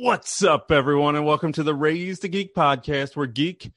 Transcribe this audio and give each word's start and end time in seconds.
What's 0.00 0.44
up, 0.44 0.70
everyone, 0.70 1.16
and 1.16 1.26
welcome 1.26 1.50
to 1.54 1.64
the 1.64 1.74
Raised 1.74 2.24
a 2.24 2.28
Geek 2.28 2.54
podcast, 2.54 3.16
where 3.16 3.26
geek 3.26 3.72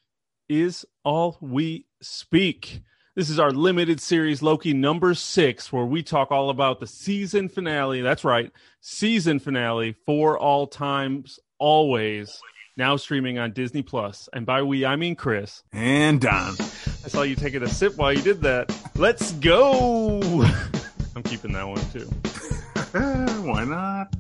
is 0.47 0.85
all 1.03 1.35
we 1.41 1.87
speak. 1.99 2.83
This 3.15 3.27
is 3.31 3.39
our 3.39 3.49
limited 3.49 3.99
series, 3.99 4.43
Loki 4.43 4.71
number 4.71 5.15
six, 5.15 5.73
where 5.73 5.83
we 5.83 6.03
talk 6.03 6.29
all 6.29 6.51
about 6.51 6.79
the 6.79 6.85
season 6.85 7.49
finale. 7.49 8.01
That's 8.01 8.23
right, 8.23 8.51
season 8.81 9.39
finale 9.39 9.95
for 10.05 10.37
all 10.37 10.67
times, 10.67 11.39
always. 11.57 12.39
Now 12.77 12.97
streaming 12.97 13.39
on 13.39 13.53
Disney 13.53 13.81
Plus, 13.81 14.29
and 14.31 14.45
by 14.45 14.61
we 14.61 14.85
I 14.85 14.97
mean 14.97 15.15
Chris 15.15 15.63
and 15.73 16.21
Don. 16.21 16.53
I 16.59 17.07
saw 17.07 17.23
you 17.23 17.35
taking 17.35 17.63
a 17.63 17.67
sip 17.67 17.97
while 17.97 18.13
you 18.13 18.21
did 18.21 18.41
that. 18.41 18.71
Let's 18.95 19.31
go. 19.33 20.21
I'm 21.15 21.23
keeping 21.23 21.53
that 21.53 21.67
one 21.67 21.81
too. 21.89 22.05
Why 23.43 23.63
not? 23.63 24.13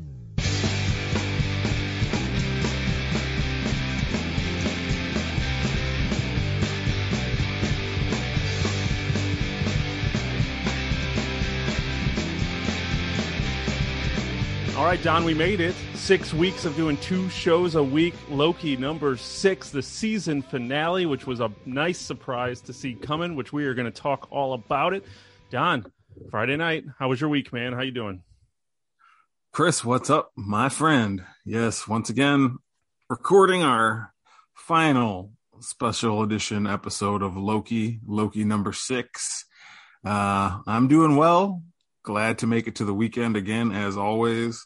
All 14.81 14.87
right, 14.87 15.03
Don, 15.03 15.25
we 15.25 15.35
made 15.35 15.61
it. 15.61 15.75
Six 15.93 16.33
weeks 16.33 16.65
of 16.65 16.75
doing 16.75 16.97
two 16.97 17.29
shows 17.29 17.75
a 17.75 17.83
week. 17.83 18.15
Loki 18.31 18.75
number 18.75 19.15
six, 19.15 19.69
the 19.69 19.83
season 19.83 20.41
finale, 20.41 21.05
which 21.05 21.27
was 21.27 21.39
a 21.39 21.51
nice 21.67 21.99
surprise 21.99 22.61
to 22.61 22.73
see 22.73 22.95
coming, 22.95 23.35
which 23.35 23.53
we 23.53 23.65
are 23.65 23.75
going 23.75 23.85
to 23.85 23.91
talk 23.91 24.27
all 24.31 24.53
about 24.53 24.95
it. 24.95 25.05
Don, 25.51 25.85
Friday 26.31 26.57
night, 26.57 26.85
how 26.97 27.09
was 27.09 27.21
your 27.21 27.29
week, 27.29 27.53
man? 27.53 27.73
How 27.73 27.83
you 27.83 27.91
doing? 27.91 28.23
Chris, 29.51 29.85
what's 29.85 30.09
up, 30.09 30.31
my 30.35 30.67
friend? 30.67 31.25
Yes, 31.45 31.87
once 31.87 32.09
again, 32.09 32.57
recording 33.07 33.61
our 33.61 34.15
final 34.55 35.33
special 35.59 36.23
edition 36.23 36.65
episode 36.65 37.21
of 37.21 37.37
Loki, 37.37 37.99
Loki 38.07 38.43
number 38.45 38.73
six. 38.73 39.45
Uh, 40.03 40.57
I'm 40.65 40.87
doing 40.87 41.17
well. 41.17 41.61
Glad 42.01 42.39
to 42.39 42.47
make 42.47 42.65
it 42.65 42.77
to 42.77 42.85
the 42.85 42.95
weekend 42.95 43.37
again, 43.37 43.71
as 43.71 43.95
always 43.95 44.65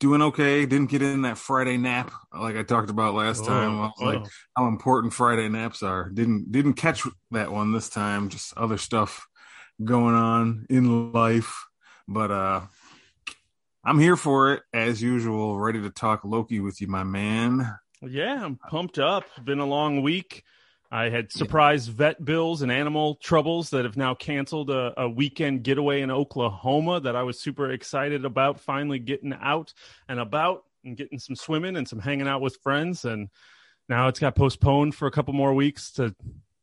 doing 0.00 0.22
okay. 0.22 0.66
Didn't 0.66 0.90
get 0.90 1.02
in 1.02 1.22
that 1.22 1.38
Friday 1.38 1.76
nap 1.76 2.12
like 2.32 2.56
I 2.56 2.62
talked 2.62 2.90
about 2.90 3.14
last 3.14 3.44
time. 3.44 3.80
I 3.80 3.86
was 3.86 3.92
like 4.00 4.26
how 4.56 4.66
important 4.66 5.12
Friday 5.12 5.48
naps 5.48 5.82
are. 5.82 6.08
Didn't 6.10 6.50
didn't 6.52 6.74
catch 6.74 7.02
that 7.30 7.52
one 7.52 7.72
this 7.72 7.88
time. 7.88 8.28
Just 8.28 8.56
other 8.56 8.78
stuff 8.78 9.26
going 9.82 10.14
on 10.14 10.66
in 10.70 11.12
life. 11.12 11.66
But 12.06 12.30
uh 12.30 12.60
I'm 13.84 13.98
here 13.98 14.16
for 14.16 14.52
it 14.52 14.62
as 14.74 15.00
usual, 15.00 15.58
ready 15.58 15.80
to 15.80 15.90
talk 15.90 16.24
Loki 16.24 16.60
with 16.60 16.80
you, 16.80 16.88
my 16.88 17.04
man. 17.04 17.74
Yeah, 18.02 18.44
I'm 18.44 18.56
pumped 18.56 18.98
up. 18.98 19.24
Been 19.42 19.60
a 19.60 19.66
long 19.66 20.02
week. 20.02 20.44
I 20.90 21.10
had 21.10 21.30
surprise 21.30 21.86
vet 21.86 22.24
bills 22.24 22.62
and 22.62 22.72
animal 22.72 23.16
troubles 23.16 23.70
that 23.70 23.84
have 23.84 23.96
now 23.96 24.14
canceled 24.14 24.70
a, 24.70 24.94
a, 24.96 25.08
weekend 25.08 25.62
getaway 25.62 26.00
in 26.00 26.10
Oklahoma 26.10 27.00
that 27.00 27.14
I 27.14 27.22
was 27.22 27.38
super 27.38 27.70
excited 27.72 28.24
about 28.24 28.58
finally 28.58 28.98
getting 28.98 29.34
out 29.34 29.74
and 30.08 30.18
about 30.18 30.64
and 30.84 30.96
getting 30.96 31.18
some 31.18 31.36
swimming 31.36 31.76
and 31.76 31.86
some 31.86 31.98
hanging 31.98 32.26
out 32.26 32.40
with 32.40 32.56
friends. 32.62 33.04
And 33.04 33.28
now 33.90 34.08
it's 34.08 34.18
got 34.18 34.34
postponed 34.34 34.94
for 34.94 35.06
a 35.06 35.10
couple 35.10 35.34
more 35.34 35.52
weeks 35.52 35.92
to 35.92 36.14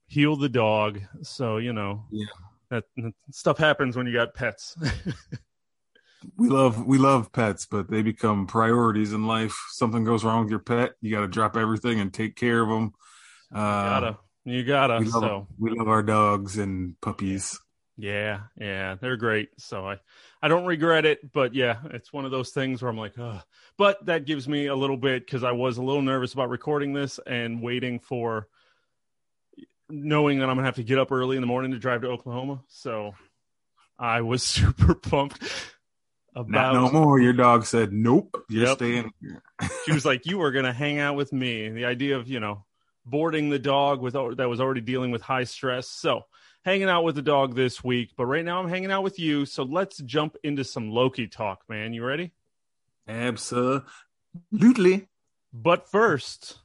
heal 0.08 0.36
the 0.36 0.50
dog. 0.50 1.02
So, 1.22 1.58
you 1.58 1.74
know, 1.74 2.06
yeah. 2.10 2.26
that, 2.72 2.86
that 2.98 3.14
stuff 3.30 3.60
happens 3.60 3.96
when 3.96 4.08
you 4.08 4.14
got 4.14 4.34
pets. 4.34 4.76
we 6.38 6.50
love 6.50 6.84
we 6.84 6.98
love 6.98 7.32
pets, 7.32 7.68
but 7.68 7.92
they 7.92 8.02
become 8.02 8.48
priorities 8.48 9.14
in 9.14 9.28
life. 9.28 9.56
Something 9.70 10.04
goes 10.04 10.24
wrong 10.24 10.46
with 10.46 10.50
your 10.50 10.60
pet, 10.60 10.94
you 11.00 11.12
got 11.12 11.22
to 11.22 11.28
drop 11.28 11.56
everything 11.56 12.00
and 12.00 12.12
take 12.12 12.36
care 12.36 12.64
of 12.64 12.70
them 12.70 12.96
you 13.56 13.62
uh, 13.62 13.84
gotta, 13.84 14.18
you 14.44 14.64
gotta. 14.64 15.00
We 15.00 15.06
love, 15.06 15.22
so 15.24 15.48
we 15.58 15.72
love 15.72 15.88
our 15.88 16.04
dogs 16.04 16.58
and 16.58 17.00
puppies. 17.02 17.60
Yeah, 17.98 18.42
yeah, 18.60 18.96
they're 18.96 19.16
great. 19.16 19.50
So 19.58 19.88
I, 19.88 20.00
I 20.42 20.50
don't 20.50 20.66
regret 20.66 21.06
it, 21.06 21.32
but 21.32 21.56
yeah, 21.56 21.78
it's 21.92 22.12
one 22.12 22.26
of 22.26 22.32
those 22.32 22.50
things 22.50 22.82
where 22.82 22.92
I'm 22.92 22.98
like, 22.98 23.18
Ugh. 23.18 23.42
but 23.78 24.06
that 24.06 24.26
gives 24.26 24.48
me 24.48 24.68
a 24.68 24.76
little 24.76 24.98
bit 24.98 25.26
because 25.26 25.44
I 25.44 25.54
was 25.54 25.78
a 25.78 25.84
little 25.84 26.02
nervous 26.02 26.34
about 26.34 26.50
recording 26.50 26.94
this 26.94 27.20
and 27.26 27.62
waiting 27.62 28.00
for 28.00 28.48
knowing 29.90 30.40
that 30.40 30.50
I'm 30.50 30.56
gonna 30.58 30.68
have 30.68 30.76
to 30.76 30.84
get 30.84 31.00
up 31.00 31.12
early 31.12 31.38
in 31.38 31.42
the 31.42 31.48
morning 31.48 31.72
to 31.72 31.80
drive 31.80 32.02
to 32.02 32.10
Oklahoma. 32.10 32.64
So 32.68 33.16
I 33.98 34.22
was 34.22 34.44
super 34.44 34.96
pumped 34.96 35.42
about 36.36 36.74
Not 36.74 36.92
no 36.92 36.92
more. 36.92 37.20
Your 37.20 37.34
dog 37.34 37.66
said, 37.66 37.94
"Nope, 37.94 38.44
you're 38.50 38.66
yep. 38.66 38.78
staying." 38.78 39.12
she 39.86 39.94
was 39.94 40.06
like, 40.06 40.26
"You 40.26 40.42
are 40.42 40.52
gonna 40.52 40.74
hang 40.74 41.00
out 41.00 41.16
with 41.16 41.32
me." 41.32 41.70
The 41.70 41.86
idea 41.86 42.18
of 42.18 42.28
you 42.28 42.42
know 42.42 42.65
boarding 43.06 43.50
the 43.50 43.60
dog 43.60 44.02
with 44.02 44.14
that 44.14 44.50
was 44.50 44.60
already 44.60 44.82
dealing 44.82 45.12
with 45.12 45.22
high 45.22 45.44
stress. 45.44 45.90
So 45.90 46.24
hanging 46.64 46.90
out 46.90 47.04
with 47.04 47.16
the 47.16 47.22
dog 47.22 47.56
this 47.56 47.84
week, 47.84 48.12
but 48.18 48.26
right 48.26 48.44
now 48.44 48.60
I'm 48.60 48.70
hanging 48.70 48.92
out 48.92 49.04
with 49.04 49.20
you. 49.20 49.46
So 49.46 49.64
let's 49.64 49.98
jump 50.00 50.36
into 50.44 50.64
some 50.64 50.90
Loki 50.90 51.28
talk, 51.28 51.62
man. 51.70 51.94
You 51.94 52.04
ready? 52.04 52.32
Absolutely. 53.08 55.08
But 55.54 55.90
first, 55.90 56.58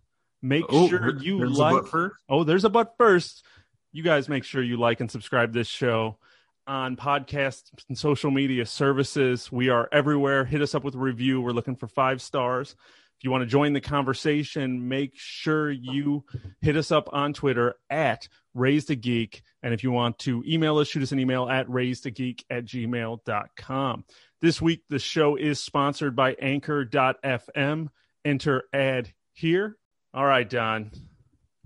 make 0.43 0.65
oh, 0.71 0.89
sure 0.89 1.17
you 1.19 1.47
like. 1.47 1.84
Oh, 2.28 2.45
there's 2.45 2.65
a 2.65 2.71
but 2.71 2.95
first. 2.97 3.45
You 3.93 4.03
guys 4.03 4.28
make 4.28 4.45
sure 4.45 4.62
you 4.62 4.77
like 4.77 5.01
and 5.01 5.11
subscribe 5.11 5.53
this 5.53 5.69
show 5.69 6.19
on 6.67 6.97
podcasts 6.97 7.71
and 7.89 7.99
social 7.99 8.31
media 8.31 8.65
services. 8.65 9.51
We 9.51 9.69
are 9.69 9.89
everywhere. 9.93 10.45
Hit 10.45 10.62
us 10.62 10.75
up 10.75 10.84
with 10.84 10.95
a 10.95 10.99
review. 10.99 11.41
We're 11.41 11.51
looking 11.51 11.77
for 11.77 11.89
five 11.89 12.22
stars. 12.22 12.77
If 13.20 13.25
you 13.25 13.32
want 13.32 13.42
to 13.42 13.47
join 13.47 13.75
the 13.75 13.82
conversation, 13.82 14.88
make 14.88 15.12
sure 15.14 15.70
you 15.70 16.25
hit 16.62 16.75
us 16.75 16.91
up 16.91 17.10
on 17.12 17.34
Twitter 17.34 17.75
at 17.91 18.26
Raised 18.54 18.91
a 18.91 18.94
Geek. 18.94 19.42
And 19.62 19.75
if 19.75 19.84
you 19.84 19.91
want 19.91 20.20
to 20.20 20.42
email 20.48 20.78
us, 20.78 20.88
shoot 20.88 21.03
us 21.03 21.12
an 21.12 21.19
email 21.19 21.47
at 21.47 21.66
raisedageek 21.69 22.44
at 22.48 22.64
gmail.com. 22.64 24.04
This 24.41 24.62
week, 24.62 24.84
the 24.88 24.98
show 24.98 25.36
is 25.36 25.60
sponsored 25.60 26.16
by 26.16 26.32
Anchor.fm. 26.32 27.88
Enter 28.25 28.62
ad 28.72 29.12
here. 29.34 29.76
All 30.14 30.25
right, 30.25 30.48
Don. 30.48 30.91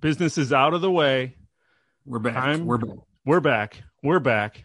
Business 0.00 0.38
is 0.38 0.52
out 0.52 0.74
of 0.74 0.80
the 0.80 0.90
way. 0.90 1.36
We're 2.04 2.18
back. 2.18 2.34
Time, 2.34 2.66
we're 2.66 2.78
back. 2.78 2.96
We're 3.24 3.38
back. 3.38 3.82
We're 4.02 4.18
back. 4.18 4.64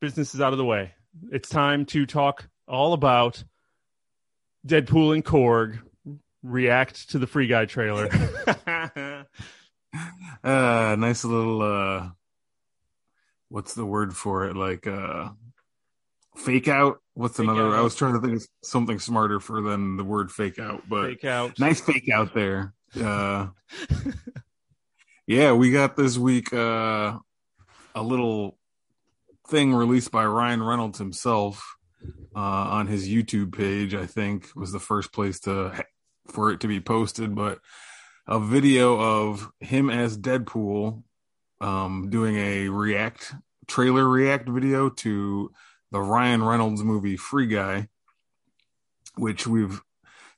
Business 0.00 0.36
is 0.36 0.40
out 0.40 0.52
of 0.52 0.58
the 0.58 0.64
way. 0.64 0.92
It's 1.32 1.48
time 1.48 1.84
to 1.86 2.06
talk 2.06 2.48
all 2.68 2.92
about 2.92 3.42
Deadpool 4.66 5.14
and 5.14 5.24
Korg 5.24 5.80
react 6.42 7.10
to 7.10 7.18
the 7.18 7.26
Free 7.26 7.46
Guy 7.46 7.66
trailer. 7.66 8.08
uh, 10.44 10.96
nice 10.98 11.24
little 11.24 11.62
uh, 11.62 12.10
what's 13.48 13.74
the 13.74 13.84
word 13.84 14.16
for 14.16 14.46
it? 14.46 14.56
Like 14.56 14.86
uh, 14.86 15.30
fake 16.36 16.68
out. 16.68 17.00
What's 17.14 17.36
fake 17.36 17.48
another? 17.48 17.68
Out. 17.68 17.74
I 17.74 17.80
was 17.82 17.94
trying 17.94 18.14
to 18.14 18.20
think 18.20 18.36
of 18.36 18.46
something 18.62 18.98
smarter 18.98 19.40
for 19.40 19.60
than 19.60 19.96
the 19.96 20.04
word 20.04 20.30
fake 20.30 20.58
out, 20.58 20.88
but 20.88 21.08
fake 21.08 21.24
out. 21.24 21.58
Nice 21.58 21.80
fake 21.80 22.08
out 22.12 22.34
there. 22.34 22.74
Uh, 23.00 23.48
yeah, 25.26 25.52
we 25.52 25.70
got 25.70 25.96
this 25.96 26.16
week 26.16 26.52
uh, 26.52 27.18
a 27.94 28.02
little 28.02 28.56
thing 29.48 29.74
released 29.74 30.10
by 30.10 30.24
Ryan 30.24 30.62
Reynolds 30.62 30.98
himself 30.98 31.76
uh, 32.34 32.38
on 32.38 32.86
his 32.86 33.08
YouTube 33.08 33.56
page. 33.56 33.94
I 33.94 34.06
think 34.06 34.48
was 34.54 34.72
the 34.72 34.80
first 34.80 35.12
place 35.12 35.40
to 35.40 35.84
for 36.28 36.50
it 36.50 36.60
to 36.60 36.68
be 36.68 36.80
posted, 36.80 37.34
but 37.34 37.58
a 38.26 38.38
video 38.38 38.98
of 39.00 39.50
him 39.60 39.90
as 39.90 40.16
Deadpool 40.16 41.02
um, 41.60 42.08
doing 42.10 42.36
a 42.36 42.68
react 42.68 43.34
trailer 43.66 44.06
react 44.06 44.48
video 44.48 44.90
to 44.90 45.52
the 45.92 46.00
Ryan 46.00 46.42
Reynolds 46.42 46.82
movie 46.82 47.16
Free 47.16 47.46
Guy, 47.46 47.88
which 49.16 49.46
we've 49.46 49.80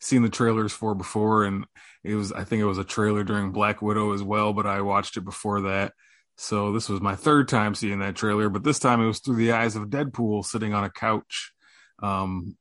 seen 0.01 0.23
the 0.23 0.29
trailers 0.29 0.73
for 0.73 0.95
before, 0.95 1.45
and 1.45 1.67
it 2.05 2.15
was 2.15 2.33
I 2.33 2.45
think 2.45 2.61
it 2.61 2.67
was 2.67 2.79
a 2.79 2.85
trailer 2.85 3.25
during 3.25 3.53
Black 3.53 3.81
Widow 3.81 4.13
as 4.13 4.23
well, 4.23 4.53
but 4.53 4.67
I 4.67 4.81
watched 4.81 5.17
it 5.17 5.25
before 5.25 5.63
that. 5.63 5.93
So 6.37 6.73
this 6.73 6.89
was 6.89 7.01
my 7.01 7.15
third 7.15 7.49
time 7.49 7.75
seeing 7.75 8.01
that 8.01 8.17
trailer, 8.17 8.49
but 8.49 8.65
this 8.65 8.79
time 8.79 9.01
it 9.01 9.07
was 9.07 9.21
through 9.21 9.37
the 9.37 9.53
eyes 9.53 9.77
of 9.77 9.89
Deadpool 9.89 10.45
sitting 10.45 10.75
on 10.75 10.85
a 10.85 10.91
couch, 10.91 11.53
um, 12.03 12.57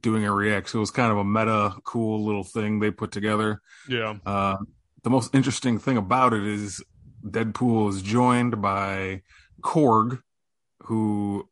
doing 0.00 0.24
a 0.24 0.32
react. 0.32 0.70
So 0.70 0.78
it 0.78 0.80
was 0.80 0.90
kind 0.90 1.12
of 1.12 1.18
a 1.18 1.24
meta, 1.24 1.74
cool 1.84 2.24
little 2.24 2.44
thing 2.44 2.80
they 2.80 2.90
put 2.90 3.12
together. 3.12 3.60
Yeah. 3.88 4.16
Uh, 4.24 4.56
the 5.02 5.10
most 5.10 5.34
interesting 5.34 5.78
thing 5.78 5.96
about 5.96 6.32
it 6.32 6.44
is 6.44 6.82
Deadpool 7.24 7.90
is 7.90 8.02
joined 8.02 8.60
by 8.60 9.22
Korg, 9.62 10.20
who 10.84 11.48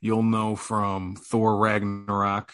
you'll 0.00 0.22
know 0.22 0.56
from 0.56 1.16
Thor 1.16 1.56
Ragnarok, 1.56 2.52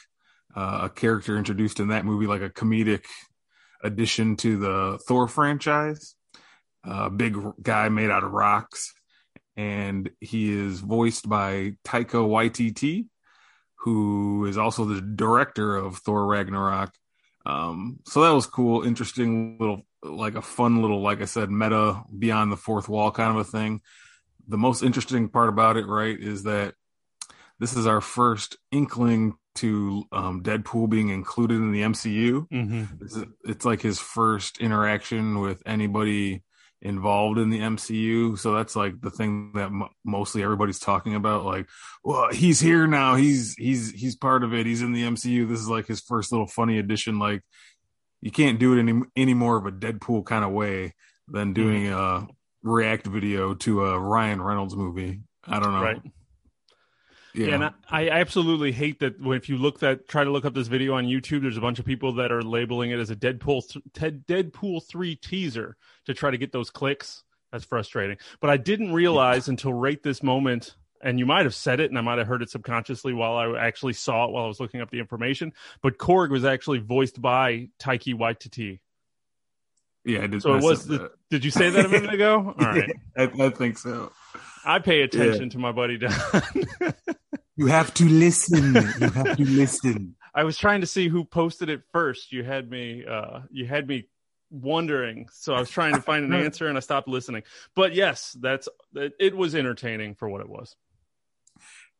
uh, 0.54 0.80
a 0.84 0.88
character 0.88 1.36
introduced 1.36 1.80
in 1.80 1.88
that 1.88 2.04
movie, 2.04 2.26
like 2.26 2.42
a 2.42 2.50
comedic 2.50 3.04
addition 3.82 4.36
to 4.36 4.58
the 4.58 4.98
Thor 5.06 5.26
franchise 5.26 6.14
a 6.84 7.10
big 7.10 7.36
guy 7.62 7.88
made 7.88 8.10
out 8.10 8.24
of 8.24 8.32
rocks, 8.32 8.94
and 9.56 10.10
he 10.20 10.52
is 10.52 10.80
voiced 10.80 11.28
by 11.28 11.74
Taika 11.84 12.24
Waititi, 12.26 13.06
who 13.80 14.46
is 14.46 14.58
also 14.58 14.84
the 14.84 15.00
director 15.00 15.76
of 15.76 15.98
Thor 15.98 16.26
Ragnarok. 16.26 16.92
Um, 17.46 18.00
so 18.06 18.22
that 18.22 18.34
was 18.34 18.46
cool, 18.46 18.82
interesting 18.82 19.56
little, 19.58 19.86
like 20.02 20.34
a 20.34 20.42
fun 20.42 20.82
little, 20.82 21.00
like 21.00 21.22
I 21.22 21.24
said, 21.24 21.50
meta 21.50 22.02
beyond 22.16 22.52
the 22.52 22.56
fourth 22.56 22.88
wall 22.88 23.10
kind 23.10 23.30
of 23.30 23.36
a 23.36 23.44
thing. 23.44 23.80
The 24.48 24.58
most 24.58 24.82
interesting 24.82 25.28
part 25.28 25.48
about 25.48 25.76
it, 25.78 25.86
right, 25.86 26.18
is 26.18 26.42
that 26.42 26.74
this 27.58 27.74
is 27.74 27.86
our 27.86 28.00
first 28.02 28.58
inkling 28.70 29.36
to 29.56 30.04
um, 30.12 30.42
Deadpool 30.42 30.90
being 30.90 31.08
included 31.08 31.56
in 31.56 31.72
the 31.72 31.82
MCU. 31.82 32.48
Mm-hmm. 32.48 32.84
It's, 33.04 33.18
it's, 33.44 33.64
like 33.64 33.80
his 33.80 33.98
first 33.98 34.58
interaction 34.58 35.40
with 35.40 35.62
anybody 35.66 36.42
involved 36.82 37.38
in 37.38 37.50
the 37.50 37.60
MCU. 37.60 38.38
So 38.38 38.54
that's 38.54 38.74
like 38.74 39.00
the 39.00 39.10
thing 39.10 39.52
that 39.54 39.66
m- 39.66 39.88
mostly 40.04 40.42
everybody's 40.42 40.78
talking 40.78 41.14
about. 41.14 41.44
Like, 41.44 41.68
well, 42.02 42.30
he's 42.32 42.60
here 42.60 42.86
now. 42.86 43.16
He's 43.16 43.54
he's 43.54 43.90
he's 43.92 44.16
part 44.16 44.44
of 44.44 44.54
it. 44.54 44.66
He's 44.66 44.82
in 44.82 44.92
the 44.92 45.02
MCU. 45.02 45.48
This 45.48 45.60
is 45.60 45.68
like 45.68 45.86
his 45.86 46.00
first 46.00 46.32
little 46.32 46.46
funny 46.46 46.78
addition. 46.78 47.18
Like, 47.18 47.42
you 48.20 48.30
can't 48.30 48.58
do 48.58 48.76
it 48.76 48.80
any 48.80 49.00
any 49.16 49.34
more 49.34 49.56
of 49.56 49.66
a 49.66 49.72
Deadpool 49.72 50.24
kind 50.24 50.44
of 50.44 50.52
way 50.52 50.94
than 51.28 51.52
doing 51.52 51.84
mm-hmm. 51.84 52.26
a 52.26 52.28
react 52.62 53.06
video 53.06 53.54
to 53.54 53.86
a 53.86 53.98
Ryan 53.98 54.42
Reynolds 54.42 54.76
movie. 54.76 55.20
I 55.44 55.60
don't 55.60 55.72
know. 55.72 55.82
Right. 55.82 56.00
Yeah. 57.34 57.46
yeah, 57.46 57.54
and 57.54 57.64
I, 57.64 57.72
I, 57.88 58.08
absolutely 58.10 58.72
hate 58.72 59.00
that 59.00 59.14
if 59.20 59.48
you 59.48 59.56
look 59.56 59.80
that 59.80 60.08
try 60.08 60.24
to 60.24 60.30
look 60.30 60.44
up 60.44 60.54
this 60.54 60.66
video 60.66 60.94
on 60.94 61.06
YouTube, 61.06 61.42
there's 61.42 61.56
a 61.56 61.60
bunch 61.60 61.78
of 61.78 61.84
people 61.84 62.14
that 62.14 62.32
are 62.32 62.42
labeling 62.42 62.90
it 62.90 62.98
as 62.98 63.10
a 63.10 63.16
Deadpool 63.16 63.80
th- 63.94 64.14
Deadpool 64.26 64.84
three 64.86 65.14
teaser 65.16 65.76
to 66.06 66.14
try 66.14 66.30
to 66.30 66.38
get 66.38 66.52
those 66.52 66.70
clicks. 66.70 67.22
That's 67.52 67.64
frustrating. 67.64 68.16
But 68.40 68.50
I 68.50 68.56
didn't 68.56 68.92
realize 68.92 69.48
until 69.48 69.72
right 69.72 70.00
this 70.02 70.22
moment, 70.22 70.76
and 71.00 71.18
you 71.18 71.26
might 71.26 71.44
have 71.44 71.54
said 71.54 71.80
it, 71.80 71.90
and 71.90 71.98
I 71.98 72.00
might 72.00 72.18
have 72.18 72.26
heard 72.26 72.42
it 72.42 72.50
subconsciously 72.50 73.12
while 73.12 73.36
I 73.36 73.58
actually 73.58 73.94
saw 73.94 74.24
it 74.24 74.32
while 74.32 74.44
I 74.44 74.48
was 74.48 74.60
looking 74.60 74.80
up 74.80 74.90
the 74.90 75.00
information. 75.00 75.52
But 75.82 75.98
Korg 75.98 76.30
was 76.30 76.44
actually 76.44 76.78
voiced 76.78 77.20
by 77.20 77.68
Taika 77.78 78.14
Waititi. 78.14 78.80
Yeah, 80.04 80.22
I 80.22 80.26
did. 80.28 80.42
So 80.42 80.54
it 80.54 80.62
was. 80.62 80.86
The, 80.86 81.12
did 81.28 81.44
you 81.44 81.50
say 81.50 81.70
that 81.70 81.86
a 81.86 81.88
minute 81.88 82.14
ago? 82.14 82.54
All 82.58 82.66
right, 82.66 82.90
I, 83.16 83.30
I 83.38 83.50
think 83.50 83.78
so. 83.78 84.12
I 84.64 84.78
pay 84.78 85.02
attention 85.02 85.44
yeah. 85.44 85.48
to 85.50 85.58
my 85.58 85.72
buddy 85.72 85.98
Don. 85.98 86.12
you 87.56 87.66
have 87.66 87.92
to 87.94 88.04
listen. 88.04 88.74
You 88.74 89.10
have 89.10 89.36
to 89.36 89.44
listen. 89.44 90.16
I 90.34 90.44
was 90.44 90.56
trying 90.56 90.80
to 90.80 90.86
see 90.86 91.08
who 91.08 91.24
posted 91.24 91.68
it 91.68 91.82
first. 91.92 92.32
You 92.32 92.44
had 92.44 92.70
me. 92.70 93.04
Uh, 93.04 93.40
you 93.50 93.66
had 93.66 93.88
me 93.88 94.08
wondering, 94.50 95.28
so 95.32 95.54
I 95.54 95.60
was 95.60 95.70
trying 95.70 95.94
to 95.94 96.02
find 96.02 96.24
an 96.24 96.32
answer, 96.44 96.68
and 96.68 96.76
I 96.76 96.80
stopped 96.80 97.08
listening. 97.08 97.42
But 97.74 97.94
yes, 97.94 98.36
that's 98.40 98.68
it. 98.94 99.36
Was 99.36 99.54
entertaining 99.54 100.14
for 100.14 100.28
what 100.28 100.40
it 100.40 100.48
was. 100.48 100.76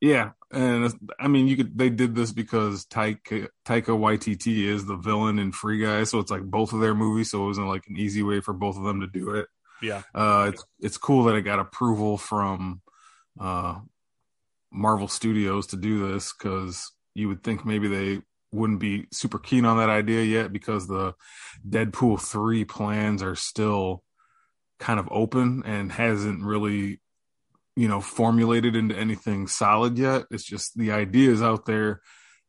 Yeah, 0.01 0.31
and 0.51 0.95
I 1.19 1.29
mean, 1.29 1.47
you 1.47 1.57
could. 1.57 1.77
They 1.77 1.91
did 1.91 2.15
this 2.15 2.33
because 2.33 2.87
Taika 2.87 3.49
Taika 3.67 3.99
Waititi 3.99 4.65
is 4.65 4.87
the 4.87 4.97
villain 4.97 5.39
in 5.39 5.53
Free 5.53 5.83
Guy, 5.83 6.05
so 6.05 6.19
it's 6.21 6.31
like 6.31 6.43
both 6.43 6.73
of 6.73 6.81
their 6.81 6.95
movies. 6.95 7.31
So 7.31 7.45
it 7.45 7.49
wasn't 7.49 7.69
like 7.69 7.87
an 7.89 7.99
easy 7.99 8.23
way 8.23 8.41
for 8.41 8.55
both 8.55 8.79
of 8.79 8.85
them 8.85 9.01
to 9.01 9.07
do 9.07 9.35
it. 9.35 9.49
Yeah. 9.83 10.03
Uh, 10.15 10.51
it's 10.53 10.65
it's 10.81 10.99
cool 10.99 11.25
that 11.25 11.37
it 11.37 11.43
got 11.43 11.59
approval 11.59 12.19
from 12.19 12.83
uh, 13.39 13.79
Marvel 14.73 15.09
Studios 15.09 15.69
to 15.69 15.77
do 15.77 16.13
this 16.13 16.33
because 16.33 16.93
you 17.15 17.29
would 17.29 17.43
think 17.43 17.65
maybe 17.65 17.89
they 17.89 18.23
wouldn't 18.53 18.81
be 18.81 19.07
super 19.13 19.39
keen 19.39 19.65
on 19.65 19.79
that 19.79 19.91
idea 19.91 20.23
yet 20.23 20.53
because 20.53 20.87
the 20.87 21.15
Deadpool 21.69 22.21
3 22.21 22.65
plans 22.65 23.23
are 23.23 23.37
still 23.37 24.03
kind 24.79 24.99
of 24.99 25.09
open 25.11 25.63
and 25.67 25.93
hasn't 25.93 26.43
really 26.43 27.01
you 27.77 27.87
know 27.87 28.01
formulated 28.01 28.75
into 28.77 28.97
anything 28.97 29.47
solid 29.47 29.99
yet. 29.99 30.25
It's 30.31 30.45
just 30.45 30.77
the 30.77 30.93
ideas 30.93 31.43
out 31.43 31.67
there. 31.67 32.01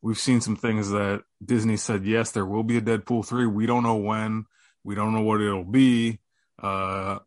We've 0.01 0.17
seen 0.17 0.41
some 0.41 0.55
things 0.55 0.89
that 0.91 1.21
disney 1.43 1.77
said 1.77 2.05
yes 2.05 2.31
there 2.31 2.45
will 2.45 2.63
be 2.63 2.77
a 2.77 2.81
deadpool 2.81 3.25
3 3.25 3.47
we 3.47 3.65
don't 3.65 3.83
know 3.83 3.97
when. 3.97 4.45
We 4.83 4.95
don't 4.95 5.13
know 5.13 5.21
what 5.21 5.41
it'll 5.41 5.63
be 5.63 6.19
uh, 6.61 7.19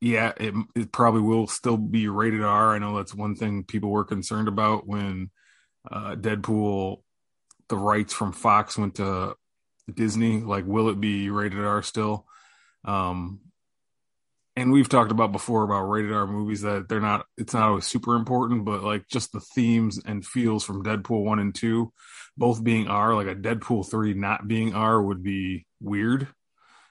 yeah, 0.00 0.32
it 0.36 0.54
it 0.74 0.92
probably 0.92 1.20
will 1.20 1.46
still 1.46 1.76
be 1.76 2.08
rated 2.08 2.42
R. 2.42 2.74
I 2.74 2.78
know 2.78 2.96
that's 2.96 3.14
one 3.14 3.34
thing 3.36 3.64
people 3.64 3.90
were 3.90 4.04
concerned 4.04 4.48
about 4.48 4.86
when 4.86 5.30
uh, 5.90 6.16
Deadpool, 6.16 7.02
the 7.68 7.76
rights 7.76 8.12
from 8.12 8.32
Fox 8.32 8.78
went 8.78 8.96
to 8.96 9.36
Disney. 9.92 10.40
Like, 10.40 10.64
will 10.66 10.88
it 10.88 11.00
be 11.00 11.30
rated 11.30 11.64
R 11.64 11.82
still? 11.82 12.26
Um, 12.84 13.40
and 14.56 14.72
we've 14.72 14.88
talked 14.88 15.12
about 15.12 15.32
before 15.32 15.62
about 15.62 15.84
rated 15.84 16.12
R 16.12 16.26
movies 16.26 16.62
that 16.62 16.88
they're 16.88 17.00
not. 17.00 17.26
It's 17.38 17.54
not 17.54 17.68
always 17.68 17.86
super 17.86 18.16
important, 18.16 18.64
but 18.64 18.82
like 18.82 19.08
just 19.08 19.32
the 19.32 19.40
themes 19.40 20.00
and 20.04 20.26
feels 20.26 20.64
from 20.64 20.84
Deadpool 20.84 21.24
one 21.24 21.38
and 21.38 21.54
two, 21.54 21.92
both 22.36 22.62
being 22.62 22.88
R. 22.88 23.14
Like 23.14 23.28
a 23.28 23.36
Deadpool 23.36 23.88
three 23.88 24.14
not 24.14 24.48
being 24.48 24.74
R 24.74 25.00
would 25.00 25.22
be 25.22 25.66
weird 25.80 26.28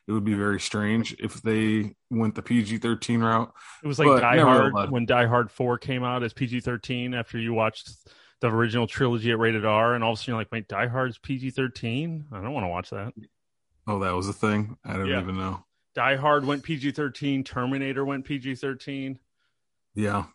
it 0.07 0.11
would 0.11 0.23
be 0.23 0.33
very 0.33 0.59
strange 0.59 1.15
if 1.19 1.41
they 1.41 1.95
went 2.09 2.35
the 2.35 2.41
PG 2.41 2.79
thirteen 2.79 3.21
route. 3.21 3.53
It 3.83 3.87
was 3.87 3.99
like 3.99 4.07
but 4.07 4.21
Die 4.21 4.39
Hard 4.39 4.91
when 4.91 5.05
Die 5.05 5.25
Hard 5.25 5.51
four 5.51 5.77
came 5.77 6.03
out 6.03 6.23
as 6.23 6.33
PG 6.33 6.61
thirteen 6.61 7.13
after 7.13 7.37
you 7.37 7.53
watched 7.53 7.91
the 8.41 8.47
original 8.47 8.87
trilogy 8.87 9.31
at 9.31 9.39
rated 9.39 9.65
R, 9.65 9.93
and 9.93 10.03
all 10.03 10.13
of 10.13 10.17
a 10.17 10.19
sudden 10.19 10.33
you're 10.33 10.41
like, 10.41 10.51
wait, 10.51 10.67
Die 10.67 10.87
Hard's 10.87 11.17
PG 11.19 11.51
thirteen? 11.51 12.25
I 12.31 12.41
don't 12.41 12.53
want 12.53 12.63
to 12.63 12.69
watch 12.69 12.89
that. 12.89 13.13
Oh, 13.87 13.99
that 13.99 14.15
was 14.15 14.27
a 14.27 14.33
thing. 14.33 14.77
I 14.83 14.93
didn't 14.93 15.07
yeah. 15.07 15.21
even 15.21 15.37
know. 15.37 15.63
Die 15.93 16.15
Hard 16.15 16.45
went 16.45 16.63
PG 16.63 16.91
thirteen. 16.91 17.43
Terminator 17.43 18.03
went 18.03 18.25
PG 18.25 18.55
thirteen. 18.55 19.19
Yeah. 19.93 20.25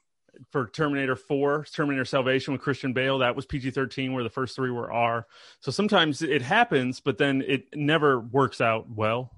For 0.51 0.69
Terminator 0.69 1.17
4, 1.17 1.65
Terminator 1.73 2.05
Salvation 2.05 2.53
with 2.53 2.61
Christian 2.61 2.93
Bale, 2.93 3.21
that 3.21 3.35
was 3.35 3.47
PG 3.47 3.71
13, 3.71 4.13
where 4.13 4.23
the 4.23 4.29
first 4.29 4.55
three 4.55 4.71
were 4.71 4.93
R. 4.93 5.27
So 5.61 5.71
sometimes 5.71 6.21
it 6.21 6.43
happens, 6.43 7.01
but 7.01 7.17
then 7.17 7.43
it 7.47 7.69
never 7.75 8.21
works 8.21 8.61
out 8.61 8.87
well. 8.91 9.33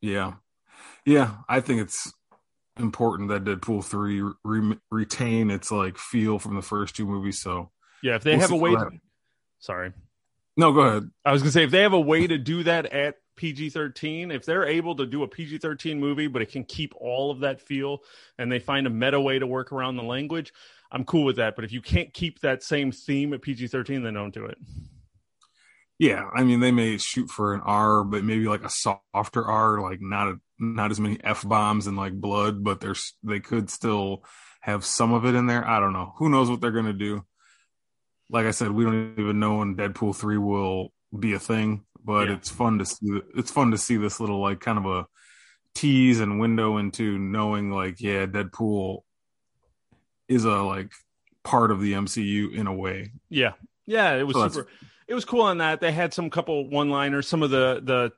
Yeah, 0.00 0.34
yeah. 1.04 1.36
I 1.48 1.60
think 1.60 1.80
it's 1.80 2.12
important 2.78 3.28
that 3.28 3.44
Deadpool 3.44 3.84
three 3.84 4.22
re- 4.44 4.78
retain 4.90 5.50
its 5.50 5.70
like 5.70 5.98
feel 5.98 6.38
from 6.38 6.54
the 6.54 6.62
first 6.62 6.96
two 6.96 7.06
movies. 7.06 7.40
So 7.40 7.70
yeah, 8.02 8.16
if 8.16 8.22
they 8.22 8.32
we'll 8.32 8.40
have 8.40 8.52
a 8.52 8.56
way, 8.56 8.74
to... 8.74 8.90
sorry, 9.58 9.92
no, 10.56 10.72
go 10.72 10.80
ahead. 10.80 11.10
I 11.24 11.32
was 11.32 11.42
gonna 11.42 11.52
say 11.52 11.64
if 11.64 11.70
they 11.70 11.82
have 11.82 11.92
a 11.92 12.00
way 12.00 12.26
to 12.26 12.38
do 12.38 12.62
that 12.64 12.86
at 12.86 13.16
PG 13.36 13.70
thirteen, 13.70 14.30
if 14.30 14.44
they're 14.44 14.66
able 14.66 14.94
to 14.96 15.06
do 15.06 15.22
a 15.22 15.28
PG 15.28 15.58
thirteen 15.58 15.98
movie, 16.00 16.26
but 16.26 16.42
it 16.42 16.50
can 16.50 16.64
keep 16.64 16.94
all 16.96 17.30
of 17.30 17.40
that 17.40 17.60
feel, 17.60 18.02
and 18.38 18.50
they 18.50 18.58
find 18.58 18.86
a 18.86 18.90
meta 18.90 19.20
way 19.20 19.38
to 19.38 19.46
work 19.46 19.72
around 19.72 19.96
the 19.96 20.02
language, 20.02 20.52
I'm 20.90 21.04
cool 21.04 21.24
with 21.24 21.36
that. 21.36 21.56
But 21.56 21.64
if 21.64 21.72
you 21.72 21.80
can't 21.80 22.12
keep 22.12 22.40
that 22.40 22.62
same 22.62 22.92
theme 22.92 23.32
at 23.34 23.42
PG 23.42 23.68
thirteen, 23.68 24.02
then 24.02 24.14
don't 24.14 24.34
do 24.34 24.46
it. 24.46 24.58
Yeah, 25.98 26.30
I 26.32 26.44
mean 26.44 26.60
they 26.60 26.70
may 26.70 26.96
shoot 26.96 27.28
for 27.28 27.54
an 27.54 27.60
R, 27.60 28.04
but 28.04 28.22
maybe 28.22 28.46
like 28.46 28.62
a 28.62 28.70
softer 28.70 29.44
R, 29.44 29.80
like 29.80 30.00
not 30.00 30.28
a, 30.28 30.40
not 30.58 30.92
as 30.92 31.00
many 31.00 31.18
f 31.24 31.46
bombs 31.46 31.88
and 31.88 31.96
like 31.96 32.12
blood, 32.12 32.62
but 32.62 32.80
there's 32.80 33.14
they 33.24 33.40
could 33.40 33.68
still 33.68 34.24
have 34.60 34.84
some 34.84 35.12
of 35.12 35.24
it 35.26 35.34
in 35.34 35.46
there. 35.46 35.66
I 35.66 35.80
don't 35.80 35.92
know. 35.92 36.14
Who 36.18 36.28
knows 36.28 36.48
what 36.48 36.60
they're 36.60 36.70
gonna 36.70 36.92
do? 36.92 37.24
Like 38.30 38.46
I 38.46 38.52
said, 38.52 38.70
we 38.70 38.84
don't 38.84 39.14
even 39.18 39.40
know 39.40 39.56
when 39.56 39.74
Deadpool 39.74 40.14
three 40.14 40.38
will 40.38 40.92
be 41.18 41.32
a 41.32 41.38
thing, 41.40 41.84
but 42.04 42.28
yeah. 42.28 42.34
it's 42.34 42.48
fun 42.48 42.78
to 42.78 42.86
see. 42.86 43.20
It's 43.36 43.50
fun 43.50 43.72
to 43.72 43.78
see 43.78 43.96
this 43.96 44.20
little 44.20 44.40
like 44.40 44.60
kind 44.60 44.78
of 44.78 44.86
a 44.86 45.06
tease 45.74 46.20
and 46.20 46.38
window 46.38 46.76
into 46.76 47.18
knowing 47.18 47.72
like 47.72 48.00
yeah, 48.00 48.26
Deadpool 48.26 49.00
is 50.28 50.44
a 50.44 50.62
like 50.62 50.92
part 51.42 51.72
of 51.72 51.80
the 51.80 51.94
MCU 51.94 52.54
in 52.54 52.68
a 52.68 52.74
way. 52.74 53.10
Yeah, 53.28 53.54
yeah, 53.84 54.14
it 54.14 54.24
was 54.24 54.36
so 54.36 54.48
super 54.48 54.68
it 55.08 55.14
was 55.14 55.24
cool 55.24 55.42
on 55.42 55.58
that. 55.58 55.80
They 55.80 55.92
had 55.92 56.12
some 56.14 56.30
couple 56.30 56.68
one 56.68 56.90
liners. 56.90 57.26
Some 57.26 57.42
of 57.42 57.50
the 57.50 57.80
the 57.82 58.12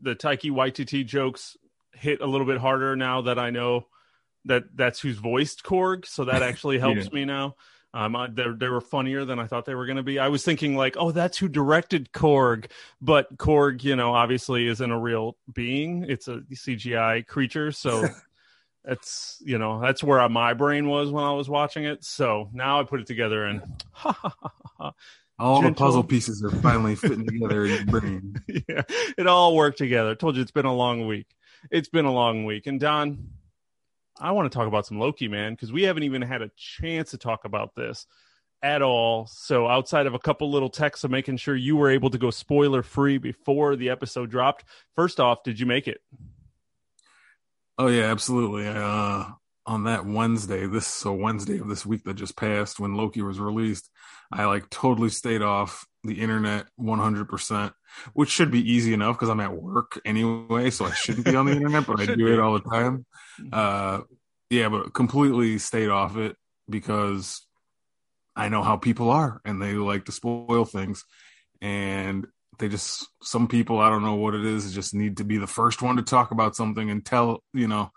the 0.00 0.16
Taika 0.16 0.50
Waititi 0.50 1.06
jokes 1.06 1.56
hit 1.94 2.20
a 2.20 2.26
little 2.26 2.46
bit 2.46 2.58
harder 2.58 2.96
now 2.96 3.22
that 3.22 3.38
I 3.38 3.50
know 3.50 3.86
that 4.44 4.64
that's 4.74 5.00
who's 5.00 5.18
voiced 5.18 5.62
Korg. 5.62 6.04
So 6.06 6.24
that 6.24 6.42
actually 6.42 6.78
helps 6.78 7.04
yeah. 7.04 7.10
me 7.12 7.24
now. 7.24 7.56
Um, 7.94 8.16
they 8.34 8.44
they 8.56 8.68
were 8.68 8.80
funnier 8.80 9.24
than 9.24 9.38
I 9.38 9.46
thought 9.46 9.66
they 9.66 9.74
were 9.74 9.86
going 9.86 9.98
to 9.98 10.02
be. 10.02 10.18
I 10.18 10.28
was 10.28 10.42
thinking 10.42 10.76
like, 10.76 10.96
oh, 10.98 11.12
that's 11.12 11.36
who 11.36 11.46
directed 11.46 12.10
Korg, 12.12 12.66
but 13.02 13.36
Korg, 13.36 13.84
you 13.84 13.96
know, 13.96 14.14
obviously 14.14 14.66
isn't 14.66 14.90
a 14.90 14.98
real 14.98 15.36
being. 15.52 16.06
It's 16.08 16.26
a 16.26 16.40
CGI 16.52 17.26
creature, 17.26 17.70
so 17.70 18.08
that's 18.84 19.42
you 19.44 19.58
know 19.58 19.78
that's 19.80 20.02
where 20.02 20.26
my 20.30 20.54
brain 20.54 20.88
was 20.88 21.10
when 21.10 21.22
I 21.22 21.32
was 21.32 21.50
watching 21.50 21.84
it. 21.84 22.02
So 22.02 22.48
now 22.54 22.80
I 22.80 22.84
put 22.84 23.00
it 23.00 23.06
together 23.06 23.44
and 23.44 23.60
ha 23.92 24.12
ha 24.12 24.34
ha 24.40 24.52
ha. 24.78 24.92
All 25.42 25.60
gentle. 25.60 25.70
the 25.70 25.78
puzzle 25.78 26.04
pieces 26.04 26.44
are 26.44 26.50
finally 26.50 26.94
fitting 26.94 27.26
together 27.26 27.64
in 27.64 27.70
your 27.72 27.84
brain. 27.86 28.40
Yeah, 28.68 28.82
it 29.18 29.26
all 29.26 29.56
worked 29.56 29.76
together. 29.76 30.10
I 30.10 30.14
told 30.14 30.36
you 30.36 30.42
it's 30.42 30.52
been 30.52 30.66
a 30.66 30.74
long 30.74 31.08
week. 31.08 31.26
It's 31.68 31.88
been 31.88 32.04
a 32.04 32.12
long 32.12 32.44
week. 32.44 32.68
And 32.68 32.78
Don, 32.78 33.30
I 34.20 34.30
want 34.30 34.50
to 34.50 34.56
talk 34.56 34.68
about 34.68 34.86
some 34.86 35.00
Loki, 35.00 35.26
man, 35.26 35.54
because 35.54 35.72
we 35.72 35.82
haven't 35.82 36.04
even 36.04 36.22
had 36.22 36.42
a 36.42 36.50
chance 36.56 37.10
to 37.10 37.18
talk 37.18 37.44
about 37.44 37.74
this 37.74 38.06
at 38.62 38.82
all. 38.82 39.26
So 39.26 39.66
outside 39.66 40.06
of 40.06 40.14
a 40.14 40.18
couple 40.20 40.48
little 40.48 40.70
texts 40.70 41.02
of 41.02 41.10
making 41.10 41.38
sure 41.38 41.56
you 41.56 41.76
were 41.76 41.90
able 41.90 42.10
to 42.10 42.18
go 42.18 42.30
spoiler 42.30 42.84
free 42.84 43.18
before 43.18 43.74
the 43.74 43.90
episode 43.90 44.30
dropped, 44.30 44.64
first 44.94 45.18
off, 45.18 45.42
did 45.42 45.58
you 45.58 45.66
make 45.66 45.88
it? 45.88 46.00
Oh 47.78 47.88
yeah, 47.88 48.04
absolutely. 48.04 48.68
Uh, 48.68 49.24
on 49.66 49.84
that 49.84 50.04
Wednesday, 50.04 50.66
this 50.66 50.86
so 50.86 51.12
Wednesday 51.12 51.58
of 51.58 51.68
this 51.68 51.86
week 51.86 52.04
that 52.04 52.14
just 52.14 52.36
passed 52.36 52.80
when 52.80 52.94
Loki 52.94 53.22
was 53.22 53.38
released, 53.38 53.88
I 54.32 54.44
like 54.44 54.68
totally 54.70 55.08
stayed 55.08 55.42
off 55.42 55.86
the 56.04 56.20
internet 56.20 56.66
100%, 56.80 57.72
which 58.12 58.30
should 58.30 58.50
be 58.50 58.72
easy 58.72 58.92
enough 58.92 59.16
because 59.16 59.28
I'm 59.28 59.40
at 59.40 59.54
work 59.54 60.00
anyway, 60.04 60.70
so 60.70 60.86
I 60.86 60.92
shouldn't 60.92 61.26
be 61.26 61.36
on 61.36 61.46
the 61.46 61.52
internet, 61.52 61.86
but 61.86 62.00
I 62.00 62.06
do 62.14 62.26
be. 62.26 62.32
it 62.32 62.40
all 62.40 62.54
the 62.54 62.68
time. 62.68 63.06
Mm-hmm. 63.40 63.48
Uh, 63.52 64.00
yeah, 64.50 64.68
but 64.68 64.92
completely 64.92 65.58
stayed 65.58 65.88
off 65.88 66.16
it 66.16 66.36
because 66.68 67.46
I 68.34 68.48
know 68.48 68.62
how 68.62 68.76
people 68.76 69.10
are 69.10 69.40
and 69.44 69.62
they 69.62 69.74
like 69.74 70.06
to 70.06 70.12
spoil 70.12 70.64
things. 70.64 71.04
And 71.60 72.26
they 72.58 72.68
just, 72.68 73.06
some 73.22 73.46
people, 73.46 73.78
I 73.78 73.90
don't 73.90 74.02
know 74.02 74.16
what 74.16 74.34
it 74.34 74.44
is, 74.44 74.74
just 74.74 74.94
need 74.94 75.18
to 75.18 75.24
be 75.24 75.38
the 75.38 75.46
first 75.46 75.82
one 75.82 75.96
to 75.96 76.02
talk 76.02 76.32
about 76.32 76.56
something 76.56 76.90
and 76.90 77.04
tell, 77.04 77.42
you 77.54 77.68
know, 77.68 77.92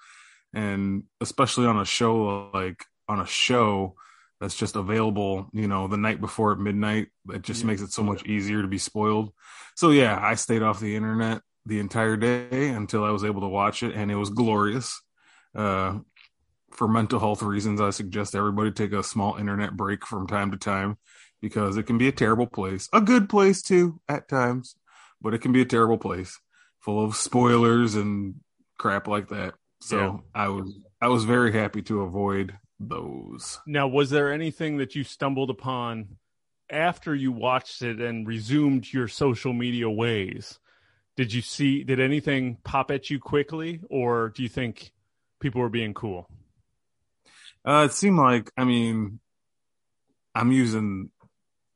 and 0.55 1.03
especially 1.21 1.67
on 1.67 1.77
a 1.77 1.85
show 1.85 2.49
like 2.53 2.83
on 3.07 3.19
a 3.19 3.27
show 3.27 3.95
that's 4.41 4.55
just 4.55 4.75
available, 4.75 5.47
you 5.53 5.67
know, 5.67 5.87
the 5.87 5.97
night 5.97 6.19
before 6.19 6.53
at 6.53 6.59
midnight, 6.59 7.07
it 7.29 7.41
just 7.41 7.61
yeah. 7.61 7.67
makes 7.67 7.81
it 7.81 7.91
so 7.91 8.03
much 8.03 8.25
easier 8.25 8.61
to 8.61 8.67
be 8.67 8.77
spoiled. 8.77 9.31
So 9.75 9.91
yeah, 9.91 10.17
I 10.19 10.35
stayed 10.35 10.63
off 10.63 10.79
the 10.79 10.95
internet 10.95 11.41
the 11.65 11.79
entire 11.79 12.17
day 12.17 12.69
until 12.69 13.03
I 13.03 13.11
was 13.11 13.23
able 13.23 13.41
to 13.41 13.47
watch 13.47 13.83
it, 13.83 13.95
and 13.95 14.09
it 14.11 14.15
was 14.15 14.29
glorious. 14.29 15.01
Uh, 15.53 15.99
for 16.71 16.87
mental 16.87 17.19
health 17.19 17.41
reasons, 17.41 17.79
I 17.79 17.91
suggest 17.91 18.35
everybody 18.35 18.71
take 18.71 18.91
a 18.91 19.03
small 19.03 19.35
internet 19.37 19.75
break 19.75 20.05
from 20.05 20.27
time 20.27 20.51
to 20.51 20.57
time 20.57 20.97
because 21.41 21.77
it 21.77 21.83
can 21.83 21.97
be 21.97 22.07
a 22.07 22.13
terrible 22.13 22.47
place. 22.47 22.89
A 22.91 23.01
good 23.01 23.29
place 23.29 23.61
too 23.61 23.99
at 24.09 24.27
times, 24.27 24.75
but 25.21 25.33
it 25.33 25.39
can 25.39 25.51
be 25.51 25.61
a 25.61 25.65
terrible 25.65 25.97
place 25.97 26.39
full 26.79 27.03
of 27.03 27.15
spoilers 27.15 27.95
and 27.95 28.35
crap 28.77 29.07
like 29.07 29.29
that. 29.29 29.55
So 29.85 29.97
yeah. 29.99 30.17
I 30.33 30.47
was 30.47 30.73
I 30.99 31.07
was 31.09 31.25
very 31.25 31.53
happy 31.53 31.83
to 31.83 32.01
avoid 32.01 32.57
those. 32.79 33.59
Now, 33.67 33.87
was 33.87 34.09
there 34.09 34.33
anything 34.33 34.77
that 34.77 34.95
you 34.95 35.03
stumbled 35.03 35.51
upon 35.51 36.17
after 36.71 37.13
you 37.13 37.31
watched 37.31 37.83
it 37.83 38.01
and 38.01 38.27
resumed 38.27 38.91
your 38.91 39.07
social 39.07 39.53
media 39.53 39.87
ways? 39.87 40.57
Did 41.15 41.31
you 41.31 41.43
see 41.43 41.83
did 41.83 41.99
anything 41.99 42.57
pop 42.63 42.89
at 42.89 43.11
you 43.11 43.19
quickly 43.19 43.79
or 43.91 44.29
do 44.29 44.41
you 44.41 44.49
think 44.49 44.91
people 45.39 45.61
were 45.61 45.69
being 45.69 45.93
cool? 45.93 46.27
Uh, 47.63 47.85
it 47.87 47.93
seemed 47.93 48.17
like 48.17 48.49
I 48.57 48.63
mean 48.63 49.19
I'm 50.33 50.51
using 50.51 51.11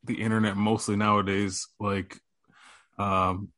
the 0.04 0.20
internet 0.20 0.58
mostly 0.58 0.96
nowadays 0.96 1.68
like 1.80 2.20
um 2.98 3.50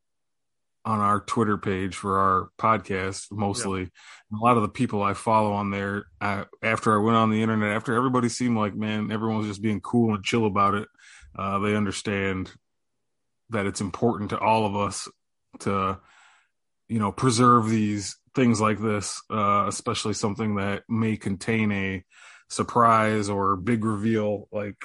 on 0.84 0.98
our 0.98 1.20
Twitter 1.20 1.56
page 1.56 1.94
for 1.94 2.18
our 2.18 2.50
podcast 2.58 3.26
mostly. 3.30 3.82
Yeah. 3.82 4.38
A 4.38 4.40
lot 4.42 4.56
of 4.56 4.62
the 4.62 4.68
people 4.68 5.02
I 5.02 5.14
follow 5.14 5.52
on 5.52 5.70
there, 5.70 6.06
I, 6.20 6.44
after 6.62 6.92
I 6.92 7.02
went 7.02 7.16
on 7.16 7.30
the 7.30 7.42
internet, 7.42 7.76
after 7.76 7.94
everybody 7.94 8.28
seemed 8.28 8.56
like, 8.56 8.74
man, 8.74 9.12
everyone 9.12 9.38
was 9.38 9.46
just 9.46 9.62
being 9.62 9.80
cool 9.80 10.14
and 10.14 10.24
chill 10.24 10.46
about 10.46 10.74
it. 10.74 10.88
Uh, 11.38 11.60
they 11.60 11.76
understand 11.76 12.50
that 13.50 13.66
it's 13.66 13.80
important 13.80 14.30
to 14.30 14.38
all 14.38 14.66
of 14.66 14.74
us 14.74 15.08
to, 15.60 15.98
you 16.88 16.98
know, 16.98 17.12
preserve 17.12 17.68
these 17.68 18.16
things 18.34 18.60
like 18.60 18.80
this, 18.80 19.22
uh, 19.30 19.66
especially 19.68 20.14
something 20.14 20.56
that 20.56 20.82
may 20.88 21.16
contain 21.16 21.70
a 21.70 22.04
surprise 22.48 23.28
or 23.28 23.56
big 23.56 23.84
reveal. 23.84 24.48
Like 24.50 24.76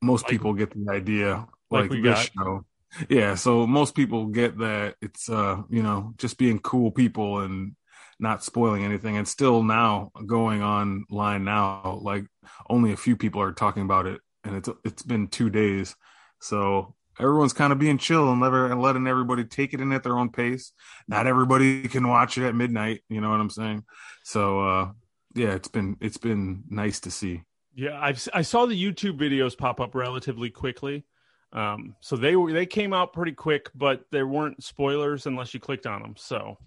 most 0.00 0.24
like, 0.24 0.30
people 0.30 0.54
get 0.54 0.70
the 0.70 0.92
idea, 0.92 1.46
like, 1.70 1.90
like 1.90 2.02
this 2.02 2.28
got. 2.28 2.30
show 2.44 2.64
yeah 3.08 3.34
so 3.34 3.66
most 3.66 3.94
people 3.94 4.26
get 4.26 4.58
that 4.58 4.94
it's 5.00 5.28
uh 5.28 5.62
you 5.68 5.82
know 5.82 6.12
just 6.18 6.38
being 6.38 6.58
cool 6.58 6.90
people 6.90 7.40
and 7.40 7.74
not 8.20 8.44
spoiling 8.44 8.84
anything. 8.84 9.16
And 9.16 9.26
still 9.26 9.62
now 9.62 10.12
going 10.26 10.62
online 10.62 11.44
now 11.44 11.98
like 12.02 12.26
only 12.68 12.92
a 12.92 12.96
few 12.96 13.16
people 13.16 13.40
are 13.40 13.52
talking 13.52 13.82
about 13.82 14.06
it 14.06 14.20
and 14.44 14.56
it's 14.56 14.68
it's 14.84 15.02
been 15.02 15.28
two 15.28 15.50
days. 15.50 15.96
So 16.40 16.94
everyone's 17.18 17.52
kind 17.52 17.72
of 17.72 17.78
being 17.78 17.98
chill 17.98 18.30
and, 18.30 18.40
never, 18.40 18.70
and 18.70 18.80
letting 18.80 19.06
everybody 19.06 19.44
take 19.44 19.74
it 19.74 19.80
in 19.80 19.92
at 19.92 20.02
their 20.02 20.18
own 20.18 20.30
pace. 20.30 20.72
Not 21.08 21.26
everybody 21.26 21.88
can 21.88 22.06
watch 22.06 22.38
it 22.38 22.46
at 22.46 22.54
midnight 22.54 23.02
you 23.08 23.20
know 23.20 23.30
what 23.30 23.40
i'm 23.40 23.50
saying? 23.50 23.84
So 24.22 24.60
uh 24.60 24.90
yeah 25.34 25.54
it's 25.54 25.68
been 25.68 25.96
it's 26.00 26.18
been 26.18 26.64
nice 26.68 27.00
to 27.00 27.10
see. 27.10 27.42
Yeah 27.74 27.98
i 27.98 28.14
i 28.34 28.42
saw 28.42 28.66
the 28.66 28.80
youtube 28.80 29.18
videos 29.18 29.56
pop 29.56 29.80
up 29.80 29.94
relatively 29.94 30.50
quickly 30.50 31.04
um, 31.52 31.96
so 32.00 32.16
they 32.16 32.36
were 32.36 32.52
they 32.52 32.66
came 32.66 32.92
out 32.92 33.12
pretty 33.12 33.32
quick, 33.32 33.70
but 33.74 34.04
there 34.10 34.26
weren't 34.26 34.62
spoilers 34.62 35.26
unless 35.26 35.52
you 35.52 35.60
clicked 35.60 35.86
on 35.86 36.02
them. 36.02 36.14
So, 36.16 36.58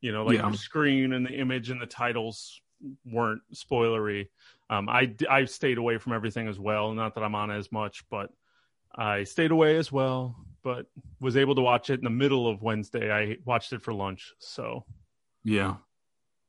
you 0.00 0.12
know, 0.12 0.24
like 0.24 0.38
yeah. 0.38 0.50
the 0.50 0.56
screen 0.56 1.12
and 1.12 1.26
the 1.26 1.32
image 1.32 1.70
and 1.70 1.80
the 1.80 1.86
titles 1.86 2.60
weren't 3.04 3.42
spoilery. 3.54 4.28
Um, 4.70 4.88
I 4.88 5.14
I 5.28 5.44
stayed 5.44 5.78
away 5.78 5.98
from 5.98 6.14
everything 6.14 6.48
as 6.48 6.58
well. 6.58 6.94
Not 6.94 7.14
that 7.14 7.24
I'm 7.24 7.34
on 7.34 7.50
as 7.50 7.70
much, 7.70 8.04
but 8.10 8.30
I 8.94 9.24
stayed 9.24 9.50
away 9.50 9.76
as 9.76 9.92
well. 9.92 10.36
But 10.62 10.86
was 11.20 11.36
able 11.36 11.54
to 11.54 11.62
watch 11.62 11.90
it 11.90 12.00
in 12.00 12.04
the 12.04 12.10
middle 12.10 12.46
of 12.46 12.62
Wednesday. 12.62 13.10
I 13.12 13.38
watched 13.44 13.72
it 13.72 13.82
for 13.82 13.92
lunch, 13.92 14.32
so 14.38 14.84
yeah. 15.44 15.76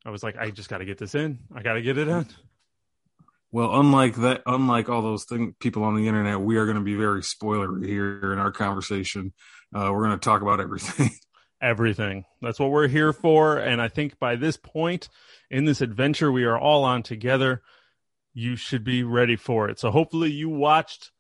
I 0.05 0.09
was 0.09 0.23
like, 0.23 0.35
I 0.37 0.49
just 0.49 0.67
got 0.67 0.79
to 0.79 0.85
get 0.85 0.97
this 0.97 1.13
in. 1.13 1.39
I 1.53 1.61
got 1.61 1.73
to 1.73 1.81
get 1.81 1.97
it 1.97 2.07
in. 2.07 2.25
Well, 3.51 3.79
unlike 3.79 4.15
that, 4.17 4.43
unlike 4.45 4.87
all 4.87 5.01
those 5.01 5.25
thing, 5.25 5.55
people 5.59 5.83
on 5.83 5.95
the 5.95 6.07
internet, 6.07 6.39
we 6.39 6.55
are 6.57 6.65
going 6.65 6.77
to 6.77 6.83
be 6.83 6.95
very 6.95 7.21
spoilery 7.21 7.85
here 7.85 8.31
in 8.31 8.39
our 8.39 8.51
conversation. 8.51 9.33
Uh, 9.75 9.89
we're 9.91 10.05
going 10.05 10.17
to 10.17 10.23
talk 10.23 10.41
about 10.41 10.61
everything. 10.61 11.11
everything. 11.61 12.25
That's 12.41 12.59
what 12.59 12.71
we're 12.71 12.87
here 12.87 13.11
for. 13.11 13.57
And 13.57 13.81
I 13.81 13.89
think 13.89 14.17
by 14.19 14.37
this 14.37 14.55
point 14.55 15.09
in 15.49 15.65
this 15.65 15.81
adventure, 15.81 16.31
we 16.31 16.45
are 16.45 16.57
all 16.57 16.85
on 16.85 17.03
together. 17.03 17.61
You 18.33 18.55
should 18.55 18.85
be 18.85 19.03
ready 19.03 19.35
for 19.35 19.69
it. 19.69 19.79
So 19.79 19.91
hopefully, 19.91 20.31
you 20.31 20.49
watched 20.49 21.11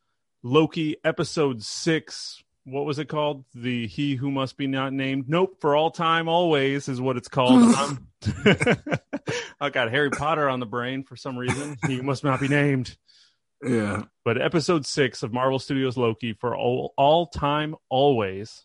Loki 0.41 0.95
episode 1.03 1.61
six 1.61 2.41
what 2.65 2.85
was 2.85 2.99
it 2.99 3.05
called? 3.05 3.45
The 3.55 3.87
He 3.87 4.15
Who 4.15 4.31
Must 4.31 4.55
Be 4.57 4.67
Not 4.67 4.93
Named. 4.93 5.27
Nope, 5.27 5.57
for 5.59 5.75
all 5.75 5.91
time, 5.91 6.27
always 6.27 6.87
is 6.87 7.01
what 7.01 7.17
it's 7.17 7.27
called. 7.27 7.75
Um, 7.81 8.07
I 9.59 9.71
got 9.71 9.89
Harry 9.89 10.11
Potter 10.11 10.47
on 10.47 10.59
the 10.59 10.67
brain 10.67 11.03
for 11.03 11.15
some 11.15 11.37
reason. 11.37 11.75
He 11.87 12.01
must 12.01 12.23
not 12.23 12.39
be 12.39 12.47
named. 12.47 12.95
Yeah. 13.63 14.03
But 14.23 14.39
episode 14.39 14.85
six 14.85 15.23
of 15.23 15.33
Marvel 15.33 15.57
Studios 15.57 15.97
Loki 15.97 16.33
for 16.33 16.55
all, 16.55 16.93
all 16.97 17.27
time, 17.27 17.75
always. 17.89 18.63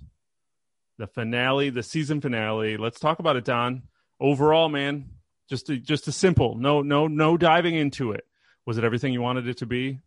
The 0.98 1.06
finale, 1.06 1.70
the 1.70 1.82
season 1.82 2.20
finale. 2.20 2.76
Let's 2.76 3.00
talk 3.00 3.18
about 3.18 3.36
it, 3.36 3.44
Don. 3.44 3.84
Overall, 4.20 4.68
man, 4.68 5.10
just 5.48 5.70
a, 5.70 5.78
just 5.78 6.08
a 6.08 6.12
simple, 6.12 6.54
no, 6.56 6.82
no, 6.82 7.06
no 7.06 7.36
diving 7.36 7.74
into 7.74 8.12
it. 8.12 8.26
Was 8.66 8.78
it 8.78 8.84
everything 8.84 9.12
you 9.12 9.22
wanted 9.22 9.48
it 9.48 9.58
to 9.58 9.66
be, 9.66 10.00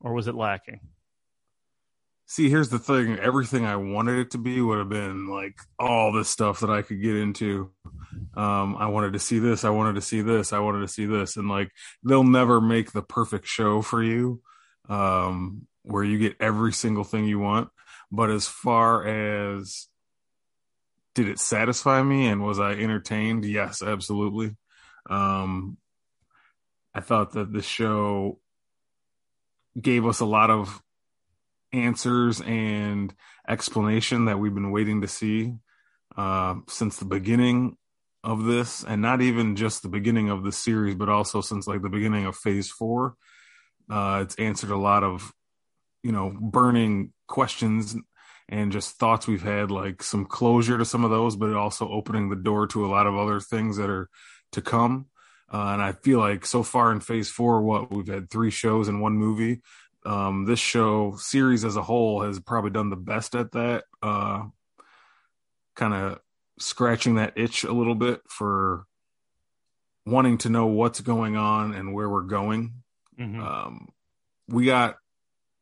or 0.00 0.12
was 0.12 0.26
it 0.26 0.34
lacking? 0.34 0.80
See, 2.30 2.48
here's 2.48 2.68
the 2.68 2.78
thing. 2.78 3.18
Everything 3.18 3.64
I 3.64 3.74
wanted 3.74 4.20
it 4.20 4.30
to 4.30 4.38
be 4.38 4.60
would 4.60 4.78
have 4.78 4.88
been 4.88 5.26
like 5.26 5.58
all 5.80 6.12
this 6.12 6.28
stuff 6.28 6.60
that 6.60 6.70
I 6.70 6.80
could 6.80 7.02
get 7.02 7.16
into. 7.16 7.72
Um, 8.36 8.76
I 8.76 8.86
wanted 8.86 9.14
to 9.14 9.18
see 9.18 9.40
this. 9.40 9.64
I 9.64 9.70
wanted 9.70 9.96
to 9.96 10.00
see 10.00 10.22
this. 10.22 10.52
I 10.52 10.60
wanted 10.60 10.82
to 10.82 10.86
see 10.86 11.06
this. 11.06 11.36
And 11.36 11.48
like, 11.48 11.72
they'll 12.04 12.22
never 12.22 12.60
make 12.60 12.92
the 12.92 13.02
perfect 13.02 13.48
show 13.48 13.82
for 13.82 14.00
you, 14.00 14.42
um, 14.88 15.66
where 15.82 16.04
you 16.04 16.20
get 16.20 16.36
every 16.38 16.72
single 16.72 17.02
thing 17.02 17.24
you 17.24 17.40
want. 17.40 17.68
But 18.12 18.30
as 18.30 18.46
far 18.46 19.04
as 19.08 19.88
did 21.16 21.26
it 21.26 21.40
satisfy 21.40 22.00
me 22.00 22.28
and 22.28 22.46
was 22.46 22.60
I 22.60 22.74
entertained? 22.74 23.44
Yes, 23.44 23.82
absolutely. 23.82 24.54
Um, 25.10 25.78
I 26.94 27.00
thought 27.00 27.32
that 27.32 27.52
the 27.52 27.62
show 27.62 28.38
gave 29.80 30.06
us 30.06 30.20
a 30.20 30.24
lot 30.24 30.50
of 30.50 30.80
answers 31.72 32.40
and 32.40 33.14
explanation 33.48 34.26
that 34.26 34.38
we've 34.38 34.54
been 34.54 34.70
waiting 34.70 35.02
to 35.02 35.08
see 35.08 35.54
uh, 36.16 36.56
since 36.68 36.96
the 36.98 37.04
beginning 37.04 37.76
of 38.22 38.44
this, 38.44 38.84
and 38.84 39.00
not 39.00 39.22
even 39.22 39.56
just 39.56 39.82
the 39.82 39.88
beginning 39.88 40.28
of 40.28 40.44
the 40.44 40.52
series, 40.52 40.94
but 40.94 41.08
also 41.08 41.40
since 41.40 41.66
like 41.66 41.82
the 41.82 41.88
beginning 41.88 42.26
of 42.26 42.36
Phase 42.36 42.70
Four. 42.70 43.14
Uh, 43.88 44.20
it's 44.22 44.34
answered 44.36 44.70
a 44.70 44.76
lot 44.76 45.02
of, 45.02 45.32
you 46.02 46.12
know, 46.12 46.30
burning 46.40 47.12
questions 47.26 47.96
and 48.48 48.72
just 48.72 48.96
thoughts 48.96 49.26
we've 49.26 49.42
had, 49.42 49.70
like 49.70 50.02
some 50.02 50.26
closure 50.26 50.76
to 50.76 50.84
some 50.84 51.04
of 51.04 51.10
those, 51.10 51.36
but 51.36 51.54
also 51.54 51.88
opening 51.88 52.28
the 52.28 52.36
door 52.36 52.66
to 52.66 52.84
a 52.84 52.88
lot 52.88 53.06
of 53.06 53.16
other 53.16 53.40
things 53.40 53.76
that 53.78 53.88
are 53.88 54.08
to 54.52 54.60
come. 54.60 55.06
Uh, 55.52 55.70
and 55.72 55.82
I 55.82 55.92
feel 55.92 56.18
like 56.18 56.44
so 56.46 56.62
far 56.62 56.92
in 56.92 57.00
Phase 57.00 57.30
Four, 57.30 57.62
what 57.62 57.92
we've 57.92 58.06
had 58.06 58.30
three 58.30 58.50
shows 58.50 58.86
and 58.86 59.00
one 59.00 59.14
movie 59.14 59.62
um, 60.04 60.46
this 60.46 60.58
show 60.58 61.14
series 61.16 61.64
as 61.64 61.76
a 61.76 61.82
whole 61.82 62.22
has 62.22 62.40
probably 62.40 62.70
done 62.70 62.90
the 62.90 62.96
best 62.96 63.34
at 63.34 63.52
that. 63.52 63.84
Uh, 64.02 64.44
kind 65.76 65.94
of 65.94 66.20
scratching 66.58 67.16
that 67.16 67.34
itch 67.36 67.64
a 67.64 67.72
little 67.72 67.94
bit 67.94 68.20
for 68.28 68.84
wanting 70.06 70.38
to 70.38 70.48
know 70.48 70.66
what's 70.66 71.00
going 71.00 71.36
on 71.36 71.74
and 71.74 71.94
where 71.94 72.08
we're 72.08 72.22
going. 72.22 72.74
Mm-hmm. 73.18 73.42
Um, 73.42 73.88
we 74.48 74.64
got 74.66 74.96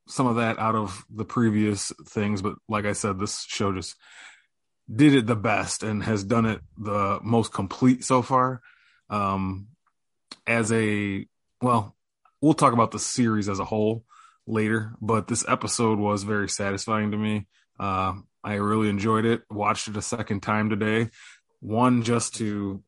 some 0.06 0.26
of 0.26 0.36
that 0.36 0.58
out 0.58 0.74
of 0.74 1.04
the 1.10 1.24
previous 1.24 1.92
things, 2.06 2.40
but 2.40 2.54
like 2.68 2.86
I 2.86 2.92
said, 2.92 3.18
this 3.18 3.44
show 3.46 3.72
just 3.72 3.96
did 4.92 5.14
it 5.14 5.26
the 5.26 5.36
best 5.36 5.82
and 5.82 6.02
has 6.02 6.24
done 6.24 6.46
it 6.46 6.60
the 6.78 7.18
most 7.22 7.52
complete 7.52 8.04
so 8.04 8.22
far. 8.22 8.62
Um, 9.10 9.68
as 10.46 10.72
a 10.72 11.26
well, 11.60 11.96
we'll 12.40 12.54
talk 12.54 12.72
about 12.72 12.92
the 12.92 12.98
series 12.98 13.48
as 13.48 13.58
a 13.58 13.64
whole 13.64 14.04
later, 14.48 14.94
but 15.00 15.28
this 15.28 15.44
episode 15.46 15.98
was 15.98 16.22
very 16.22 16.48
satisfying 16.48 17.10
to 17.10 17.16
me. 17.16 17.46
Uh, 17.78 18.14
I 18.42 18.54
really 18.54 18.88
enjoyed 18.88 19.24
it. 19.24 19.42
Watched 19.50 19.88
it 19.88 19.96
a 19.96 20.02
second 20.02 20.40
time 20.40 20.70
today. 20.70 21.10
One 21.60 22.02
just 22.02 22.36
to 22.36 22.82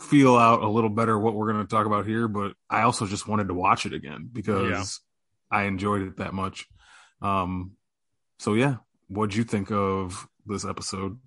feel 0.00 0.36
out 0.36 0.62
a 0.62 0.68
little 0.68 0.88
better 0.90 1.18
what 1.18 1.34
we're 1.34 1.52
going 1.52 1.66
to 1.66 1.70
talk 1.70 1.86
about 1.86 2.06
here, 2.06 2.28
but 2.28 2.52
I 2.68 2.82
also 2.82 3.06
just 3.06 3.26
wanted 3.26 3.48
to 3.48 3.54
watch 3.54 3.86
it 3.86 3.92
again 3.92 4.28
because 4.32 4.70
yeah. 5.50 5.58
I 5.58 5.64
enjoyed 5.64 6.02
it 6.02 6.16
that 6.18 6.32
much. 6.32 6.66
Um, 7.20 7.72
so 8.38 8.54
yeah, 8.54 8.76
what'd 9.08 9.34
you 9.34 9.44
think 9.44 9.70
of 9.70 10.26
this 10.46 10.64
episode? 10.64 11.18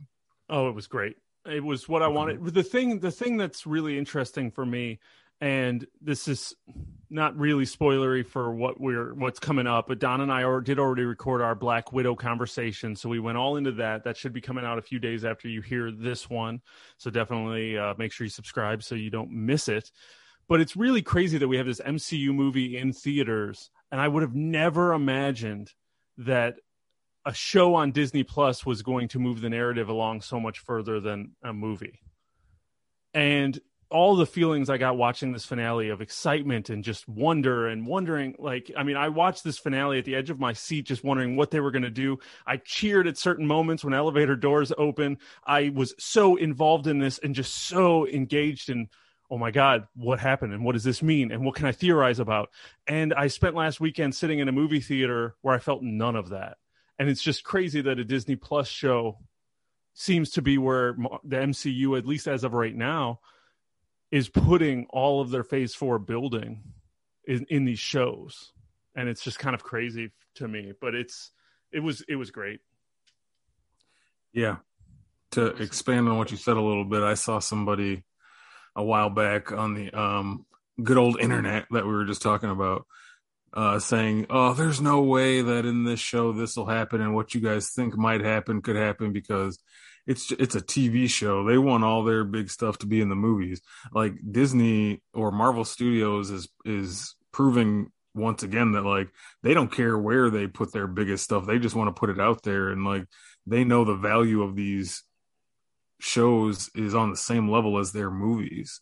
Oh, 0.49 0.69
it 0.69 0.75
was 0.75 0.87
great. 0.87 1.17
It 1.45 1.63
was 1.63 1.89
what 1.89 2.01
I 2.01 2.07
wanted. 2.07 2.43
The 2.53 2.63
thing, 2.63 2.99
the 2.99 3.11
thing 3.11 3.37
that's 3.37 3.67
really 3.67 3.97
interesting 3.97 4.49
for 4.49 4.65
me 4.65 4.99
and 5.43 5.85
this 5.99 6.29
is 6.29 6.55
not 7.09 7.37
really 7.37 7.65
spoilery 7.65 8.25
for 8.25 8.55
what 8.55 8.79
we're 8.79 9.13
what's 9.13 9.39
coming 9.39 9.67
up 9.67 9.89
but 9.89 9.99
don 9.99 10.21
and 10.21 10.31
i 10.31 10.41
are, 10.41 10.61
did 10.61 10.79
already 10.79 11.03
record 11.03 11.41
our 11.41 11.53
black 11.53 11.91
widow 11.91 12.15
conversation 12.15 12.95
so 12.95 13.09
we 13.09 13.19
went 13.19 13.37
all 13.37 13.57
into 13.57 13.73
that. 13.73 14.05
That 14.05 14.15
should 14.15 14.31
be 14.31 14.39
coming 14.39 14.63
out 14.63 14.77
a 14.77 14.81
few 14.81 14.99
days 14.99 15.25
after 15.25 15.49
you 15.49 15.61
hear 15.61 15.91
this 15.91 16.29
one 16.29 16.61
so 16.97 17.11
definitely 17.11 17.77
uh, 17.77 17.93
make 17.97 18.13
sure 18.13 18.23
you 18.23 18.31
subscribe 18.31 18.81
so 18.83 18.95
you 18.95 19.09
don't 19.09 19.31
miss 19.31 19.67
it. 19.67 19.91
But 20.47 20.61
it's 20.61 20.77
really 20.77 21.01
crazy 21.01 21.37
that 21.37 21.47
we 21.47 21.57
have 21.57 21.65
this 21.65 21.81
mcu 21.81 22.33
movie 22.33 22.77
in 22.77 22.93
theaters 22.93 23.69
and 23.91 23.99
i 23.99 24.07
would 24.07 24.23
have 24.23 24.35
never 24.35 24.93
imagined 24.93 25.73
that 26.19 26.55
a 27.25 27.33
show 27.33 27.75
on 27.75 27.91
disney 27.91 28.23
plus 28.23 28.65
was 28.65 28.81
going 28.81 29.09
to 29.09 29.19
move 29.19 29.41
the 29.41 29.49
narrative 29.49 29.89
along 29.89 30.21
so 30.21 30.39
much 30.39 30.59
further 30.59 31.01
than 31.01 31.35
a 31.43 31.51
movie. 31.51 31.99
And 33.13 33.59
all 33.93 34.15
the 34.15 34.25
feelings 34.25 34.69
I 34.69 34.77
got 34.77 34.97
watching 34.97 35.31
this 35.31 35.45
finale 35.45 35.89
of 35.89 36.01
excitement 36.01 36.69
and 36.69 36.83
just 36.83 37.07
wonder 37.07 37.67
and 37.67 37.85
wondering 37.85 38.35
like 38.39 38.71
I 38.75 38.83
mean 38.83 38.97
I 38.97 39.09
watched 39.09 39.43
this 39.43 39.59
finale 39.59 39.99
at 39.99 40.05
the 40.05 40.15
edge 40.15 40.31
of 40.31 40.39
my 40.39 40.53
seat 40.53 40.87
just 40.87 41.03
wondering 41.03 41.35
what 41.35 41.51
they 41.51 41.59
were 41.59 41.71
going 41.71 41.83
to 41.83 41.91
do. 41.91 42.17
I 42.45 42.57
cheered 42.57 43.07
at 43.07 43.17
certain 43.17 43.45
moments 43.45 43.83
when 43.83 43.93
elevator 43.93 44.35
doors 44.35 44.73
open. 44.77 45.19
I 45.45 45.69
was 45.69 45.93
so 45.99 46.35
involved 46.35 46.87
in 46.87 46.97
this 46.97 47.19
and 47.19 47.35
just 47.35 47.53
so 47.67 48.07
engaged 48.07 48.69
in 48.69 48.89
oh 49.29 49.37
my 49.37 49.51
god, 49.51 49.87
what 49.95 50.19
happened 50.19 50.53
and 50.53 50.65
what 50.65 50.73
does 50.73 50.83
this 50.83 51.01
mean 51.01 51.31
and 51.31 51.45
what 51.45 51.55
can 51.55 51.65
I 51.65 51.71
theorize 51.71 52.19
about? 52.19 52.49
And 52.87 53.13
I 53.13 53.27
spent 53.27 53.55
last 53.55 53.79
weekend 53.79 54.15
sitting 54.15 54.39
in 54.39 54.47
a 54.47 54.51
movie 54.51 54.81
theater 54.81 55.35
where 55.41 55.55
I 55.55 55.59
felt 55.59 55.83
none 55.83 56.15
of 56.15 56.29
that. 56.29 56.57
And 56.97 57.09
it's 57.09 57.21
just 57.21 57.43
crazy 57.43 57.81
that 57.81 57.99
a 57.99 58.03
Disney 58.03 58.35
Plus 58.35 58.67
show 58.67 59.19
seems 59.93 60.31
to 60.31 60.41
be 60.41 60.57
where 60.57 60.95
the 61.23 61.37
MCU 61.37 61.97
at 61.97 62.07
least 62.07 62.27
as 62.27 62.43
of 62.43 62.53
right 62.53 62.75
now 62.75 63.19
is 64.13 64.29
putting 64.29 64.85
all 64.91 65.21
of 65.21 65.31
their 65.31 65.43
phase 65.43 65.73
four 65.73 65.97
building 65.97 66.61
in, 67.27 67.47
in 67.49 67.65
these 67.65 67.79
shows. 67.79 68.51
And 68.95 69.09
it's 69.09 69.23
just 69.23 69.39
kind 69.39 69.55
of 69.55 69.63
crazy 69.63 70.11
to 70.35 70.47
me 70.47 70.73
but 70.79 70.93
it's 70.95 71.31
it 71.71 71.79
was 71.79 72.03
it 72.07 72.15
was 72.15 72.29
great. 72.29 72.59
Yeah. 74.31 74.57
To 75.31 75.47
expand 75.47 76.07
on 76.07 76.17
what 76.19 76.29
you 76.29 76.37
said 76.37 76.57
a 76.57 76.61
little 76.61 76.85
bit 76.85 77.01
i 77.01 77.15
saw 77.15 77.39
somebody 77.39 78.03
a 78.75 78.83
while 78.83 79.09
back 79.09 79.51
on 79.51 79.73
the 79.73 79.91
um 79.91 80.45
good 80.83 80.97
old 80.97 81.19
internet 81.19 81.65
that 81.71 81.85
we 81.85 81.91
were 81.91 82.05
just 82.05 82.21
talking 82.21 82.51
about 82.51 82.85
uh 83.51 83.79
saying 83.79 84.27
oh 84.29 84.53
there's 84.53 84.79
no 84.79 85.01
way 85.01 85.41
that 85.41 85.65
in 85.65 85.85
this 85.85 85.99
show 85.99 86.33
this 86.33 86.55
will 86.55 86.67
happen 86.67 87.01
and 87.01 87.15
what 87.15 87.33
you 87.33 87.41
guys 87.41 87.71
think 87.71 87.97
might 87.97 88.21
happen 88.21 88.61
could 88.61 88.75
happen 88.75 89.11
because 89.11 89.57
it's 90.05 90.31
it's 90.31 90.55
a 90.55 90.61
TV 90.61 91.09
show. 91.09 91.45
They 91.45 91.57
want 91.57 91.83
all 91.83 92.03
their 92.03 92.23
big 92.23 92.49
stuff 92.49 92.77
to 92.79 92.87
be 92.87 93.01
in 93.01 93.09
the 93.09 93.15
movies. 93.15 93.61
Like 93.91 94.13
Disney 94.29 95.01
or 95.13 95.31
Marvel 95.31 95.65
Studios 95.65 96.29
is 96.29 96.49
is 96.65 97.15
proving 97.31 97.91
once 98.15 98.43
again 98.43 98.73
that 98.73 98.83
like 98.83 99.09
they 99.41 99.53
don't 99.53 99.71
care 99.71 99.97
where 99.97 100.29
they 100.29 100.47
put 100.47 100.73
their 100.73 100.87
biggest 100.87 101.23
stuff. 101.23 101.45
They 101.45 101.59
just 101.59 101.75
want 101.75 101.93
to 101.93 101.99
put 101.99 102.09
it 102.09 102.19
out 102.19 102.43
there 102.43 102.69
and 102.69 102.83
like 102.83 103.05
they 103.47 103.63
know 103.63 103.85
the 103.85 103.95
value 103.95 104.43
of 104.43 104.55
these 104.55 105.03
shows 105.99 106.69
is 106.75 106.93
on 106.93 107.09
the 107.09 107.17
same 107.17 107.49
level 107.49 107.79
as 107.79 107.91
their 107.91 108.11
movies. 108.11 108.81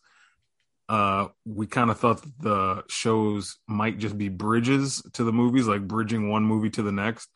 Uh, 0.89 1.27
we 1.45 1.67
kind 1.67 1.89
of 1.89 1.99
thought 1.99 2.25
the 2.39 2.83
shows 2.89 3.57
might 3.67 3.97
just 3.97 4.17
be 4.17 4.27
bridges 4.27 5.01
to 5.13 5.23
the 5.23 5.31
movies, 5.31 5.67
like 5.67 5.87
bridging 5.87 6.29
one 6.29 6.43
movie 6.43 6.69
to 6.69 6.81
the 6.81 6.91
next. 6.91 7.29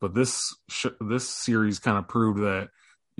But 0.00 0.12
this 0.12 0.54
sh- 0.68 0.86
this 1.00 1.26
series 1.28 1.78
kind 1.78 1.96
of 1.96 2.08
proved 2.08 2.40
that 2.40 2.68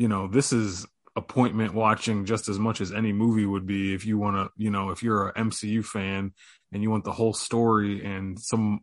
you 0.03 0.09
know, 0.09 0.27
this 0.27 0.53
is 0.53 0.85
appointment 1.15 1.75
watching 1.75 2.25
just 2.25 2.49
as 2.49 2.59
much 2.59 2.81
as 2.81 2.91
any 2.91 3.13
movie 3.13 3.47
would 3.47 3.69
be 3.69 3.95
if 3.95 4.05
you 4.05 4.19
want 4.19 4.35
to, 4.35 4.51
you 4.57 4.69
know, 4.69 4.91
if 4.91 5.01
you're 5.01 5.29
a 5.29 5.35
MCU 5.35 5.85
fan 5.85 6.33
and 6.73 6.83
you 6.83 6.91
want 6.91 7.05
the 7.05 7.13
whole 7.13 7.33
story 7.33 8.05
and 8.05 8.37
some, 8.37 8.81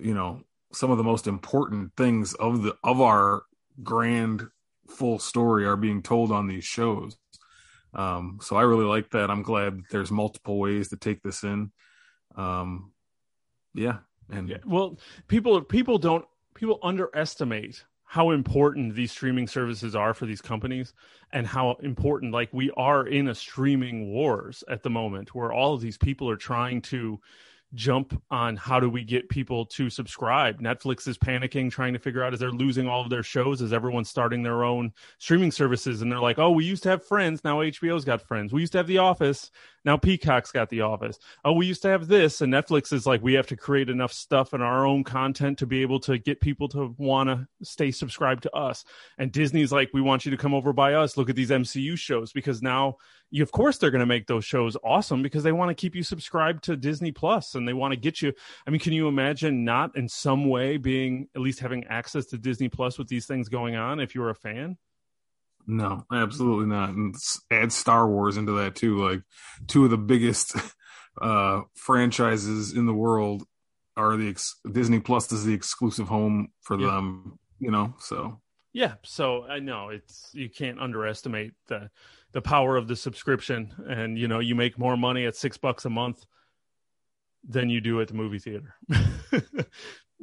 you 0.00 0.14
know, 0.14 0.44
some 0.72 0.92
of 0.92 0.96
the 0.96 1.02
most 1.02 1.26
important 1.26 1.90
things 1.96 2.34
of 2.34 2.62
the 2.62 2.76
of 2.84 3.00
our 3.00 3.42
grand 3.82 4.46
full 4.88 5.18
story 5.18 5.66
are 5.66 5.76
being 5.76 6.04
told 6.04 6.30
on 6.30 6.46
these 6.46 6.64
shows. 6.64 7.16
Um, 7.92 8.38
so 8.40 8.54
I 8.54 8.62
really 8.62 8.84
like 8.84 9.10
that. 9.10 9.32
I'm 9.32 9.42
glad 9.42 9.78
that 9.78 9.90
there's 9.90 10.12
multiple 10.12 10.60
ways 10.60 10.90
to 10.90 10.96
take 10.96 11.20
this 11.24 11.42
in. 11.42 11.72
Um, 12.36 12.92
yeah, 13.74 13.98
and 14.30 14.48
yeah. 14.48 14.58
well, 14.64 15.00
people 15.26 15.62
people 15.62 15.98
don't 15.98 16.26
people 16.54 16.78
underestimate 16.80 17.84
how 18.14 18.30
important 18.30 18.94
these 18.94 19.10
streaming 19.10 19.48
services 19.48 19.96
are 19.96 20.14
for 20.14 20.24
these 20.24 20.40
companies 20.40 20.94
and 21.32 21.48
how 21.48 21.76
important 21.82 22.32
like 22.32 22.48
we 22.52 22.70
are 22.76 23.08
in 23.08 23.26
a 23.26 23.34
streaming 23.34 24.06
wars 24.12 24.62
at 24.68 24.84
the 24.84 24.88
moment 24.88 25.34
where 25.34 25.52
all 25.52 25.74
of 25.74 25.80
these 25.80 25.98
people 25.98 26.30
are 26.30 26.36
trying 26.36 26.80
to 26.80 27.18
jump 27.74 28.20
on 28.30 28.56
how 28.56 28.80
do 28.80 28.88
we 28.88 29.04
get 29.04 29.28
people 29.28 29.66
to 29.66 29.90
subscribe. 29.90 30.60
Netflix 30.60 31.06
is 31.08 31.18
panicking, 31.18 31.70
trying 31.70 31.92
to 31.92 31.98
figure 31.98 32.22
out 32.22 32.32
as 32.32 32.40
they're 32.40 32.50
losing 32.50 32.88
all 32.88 33.02
of 33.02 33.10
their 33.10 33.22
shows 33.22 33.60
as 33.62 33.72
everyone's 33.72 34.08
starting 34.08 34.42
their 34.42 34.64
own 34.64 34.92
streaming 35.18 35.50
services. 35.50 36.02
And 36.02 36.10
they're 36.10 36.20
like, 36.20 36.38
oh, 36.38 36.50
we 36.50 36.64
used 36.64 36.82
to 36.84 36.90
have 36.90 37.04
friends. 37.04 37.42
Now 37.44 37.58
HBO's 37.58 38.04
got 38.04 38.22
friends. 38.22 38.52
We 38.52 38.60
used 38.60 38.72
to 38.72 38.78
have 38.78 38.86
The 38.86 38.98
Office. 38.98 39.50
Now 39.84 39.96
Peacock's 39.96 40.52
got 40.52 40.70
The 40.70 40.80
Office. 40.80 41.18
Oh, 41.44 41.52
we 41.52 41.66
used 41.66 41.82
to 41.82 41.88
have 41.88 42.08
this. 42.08 42.40
And 42.40 42.52
Netflix 42.52 42.92
is 42.92 43.06
like, 43.06 43.22
we 43.22 43.34
have 43.34 43.46
to 43.48 43.56
create 43.56 43.90
enough 43.90 44.12
stuff 44.12 44.52
and 44.52 44.62
our 44.62 44.86
own 44.86 45.04
content 45.04 45.58
to 45.58 45.66
be 45.66 45.82
able 45.82 46.00
to 46.00 46.18
get 46.18 46.40
people 46.40 46.68
to 46.68 46.94
want 46.98 47.28
to 47.28 47.46
stay 47.62 47.90
subscribed 47.90 48.44
to 48.44 48.54
us. 48.54 48.84
And 49.18 49.32
Disney's 49.32 49.72
like, 49.72 49.90
we 49.92 50.00
want 50.00 50.24
you 50.24 50.30
to 50.30 50.36
come 50.36 50.54
over 50.54 50.72
by 50.72 50.94
us. 50.94 51.16
Look 51.16 51.30
at 51.30 51.36
these 51.36 51.50
MCU 51.50 51.98
shows 51.98 52.32
because 52.32 52.62
now 52.62 52.96
you, 53.34 53.42
of 53.42 53.50
course 53.50 53.78
they're 53.78 53.90
going 53.90 53.98
to 53.98 54.06
make 54.06 54.28
those 54.28 54.44
shows 54.44 54.76
awesome 54.84 55.20
because 55.20 55.42
they 55.42 55.50
want 55.50 55.68
to 55.68 55.74
keep 55.74 55.96
you 55.96 56.04
subscribed 56.04 56.62
to 56.64 56.76
Disney 56.76 57.10
Plus 57.10 57.56
and 57.56 57.66
they 57.66 57.72
want 57.72 57.90
to 57.90 57.98
get 57.98 58.22
you. 58.22 58.32
I 58.64 58.70
mean, 58.70 58.78
can 58.78 58.92
you 58.92 59.08
imagine 59.08 59.64
not 59.64 59.96
in 59.96 60.08
some 60.08 60.48
way 60.48 60.76
being 60.76 61.28
at 61.34 61.40
least 61.40 61.58
having 61.58 61.82
access 61.88 62.26
to 62.26 62.38
Disney 62.38 62.68
Plus 62.68 62.96
with 62.96 63.08
these 63.08 63.26
things 63.26 63.48
going 63.48 63.74
on 63.74 63.98
if 63.98 64.14
you're 64.14 64.30
a 64.30 64.36
fan? 64.36 64.78
No, 65.66 66.06
absolutely 66.12 66.66
not. 66.66 66.90
And 66.90 67.16
add 67.50 67.72
Star 67.72 68.08
Wars 68.08 68.36
into 68.36 68.52
that 68.52 68.76
too. 68.76 69.04
Like 69.04 69.22
two 69.66 69.84
of 69.84 69.90
the 69.90 69.98
biggest 69.98 70.54
uh 71.20 71.62
franchises 71.74 72.72
in 72.72 72.86
the 72.86 72.94
world 72.94 73.42
are 73.96 74.16
the 74.16 74.28
ex- 74.28 74.60
Disney 74.70 75.00
Plus 75.00 75.32
is 75.32 75.44
the 75.44 75.54
exclusive 75.54 76.06
home 76.06 76.52
for 76.60 76.78
yeah. 76.78 76.86
them, 76.86 77.40
you 77.58 77.72
know. 77.72 77.94
So 77.98 78.40
yeah, 78.72 78.94
so 79.04 79.44
I 79.44 79.60
know 79.60 79.88
it's 79.88 80.30
you 80.34 80.48
can't 80.48 80.80
underestimate 80.80 81.54
the 81.66 81.90
the 82.34 82.42
power 82.42 82.76
of 82.76 82.88
the 82.88 82.96
subscription. 82.96 83.72
And 83.88 84.18
you 84.18 84.28
know 84.28 84.40
you 84.40 84.54
make 84.54 84.78
more 84.78 84.98
money 84.98 85.24
at 85.24 85.36
six 85.36 85.56
bucks 85.56 85.86
a 85.86 85.90
month 85.90 86.26
than 87.48 87.70
you 87.70 87.80
do 87.80 88.00
at 88.02 88.08
the 88.08 88.14
movie 88.14 88.38
theater. 88.38 88.74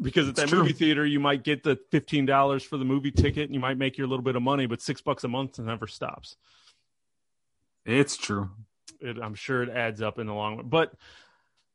Because 0.02 0.28
at 0.28 0.36
that 0.36 0.48
true. 0.48 0.60
movie 0.60 0.74
theater 0.74 1.06
you 1.06 1.20
might 1.20 1.44
get 1.44 1.64
the 1.64 1.78
$15 1.92 2.66
for 2.66 2.78
the 2.78 2.86
movie 2.86 3.12
ticket 3.12 3.46
and 3.46 3.54
you 3.54 3.60
might 3.60 3.78
make 3.78 3.98
your 3.98 4.08
little 4.08 4.24
bit 4.24 4.36
of 4.36 4.42
money 4.42 4.66
but 4.66 4.82
six 4.82 5.02
bucks 5.02 5.24
a 5.24 5.28
month 5.28 5.60
never 5.60 5.86
stops. 5.86 6.38
It's 7.86 8.18
true. 8.18 8.50
It, 9.00 9.18
i'm 9.22 9.36
sure 9.36 9.64
it 9.64 9.70
adds 9.70 10.02
up 10.02 10.20
in 10.20 10.28
the 10.28 10.34
long 10.34 10.58
run. 10.58 10.70
But 10.70 10.94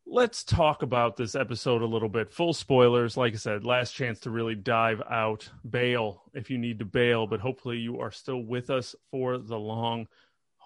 let's 0.06 0.44
talk 0.44 0.82
about 0.82 1.16
this 1.16 1.34
episode 1.34 1.82
a 1.82 1.86
little 1.86 2.08
bit. 2.08 2.32
Full 2.32 2.54
spoilers. 2.54 3.16
Like 3.16 3.34
i 3.34 3.36
said 3.36 3.64
last 3.64 3.92
chance 3.92 4.20
to 4.20 4.30
really 4.30 4.54
dive 4.54 5.02
out. 5.08 5.48
Bail 5.68 6.22
if 6.34 6.50
you 6.50 6.58
need 6.58 6.78
to 6.80 6.84
bail 6.84 7.26
but 7.26 7.40
hopefully 7.40 7.78
you 7.78 8.00
are 8.00 8.10
still 8.10 8.42
with 8.42 8.70
us 8.70 8.96
for 9.10 9.38
the 9.38 9.58
long 9.58 10.08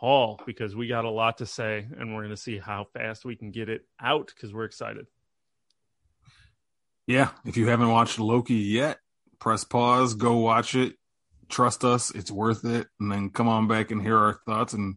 haul 0.00 0.40
because 0.46 0.74
we 0.74 0.88
got 0.88 1.04
a 1.04 1.10
lot 1.10 1.36
to 1.38 1.46
say 1.46 1.86
and 1.98 2.14
we're 2.14 2.22
going 2.22 2.34
to 2.34 2.36
see 2.40 2.56
how 2.56 2.86
fast 2.94 3.22
we 3.22 3.36
can 3.36 3.50
get 3.50 3.68
it 3.68 3.82
out 4.00 4.32
because 4.34 4.50
we're 4.50 4.64
excited. 4.64 5.06
Yeah. 7.06 7.28
If 7.44 7.58
you 7.58 7.66
haven't 7.66 7.90
watched 7.90 8.18
Loki 8.18 8.54
yet, 8.54 8.98
press 9.40 9.62
pause, 9.62 10.14
go 10.14 10.36
watch 10.36 10.74
it. 10.74 10.94
Trust 11.50 11.84
us, 11.84 12.10
it's 12.12 12.30
worth 12.30 12.64
it. 12.64 12.86
And 12.98 13.12
then 13.12 13.28
come 13.28 13.46
on 13.46 13.68
back 13.68 13.90
and 13.90 14.00
hear 14.00 14.16
our 14.16 14.40
thoughts. 14.46 14.72
And 14.72 14.94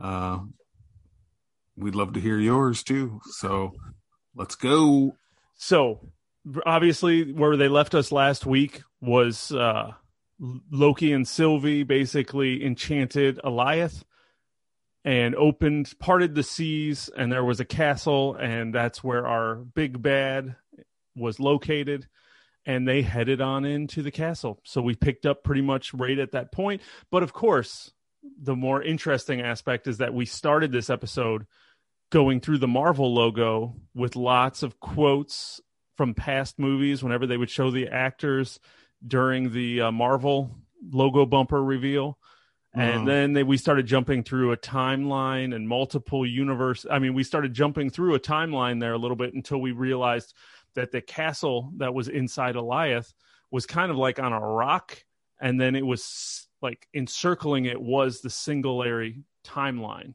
uh, 0.00 0.38
we'd 1.76 1.94
love 1.94 2.14
to 2.14 2.20
hear 2.20 2.38
yours 2.38 2.82
too. 2.82 3.20
So 3.32 3.74
let's 4.34 4.54
go. 4.54 5.14
So 5.56 6.08
obviously, 6.64 7.32
where 7.32 7.58
they 7.58 7.68
left 7.68 7.94
us 7.94 8.12
last 8.12 8.46
week 8.46 8.80
was 9.02 9.52
uh, 9.52 9.92
Loki 10.70 11.12
and 11.12 11.28
Sylvie 11.28 11.82
basically 11.82 12.64
enchanted 12.64 13.40
Alioth 13.44 14.04
and 15.08 15.34
opened, 15.36 15.90
parted 15.98 16.34
the 16.34 16.42
seas, 16.42 17.08
and 17.16 17.32
there 17.32 17.42
was 17.42 17.60
a 17.60 17.64
castle, 17.64 18.34
and 18.34 18.74
that's 18.74 19.02
where 19.02 19.26
our 19.26 19.54
big 19.54 20.02
bad 20.02 20.54
was 21.16 21.40
located. 21.40 22.06
And 22.66 22.86
they 22.86 23.00
headed 23.00 23.40
on 23.40 23.64
into 23.64 24.02
the 24.02 24.10
castle. 24.10 24.60
So 24.64 24.82
we 24.82 24.94
picked 24.94 25.24
up 25.24 25.42
pretty 25.42 25.62
much 25.62 25.94
right 25.94 26.18
at 26.18 26.32
that 26.32 26.52
point. 26.52 26.82
But 27.10 27.22
of 27.22 27.32
course, 27.32 27.90
the 28.38 28.54
more 28.54 28.82
interesting 28.82 29.40
aspect 29.40 29.86
is 29.86 29.96
that 29.96 30.12
we 30.12 30.26
started 30.26 30.72
this 30.72 30.90
episode 30.90 31.46
going 32.10 32.42
through 32.42 32.58
the 32.58 32.68
Marvel 32.68 33.14
logo 33.14 33.76
with 33.94 34.14
lots 34.14 34.62
of 34.62 34.78
quotes 34.78 35.58
from 35.96 36.12
past 36.12 36.58
movies 36.58 37.02
whenever 37.02 37.26
they 37.26 37.38
would 37.38 37.48
show 37.48 37.70
the 37.70 37.88
actors 37.88 38.60
during 39.06 39.52
the 39.52 39.80
uh, 39.80 39.90
Marvel 39.90 40.54
logo 40.92 41.24
bumper 41.24 41.64
reveal. 41.64 42.18
And 42.74 42.96
uh-huh. 42.96 43.04
then 43.06 43.32
they, 43.32 43.42
we 43.42 43.56
started 43.56 43.86
jumping 43.86 44.22
through 44.22 44.52
a 44.52 44.56
timeline 44.56 45.54
and 45.54 45.66
multiple 45.66 46.26
universe. 46.26 46.84
I 46.90 46.98
mean, 46.98 47.14
we 47.14 47.24
started 47.24 47.54
jumping 47.54 47.90
through 47.90 48.14
a 48.14 48.20
timeline 48.20 48.78
there 48.78 48.92
a 48.92 48.98
little 48.98 49.16
bit 49.16 49.32
until 49.34 49.58
we 49.58 49.72
realized 49.72 50.34
that 50.74 50.92
the 50.92 51.00
castle 51.00 51.72
that 51.78 51.94
was 51.94 52.08
inside 52.08 52.56
Alioth 52.56 53.14
was 53.50 53.64
kind 53.64 53.90
of 53.90 53.96
like 53.96 54.18
on 54.18 54.32
a 54.32 54.40
rock, 54.40 55.02
and 55.40 55.60
then 55.60 55.74
it 55.74 55.86
was 55.86 56.46
like 56.60 56.86
encircling 56.92 57.64
it 57.64 57.80
was 57.80 58.20
the 58.20 58.28
Singulary 58.28 59.22
timeline. 59.44 60.14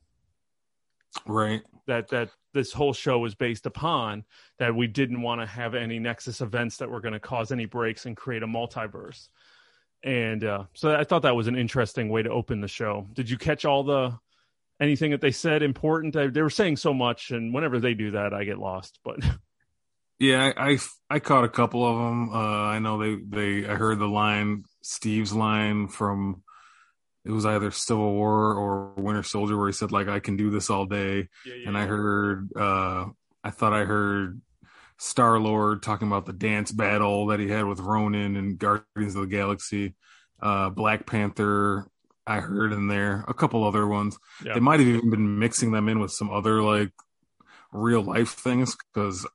Right. 1.25 1.61
That 1.87 2.09
that 2.09 2.29
this 2.53 2.71
whole 2.71 2.93
show 2.93 3.19
was 3.19 3.33
based 3.33 3.65
upon 3.65 4.25
that 4.59 4.75
we 4.75 4.87
didn't 4.87 5.21
want 5.21 5.41
to 5.41 5.47
have 5.47 5.73
any 5.73 5.99
nexus 5.99 6.39
events 6.39 6.77
that 6.77 6.89
were 6.89 7.01
going 7.01 7.13
to 7.13 7.19
cause 7.19 7.51
any 7.51 7.65
breaks 7.65 8.05
and 8.05 8.15
create 8.15 8.43
a 8.43 8.47
multiverse 8.47 9.29
and 10.03 10.43
uh, 10.43 10.63
so 10.73 10.95
i 10.95 11.03
thought 11.03 11.21
that 11.21 11.35
was 11.35 11.47
an 11.47 11.57
interesting 11.57 12.09
way 12.09 12.21
to 12.21 12.29
open 12.29 12.61
the 12.61 12.67
show. 12.67 13.07
Did 13.13 13.29
you 13.29 13.37
catch 13.37 13.65
all 13.65 13.83
the 13.83 14.17
anything 14.79 15.11
that 15.11 15.21
they 15.21 15.31
said 15.31 15.63
important? 15.63 16.13
They 16.13 16.41
were 16.41 16.49
saying 16.49 16.77
so 16.77 16.93
much 16.93 17.31
and 17.31 17.53
whenever 17.53 17.79
they 17.79 17.93
do 17.93 18.11
that 18.11 18.33
i 18.33 18.43
get 18.43 18.57
lost 18.57 18.99
but 19.03 19.19
yeah 20.19 20.51
i 20.57 20.71
i, 20.71 20.77
I 21.09 21.19
caught 21.19 21.45
a 21.45 21.49
couple 21.49 21.85
of 21.85 21.97
them 21.97 22.29
uh, 22.29 22.65
i 22.65 22.79
know 22.79 22.97
they 22.97 23.15
they 23.15 23.69
i 23.69 23.75
heard 23.75 23.99
the 23.99 24.07
line 24.07 24.63
steve's 24.81 25.33
line 25.33 25.87
from 25.87 26.43
it 27.25 27.31
was 27.31 27.45
either 27.45 27.71
Civil 27.71 28.13
War 28.13 28.53
or 28.53 28.93
Winter 28.97 29.23
Soldier 29.23 29.57
where 29.57 29.67
he 29.67 29.73
said 29.73 29.91
like 29.91 30.07
I 30.07 30.19
can 30.19 30.35
do 30.35 30.49
this 30.49 30.69
all 30.69 30.85
day, 30.85 31.29
yeah, 31.45 31.53
yeah, 31.55 31.67
and 31.67 31.77
I 31.77 31.85
heard 31.85 32.49
uh, 32.55 33.05
I 33.43 33.49
thought 33.49 33.73
I 33.73 33.85
heard 33.85 34.41
Star 35.03 35.37
Lord 35.37 35.83
talking 35.83 36.07
about 36.07 36.25
the 36.25 36.31
dance 36.31 36.71
battle 36.71 37.27
that 37.27 37.41
he 37.41 37.49
had 37.49 37.65
with 37.65 37.81
Ronan 37.81 38.37
and 38.37 38.57
Guardians 38.57 39.15
of 39.15 39.23
the 39.23 39.27
Galaxy, 39.27 39.95
uh, 40.41 40.69
Black 40.69 41.05
Panther. 41.05 41.89
I 42.25 42.39
heard 42.39 42.71
in 42.71 42.87
there 42.87 43.25
a 43.27 43.33
couple 43.33 43.65
other 43.65 43.85
ones. 43.85 44.17
Yeah. 44.45 44.53
They 44.53 44.61
might 44.61 44.79
have 44.79 44.87
even 44.87 45.09
been 45.09 45.39
mixing 45.39 45.73
them 45.73 45.89
in 45.89 45.99
with 45.99 46.11
some 46.11 46.31
other 46.31 46.61
like 46.61 46.91
real 47.73 48.01
life 48.01 48.29
things 48.29 48.77
because 48.93 49.27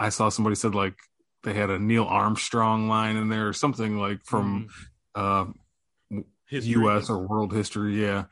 I 0.00 0.08
saw 0.08 0.30
somebody 0.30 0.56
said 0.56 0.74
like 0.74 0.94
they 1.42 1.52
had 1.52 1.68
a 1.68 1.78
Neil 1.78 2.04
Armstrong 2.04 2.88
line 2.88 3.16
in 3.16 3.28
there 3.28 3.46
or 3.46 3.52
something 3.52 3.98
like 3.98 4.24
from 4.24 4.68
mm. 5.14 5.50
uh. 5.50 6.22
U.S. 6.50 7.10
or 7.10 7.18
world 7.18 7.52
history. 7.52 8.02
Yeah. 8.02 8.24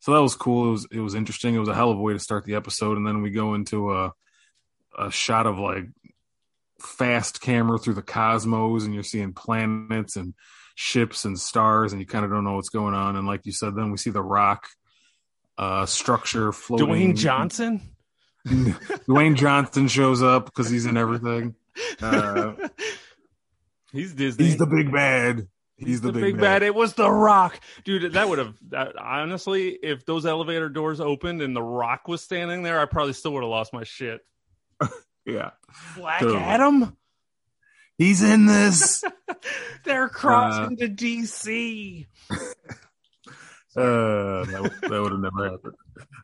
So 0.00 0.12
that 0.12 0.20
was 0.20 0.34
cool. 0.34 0.68
It 0.68 0.72
was 0.72 0.86
it 0.92 1.00
was 1.00 1.14
interesting. 1.14 1.54
It 1.54 1.58
was 1.58 1.70
a 1.70 1.74
hell 1.74 1.90
of 1.90 1.98
a 1.98 2.02
way 2.02 2.12
to 2.12 2.18
start 2.18 2.44
the 2.44 2.54
episode, 2.54 2.98
and 2.98 3.06
then 3.06 3.22
we 3.22 3.30
go 3.30 3.54
into 3.54 3.94
a 3.94 4.12
a 4.96 5.10
shot 5.10 5.46
of 5.46 5.58
like 5.58 5.86
fast 6.80 7.40
camera 7.40 7.78
through 7.78 7.94
the 7.94 8.02
cosmos, 8.02 8.84
and 8.84 8.94
you're 8.94 9.02
seeing 9.02 9.32
planets 9.32 10.16
and 10.16 10.34
ships 10.74 11.24
and 11.24 11.38
stars, 11.38 11.92
and 11.92 12.00
you 12.00 12.06
kind 12.06 12.24
of 12.24 12.30
don't 12.30 12.44
know 12.44 12.54
what's 12.54 12.68
going 12.68 12.94
on. 12.94 13.16
And 13.16 13.26
like 13.26 13.46
you 13.46 13.52
said, 13.52 13.74
then 13.74 13.90
we 13.90 13.96
see 13.96 14.10
the 14.10 14.22
rock 14.22 14.68
uh, 15.58 15.86
structure 15.86 16.52
floating. 16.52 16.88
Dwayne 16.88 17.16
Johnson. 17.16 17.80
Dwayne 18.46 19.34
Johnson 19.34 19.88
shows 19.88 20.22
up 20.22 20.46
because 20.46 20.70
he's 20.70 20.86
in 20.86 20.96
everything. 20.96 21.54
Uh, 22.00 22.52
he's 23.92 24.14
Disney. 24.14 24.44
He's 24.44 24.56
the 24.56 24.66
big 24.66 24.92
bad. 24.92 25.48
He's 25.78 26.00
the, 26.00 26.08
the 26.08 26.12
big, 26.14 26.22
big 26.22 26.34
bad. 26.36 26.40
bad. 26.40 26.62
It 26.62 26.74
was 26.74 26.94
the 26.94 27.10
Rock, 27.10 27.60
dude. 27.84 28.12
That 28.12 28.28
would 28.28 28.38
have 28.38 28.54
honestly, 28.98 29.70
if 29.70 30.06
those 30.06 30.24
elevator 30.24 30.68
doors 30.68 31.00
opened 31.00 31.42
and 31.42 31.54
the 31.54 31.62
Rock 31.62 32.08
was 32.08 32.22
standing 32.22 32.62
there, 32.62 32.80
I 32.80 32.86
probably 32.86 33.12
still 33.12 33.32
would 33.34 33.42
have 33.42 33.50
lost 33.50 33.72
my 33.72 33.84
shit. 33.84 34.22
Yeah, 35.26 35.50
Black 35.96 36.20
totally. 36.20 36.40
Adam. 36.40 36.96
He's 37.98 38.22
in 38.22 38.46
this. 38.46 39.02
They're 39.84 40.08
crossing 40.08 40.76
uh, 40.76 40.86
to 40.86 40.88
DC. 40.88 42.06
uh, 42.30 42.36
that, 43.74 44.78
that 44.82 45.02
would 45.02 45.12
have 45.12 45.20
never 45.20 45.50
happened. 45.50 45.74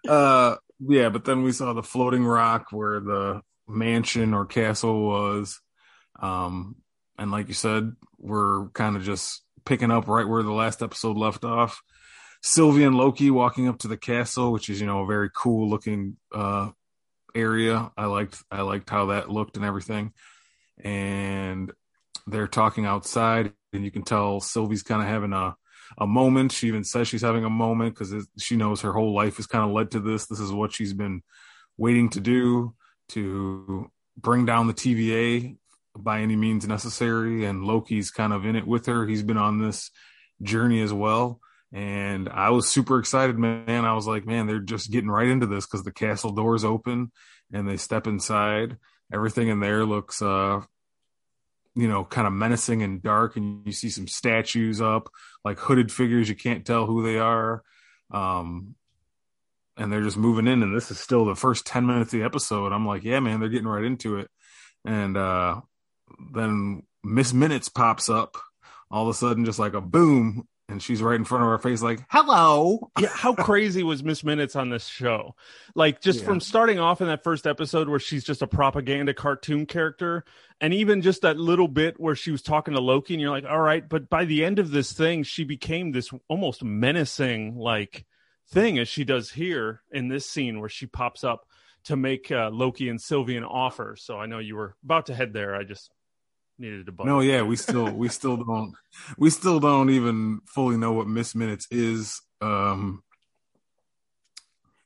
Uh, 0.06 0.56
yeah, 0.80 1.08
but 1.08 1.24
then 1.24 1.42
we 1.42 1.52
saw 1.52 1.72
the 1.72 1.82
floating 1.82 2.24
rock 2.24 2.66
where 2.72 3.00
the 3.00 3.40
mansion 3.66 4.34
or 4.34 4.44
castle 4.44 5.06
was. 5.06 5.60
Um, 6.20 6.76
and 7.18 7.30
like 7.30 7.48
you 7.48 7.54
said, 7.54 7.92
we're 8.18 8.68
kind 8.70 8.96
of 8.96 9.02
just 9.02 9.42
picking 9.64 9.90
up 9.90 10.08
right 10.08 10.28
where 10.28 10.42
the 10.42 10.52
last 10.52 10.82
episode 10.82 11.16
left 11.16 11.44
off. 11.44 11.82
Sylvie 12.42 12.84
and 12.84 12.96
Loki 12.96 13.30
walking 13.30 13.68
up 13.68 13.78
to 13.78 13.88
the 13.88 13.96
castle, 13.96 14.52
which 14.52 14.68
is 14.68 14.80
you 14.80 14.86
know 14.86 15.02
a 15.02 15.06
very 15.06 15.30
cool 15.34 15.70
looking 15.70 16.16
uh, 16.34 16.70
area. 17.34 17.90
I 17.96 18.06
liked 18.06 18.42
I 18.50 18.62
liked 18.62 18.90
how 18.90 19.06
that 19.06 19.30
looked 19.30 19.56
and 19.56 19.64
everything. 19.64 20.12
And 20.82 21.72
they're 22.26 22.48
talking 22.48 22.86
outside, 22.86 23.52
and 23.72 23.84
you 23.84 23.90
can 23.90 24.02
tell 24.02 24.40
Sylvie's 24.40 24.82
kind 24.82 25.02
of 25.02 25.08
having 25.08 25.32
a 25.32 25.56
a 25.98 26.06
moment. 26.06 26.52
She 26.52 26.68
even 26.68 26.84
says 26.84 27.08
she's 27.08 27.22
having 27.22 27.44
a 27.44 27.50
moment 27.50 27.94
because 27.94 28.26
she 28.38 28.56
knows 28.56 28.80
her 28.80 28.92
whole 28.92 29.14
life 29.14 29.36
has 29.36 29.46
kind 29.46 29.64
of 29.64 29.72
led 29.72 29.90
to 29.92 30.00
this. 30.00 30.26
This 30.26 30.40
is 30.40 30.52
what 30.52 30.72
she's 30.72 30.94
been 30.94 31.22
waiting 31.76 32.10
to 32.10 32.20
do 32.20 32.74
to 33.10 33.90
bring 34.16 34.46
down 34.46 34.66
the 34.66 34.74
TVA 34.74 35.56
by 35.96 36.20
any 36.20 36.36
means 36.36 36.66
necessary. 36.66 37.44
And 37.44 37.64
Loki's 37.64 38.10
kind 38.10 38.32
of 38.32 38.46
in 38.46 38.56
it 38.56 38.66
with 38.66 38.86
her. 38.86 39.06
He's 39.06 39.22
been 39.22 39.36
on 39.36 39.58
this 39.58 39.90
journey 40.42 40.80
as 40.80 40.92
well. 40.92 41.40
And 41.72 42.28
I 42.28 42.50
was 42.50 42.68
super 42.68 42.98
excited, 42.98 43.38
man. 43.38 43.84
I 43.84 43.94
was 43.94 44.06
like, 44.06 44.26
man, 44.26 44.46
they're 44.46 44.58
just 44.58 44.90
getting 44.90 45.10
right 45.10 45.28
into 45.28 45.46
this 45.46 45.66
because 45.66 45.84
the 45.84 45.92
castle 45.92 46.32
doors 46.32 46.64
open 46.64 47.10
and 47.52 47.68
they 47.68 47.78
step 47.78 48.06
inside. 48.06 48.76
Everything 49.12 49.48
in 49.48 49.60
there 49.60 49.86
looks, 49.86 50.20
uh, 50.20 50.60
you 51.74 51.88
know, 51.88 52.04
kind 52.04 52.26
of 52.26 52.32
menacing 52.34 52.82
and 52.82 53.02
dark. 53.02 53.36
And 53.36 53.66
you 53.66 53.72
see 53.72 53.88
some 53.88 54.06
statues 54.06 54.82
up, 54.82 55.08
like 55.44 55.58
hooded 55.58 55.90
figures. 55.90 56.28
You 56.28 56.36
can't 56.36 56.66
tell 56.66 56.84
who 56.84 57.02
they 57.02 57.18
are. 57.18 57.62
Um, 58.10 58.74
and 59.78 59.90
they're 59.90 60.02
just 60.02 60.18
moving 60.18 60.46
in. 60.46 60.62
And 60.62 60.76
this 60.76 60.90
is 60.90 61.00
still 61.00 61.24
the 61.24 61.34
first 61.34 61.66
10 61.66 61.86
minutes 61.86 62.12
of 62.12 62.20
the 62.20 62.26
episode. 62.26 62.72
I'm 62.72 62.86
like, 62.86 63.02
yeah, 63.02 63.20
man, 63.20 63.40
they're 63.40 63.48
getting 63.48 63.66
right 63.66 63.84
into 63.84 64.18
it. 64.18 64.28
And, 64.84 65.16
uh, 65.16 65.62
then 66.34 66.82
Miss 67.02 67.32
Minutes 67.32 67.68
pops 67.68 68.08
up 68.08 68.36
all 68.90 69.08
of 69.08 69.14
a 69.14 69.14
sudden, 69.14 69.44
just 69.44 69.58
like 69.58 69.74
a 69.74 69.80
boom, 69.80 70.46
and 70.68 70.82
she's 70.82 71.02
right 71.02 71.16
in 71.16 71.24
front 71.24 71.44
of 71.44 71.48
our 71.48 71.58
face, 71.58 71.82
like, 71.82 72.04
hello. 72.08 72.90
yeah, 72.98 73.08
how 73.08 73.34
crazy 73.44 73.82
was 73.82 74.02
Miss 74.02 74.24
Minutes 74.24 74.56
on 74.56 74.70
this 74.70 74.86
show? 74.86 75.34
Like, 75.74 76.00
just 76.00 76.20
yeah. 76.20 76.26
from 76.26 76.40
starting 76.40 76.78
off 76.78 77.00
in 77.00 77.08
that 77.08 77.24
first 77.24 77.46
episode 77.46 77.88
where 77.88 77.98
she's 77.98 78.24
just 78.24 78.42
a 78.42 78.46
propaganda 78.46 79.14
cartoon 79.14 79.66
character, 79.66 80.24
and 80.60 80.72
even 80.72 81.02
just 81.02 81.22
that 81.22 81.36
little 81.36 81.68
bit 81.68 82.00
where 82.00 82.14
she 82.14 82.30
was 82.30 82.42
talking 82.42 82.74
to 82.74 82.80
Loki, 82.80 83.14
and 83.14 83.20
you're 83.20 83.30
like, 83.30 83.44
all 83.44 83.60
right, 83.60 83.88
but 83.88 84.08
by 84.08 84.24
the 84.24 84.44
end 84.44 84.58
of 84.58 84.70
this 84.70 84.92
thing, 84.92 85.22
she 85.22 85.44
became 85.44 85.92
this 85.92 86.10
almost 86.28 86.64
menacing, 86.64 87.56
like, 87.56 88.06
thing 88.48 88.78
as 88.78 88.88
she 88.88 89.04
does 89.04 89.30
here 89.30 89.82
in 89.90 90.08
this 90.08 90.28
scene 90.28 90.60
where 90.60 90.68
she 90.68 90.86
pops 90.86 91.24
up 91.24 91.46
to 91.84 91.96
make 91.96 92.30
uh, 92.30 92.50
Loki 92.52 92.88
and 92.88 93.00
Sylvie 93.00 93.36
an 93.36 93.44
offer. 93.44 93.96
So 93.98 94.18
I 94.18 94.26
know 94.26 94.38
you 94.38 94.56
were 94.56 94.76
about 94.84 95.06
to 95.06 95.14
head 95.14 95.32
there. 95.32 95.54
I 95.54 95.64
just 95.64 95.90
needed 96.62 96.86
to. 96.86 97.04
No, 97.04 97.20
yeah, 97.20 97.42
we 97.42 97.56
still 97.56 97.90
we 97.92 98.08
still 98.08 98.38
don't 98.38 98.74
we 99.18 99.28
still 99.28 99.60
don't 99.60 99.90
even 99.90 100.40
fully 100.46 100.78
know 100.78 100.92
what 100.92 101.06
Miss 101.06 101.34
Minutes 101.34 101.66
is. 101.70 102.20
Um, 102.40 103.02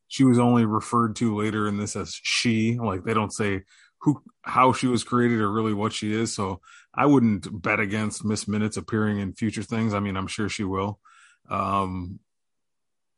she 0.08 0.24
was 0.24 0.38
only 0.38 0.64
referred 0.64 1.16
to 1.16 1.36
later 1.36 1.68
in 1.68 1.76
this 1.76 1.94
as 1.94 2.18
she. 2.20 2.78
Like 2.78 3.04
they 3.04 3.14
don't 3.14 3.32
say 3.32 3.62
who 4.00 4.22
how 4.42 4.72
she 4.72 4.86
was 4.86 5.04
created 5.04 5.40
or 5.40 5.50
really 5.50 5.74
what 5.74 5.92
she 5.92 6.12
is. 6.12 6.34
So 6.34 6.60
I 6.94 7.06
wouldn't 7.06 7.62
bet 7.62 7.78
against 7.78 8.24
Miss 8.24 8.48
Minutes 8.48 8.76
appearing 8.76 9.20
in 9.20 9.34
future 9.34 9.62
things. 9.62 9.94
I 9.94 10.00
mean, 10.00 10.16
I'm 10.16 10.26
sure 10.26 10.48
she 10.48 10.64
will. 10.64 10.98
Um, 11.48 12.18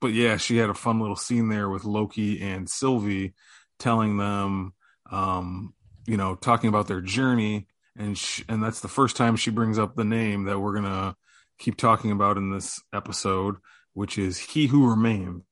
but 0.01 0.09
yeah, 0.09 0.37
she 0.37 0.59
had 0.59 0.71
a 0.71 0.75
fun 0.75 1.01
little 1.01 1.17
scene 1.17 1.49
there 1.49 1.69
with 1.69 1.85
Loki 1.85 2.41
and 2.41 2.69
Sylvie 2.69 3.35
telling 3.79 4.17
them, 4.17 4.75
um, 5.11 5.75
you 6.07 6.17
know, 6.17 6.35
talking 6.35 6.69
about 6.69 6.89
their 6.89 7.01
journey 7.01 7.67
and 7.99 8.17
she, 8.17 8.45
and 8.49 8.63
that's 8.63 8.81
the 8.81 8.89
first 8.89 9.17
time 9.17 9.37
she 9.37 9.51
brings 9.51 9.79
up 9.79 9.95
the 9.95 10.05
name 10.05 10.45
that 10.45 10.61
we're 10.61 10.75
gonna 10.75 11.17
keep 11.59 11.77
talking 11.77 12.11
about 12.11 12.37
in 12.37 12.51
this 12.51 12.81
episode, 12.95 13.57
which 13.93 14.17
is 14.17 14.39
"He 14.39 14.69
Who 14.69 14.89
Remains." 14.89 15.43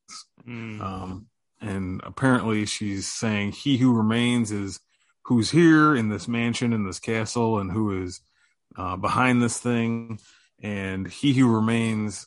Mm. 0.46 0.80
Um, 0.80 1.26
and 1.60 2.00
apparently, 2.04 2.64
she's 2.64 3.10
saying 3.10 3.52
"He 3.52 3.76
who 3.78 3.92
remains" 3.92 4.52
is 4.52 4.80
who's 5.22 5.50
here 5.50 5.96
in 5.96 6.08
this 6.08 6.28
mansion 6.28 6.72
in 6.72 6.86
this 6.86 7.00
castle, 7.00 7.58
and 7.58 7.70
who 7.70 8.02
is 8.02 8.20
uh, 8.76 8.96
behind 8.96 9.42
this 9.42 9.58
thing. 9.58 10.20
And 10.62 11.06
he 11.06 11.34
who 11.34 11.54
remains 11.54 12.26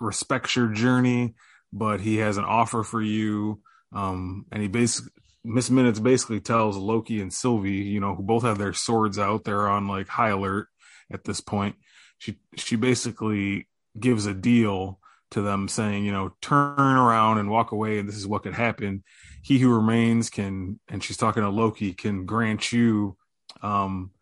respects 0.00 0.56
your 0.56 0.68
journey, 0.68 1.34
but 1.72 2.00
he 2.00 2.16
has 2.18 2.36
an 2.36 2.44
offer 2.44 2.82
for 2.82 3.00
you. 3.00 3.60
Um, 3.92 4.46
and 4.50 4.60
he 4.60 4.68
basically 4.68 5.12
Miss 5.44 5.70
Minutes 5.70 6.00
basically 6.00 6.40
tells 6.40 6.76
Loki 6.76 7.20
and 7.20 7.32
Sylvie, 7.32 7.72
you 7.72 8.00
know, 8.00 8.14
who 8.14 8.22
both 8.22 8.44
have 8.44 8.58
their 8.58 8.72
swords 8.72 9.18
out, 9.18 9.44
they're 9.44 9.68
on 9.68 9.86
like 9.86 10.08
high 10.08 10.30
alert 10.30 10.68
at 11.12 11.24
this 11.24 11.40
point. 11.40 11.76
She 12.18 12.38
she 12.56 12.76
basically 12.76 13.68
gives 13.98 14.26
a 14.26 14.34
deal 14.34 14.98
to 15.30 15.42
them 15.42 15.68
saying, 15.68 16.04
you 16.04 16.12
know, 16.12 16.34
turn 16.40 16.78
around 16.78 17.38
and 17.38 17.50
walk 17.50 17.72
away, 17.72 17.98
and 17.98 18.08
this 18.08 18.16
is 18.16 18.26
what 18.26 18.44
could 18.44 18.54
happen. 18.54 19.02
He 19.42 19.58
who 19.58 19.74
remains 19.74 20.30
can, 20.30 20.78
and 20.88 21.02
she's 21.02 21.16
talking 21.16 21.42
to 21.42 21.50
Loki, 21.50 21.92
can 21.92 22.24
grant 22.24 22.72
you 22.72 23.16
um, 23.60 24.12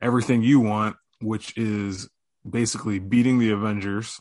everything 0.00 0.42
you 0.42 0.60
want, 0.60 0.96
which 1.20 1.56
is 1.56 2.08
basically 2.48 2.98
beating 2.98 3.38
the 3.38 3.50
Avengers 3.50 4.20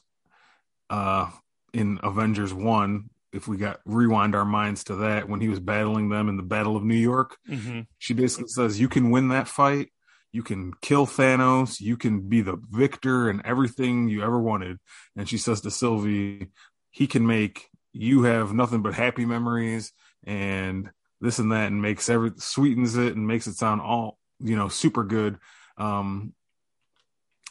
uh, 0.90 1.30
in 1.74 2.00
Avengers 2.04 2.54
1. 2.54 3.10
If 3.34 3.48
we 3.48 3.58
got 3.58 3.80
rewind 3.86 4.36
our 4.36 4.46
minds 4.46 4.84
to 4.86 4.96
that 4.98 5.30
when 5.30 5.42
he 5.42 5.50
was 5.50 5.60
battling 5.60 6.10
them 6.10 6.28
in 6.30 6.38
the 6.38 6.44
Battle 6.44 6.76
of 6.76 6.84
New 6.84 6.96
York, 6.96 7.38
mm-hmm. 7.50 7.82
she 7.98 8.14
basically 8.14 8.50
says, 8.50 8.80
You 8.80 8.90
can 8.90 9.10
win 9.10 9.30
that 9.30 9.48
fight 9.48 9.90
you 10.32 10.44
can 10.44 10.74
kill 10.82 11.06
Thanos, 11.06 11.82
you 11.82 11.98
can 11.98 12.22
be 12.22 12.42
the 12.42 12.60
victor 12.70 13.30
and 13.30 13.42
everything 13.44 14.08
you 14.08 14.24
ever 14.24 14.40
wanted. 14.40 14.80
And 15.16 15.28
she 15.28 15.38
says 15.38 15.62
to 15.62 15.72
Sylvie, 15.72 16.48
he 16.90 17.08
can 17.08 17.28
make 17.28 17.70
you 17.94 18.24
have 18.24 18.54
nothing 18.54 18.82
but 18.82 18.94
happy 18.94 19.26
memories 19.26 19.92
and 20.24 20.90
this 21.20 21.40
and 21.40 21.52
that 21.52 21.68
and 21.68 21.82
makes 21.82 22.10
every 22.10 22.32
sweetens 22.38 22.96
it 22.96 23.16
and 23.16 23.28
makes 23.28 23.48
it 23.48 23.56
sound 23.56 23.82
all, 23.82 24.18
you 24.40 24.56
know, 24.56 24.70
super 24.70 25.04
good. 25.04 25.38
Um, 25.78 26.34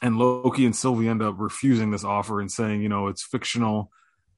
and 0.02 0.18
Loki 0.18 0.64
and 0.64 0.74
Sylvie 0.74 1.08
end 1.08 1.22
up 1.22 1.34
refusing 1.38 1.90
this 1.90 2.04
offer 2.04 2.40
and 2.40 2.50
saying, 2.50 2.80
you 2.80 2.88
know, 2.88 3.08
it's 3.08 3.22
fictional. 3.22 3.90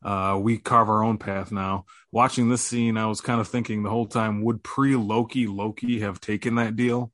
Uh, 0.02 0.38
we 0.40 0.58
carve 0.58 0.88
our 0.88 1.02
own 1.02 1.18
path 1.18 1.52
now. 1.52 1.84
Watching 2.10 2.48
this 2.48 2.62
scene, 2.62 2.96
I 2.96 3.06
was 3.06 3.20
kind 3.20 3.40
of 3.40 3.48
thinking 3.48 3.82
the 3.82 3.90
whole 3.90 4.06
time, 4.06 4.42
would 4.42 4.62
pre 4.62 4.96
Loki 4.96 5.46
Loki 5.46 6.00
have 6.00 6.20
taken 6.20 6.56
that 6.56 6.76
deal? 6.76 7.12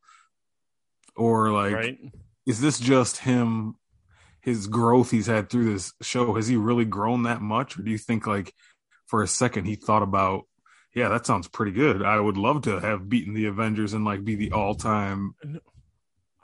or 1.19 1.51
like 1.51 1.75
right. 1.75 1.99
is 2.47 2.61
this 2.61 2.79
just 2.79 3.19
him 3.19 3.75
his 4.41 4.69
growth 4.69 5.11
he's 5.11 5.27
had 5.27 5.51
through 5.51 5.73
this 5.73 5.93
show 6.01 6.35
has 6.35 6.47
he 6.47 6.57
really 6.57 6.85
grown 6.85 7.25
that 7.25 7.43
much 7.43 7.79
or 7.79 7.83
do 7.83 7.91
you 7.91 7.99
think 7.99 8.27
like 8.27 8.55
for 9.07 9.23
a 9.23 9.27
second 9.27 9.67
he 9.67 9.75
thought 9.75 10.03
about 10.03 10.45
yeah 10.95 11.09
that 11.09 11.27
sounds 11.27 11.49
pretty 11.49 11.73
good 11.73 12.03
i 12.03 12.19
would 12.19 12.39
love 12.39 12.63
to 12.63 12.81
have 12.81 13.09
beaten 13.09 13.35
the 13.35 13.47
avengers 13.47 13.93
and 13.93 14.05
like 14.05 14.25
be 14.25 14.37
the 14.37 14.53
all-time 14.53 15.35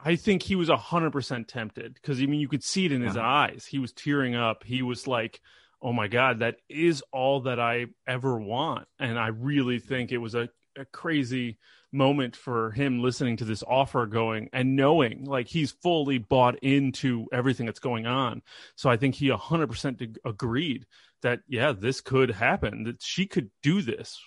i 0.04 0.16
think 0.16 0.42
he 0.42 0.56
was 0.56 0.68
100% 0.68 1.46
tempted 1.46 1.94
because 1.94 2.20
i 2.20 2.26
mean 2.26 2.40
you 2.40 2.48
could 2.48 2.64
see 2.64 2.84
it 2.84 2.92
in 2.92 3.00
his 3.00 3.16
yeah. 3.16 3.26
eyes 3.26 3.64
he 3.64 3.78
was 3.78 3.92
tearing 3.92 4.34
up 4.34 4.64
he 4.64 4.82
was 4.82 5.06
like 5.06 5.40
oh 5.84 5.92
my 5.92 6.08
god 6.08 6.40
that 6.40 6.56
is 6.68 7.02
all 7.12 7.42
that 7.42 7.60
i 7.60 7.86
ever 8.08 8.40
want 8.40 8.88
and 8.98 9.18
i 9.18 9.28
really 9.28 9.78
think 9.78 10.10
it 10.10 10.18
was 10.18 10.34
a, 10.34 10.48
a 10.76 10.84
crazy 10.86 11.58
moment 11.94 12.34
for 12.34 12.72
him 12.72 13.00
listening 13.00 13.36
to 13.36 13.44
this 13.44 13.62
offer 13.66 14.04
going 14.04 14.50
and 14.52 14.76
knowing 14.76 15.24
like 15.24 15.46
he's 15.46 15.70
fully 15.70 16.18
bought 16.18 16.58
into 16.58 17.26
everything 17.32 17.66
that's 17.66 17.78
going 17.78 18.06
on. 18.06 18.42
So 18.74 18.90
I 18.90 18.96
think 18.96 19.14
he 19.14 19.28
100% 19.28 20.16
agreed 20.24 20.86
that, 21.22 21.40
yeah, 21.48 21.72
this 21.72 22.00
could 22.00 22.30
happen, 22.32 22.84
that 22.84 23.02
she 23.02 23.26
could 23.26 23.50
do 23.62 23.80
this 23.80 24.20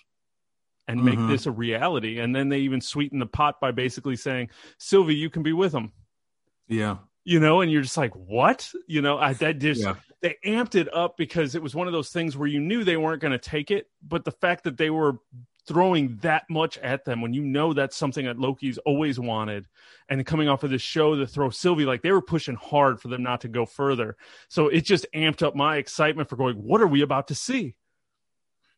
and 0.88 1.04
make 1.04 1.18
mm-hmm. 1.18 1.30
this 1.30 1.44
a 1.44 1.50
reality. 1.50 2.18
And 2.18 2.34
then 2.34 2.48
they 2.48 2.60
even 2.60 2.80
sweeten 2.80 3.18
the 3.18 3.26
pot 3.26 3.60
by 3.60 3.70
basically 3.70 4.16
saying, 4.16 4.48
Sylvie, 4.78 5.14
you 5.14 5.28
can 5.28 5.42
be 5.42 5.52
with 5.52 5.72
him. 5.72 5.92
Yeah. 6.66 6.96
You 7.24 7.40
know, 7.40 7.60
and 7.60 7.70
you're 7.70 7.82
just 7.82 7.98
like, 7.98 8.14
what? 8.14 8.70
You 8.86 9.02
know, 9.02 9.18
I 9.18 9.34
that 9.34 9.58
just 9.58 9.82
yeah. 9.82 9.96
They 10.20 10.36
amped 10.44 10.74
it 10.74 10.92
up 10.94 11.16
because 11.16 11.54
it 11.54 11.62
was 11.62 11.74
one 11.74 11.86
of 11.86 11.92
those 11.92 12.10
things 12.10 12.36
where 12.36 12.48
you 12.48 12.60
knew 12.60 12.84
they 12.84 12.96
weren't 12.96 13.22
going 13.22 13.32
to 13.32 13.38
take 13.38 13.70
it, 13.70 13.88
but 14.06 14.24
the 14.24 14.32
fact 14.32 14.64
that 14.64 14.76
they 14.76 14.90
were 14.90 15.18
throwing 15.68 16.16
that 16.22 16.44
much 16.48 16.78
at 16.78 17.04
them 17.04 17.20
when 17.20 17.34
you 17.34 17.42
know 17.44 17.74
that's 17.74 17.94
something 17.94 18.24
that 18.24 18.38
Loki's 18.38 18.78
always 18.78 19.20
wanted. 19.20 19.66
And 20.08 20.24
coming 20.24 20.48
off 20.48 20.64
of 20.64 20.70
this 20.70 20.80
show 20.80 21.14
to 21.14 21.26
throw 21.26 21.50
Sylvie, 21.50 21.84
like 21.84 22.00
they 22.00 22.10
were 22.10 22.22
pushing 22.22 22.56
hard 22.56 23.00
for 23.00 23.08
them 23.08 23.22
not 23.22 23.42
to 23.42 23.48
go 23.48 23.66
further. 23.66 24.16
So 24.48 24.68
it 24.68 24.86
just 24.86 25.06
amped 25.14 25.42
up 25.42 25.54
my 25.54 25.76
excitement 25.76 26.30
for 26.30 26.36
going, 26.36 26.56
what 26.56 26.80
are 26.80 26.86
we 26.86 27.02
about 27.02 27.28
to 27.28 27.34
see? 27.34 27.74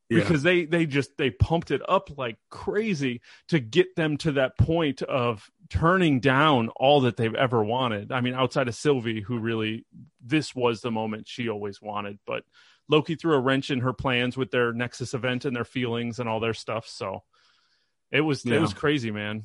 Yeah. 0.09 0.19
Because 0.19 0.43
they 0.43 0.65
they 0.65 0.87
just 0.87 1.17
they 1.17 1.31
pumped 1.31 1.71
it 1.71 1.83
up 1.89 2.19
like 2.19 2.37
crazy 2.51 3.21
to 3.49 3.61
get 3.61 3.95
them 3.95 4.17
to 4.19 4.33
that 4.33 4.59
point 4.59 5.03
of 5.03 5.49
turning 5.71 6.21
down 6.21 6.69
all 6.77 7.03
that 7.03 7.17
they've 7.17 7.35
ever 7.35 7.63
wanted. 7.63 8.13
I 8.13 8.21
mean, 8.21 8.35
outside 8.35 8.69
of 8.69 8.75
Sylvie, 8.75 9.21
who 9.21 9.39
really 9.39 9.87
this 10.25 10.55
was 10.55 10.81
the 10.81 10.91
moment 10.91 11.29
she 11.29 11.49
always 11.49 11.81
wanted, 11.81 12.19
but 12.27 12.45
Loki 12.89 13.15
threw 13.15 13.35
a 13.35 13.41
wrench 13.41 13.71
in 13.71 13.81
her 13.81 13.93
plans 13.93 14.37
with 14.37 14.51
their 14.51 14.73
Nexus 14.73 15.15
event 15.15 15.45
and 15.45 15.55
their 15.55 15.65
feelings 15.65 16.19
and 16.19 16.29
all 16.29 16.41
their 16.41 16.55
stuff. 16.55 16.89
So 16.89 17.23
it 18.11 18.21
was 18.21 18.45
yeah. 18.45 18.57
it 18.57 18.61
was 18.61 18.75
crazy, 18.75 19.11
man. 19.11 19.45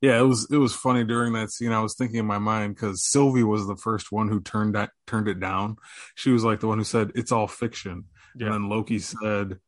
Yeah, 0.00 0.18
it 0.18 0.24
was 0.24 0.48
it 0.50 0.56
was 0.56 0.74
funny 0.74 1.04
during 1.04 1.34
that 1.34 1.50
scene. 1.50 1.72
I 1.72 1.80
was 1.80 1.94
thinking 1.94 2.18
in 2.18 2.26
my 2.26 2.38
mind 2.38 2.74
because 2.74 3.06
Sylvie 3.06 3.42
was 3.42 3.66
the 3.66 3.76
first 3.76 4.10
one 4.10 4.28
who 4.28 4.40
turned 4.40 4.74
that 4.74 4.90
turned 5.06 5.28
it 5.28 5.40
down. 5.40 5.76
She 6.14 6.30
was 6.30 6.44
like 6.44 6.60
the 6.60 6.68
one 6.68 6.78
who 6.78 6.84
said 6.84 7.12
it's 7.14 7.32
all 7.32 7.46
fiction, 7.46 8.04
yeah. 8.34 8.46
and 8.46 8.54
then 8.54 8.68
Loki 8.68 8.98
said 8.98 9.58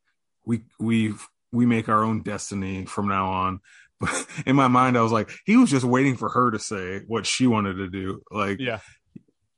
we 0.47 0.63
we 0.79 1.15
we 1.53 1.67
make 1.67 1.89
our 1.89 2.03
own 2.03 2.23
destiny 2.23 2.85
from 2.85 3.09
now 3.09 3.31
on. 3.31 3.61
In 4.47 4.57
my 4.57 4.69
mind, 4.69 4.97
I 4.97 5.03
was 5.03 5.13
like, 5.13 5.31
he 5.45 5.57
was 5.57 5.71
just 5.71 5.85
waiting 5.85 6.17
for 6.17 6.29
her 6.29 6.51
to 6.51 6.59
say 6.59 7.01
what 7.07 7.27
she 7.27 7.47
wanted 7.47 7.75
to 7.75 7.89
do. 7.89 8.23
Like, 8.31 8.61
yeah, 8.61 8.81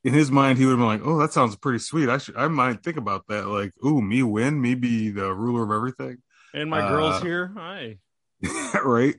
in 0.03 0.13
his 0.13 0.31
mind, 0.31 0.57
he 0.57 0.65
would 0.65 0.71
have 0.71 0.79
been 0.79 0.87
like, 0.87 1.01
"Oh, 1.05 1.19
that 1.19 1.33
sounds 1.33 1.55
pretty 1.55 1.79
sweet. 1.79 2.09
I 2.09 2.17
should, 2.17 2.35
I 2.35 2.47
might 2.47 2.83
think 2.83 2.97
about 2.97 3.27
that. 3.27 3.47
Like, 3.47 3.71
ooh, 3.85 4.01
me 4.01 4.23
win, 4.23 4.59
me 4.59 4.73
be 4.75 5.11
the 5.11 5.33
ruler 5.33 5.63
of 5.63 5.71
everything." 5.71 6.17
And 6.53 6.69
my 6.69 6.81
uh, 6.81 6.89
girl's 6.89 7.21
here. 7.21 7.53
Hi. 7.57 7.97
right. 8.83 9.15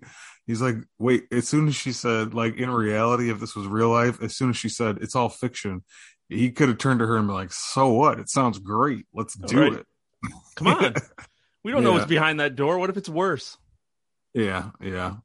He's 0.47 0.61
like, 0.61 0.77
wait. 0.99 1.25
As 1.31 1.47
soon 1.47 1.69
as 1.69 1.77
she 1.77 1.93
said, 1.93 2.35
like, 2.35 2.57
in 2.57 2.69
reality, 2.69 3.31
if 3.31 3.39
this 3.39 3.55
was 3.55 3.69
real 3.69 3.91
life, 3.91 4.21
as 4.21 4.37
soon 4.37 4.51
as 4.51 4.57
she 4.57 4.69
said 4.69 4.99
it's 5.01 5.15
all 5.15 5.29
fiction, 5.29 5.85
he 6.29 6.51
could 6.51 6.69
have 6.69 6.79
turned 6.79 6.99
to 6.99 7.07
her 7.07 7.17
and 7.17 7.29
been 7.29 7.37
like, 7.37 7.53
"So 7.53 7.93
what? 7.93 8.19
It 8.19 8.29
sounds 8.29 8.59
great. 8.59 9.07
Let's 9.15 9.35
do 9.35 9.61
right. 9.61 9.73
it." 9.75 9.87
Come 10.57 10.69
on. 10.69 10.95
We 11.65 11.71
don't 11.71 11.83
yeah. 11.83 11.91
know 11.91 11.95
what's 11.95 12.07
behind 12.07 12.41
that 12.41 12.57
door. 12.57 12.77
What 12.81 12.91
if 12.91 12.97
it's 12.97 13.09
worse? 13.09 13.57
Yeah, 14.35 14.71
yeah. 14.81 15.17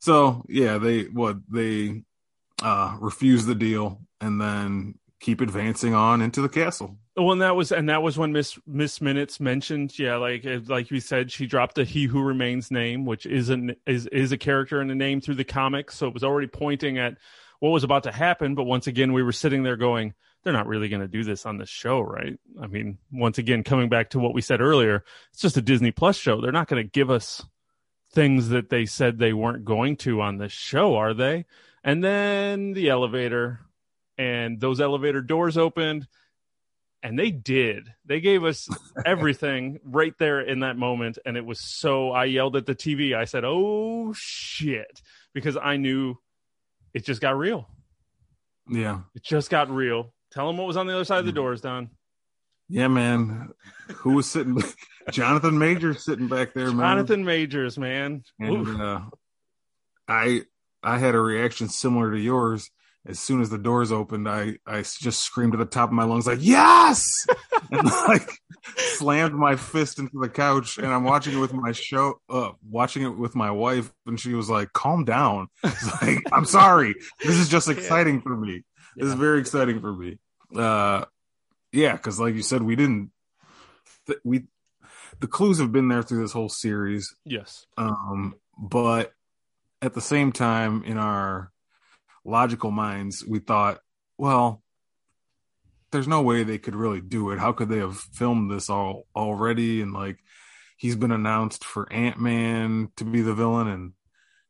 So 0.00 0.44
yeah, 0.48 0.78
they 0.78 1.04
what 1.04 1.38
they 1.48 2.04
uh 2.62 2.96
refuse 3.00 3.46
the 3.46 3.54
deal 3.54 4.00
and 4.20 4.40
then 4.40 4.98
keep 5.20 5.40
advancing 5.40 5.94
on 5.94 6.20
into 6.20 6.42
the 6.42 6.48
castle. 6.48 6.98
Well, 7.16 7.32
and 7.32 7.42
that 7.42 7.56
was 7.56 7.72
and 7.72 7.88
that 7.88 8.02
was 8.02 8.18
when 8.18 8.32
Miss 8.32 8.58
Miss 8.66 9.00
Minutes 9.00 9.38
mentioned, 9.40 9.98
yeah, 9.98 10.16
like 10.16 10.44
like 10.66 10.90
we 10.90 11.00
said, 11.00 11.30
she 11.30 11.46
dropped 11.46 11.76
the 11.76 11.84
"He 11.84 12.04
Who 12.04 12.22
Remains" 12.22 12.70
name, 12.70 13.06
which 13.06 13.24
isn't 13.24 13.78
is 13.86 14.06
is 14.08 14.32
a 14.32 14.38
character 14.38 14.82
in 14.82 14.88
the 14.88 14.94
name 14.94 15.20
through 15.20 15.36
the 15.36 15.44
comics, 15.44 15.96
so 15.96 16.08
it 16.08 16.14
was 16.14 16.24
already 16.24 16.48
pointing 16.48 16.98
at 16.98 17.16
what 17.60 17.70
was 17.70 17.84
about 17.84 18.02
to 18.02 18.12
happen. 18.12 18.54
But 18.54 18.64
once 18.64 18.86
again, 18.86 19.12
we 19.12 19.22
were 19.22 19.32
sitting 19.32 19.62
there 19.62 19.76
going, 19.76 20.12
they're 20.42 20.52
not 20.52 20.66
really 20.66 20.88
going 20.88 21.02
to 21.02 21.08
do 21.08 21.24
this 21.24 21.46
on 21.46 21.56
the 21.56 21.66
show, 21.66 22.00
right? 22.00 22.38
I 22.60 22.66
mean, 22.66 22.98
once 23.10 23.38
again, 23.38 23.64
coming 23.64 23.88
back 23.88 24.10
to 24.10 24.18
what 24.18 24.34
we 24.34 24.42
said 24.42 24.60
earlier, 24.60 25.04
it's 25.32 25.40
just 25.40 25.56
a 25.56 25.62
Disney 25.62 25.90
Plus 25.90 26.16
show. 26.16 26.40
They're 26.40 26.52
not 26.52 26.68
going 26.68 26.82
to 26.82 26.90
give 26.90 27.10
us 27.10 27.44
things 28.14 28.50
that 28.50 28.70
they 28.70 28.86
said 28.86 29.18
they 29.18 29.32
weren't 29.32 29.64
going 29.64 29.96
to 29.98 30.20
on 30.20 30.38
the 30.38 30.48
show, 30.48 30.96
are 30.96 31.14
they? 31.14 31.46
And 31.82 32.02
then 32.02 32.72
the 32.72 32.88
elevator 32.88 33.60
and 34.16 34.60
those 34.60 34.80
elevator 34.80 35.20
doors 35.20 35.58
opened 35.58 36.06
and 37.02 37.18
they 37.18 37.30
did. 37.30 37.92
They 38.06 38.20
gave 38.20 38.44
us 38.44 38.68
everything 39.04 39.80
right 39.84 40.14
there 40.18 40.40
in 40.40 40.60
that 40.60 40.76
moment 40.76 41.18
and 41.26 41.36
it 41.36 41.44
was 41.44 41.60
so 41.60 42.12
i 42.12 42.24
yelled 42.24 42.56
at 42.56 42.64
the 42.64 42.74
tv 42.74 43.14
i 43.14 43.24
said 43.24 43.44
oh 43.44 44.12
shit 44.16 45.02
because 45.34 45.56
i 45.56 45.76
knew 45.76 46.16
it 46.94 47.04
just 47.04 47.20
got 47.20 47.36
real. 47.36 47.68
Yeah. 48.70 49.00
It 49.14 49.24
just 49.24 49.50
got 49.50 49.68
real. 49.68 50.14
Tell 50.30 50.46
them 50.46 50.56
what 50.56 50.66
was 50.66 50.76
on 50.76 50.86
the 50.86 50.94
other 50.94 51.04
side 51.04 51.18
of 51.18 51.26
the 51.26 51.32
doors 51.32 51.60
don. 51.60 51.90
Yeah 52.68 52.88
man. 52.88 53.50
Who 53.96 54.14
was 54.14 54.30
sitting 54.30 54.54
jonathan 55.10 55.58
majors 55.58 56.04
sitting 56.04 56.28
back 56.28 56.54
there 56.54 56.70
jonathan 56.70 57.24
man. 57.24 57.38
majors 57.38 57.78
man 57.78 58.22
and 58.38 58.80
uh, 58.80 59.00
i 60.08 60.42
i 60.82 60.98
had 60.98 61.14
a 61.14 61.20
reaction 61.20 61.68
similar 61.68 62.12
to 62.12 62.18
yours 62.18 62.70
as 63.06 63.20
soon 63.20 63.42
as 63.42 63.50
the 63.50 63.58
doors 63.58 63.92
opened, 63.92 64.28
I 64.28 64.58
I 64.66 64.78
just 64.78 65.20
screamed 65.20 65.54
at 65.54 65.58
the 65.58 65.66
top 65.66 65.90
of 65.90 65.92
my 65.92 66.04
lungs 66.04 66.26
like 66.26 66.38
yes, 66.40 67.26
and 67.70 67.84
like 68.08 68.30
slammed 68.76 69.34
my 69.34 69.56
fist 69.56 69.98
into 69.98 70.18
the 70.18 70.28
couch. 70.28 70.78
And 70.78 70.86
I'm 70.86 71.04
watching 71.04 71.34
it 71.34 71.40
with 71.40 71.52
my 71.52 71.72
show, 71.72 72.20
uh, 72.30 72.52
watching 72.68 73.02
it 73.02 73.10
with 73.10 73.34
my 73.34 73.50
wife, 73.50 73.92
and 74.06 74.18
she 74.18 74.32
was 74.32 74.48
like, 74.48 74.72
"Calm 74.72 75.04
down." 75.04 75.48
like, 76.02 76.22
"I'm 76.32 76.46
sorry. 76.46 76.94
This 77.22 77.36
is 77.36 77.48
just 77.48 77.68
exciting 77.68 78.22
for 78.22 78.34
me. 78.34 78.62
This 78.96 79.06
yeah. 79.06 79.12
is 79.12 79.14
very 79.14 79.40
exciting 79.40 79.80
for 79.80 79.92
me." 79.92 80.18
Uh, 80.56 81.04
yeah, 81.72 81.92
because 81.92 82.18
like 82.18 82.34
you 82.34 82.42
said, 82.42 82.62
we 82.62 82.74
didn't 82.74 83.10
th- 84.06 84.20
we 84.24 84.44
the 85.20 85.26
clues 85.26 85.58
have 85.58 85.72
been 85.72 85.88
there 85.88 86.02
through 86.02 86.22
this 86.22 86.32
whole 86.32 86.48
series. 86.48 87.14
Yes. 87.24 87.66
Um, 87.76 88.34
but 88.58 89.12
at 89.82 89.94
the 89.94 90.00
same 90.00 90.32
time, 90.32 90.82
in 90.84 90.98
our 90.98 91.50
logical 92.24 92.70
minds, 92.70 93.24
we 93.26 93.38
thought, 93.38 93.80
well, 94.16 94.62
there's 95.90 96.08
no 96.08 96.22
way 96.22 96.42
they 96.42 96.58
could 96.58 96.74
really 96.74 97.00
do 97.00 97.30
it. 97.30 97.38
How 97.38 97.52
could 97.52 97.68
they 97.68 97.78
have 97.78 97.96
filmed 97.96 98.50
this 98.50 98.68
all 98.68 99.06
already? 99.14 99.80
And 99.80 99.92
like, 99.92 100.18
he's 100.76 100.96
been 100.96 101.12
announced 101.12 101.64
for 101.64 101.90
Ant 101.92 102.20
Man 102.20 102.88
to 102.96 103.04
be 103.04 103.22
the 103.22 103.34
villain, 103.34 103.68
and 103.68 103.92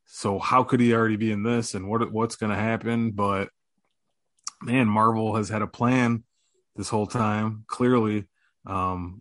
so 0.06 0.38
how 0.38 0.64
could 0.64 0.80
he 0.80 0.94
already 0.94 1.16
be 1.16 1.30
in 1.30 1.42
this? 1.42 1.74
And 1.74 1.88
what 1.88 2.10
what's 2.10 2.36
going 2.36 2.50
to 2.50 2.56
happen? 2.56 3.10
But 3.10 3.50
man, 4.62 4.88
Marvel 4.88 5.36
has 5.36 5.48
had 5.48 5.62
a 5.62 5.66
plan 5.66 6.24
this 6.76 6.88
whole 6.88 7.06
time. 7.06 7.64
Clearly, 7.66 8.26
um, 8.66 9.20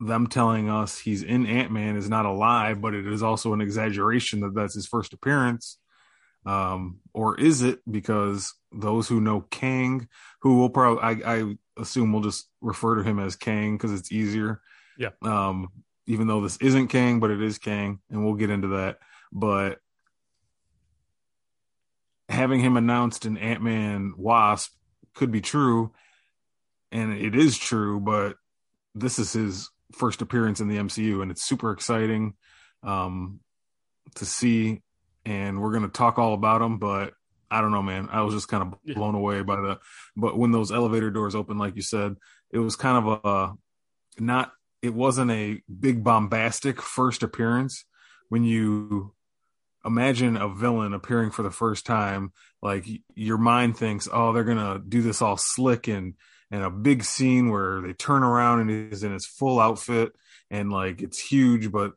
them 0.00 0.26
telling 0.26 0.70
us 0.70 0.98
he's 0.98 1.22
in 1.22 1.46
Ant 1.46 1.70
Man 1.70 1.96
is 1.96 2.08
not 2.08 2.26
a 2.26 2.32
lie, 2.32 2.74
but 2.74 2.94
it 2.94 3.06
is 3.06 3.22
also 3.22 3.52
an 3.52 3.60
exaggeration 3.60 4.40
that 4.40 4.54
that's 4.54 4.74
his 4.74 4.86
first 4.86 5.12
appearance. 5.12 5.78
Um, 6.46 7.00
or 7.12 7.38
is 7.38 7.60
it 7.60 7.80
because 7.88 8.54
those 8.72 9.08
who 9.08 9.20
know 9.20 9.42
Kang, 9.50 10.08
who 10.40 10.56
will 10.56 10.70
probably, 10.70 11.02
I, 11.02 11.36
I 11.36 11.56
assume 11.78 12.12
we'll 12.12 12.22
just 12.22 12.48
refer 12.62 12.96
to 12.96 13.02
him 13.02 13.18
as 13.18 13.36
Kang 13.36 13.76
because 13.76 13.92
it's 13.92 14.10
easier. 14.10 14.62
Yeah. 14.98 15.10
Um, 15.22 15.68
even 16.06 16.26
though 16.26 16.40
this 16.40 16.56
isn't 16.56 16.88
Kang, 16.88 17.20
but 17.20 17.30
it 17.30 17.42
is 17.42 17.58
Kang, 17.58 18.00
and 18.10 18.24
we'll 18.24 18.34
get 18.34 18.50
into 18.50 18.68
that. 18.68 18.98
But 19.30 19.80
having 22.28 22.60
him 22.60 22.76
announced 22.76 23.26
in 23.26 23.36
Ant 23.36 23.62
Man 23.62 24.14
Wasp 24.16 24.72
could 25.14 25.30
be 25.30 25.42
true, 25.42 25.92
and 26.90 27.12
it 27.12 27.34
is 27.34 27.58
true, 27.58 28.00
but 28.00 28.36
this 28.94 29.18
is 29.18 29.34
his 29.34 29.70
first 29.92 30.22
appearance 30.22 30.60
in 30.60 30.68
the 30.68 30.76
MCU, 30.76 31.22
and 31.22 31.30
it's 31.30 31.44
super 31.44 31.72
exciting 31.72 32.34
um, 32.82 33.40
to 34.16 34.24
see. 34.24 34.82
And 35.24 35.60
we're 35.60 35.72
gonna 35.72 35.88
talk 35.88 36.18
all 36.18 36.34
about 36.34 36.62
him, 36.62 36.78
but 36.78 37.12
I 37.50 37.60
don't 37.60 37.72
know, 37.72 37.82
man. 37.82 38.08
I 38.10 38.22
was 38.22 38.34
just 38.34 38.48
kind 38.48 38.62
of 38.62 38.94
blown 38.94 39.14
away 39.14 39.42
by 39.42 39.56
the. 39.56 39.78
But 40.16 40.38
when 40.38 40.52
those 40.52 40.72
elevator 40.72 41.10
doors 41.10 41.34
open, 41.34 41.58
like 41.58 41.76
you 41.76 41.82
said, 41.82 42.16
it 42.50 42.58
was 42.58 42.76
kind 42.76 43.06
of 43.06 43.20
a 43.24 44.22
not. 44.22 44.52
It 44.82 44.94
wasn't 44.94 45.30
a 45.30 45.60
big 45.68 46.02
bombastic 46.02 46.80
first 46.80 47.22
appearance. 47.22 47.84
When 48.28 48.44
you 48.44 49.12
imagine 49.84 50.36
a 50.36 50.48
villain 50.48 50.94
appearing 50.94 51.32
for 51.32 51.42
the 51.42 51.50
first 51.50 51.84
time, 51.84 52.32
like 52.62 52.86
your 53.14 53.38
mind 53.38 53.76
thinks, 53.76 54.08
oh, 54.10 54.32
they're 54.32 54.44
gonna 54.44 54.80
do 54.86 55.02
this 55.02 55.20
all 55.20 55.36
slick 55.36 55.88
and 55.88 56.14
and 56.50 56.62
a 56.62 56.70
big 56.70 57.04
scene 57.04 57.50
where 57.50 57.80
they 57.80 57.92
turn 57.92 58.22
around 58.22 58.60
and 58.60 58.70
he's 58.70 59.02
in 59.02 59.12
his 59.12 59.26
full 59.26 59.60
outfit 59.60 60.12
and 60.50 60.72
like 60.72 61.00
it's 61.00 61.18
huge, 61.18 61.70
but 61.70 61.92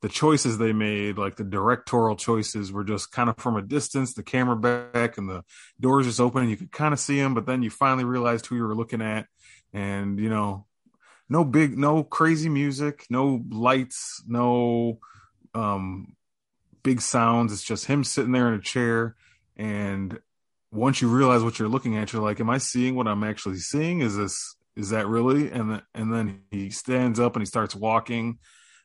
the 0.00 0.08
choices 0.08 0.58
they 0.58 0.72
made, 0.72 1.18
like 1.18 1.36
the 1.36 1.44
directorial 1.44 2.16
choices, 2.16 2.72
were 2.72 2.84
just 2.84 3.10
kind 3.10 3.28
of 3.28 3.36
from 3.38 3.56
a 3.56 3.62
distance, 3.62 4.14
the 4.14 4.22
camera 4.22 4.56
back 4.56 5.18
and 5.18 5.28
the 5.28 5.42
doors 5.80 6.06
just 6.06 6.20
open 6.20 6.42
and 6.42 6.50
you 6.50 6.56
could 6.56 6.70
kind 6.70 6.94
of 6.94 7.00
see 7.00 7.18
him, 7.18 7.34
but 7.34 7.46
then 7.46 7.62
you 7.62 7.70
finally 7.70 8.04
realized 8.04 8.46
who 8.46 8.56
you 8.56 8.62
were 8.62 8.76
looking 8.76 9.02
at. 9.02 9.26
And, 9.72 10.18
you 10.18 10.30
know, 10.30 10.66
no 11.28 11.44
big, 11.44 11.76
no 11.76 12.04
crazy 12.04 12.48
music, 12.48 13.06
no 13.10 13.44
lights, 13.50 14.22
no 14.26 15.00
um 15.54 16.14
big 16.82 17.00
sounds. 17.00 17.52
It's 17.52 17.64
just 17.64 17.86
him 17.86 18.04
sitting 18.04 18.32
there 18.32 18.48
in 18.48 18.54
a 18.54 18.62
chair. 18.62 19.16
And 19.56 20.18
once 20.70 21.00
you 21.00 21.08
realize 21.08 21.42
what 21.42 21.58
you're 21.58 21.68
looking 21.68 21.96
at, 21.96 22.12
you're 22.12 22.22
like, 22.22 22.40
am 22.40 22.50
I 22.50 22.58
seeing 22.58 22.94
what 22.94 23.08
I'm 23.08 23.24
actually 23.24 23.58
seeing? 23.58 24.00
Is 24.00 24.16
this, 24.16 24.56
is 24.76 24.90
that 24.90 25.06
really? 25.06 25.50
And, 25.50 25.82
and 25.94 26.12
then 26.12 26.42
he 26.50 26.70
stands 26.70 27.18
up 27.18 27.36
and 27.36 27.42
he 27.42 27.46
starts 27.46 27.74
walking. 27.74 28.38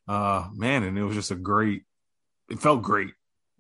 Uh 0.08 0.50
man 0.54 0.84
and 0.84 0.98
it 0.98 1.04
was 1.04 1.16
just 1.16 1.32
a 1.32 1.36
great 1.36 1.84
it 2.50 2.60
felt 2.60 2.82
great. 2.82 3.12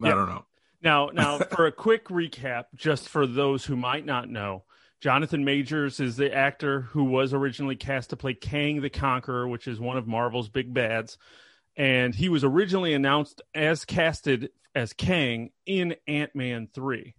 I 0.01 0.09
don't 0.09 0.27
know. 0.27 0.45
Now 0.81 1.05
now 1.13 1.39
for 1.39 1.67
a 1.67 1.71
quick 1.71 2.09
recap 2.09 2.65
just 2.75 3.07
for 3.07 3.25
those 3.25 3.63
who 3.63 3.77
might 3.77 4.05
not 4.05 4.29
know 4.29 4.65
jonathan 4.99 5.43
majors 5.45 5.99
is 5.99 6.17
the 6.17 6.33
actor 6.33 6.81
who 6.81 7.05
was 7.05 7.33
originally 7.33 7.75
cast 7.75 8.09
to 8.09 8.17
play 8.17 8.33
kang 8.33 8.81
the 8.81 8.89
conqueror 8.89 9.47
which 9.47 9.67
is 9.67 9.79
one 9.79 9.97
of 9.97 10.07
marvel's 10.07 10.49
big 10.49 10.73
bads. 10.73 11.17
And 11.75 12.13
he 12.13 12.27
was 12.27 12.43
originally 12.43 12.93
announced 12.93 13.41
as 13.55 13.85
casted 13.85 14.49
as 14.75 14.91
kang 14.91 15.51
in 15.65 15.95
ant-man 16.07 16.67
3 16.73 17.15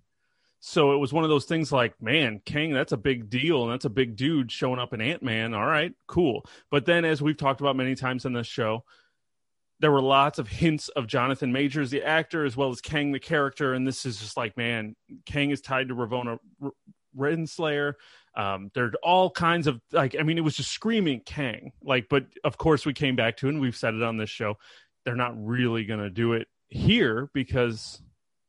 so 0.67 0.93
it 0.93 0.97
was 0.97 1.13
one 1.13 1.25
of 1.25 1.31
those 1.31 1.45
things 1.45 1.71
like, 1.71 2.01
man, 2.01 2.41
Kang, 2.47 2.73
that's 2.73 2.93
a 2.93 2.97
big 2.97 3.29
deal. 3.29 3.65
And 3.65 3.73
that's 3.73 3.85
a 3.85 3.91
big 3.91 4.17
dude 4.17 4.51
showing 4.51 4.81
up 4.81 4.95
in 4.95 5.03
Ant 5.03 5.23
Man. 5.23 5.53
All 5.53 5.67
right, 5.67 5.93
cool. 6.07 6.47
But 6.71 6.87
then, 6.87 7.05
as 7.05 7.21
we've 7.21 7.37
talked 7.37 7.61
about 7.61 7.77
many 7.77 7.95
times 7.95 8.25
on 8.25 8.33
this 8.33 8.47
show, 8.47 8.83
there 9.81 9.93
were 9.93 10.01
lots 10.01 10.39
of 10.39 10.49
hints 10.49 10.89
of 10.89 11.07
Jonathan 11.07 11.53
Majors, 11.53 11.91
the 11.91 12.03
actor, 12.03 12.47
as 12.47 12.57
well 12.57 12.71
as 12.71 12.81
Kang, 12.81 13.13
the 13.13 13.21
character. 13.21 13.75
And 13.75 13.87
this 13.87 14.07
is 14.07 14.19
just 14.19 14.39
like, 14.39 14.57
man, 14.57 14.97
Kang 15.27 15.51
is 15.51 15.61
tied 15.61 15.89
to 15.89 15.95
Ravonna 15.95 16.39
R- 16.63 16.73
Renslayer. 17.15 17.93
Um, 18.35 18.71
there 18.73 18.87
are 18.87 18.93
all 19.03 19.29
kinds 19.29 19.67
of 19.67 19.83
like, 19.93 20.17
I 20.19 20.23
mean, 20.23 20.39
it 20.39 20.45
was 20.45 20.57
just 20.57 20.71
screaming 20.71 21.21
Kang. 21.27 21.73
Like, 21.83 22.07
but 22.09 22.25
of 22.43 22.57
course, 22.57 22.87
we 22.87 22.95
came 22.95 23.17
back 23.17 23.37
to, 23.39 23.51
and 23.51 23.61
we've 23.61 23.77
said 23.77 23.93
it 23.93 24.03
on 24.03 24.17
this 24.17 24.31
show, 24.31 24.57
they're 25.05 25.15
not 25.15 25.35
really 25.37 25.85
going 25.85 26.01
to 26.01 26.09
do 26.09 26.33
it 26.33 26.49
here 26.71 27.29
because 27.35 28.01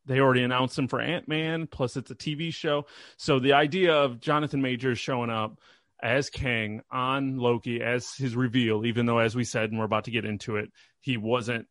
they 0.05 0.19
already 0.19 0.43
announced 0.43 0.77
him 0.77 0.87
for 0.87 1.01
Ant 1.01 1.27
Man. 1.27 1.67
Plus, 1.67 1.97
it's 1.97 2.11
a 2.11 2.15
TV 2.15 2.53
show. 2.53 2.85
So 3.17 3.39
the 3.39 3.53
idea 3.53 3.93
of 3.93 4.19
Jonathan 4.19 4.61
Majors 4.61 4.99
showing 4.99 5.29
up 5.29 5.59
as 6.01 6.29
Kang 6.29 6.81
on 6.91 7.37
Loki 7.37 7.81
as 7.81 8.13
his 8.15 8.35
reveal, 8.35 8.85
even 8.85 9.05
though, 9.05 9.19
as 9.19 9.35
we 9.35 9.43
said, 9.43 9.71
and 9.71 9.79
we're 9.79 9.85
about 9.85 10.05
to 10.05 10.11
get 10.11 10.25
into 10.25 10.57
it, 10.57 10.71
he 10.99 11.17
wasn't 11.17 11.67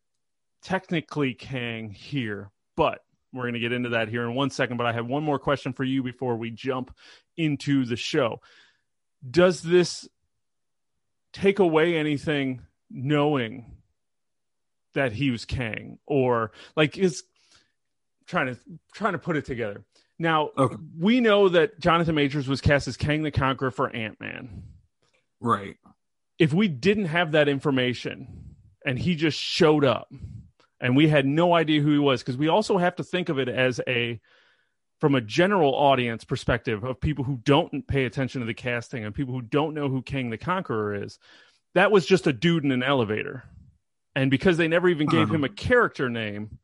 technically 0.61 1.33
Kang 1.33 1.89
here. 1.89 2.51
But 2.75 2.99
we're 3.31 3.43
going 3.43 3.53
to 3.53 3.59
get 3.59 3.71
into 3.71 3.89
that 3.89 4.09
here 4.09 4.23
in 4.23 4.35
one 4.35 4.49
second. 4.49 4.77
But 4.77 4.87
I 4.87 4.93
have 4.93 5.07
one 5.07 5.23
more 5.23 5.39
question 5.39 5.73
for 5.73 5.83
you 5.83 6.03
before 6.03 6.35
we 6.35 6.51
jump 6.51 6.93
into 7.37 7.85
the 7.85 7.95
show. 7.95 8.41
Does 9.29 9.61
this 9.61 10.07
take 11.33 11.59
away 11.59 11.95
anything 11.95 12.61
knowing 12.89 13.77
that 14.93 15.13
he 15.13 15.31
was 15.31 15.45
Kang? 15.45 15.99
Or 16.05 16.51
like 16.75 16.97
is 16.97 17.23
trying 18.27 18.47
to 18.47 18.59
trying 18.93 19.13
to 19.13 19.19
put 19.19 19.37
it 19.37 19.45
together 19.45 19.83
now 20.17 20.49
okay. 20.57 20.75
we 20.97 21.19
know 21.19 21.49
that 21.49 21.79
Jonathan 21.79 22.15
Majors 22.15 22.47
was 22.47 22.61
cast 22.61 22.87
as 22.87 22.97
Kang 22.97 23.23
the 23.23 23.31
Conqueror 23.31 23.71
for 23.71 23.93
Ant 23.93 24.19
Man. 24.19 24.63
Right. 25.41 25.75
If 26.39 26.53
we 26.53 26.67
didn't 26.67 27.05
have 27.05 27.33
that 27.33 27.49
information 27.49 28.55
and 28.85 28.97
he 28.97 29.15
just 29.15 29.37
showed 29.37 29.83
up 29.83 30.11
and 30.79 30.95
we 30.95 31.07
had 31.07 31.25
no 31.25 31.53
idea 31.53 31.81
who 31.81 31.91
he 31.91 31.99
was, 31.99 32.21
because 32.21 32.37
we 32.37 32.47
also 32.47 32.77
have 32.77 32.95
to 32.95 33.03
think 33.03 33.29
of 33.29 33.39
it 33.39 33.49
as 33.49 33.81
a 33.87 34.19
from 35.01 35.15
a 35.15 35.21
general 35.21 35.75
audience 35.75 36.23
perspective 36.23 36.83
of 36.85 36.99
people 37.01 37.25
who 37.25 37.37
don't 37.43 37.85
pay 37.85 38.05
attention 38.05 38.39
to 38.39 38.47
the 38.47 38.53
casting 38.53 39.03
and 39.03 39.13
people 39.13 39.33
who 39.33 39.41
don't 39.41 39.73
know 39.73 39.89
who 39.89 40.01
Kang 40.01 40.29
the 40.29 40.37
Conqueror 40.37 41.03
is. 41.03 41.19
That 41.73 41.91
was 41.91 42.05
just 42.05 42.27
a 42.27 42.33
dude 42.33 42.63
in 42.63 42.71
an 42.71 42.83
elevator. 42.83 43.43
And 44.15 44.31
because 44.31 44.55
they 44.55 44.69
never 44.69 44.87
even 44.87 45.07
gave 45.07 45.23
uh-huh. 45.23 45.35
him 45.35 45.43
a 45.43 45.49
character 45.49 46.09
name, 46.09 46.57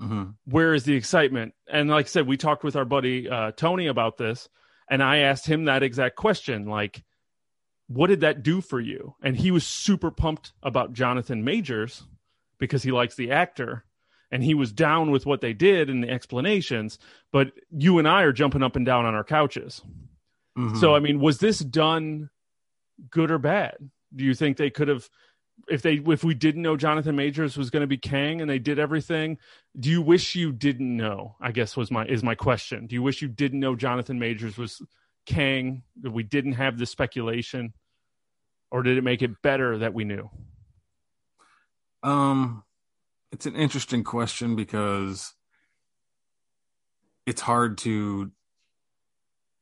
Mm-hmm. 0.00 0.30
Where 0.46 0.74
is 0.74 0.84
the 0.84 0.94
excitement? 0.94 1.54
And 1.68 1.88
like 1.88 2.06
I 2.06 2.08
said, 2.08 2.26
we 2.26 2.36
talked 2.36 2.64
with 2.64 2.76
our 2.76 2.84
buddy 2.84 3.28
uh, 3.28 3.52
Tony 3.52 3.86
about 3.86 4.16
this, 4.16 4.48
and 4.90 5.02
I 5.02 5.18
asked 5.18 5.46
him 5.46 5.64
that 5.64 5.82
exact 5.82 6.16
question 6.16 6.66
like, 6.66 7.04
what 7.86 8.08
did 8.08 8.20
that 8.20 8.42
do 8.42 8.60
for 8.60 8.80
you? 8.80 9.14
And 9.22 9.36
he 9.36 9.50
was 9.50 9.66
super 9.66 10.10
pumped 10.10 10.52
about 10.62 10.94
Jonathan 10.94 11.44
Majors 11.44 12.02
because 12.58 12.82
he 12.82 12.92
likes 12.92 13.14
the 13.14 13.30
actor 13.30 13.84
and 14.30 14.42
he 14.42 14.54
was 14.54 14.72
down 14.72 15.10
with 15.10 15.26
what 15.26 15.40
they 15.40 15.52
did 15.52 15.90
and 15.90 16.02
the 16.02 16.10
explanations. 16.10 16.98
But 17.30 17.52
you 17.70 17.98
and 17.98 18.08
I 18.08 18.22
are 18.22 18.32
jumping 18.32 18.62
up 18.62 18.74
and 18.74 18.86
down 18.86 19.04
on 19.04 19.14
our 19.14 19.24
couches. 19.24 19.82
Mm-hmm. 20.58 20.76
So, 20.78 20.94
I 20.94 21.00
mean, 21.00 21.20
was 21.20 21.38
this 21.38 21.58
done 21.58 22.30
good 23.10 23.30
or 23.30 23.38
bad? 23.38 23.76
Do 24.14 24.24
you 24.24 24.34
think 24.34 24.56
they 24.56 24.70
could 24.70 24.88
have 24.88 25.08
if 25.68 25.82
they 25.82 25.94
if 25.94 26.24
we 26.24 26.34
didn't 26.34 26.62
know 26.62 26.76
Jonathan 26.76 27.16
Majors 27.16 27.56
was 27.56 27.70
going 27.70 27.82
to 27.82 27.86
be 27.86 27.96
Kang 27.96 28.40
and 28.40 28.50
they 28.50 28.58
did 28.58 28.78
everything, 28.78 29.38
do 29.78 29.90
you 29.90 30.02
wish 30.02 30.34
you 30.34 30.52
didn't 30.52 30.96
know? 30.96 31.36
I 31.40 31.52
guess 31.52 31.76
was 31.76 31.90
my 31.90 32.04
is 32.06 32.22
my 32.22 32.34
question. 32.34 32.86
Do 32.86 32.94
you 32.94 33.02
wish 33.02 33.22
you 33.22 33.28
didn't 33.28 33.60
know 33.60 33.74
Jonathan 33.74 34.18
Majors 34.18 34.56
was 34.56 34.82
Kang? 35.26 35.82
That 36.02 36.10
we 36.12 36.22
didn't 36.22 36.52
have 36.54 36.78
the 36.78 36.86
speculation, 36.86 37.72
or 38.70 38.82
did 38.82 38.98
it 38.98 39.04
make 39.04 39.22
it 39.22 39.42
better 39.42 39.78
that 39.78 39.94
we 39.94 40.04
knew? 40.04 40.30
Um, 42.02 42.64
it's 43.32 43.46
an 43.46 43.56
interesting 43.56 44.04
question 44.04 44.56
because 44.56 45.32
it's 47.26 47.40
hard 47.40 47.78
to 47.78 48.30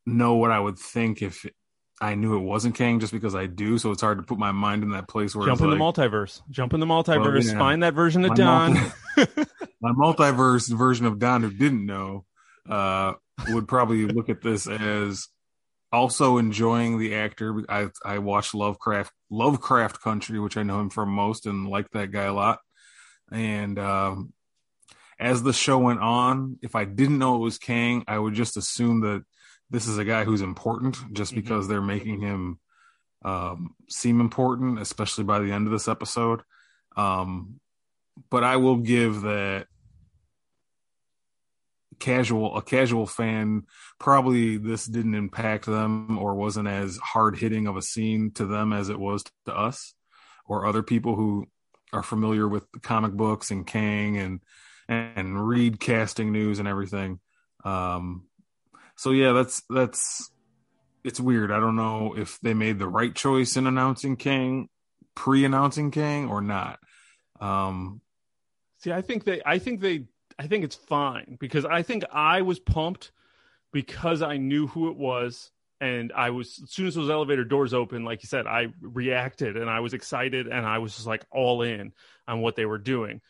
know 0.04 0.34
what 0.34 0.50
I 0.50 0.58
would 0.58 0.78
think 0.78 1.22
if 1.22 1.46
I 2.00 2.14
knew 2.14 2.36
it 2.36 2.42
wasn't 2.42 2.74
Kang 2.74 3.00
just 3.00 3.12
because 3.12 3.34
I 3.34 3.46
do, 3.46 3.78
so 3.78 3.90
it's 3.92 4.02
hard 4.02 4.18
to 4.18 4.24
put 4.24 4.38
my 4.38 4.52
mind 4.52 4.82
in 4.82 4.90
that 4.90 5.08
place 5.08 5.36
where 5.36 5.46
jump 5.46 5.60
in 5.60 5.70
like, 5.70 5.78
the 5.78 5.84
multiverse, 5.84 6.40
jump 6.50 6.74
in 6.74 6.80
the 6.80 6.86
multiverse, 6.86 7.44
well, 7.44 7.54
yeah. 7.54 7.58
find 7.58 7.82
that 7.82 7.94
version 7.94 8.24
of 8.24 8.34
Don. 8.34 8.74
Multi- 8.74 9.44
my 9.80 9.92
multiverse 9.92 10.72
version 10.72 11.06
of 11.06 11.18
Don 11.18 11.42
who 11.42 11.50
didn't 11.50 11.86
know 11.86 12.24
uh, 12.68 13.12
would 13.48 13.68
probably 13.68 14.06
look 14.06 14.28
at 14.28 14.42
this 14.42 14.66
as 14.66 15.28
also 15.92 16.38
enjoying 16.38 16.98
the 16.98 17.14
actor. 17.14 17.62
I 17.68 17.88
I 18.04 18.18
watched 18.18 18.54
Lovecraft 18.54 19.12
Lovecraft 19.30 20.00
Country, 20.00 20.40
which 20.40 20.56
I 20.56 20.62
know 20.62 20.80
him 20.80 20.90
from 20.90 21.10
most, 21.10 21.46
and 21.46 21.68
like 21.68 21.90
that 21.90 22.10
guy 22.10 22.24
a 22.24 22.32
lot. 22.32 22.58
And 23.30 23.78
um, 23.78 24.32
as 25.18 25.42
the 25.42 25.52
show 25.52 25.78
went 25.78 26.00
on, 26.00 26.58
if 26.62 26.74
I 26.74 26.84
didn't 26.84 27.18
know 27.18 27.36
it 27.36 27.44
was 27.44 27.58
Kang, 27.58 28.04
I 28.08 28.18
would 28.18 28.34
just 28.34 28.56
assume 28.56 29.00
that 29.02 29.24
this 29.72 29.86
is 29.88 29.98
a 29.98 30.04
guy 30.04 30.24
who's 30.24 30.42
important 30.42 30.96
just 31.12 31.32
mm-hmm. 31.32 31.40
because 31.40 31.66
they're 31.66 31.80
making 31.80 32.20
him 32.20 32.58
um, 33.24 33.74
seem 33.88 34.20
important, 34.20 34.78
especially 34.78 35.24
by 35.24 35.38
the 35.38 35.50
end 35.50 35.66
of 35.66 35.72
this 35.72 35.88
episode. 35.88 36.42
Um, 36.94 37.58
but 38.30 38.44
I 38.44 38.56
will 38.56 38.76
give 38.76 39.22
that 39.22 39.66
casual 41.98 42.56
a 42.56 42.62
casual 42.62 43.06
fan 43.06 43.62
probably 44.00 44.56
this 44.56 44.86
didn't 44.86 45.14
impact 45.14 45.66
them 45.66 46.18
or 46.18 46.34
wasn't 46.34 46.66
as 46.66 46.96
hard 46.98 47.38
hitting 47.38 47.68
of 47.68 47.76
a 47.76 47.82
scene 47.82 48.32
to 48.32 48.44
them 48.44 48.72
as 48.72 48.88
it 48.88 48.98
was 48.98 49.22
to 49.46 49.56
us 49.56 49.94
or 50.44 50.66
other 50.66 50.82
people 50.82 51.14
who 51.14 51.46
are 51.92 52.02
familiar 52.02 52.48
with 52.48 52.70
the 52.72 52.80
comic 52.80 53.12
books 53.12 53.50
and 53.50 53.66
Kang 53.66 54.18
and 54.18 54.40
and 54.88 55.48
read 55.48 55.80
casting 55.80 56.32
news 56.32 56.58
and 56.58 56.68
everything. 56.68 57.20
Um, 57.64 58.24
so 58.96 59.10
yeah, 59.10 59.32
that's 59.32 59.62
that's 59.68 60.30
it's 61.04 61.20
weird. 61.20 61.50
I 61.50 61.60
don't 61.60 61.76
know 61.76 62.14
if 62.16 62.38
they 62.40 62.54
made 62.54 62.78
the 62.78 62.88
right 62.88 63.14
choice 63.14 63.56
in 63.56 63.66
announcing 63.66 64.16
Kang, 64.16 64.68
pre-announcing 65.14 65.90
Kang 65.90 66.28
or 66.28 66.40
not. 66.40 66.78
Um, 67.40 68.00
See, 68.78 68.92
I 68.92 69.00
think 69.00 69.24
they, 69.24 69.40
I 69.44 69.58
think 69.58 69.80
they 69.80 70.06
I 70.38 70.46
think 70.46 70.64
it's 70.64 70.74
fine 70.74 71.36
because 71.38 71.64
I 71.64 71.82
think 71.82 72.04
I 72.12 72.42
was 72.42 72.58
pumped 72.58 73.12
because 73.72 74.22
I 74.22 74.36
knew 74.36 74.66
who 74.66 74.90
it 74.90 74.96
was. 74.96 75.50
And 75.80 76.12
I 76.14 76.30
was, 76.30 76.60
as 76.62 76.70
soon 76.70 76.86
as 76.86 76.94
those 76.94 77.10
elevator 77.10 77.44
doors 77.44 77.74
opened, 77.74 78.04
like 78.04 78.22
you 78.22 78.28
said, 78.28 78.46
I 78.46 78.68
reacted 78.80 79.56
and 79.56 79.68
I 79.68 79.80
was 79.80 79.94
excited 79.94 80.46
and 80.46 80.64
I 80.64 80.78
was 80.78 80.94
just 80.94 81.08
like 81.08 81.24
all 81.32 81.62
in 81.62 81.92
on 82.28 82.40
what 82.40 82.54
they 82.54 82.66
were 82.66 82.78
doing. 82.78 83.20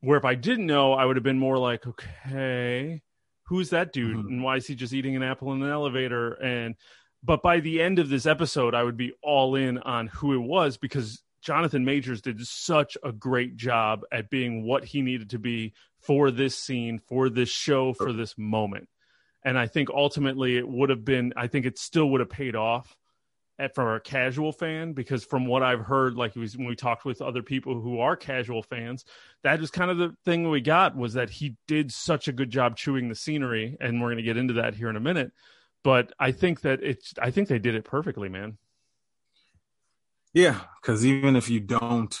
Where 0.00 0.18
if 0.18 0.24
I 0.26 0.34
didn't 0.34 0.66
know, 0.66 0.92
I 0.92 1.06
would 1.06 1.16
have 1.16 1.22
been 1.22 1.38
more 1.38 1.56
like, 1.56 1.86
okay, 1.86 3.00
who's 3.44 3.70
that 3.70 3.92
dude? 3.92 4.16
Mm-hmm. 4.16 4.28
And 4.28 4.42
why 4.42 4.56
is 4.56 4.66
he 4.66 4.74
just 4.74 4.92
eating 4.92 5.16
an 5.16 5.22
apple 5.22 5.52
in 5.52 5.62
an 5.62 5.70
elevator? 5.70 6.32
And, 6.32 6.74
but 7.22 7.42
by 7.42 7.60
the 7.60 7.80
end 7.80 7.98
of 7.98 8.08
this 8.08 8.26
episode, 8.26 8.74
I 8.74 8.82
would 8.82 8.96
be 8.96 9.12
all 9.22 9.54
in 9.54 9.78
on 9.78 10.08
who 10.08 10.34
it 10.34 10.46
was 10.46 10.76
because 10.76 11.22
Jonathan 11.42 11.84
Majors 11.84 12.22
did 12.22 12.44
such 12.46 12.96
a 13.02 13.12
great 13.12 13.56
job 13.56 14.02
at 14.10 14.30
being 14.30 14.64
what 14.64 14.84
he 14.84 15.02
needed 15.02 15.30
to 15.30 15.38
be 15.38 15.74
for 16.00 16.30
this 16.30 16.56
scene, 16.56 16.98
for 16.98 17.28
this 17.28 17.50
show, 17.50 17.92
for 17.92 18.12
this 18.12 18.36
moment. 18.38 18.88
And 19.44 19.58
I 19.58 19.66
think 19.66 19.90
ultimately 19.90 20.56
it 20.56 20.66
would 20.66 20.88
have 20.88 21.04
been, 21.04 21.34
I 21.36 21.48
think 21.48 21.66
it 21.66 21.78
still 21.78 22.08
would 22.10 22.20
have 22.20 22.30
paid 22.30 22.56
off 22.56 22.96
at, 23.58 23.74
for 23.74 23.94
a 23.94 24.00
casual 24.00 24.52
fan 24.52 24.92
because 24.92 25.24
from 25.24 25.46
what 25.46 25.62
I've 25.62 25.80
heard, 25.80 26.14
like 26.14 26.34
was, 26.36 26.56
when 26.56 26.66
we 26.66 26.76
talked 26.76 27.04
with 27.04 27.22
other 27.22 27.42
people 27.42 27.80
who 27.80 28.00
are 28.00 28.16
casual 28.16 28.62
fans, 28.62 29.04
that 29.42 29.60
is 29.60 29.70
kind 29.70 29.90
of 29.90 29.98
the 29.98 30.14
thing 30.24 30.48
we 30.48 30.60
got 30.60 30.96
was 30.96 31.14
that 31.14 31.30
he 31.30 31.56
did 31.66 31.92
such 31.92 32.28
a 32.28 32.32
good 32.32 32.50
job 32.50 32.76
chewing 32.76 33.08
the 33.08 33.14
scenery. 33.14 33.76
And 33.80 34.00
we're 34.00 34.08
going 34.08 34.16
to 34.18 34.22
get 34.22 34.36
into 34.36 34.54
that 34.54 34.74
here 34.74 34.90
in 34.90 34.96
a 34.96 35.00
minute. 35.00 35.32
But 35.82 36.12
I 36.18 36.32
think 36.32 36.62
that 36.62 36.82
it's, 36.82 37.14
I 37.20 37.30
think 37.30 37.48
they 37.48 37.58
did 37.58 37.74
it 37.74 37.84
perfectly, 37.84 38.28
man. 38.28 38.58
Yeah. 40.32 40.60
Cause 40.82 41.04
even 41.04 41.36
if 41.36 41.48
you 41.48 41.60
don't 41.60 42.18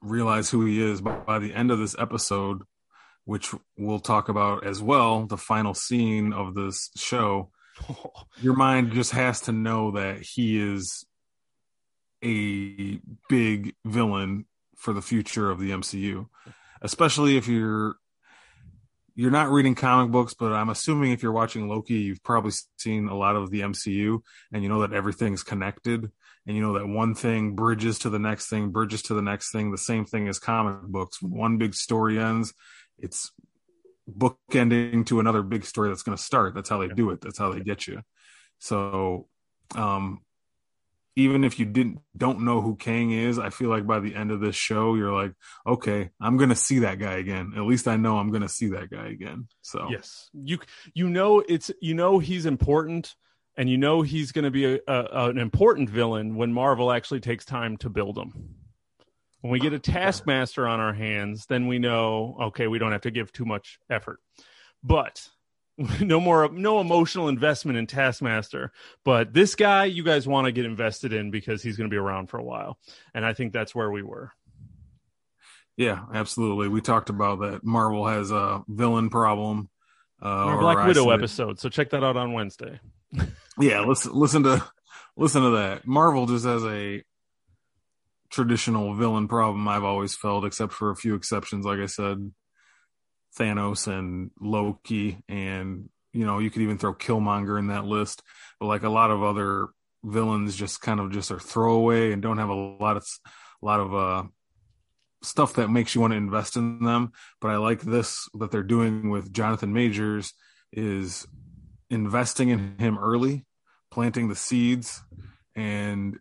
realize 0.00 0.50
who 0.50 0.64
he 0.64 0.82
is 0.82 1.00
by, 1.00 1.16
by 1.16 1.38
the 1.38 1.54
end 1.54 1.70
of 1.70 1.78
this 1.78 1.94
episode, 1.98 2.62
which 3.24 3.54
we'll 3.76 4.00
talk 4.00 4.28
about 4.28 4.66
as 4.66 4.80
well, 4.80 5.26
the 5.26 5.36
final 5.36 5.74
scene 5.74 6.32
of 6.32 6.54
this 6.54 6.90
show, 6.96 7.50
your 8.40 8.54
mind 8.54 8.92
just 8.92 9.12
has 9.12 9.42
to 9.42 9.52
know 9.52 9.92
that 9.92 10.18
he 10.20 10.60
is 10.60 11.04
a 12.24 13.00
big 13.28 13.74
villain 13.84 14.46
for 14.76 14.92
the 14.92 15.02
future 15.02 15.50
of 15.50 15.58
the 15.58 15.70
MCU, 15.70 16.26
especially 16.82 17.36
if 17.36 17.48
you're 17.48 17.96
you're 19.14 19.30
not 19.30 19.50
reading 19.50 19.74
comic 19.74 20.12
books, 20.12 20.34
but 20.34 20.52
I'm 20.52 20.68
assuming 20.68 21.12
if 21.12 21.22
you're 21.22 21.32
watching 21.32 21.68
Loki, 21.68 21.94
you've 21.94 22.22
probably 22.22 22.52
seen 22.76 23.08
a 23.08 23.16
lot 23.16 23.34
of 23.34 23.50
the 23.50 23.62
MCU 23.62 24.20
and 24.52 24.62
you 24.62 24.68
know 24.68 24.82
that 24.82 24.92
everything's 24.92 25.42
connected 25.42 26.10
and 26.46 26.56
you 26.56 26.62
know 26.62 26.74
that 26.74 26.86
one 26.86 27.14
thing 27.14 27.54
bridges 27.54 27.98
to 28.00 28.10
the 28.10 28.18
next 28.18 28.48
thing, 28.48 28.70
bridges 28.70 29.02
to 29.02 29.14
the 29.14 29.22
next 29.22 29.50
thing. 29.52 29.70
The 29.70 29.78
same 29.78 30.04
thing 30.04 30.28
as 30.28 30.38
comic 30.38 30.82
books. 30.82 31.20
When 31.20 31.32
one 31.32 31.58
big 31.58 31.74
story 31.74 32.18
ends, 32.18 32.52
it's 32.98 33.32
bookending 34.10 35.06
to 35.06 35.20
another 35.20 35.42
big 35.42 35.64
story 35.64 35.88
that's 35.88 36.02
going 36.02 36.16
to 36.16 36.22
start. 36.22 36.54
That's 36.54 36.68
how 36.68 36.78
they 36.78 36.88
do 36.88 37.10
it. 37.10 37.20
That's 37.20 37.38
how 37.38 37.52
they 37.52 37.60
get 37.60 37.86
you. 37.86 38.02
So, 38.58 39.28
um, 39.74 40.22
even 41.16 41.44
if 41.44 41.58
you 41.58 41.64
didn't 41.64 41.98
don't 42.14 42.42
know 42.42 42.60
who 42.60 42.76
Kang 42.76 43.10
is, 43.10 43.38
I 43.38 43.48
feel 43.48 43.70
like 43.70 43.86
by 43.86 44.00
the 44.00 44.14
end 44.14 44.30
of 44.30 44.40
this 44.40 44.54
show, 44.54 44.94
you're 44.94 45.12
like, 45.12 45.32
okay, 45.66 46.10
I'm 46.20 46.36
gonna 46.36 46.54
see 46.54 46.80
that 46.80 46.98
guy 46.98 47.14
again. 47.14 47.54
At 47.56 47.62
least 47.62 47.88
I 47.88 47.96
know 47.96 48.18
I'm 48.18 48.30
gonna 48.30 48.50
see 48.50 48.68
that 48.68 48.90
guy 48.90 49.08
again. 49.08 49.48
So 49.62 49.88
yes, 49.90 50.28
you 50.34 50.58
you 50.92 51.08
know 51.08 51.40
it's 51.40 51.70
you 51.80 51.94
know 51.94 52.18
he's 52.18 52.44
important, 52.44 53.14
and 53.56 53.68
you 53.70 53.78
know 53.78 54.02
he's 54.02 54.30
gonna 54.30 54.50
be 54.50 54.66
a, 54.66 54.78
a 54.86 55.30
an 55.30 55.38
important 55.38 55.88
villain 55.88 56.36
when 56.36 56.52
Marvel 56.52 56.92
actually 56.92 57.20
takes 57.20 57.46
time 57.46 57.78
to 57.78 57.88
build 57.88 58.18
him. 58.18 58.55
When 59.40 59.52
we 59.52 59.60
get 59.60 59.72
a 59.72 59.78
taskmaster 59.78 60.66
on 60.66 60.80
our 60.80 60.94
hands, 60.94 61.46
then 61.46 61.66
we 61.66 61.78
know, 61.78 62.36
okay, 62.40 62.66
we 62.66 62.78
don't 62.78 62.92
have 62.92 63.02
to 63.02 63.10
give 63.10 63.32
too 63.32 63.44
much 63.44 63.78
effort. 63.90 64.20
But 64.82 65.28
no 66.00 66.20
more 66.20 66.48
no 66.50 66.80
emotional 66.80 67.28
investment 67.28 67.78
in 67.78 67.86
taskmaster. 67.86 68.72
But 69.04 69.32
this 69.32 69.54
guy 69.54 69.84
you 69.84 70.02
guys 70.02 70.26
want 70.26 70.46
to 70.46 70.52
get 70.52 70.64
invested 70.64 71.12
in 71.12 71.30
because 71.30 71.62
he's 71.62 71.76
going 71.76 71.88
to 71.90 71.94
be 71.94 71.98
around 71.98 72.28
for 72.28 72.38
a 72.38 72.44
while. 72.44 72.78
And 73.14 73.24
i 73.24 73.32
think 73.32 73.52
that's 73.52 73.74
where 73.74 73.90
we 73.90 74.02
were. 74.02 74.32
Yeah 75.76 76.00
absolutely. 76.14 76.68
We 76.68 76.80
talked 76.80 77.10
about 77.10 77.40
that 77.40 77.64
marvel 77.64 78.06
has 78.06 78.30
a 78.30 78.64
villain 78.68 79.10
problem 79.10 79.68
uh 80.22 80.26
Our 80.28 80.58
black 80.58 80.86
widow 80.86 81.10
episode 81.10 81.60
so 81.60 81.68
check 81.68 81.90
that 81.90 82.02
out 82.02 82.16
on 82.16 82.32
wednesday. 82.32 82.80
Yeah 83.58 83.80
listen 83.80 84.12
listen 84.12 84.42
to 84.44 84.62
listen 85.16 85.42
to 85.42 85.50
that. 85.50 85.86
Marvel 85.86 86.26
just 86.26 86.44
has 86.44 86.62
a 86.64 87.02
traditional 88.30 88.94
villain 88.94 89.28
problem 89.28 89.66
I've 89.68 89.84
always 89.84 90.14
felt, 90.14 90.44
except 90.44 90.72
for 90.72 90.90
a 90.90 90.96
few 90.96 91.14
exceptions, 91.14 91.64
like 91.64 91.80
I 91.80 91.86
said, 91.86 92.32
Thanos 93.38 93.86
and 93.86 94.30
Loki, 94.40 95.18
and 95.28 95.88
you 96.12 96.24
know, 96.24 96.38
you 96.38 96.50
could 96.50 96.62
even 96.62 96.78
throw 96.78 96.94
Killmonger 96.94 97.58
in 97.58 97.66
that 97.68 97.84
list. 97.84 98.22
But 98.58 98.66
like 98.66 98.82
a 98.82 98.88
lot 98.88 99.10
of 99.10 99.22
other 99.22 99.68
villains, 100.02 100.56
just 100.56 100.80
kind 100.80 101.00
of 101.00 101.10
just 101.12 101.30
are 101.30 101.38
throwaway 101.38 102.12
and 102.12 102.22
don't 102.22 102.38
have 102.38 102.48
a 102.48 102.54
lot 102.54 102.96
of 102.96 103.06
a 103.62 103.66
lot 103.66 103.80
of 103.80 103.94
uh 103.94 104.22
stuff 105.22 105.54
that 105.54 105.68
makes 105.68 105.94
you 105.94 106.00
want 106.00 106.12
to 106.12 106.16
invest 106.16 106.56
in 106.56 106.82
them. 106.82 107.12
But 107.40 107.50
I 107.50 107.56
like 107.56 107.82
this 107.82 108.28
that 108.34 108.50
they're 108.50 108.62
doing 108.62 109.10
with 109.10 109.32
Jonathan 109.32 109.72
Majors 109.72 110.32
is 110.72 111.26
investing 111.90 112.48
in 112.48 112.76
him 112.78 112.98
early, 112.98 113.44
planting 113.90 114.28
the 114.28 114.36
seeds, 114.36 115.02
and 115.54 116.18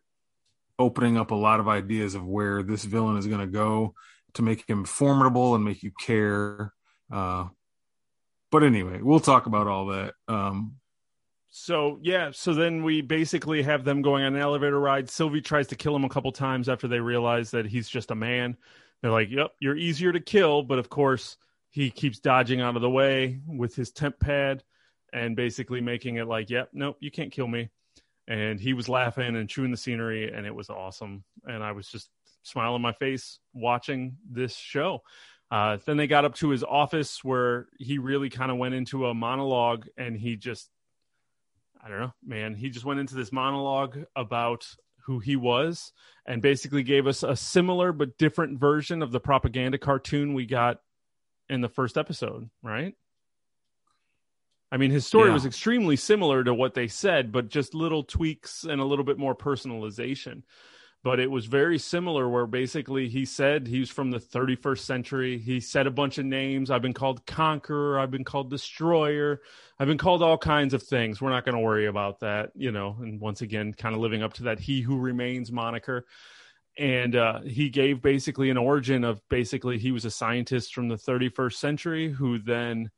opening 0.77 1.17
up 1.17 1.31
a 1.31 1.35
lot 1.35 1.59
of 1.59 1.67
ideas 1.67 2.15
of 2.15 2.25
where 2.25 2.63
this 2.63 2.83
villain 2.83 3.17
is 3.17 3.27
going 3.27 3.39
to 3.39 3.47
go 3.47 3.93
to 4.33 4.41
make 4.41 4.67
him 4.67 4.85
formidable 4.85 5.55
and 5.55 5.63
make 5.63 5.83
you 5.83 5.91
care. 5.91 6.73
Uh, 7.11 7.45
but 8.51 8.63
anyway, 8.63 9.01
we'll 9.01 9.19
talk 9.19 9.45
about 9.45 9.67
all 9.67 9.87
that. 9.87 10.13
Um, 10.27 10.75
so 11.49 11.99
yeah, 12.01 12.31
so 12.33 12.53
then 12.53 12.83
we 12.83 13.01
basically 13.01 13.63
have 13.63 13.85
them 13.85 14.01
going 14.01 14.25
on 14.25 14.35
an 14.35 14.41
elevator 14.41 14.79
ride. 14.79 15.09
Sylvie 15.09 15.41
tries 15.41 15.67
to 15.67 15.75
kill 15.75 15.95
him 15.95 16.03
a 16.03 16.09
couple 16.09 16.31
times 16.33 16.67
after 16.67 16.87
they 16.89 16.99
realize 16.99 17.51
that 17.51 17.65
he's 17.65 17.87
just 17.87 18.11
a 18.11 18.15
man. 18.15 18.57
They're 19.01 19.11
like, 19.11 19.29
"Yep, 19.29 19.51
you're 19.61 19.77
easier 19.77 20.11
to 20.11 20.19
kill," 20.19 20.63
but 20.63 20.79
of 20.79 20.89
course 20.89 21.37
he 21.69 21.89
keeps 21.89 22.19
dodging 22.19 22.59
out 22.59 22.75
of 22.75 22.81
the 22.81 22.89
way 22.89 23.39
with 23.47 23.73
his 23.73 23.91
temp 23.91 24.19
pad 24.19 24.63
and 25.13 25.35
basically 25.37 25.79
making 25.79 26.17
it 26.17 26.27
like, 26.27 26.49
"Yep, 26.49 26.71
nope, 26.73 26.97
you 26.99 27.09
can't 27.09 27.31
kill 27.31 27.47
me." 27.47 27.69
And 28.27 28.59
he 28.59 28.73
was 28.73 28.89
laughing 28.89 29.35
and 29.35 29.49
chewing 29.49 29.71
the 29.71 29.77
scenery 29.77 30.31
and 30.31 30.45
it 30.45 30.55
was 30.55 30.69
awesome. 30.69 31.23
And 31.45 31.63
i 31.63 31.71
was 31.71 31.87
just 31.87 32.09
smiling 32.43 32.81
my 32.81 32.93
face 32.93 33.39
watching 33.53 34.17
this 34.29 34.55
show. 34.55 35.01
Uh, 35.51 35.77
then 35.85 35.97
they 35.97 36.07
got 36.07 36.25
up 36.25 36.35
to 36.35 36.49
his 36.49 36.63
office 36.63 37.23
where 37.23 37.67
he 37.77 37.97
really 37.97 38.29
kind 38.29 38.51
of 38.51 38.57
went 38.57 38.73
into 38.73 39.05
a 39.05 39.13
monologue 39.13 39.87
and 39.97 40.17
he 40.17 40.35
just 40.35 40.69
i 41.83 41.87
don't 41.87 41.99
know 41.99 42.13
man 42.25 42.55
he 42.55 42.69
just 42.69 42.83
went 42.83 42.99
into 42.99 43.13
this 43.13 43.31
monologue 43.31 43.99
about 44.15 44.67
who 45.05 45.19
he 45.19 45.35
was 45.35 45.93
and 46.25 46.41
basically 46.41 46.81
gave 46.81 47.05
us 47.05 47.21
a 47.21 47.35
similar 47.35 47.91
but 47.91 48.17
different 48.17 48.59
version 48.59 49.03
of 49.03 49.11
the 49.11 49.19
propaganda 49.19 49.77
cartoon 49.77 50.33
we 50.33 50.47
got 50.47 50.79
in 51.47 51.61
the 51.61 51.69
first 51.69 51.95
episode 51.95 52.49
right 52.63 52.95
I 54.75 54.77
mean, 54.77 54.91
his 54.91 55.07
story 55.07 55.29
yeah. 55.29 55.33
was 55.33 55.45
extremely 55.45 55.95
similar 55.95 56.43
to 56.43 56.53
what 56.53 56.73
they 56.73 56.89
said, 56.89 57.31
but 57.31 57.47
just 57.47 57.73
little 57.73 58.03
tweaks 58.03 58.65
and 58.65 58.81
a 58.81 58.83
little 58.83 59.05
bit 59.05 59.17
more 59.17 59.33
personalization. 59.33 60.43
But 61.01 61.21
it 61.21 61.31
was 61.31 61.45
very 61.45 61.77
similar, 61.79 62.27
where 62.27 62.45
basically 62.45 63.07
he 63.07 63.23
said 63.23 63.67
he's 63.67 63.89
from 63.89 64.11
the 64.11 64.19
31st 64.19 64.79
century. 64.79 65.37
He 65.37 65.61
said 65.61 65.87
a 65.87 65.91
bunch 65.91 66.17
of 66.17 66.25
names. 66.25 66.69
I've 66.69 66.81
been 66.81 66.91
called 66.91 67.25
Conqueror. 67.25 67.97
I've 67.97 68.11
been 68.11 68.25
called 68.25 68.49
Destroyer. 68.49 69.39
I've 69.79 69.87
been 69.87 69.97
called 69.97 70.21
all 70.21 70.37
kinds 70.37 70.73
of 70.73 70.83
things. 70.83 71.21
We're 71.21 71.29
not 71.29 71.45
going 71.45 71.55
to 71.55 71.61
worry 71.61 71.85
about 71.85 72.19
that, 72.19 72.51
you 72.53 72.73
know. 72.73 72.97
And 72.99 73.21
once 73.21 73.39
again, 73.39 73.73
kind 73.73 73.95
of 73.95 74.01
living 74.01 74.23
up 74.23 74.33
to 74.33 74.43
that 74.43 74.59
He 74.59 74.81
Who 74.81 74.99
Remains 74.99 75.53
moniker 75.53 76.05
and 76.77 77.15
uh, 77.15 77.39
he 77.43 77.69
gave 77.69 78.01
basically 78.01 78.49
an 78.49 78.57
origin 78.57 79.05
of 79.05 79.21
basically 79.29 79.77
he 79.77 79.93
was 79.93 80.03
a 80.03 80.11
scientist 80.11 80.75
from 80.75 80.89
the 80.89 80.97
31st 80.97 81.53
century 81.53 82.11
who 82.11 82.39
then 82.39 82.91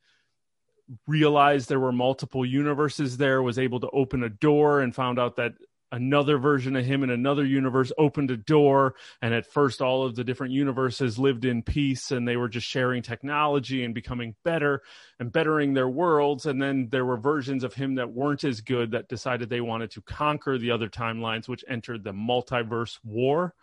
realized 1.08 1.70
there 1.70 1.80
were 1.80 1.92
multiple 1.92 2.46
universes 2.46 3.18
there, 3.18 3.42
was 3.42 3.60
able 3.60 3.80
to 3.80 3.90
open 3.90 4.24
a 4.24 4.30
door 4.30 4.82
and 4.82 4.94
found 4.96 5.20
out 5.20 5.36
that 5.38 5.54
another 5.92 6.38
version 6.38 6.76
of 6.76 6.86
him 6.86 7.04
in 7.04 7.10
another 7.10 7.46
universe 7.46 7.92
opened 7.98 8.32
a 8.32 8.38
door. 8.38 8.96
And 9.22 9.34
at 9.34 9.46
first 9.46 9.82
all 9.82 10.06
of 10.06 10.16
the 10.16 10.24
different 10.24 10.54
universes 10.54 11.18
lived 11.18 11.46
in 11.46 11.64
peace 11.64 12.12
and 12.12 12.28
they 12.28 12.38
were 12.38 12.50
just 12.50 12.68
sharing 12.68 13.02
technology 13.02 13.84
and 13.84 13.94
becoming 13.94 14.36
better 14.44 14.82
and 15.20 15.32
bettering 15.32 15.74
their 15.74 15.90
worlds. 15.90 16.46
And 16.46 16.62
then 16.62 16.90
there 16.92 17.06
were 17.06 17.18
versions 17.18 17.64
of 17.64 17.74
him 17.74 17.96
that 17.96 18.12
weren't 18.12 18.44
as 18.44 18.62
good 18.62 18.92
that 18.92 19.08
decided 19.08 19.50
they 19.50 19.62
wanted 19.62 19.92
to 19.92 20.02
conquer 20.02 20.58
the 20.58 20.72
other 20.72 20.90
timelines 20.90 21.48
which 21.48 21.64
entered 21.68 22.04
the 22.04 22.14
multiverse 22.14 23.00
war 23.04 23.54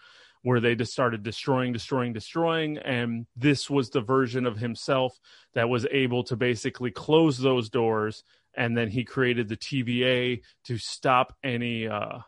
where 0.44 0.60
they 0.60 0.74
just 0.74 0.92
started 0.92 1.22
destroying 1.22 1.72
destroying 1.72 2.12
destroying 2.12 2.78
and 2.78 3.26
this 3.34 3.68
was 3.70 3.90
the 3.90 4.00
version 4.00 4.46
of 4.46 4.58
himself 4.58 5.18
that 5.54 5.68
was 5.68 5.86
able 5.90 6.22
to 6.22 6.36
basically 6.36 6.90
close 6.90 7.38
those 7.38 7.70
doors 7.70 8.22
and 8.54 8.76
then 8.76 8.88
he 8.88 9.04
created 9.04 9.48
the 9.48 9.56
TVA 9.56 10.42
to 10.64 10.78
stop 10.78 11.34
any 11.42 11.88
uh, 11.88 12.18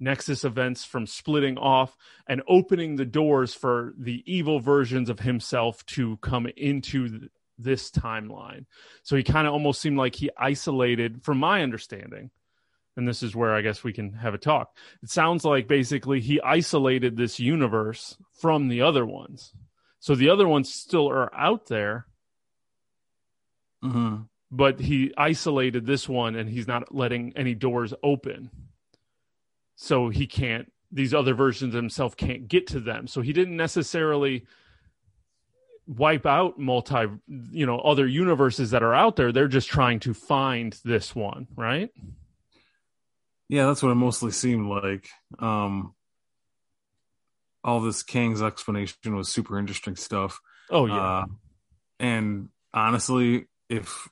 Nexus 0.00 0.44
events 0.44 0.84
from 0.84 1.06
splitting 1.06 1.58
off 1.58 1.96
and 2.26 2.42
opening 2.48 2.96
the 2.96 3.04
doors 3.04 3.54
for 3.54 3.92
the 3.98 4.22
evil 4.24 4.60
versions 4.60 5.10
of 5.10 5.20
himself 5.20 5.84
to 5.86 6.16
come 6.18 6.46
into 6.56 7.08
th- 7.08 7.30
this 7.58 7.90
timeline. 7.90 8.66
So 9.02 9.16
he 9.16 9.22
kind 9.22 9.46
of 9.46 9.52
almost 9.52 9.80
seemed 9.80 9.98
like 9.98 10.14
he 10.14 10.30
isolated, 10.36 11.22
from 11.22 11.38
my 11.38 11.62
understanding, 11.62 12.30
and 12.96 13.06
this 13.06 13.22
is 13.22 13.34
where 13.34 13.54
I 13.54 13.62
guess 13.62 13.82
we 13.82 13.92
can 13.92 14.12
have 14.14 14.34
a 14.34 14.38
talk. 14.38 14.76
It 15.02 15.10
sounds 15.10 15.44
like 15.44 15.68
basically 15.68 16.20
he 16.20 16.40
isolated 16.40 17.16
this 17.16 17.40
universe 17.40 18.16
from 18.40 18.68
the 18.68 18.82
other 18.82 19.06
ones. 19.06 19.52
So 20.00 20.14
the 20.14 20.30
other 20.30 20.48
ones 20.48 20.72
still 20.72 21.08
are 21.08 21.34
out 21.34 21.66
there. 21.66 22.06
Mm-hmm 23.84 24.22
but 24.52 24.78
he 24.78 25.12
isolated 25.16 25.86
this 25.86 26.06
one 26.06 26.36
and 26.36 26.48
he's 26.48 26.68
not 26.68 26.94
letting 26.94 27.32
any 27.34 27.54
doors 27.54 27.94
open. 28.02 28.50
So 29.76 30.10
he 30.10 30.26
can't, 30.26 30.70
these 30.92 31.14
other 31.14 31.32
versions 31.32 31.74
of 31.74 31.82
himself 31.82 32.16
can't 32.18 32.46
get 32.46 32.66
to 32.68 32.78
them. 32.78 33.06
So 33.06 33.22
he 33.22 33.32
didn't 33.32 33.56
necessarily 33.56 34.46
wipe 35.86 36.26
out 36.26 36.58
multi, 36.58 37.06
you 37.50 37.64
know, 37.64 37.78
other 37.78 38.06
universes 38.06 38.72
that 38.72 38.82
are 38.82 38.94
out 38.94 39.16
there. 39.16 39.32
They're 39.32 39.48
just 39.48 39.70
trying 39.70 40.00
to 40.00 40.12
find 40.12 40.78
this 40.84 41.14
one, 41.14 41.48
right? 41.56 41.88
Yeah, 43.48 43.66
that's 43.66 43.82
what 43.82 43.92
it 43.92 43.96
mostly 43.96 44.30
seemed 44.30 44.68
like. 44.68 45.08
Um, 45.38 45.94
all 47.64 47.80
this 47.80 48.02
Kang's 48.02 48.42
explanation 48.42 49.16
was 49.16 49.28
super 49.28 49.58
interesting 49.58 49.96
stuff. 49.96 50.40
Oh 50.70 50.86
yeah. 50.86 51.20
Uh, 51.20 51.24
and 52.00 52.48
honestly, 52.72 53.46
if 53.68 54.08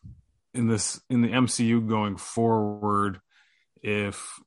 in 0.54 0.68
this 0.68 1.00
in 1.08 1.22
the 1.22 1.28
MCU 1.28 1.88
going 1.88 2.16
forward 2.16 3.20
if 3.82 4.40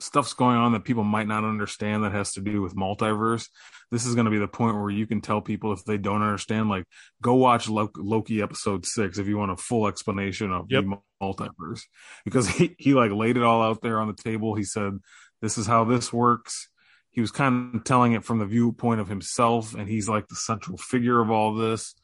stuff's 0.00 0.34
going 0.34 0.56
on 0.56 0.72
that 0.72 0.84
people 0.84 1.04
might 1.04 1.26
not 1.26 1.44
understand 1.44 2.04
that 2.04 2.12
has 2.12 2.32
to 2.32 2.40
do 2.40 2.62
with 2.62 2.76
multiverse 2.76 3.48
this 3.90 4.04
is 4.04 4.14
going 4.14 4.26
to 4.26 4.30
be 4.30 4.38
the 4.38 4.48
point 4.48 4.76
where 4.76 4.90
you 4.90 5.06
can 5.06 5.20
tell 5.20 5.40
people 5.40 5.72
if 5.72 5.84
they 5.84 5.96
don't 5.96 6.22
understand 6.22 6.68
like 6.68 6.84
go 7.22 7.34
watch 7.34 7.68
loki 7.68 8.42
episode 8.42 8.84
6 8.86 9.18
if 9.18 9.26
you 9.26 9.36
want 9.36 9.50
a 9.50 9.56
full 9.56 9.86
explanation 9.86 10.52
of 10.52 10.66
yep. 10.68 10.84
the 10.84 10.96
multiverse 11.22 11.80
because 12.24 12.48
he, 12.48 12.74
he 12.78 12.94
like 12.94 13.12
laid 13.12 13.36
it 13.36 13.42
all 13.42 13.62
out 13.62 13.82
there 13.82 14.00
on 14.00 14.08
the 14.08 14.22
table 14.22 14.54
he 14.54 14.64
said 14.64 14.98
this 15.40 15.58
is 15.58 15.66
how 15.66 15.84
this 15.84 16.12
works 16.12 16.68
he 17.10 17.20
was 17.20 17.30
kind 17.30 17.74
of 17.74 17.84
telling 17.84 18.12
it 18.12 18.24
from 18.24 18.38
the 18.38 18.46
viewpoint 18.46 19.00
of 19.00 19.08
himself 19.08 19.74
and 19.74 19.88
he's 19.88 20.08
like 20.08 20.28
the 20.28 20.36
central 20.36 20.76
figure 20.76 21.20
of 21.20 21.30
all 21.30 21.54
this 21.54 21.94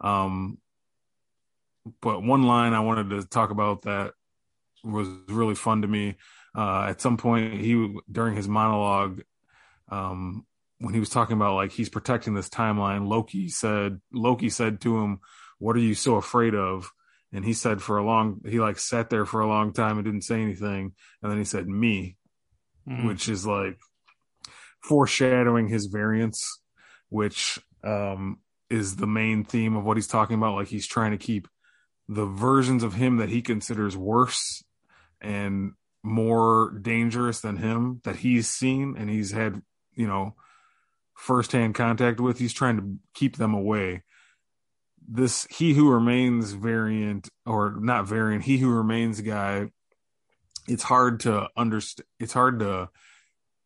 um 0.00 0.58
but 2.00 2.22
one 2.22 2.44
line 2.44 2.72
I 2.72 2.80
wanted 2.80 3.10
to 3.10 3.26
talk 3.26 3.50
about 3.50 3.82
that 3.82 4.12
was 4.82 5.08
really 5.28 5.54
fun 5.54 5.82
to 5.82 5.88
me. 5.88 6.16
Uh, 6.54 6.86
at 6.88 7.00
some 7.00 7.16
point, 7.16 7.60
he 7.60 7.94
during 8.10 8.36
his 8.36 8.48
monologue, 8.48 9.22
um, 9.88 10.46
when 10.78 10.94
he 10.94 11.00
was 11.00 11.10
talking 11.10 11.36
about 11.36 11.56
like 11.56 11.72
he's 11.72 11.88
protecting 11.88 12.34
this 12.34 12.48
timeline, 12.48 13.08
Loki 13.08 13.48
said 13.48 14.00
Loki 14.12 14.50
said 14.50 14.80
to 14.82 14.98
him, 14.98 15.20
"What 15.58 15.76
are 15.76 15.80
you 15.80 15.94
so 15.94 16.16
afraid 16.16 16.54
of?" 16.54 16.90
And 17.32 17.44
he 17.44 17.52
said 17.52 17.82
for 17.82 17.98
a 17.98 18.04
long, 18.04 18.40
he 18.46 18.60
like 18.60 18.78
sat 18.78 19.10
there 19.10 19.26
for 19.26 19.40
a 19.40 19.48
long 19.48 19.72
time 19.72 19.98
and 19.98 20.04
didn't 20.04 20.22
say 20.22 20.40
anything, 20.40 20.92
and 21.22 21.30
then 21.30 21.38
he 21.38 21.44
said, 21.44 21.66
"Me," 21.66 22.16
mm-hmm. 22.88 23.06
which 23.06 23.28
is 23.28 23.44
like 23.44 23.78
foreshadowing 24.80 25.68
his 25.68 25.86
variance, 25.86 26.60
which 27.08 27.58
um, 27.82 28.38
is 28.70 28.96
the 28.96 29.06
main 29.06 29.44
theme 29.44 29.76
of 29.76 29.84
what 29.84 29.96
he's 29.96 30.06
talking 30.06 30.36
about. 30.36 30.54
Like 30.54 30.68
he's 30.68 30.86
trying 30.86 31.12
to 31.12 31.18
keep 31.18 31.48
the 32.08 32.26
versions 32.26 32.82
of 32.82 32.94
him 32.94 33.16
that 33.16 33.30
he 33.30 33.42
considers 33.42 33.96
worse 33.96 34.62
and 35.20 35.72
more 36.04 36.78
dangerous 36.82 37.40
than 37.40 37.56
him 37.56 38.00
that 38.04 38.16
he's 38.16 38.48
seen 38.48 38.94
and 38.96 39.08
he's 39.08 39.32
had, 39.32 39.62
you 39.94 40.06
know, 40.06 40.34
firsthand 41.14 41.74
contact 41.74 42.20
with, 42.20 42.38
he's 42.38 42.52
trying 42.52 42.76
to 42.76 42.96
keep 43.14 43.36
them 43.36 43.54
away. 43.54 44.02
This 45.06 45.46
he 45.50 45.72
who 45.72 45.90
remains 45.90 46.52
variant 46.52 47.28
or 47.46 47.76
not 47.80 48.06
variant, 48.06 48.44
he 48.44 48.58
who 48.58 48.70
remains 48.70 49.20
guy, 49.20 49.70
it's 50.68 50.82
hard 50.82 51.20
to 51.20 51.48
understand 51.56 52.06
it's 52.18 52.32
hard 52.32 52.58
to 52.60 52.88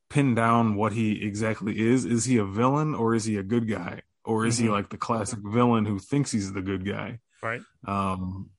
pin 0.09 0.34
down 0.34 0.74
what 0.76 0.93
he 0.93 1.24
exactly 1.24 1.78
is. 1.78 2.05
Is 2.05 2.24
he 2.24 2.39
a 2.39 2.45
villain 2.45 2.95
or 2.95 3.14
is 3.14 3.24
he 3.24 3.36
a 3.36 3.43
good 3.43 3.68
guy? 3.68 4.03
Or 4.24 4.47
is 4.47 4.57
mm-hmm. 4.57 4.66
he 4.66 4.70
like 4.70 4.91
the 4.91 4.97
classic 4.97 5.39
villain 5.43 5.86
who 5.86 5.99
thinks 5.99 6.30
he's 6.30 6.53
the 6.53 6.62
good 6.62 6.84
guy? 6.84 7.20
Right. 7.43 7.62
Um, 7.86 8.51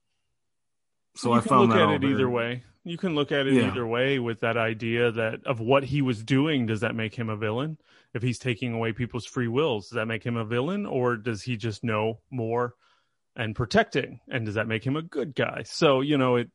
so 1.15 1.33
you 1.33 1.39
I 1.39 1.41
found 1.41 1.69
look 1.69 1.77
at 1.79 1.89
it 1.89 2.01
very... 2.01 2.13
either 2.13 2.29
way. 2.29 2.63
You 2.83 2.97
can 2.97 3.13
look 3.13 3.31
at 3.31 3.45
it 3.45 3.53
yeah. 3.53 3.67
either 3.67 3.85
way 3.85 4.19
with 4.19 4.39
that 4.39 4.57
idea 4.57 5.11
that 5.11 5.45
of 5.45 5.59
what 5.59 5.83
he 5.83 6.01
was 6.01 6.23
doing. 6.23 6.65
Does 6.65 6.79
that 6.81 6.95
make 6.95 7.13
him 7.13 7.29
a 7.29 7.35
villain? 7.35 7.77
If 8.13 8.23
he's 8.23 8.39
taking 8.39 8.73
away 8.73 8.93
people's 8.93 9.25
free 9.25 9.47
wills, 9.47 9.89
does 9.89 9.95
that 9.95 10.07
make 10.07 10.23
him 10.23 10.37
a 10.37 10.45
villain, 10.45 10.85
or 10.85 11.15
does 11.15 11.43
he 11.43 11.57
just 11.57 11.83
know 11.83 12.19
more 12.31 12.73
and 13.35 13.55
protecting? 13.55 14.21
And 14.27 14.45
does 14.45 14.55
that 14.55 14.67
make 14.67 14.83
him 14.83 14.95
a 14.95 15.01
good 15.01 15.35
guy? 15.35 15.63
So 15.65 16.01
you 16.01 16.17
know 16.17 16.37
it. 16.37 16.49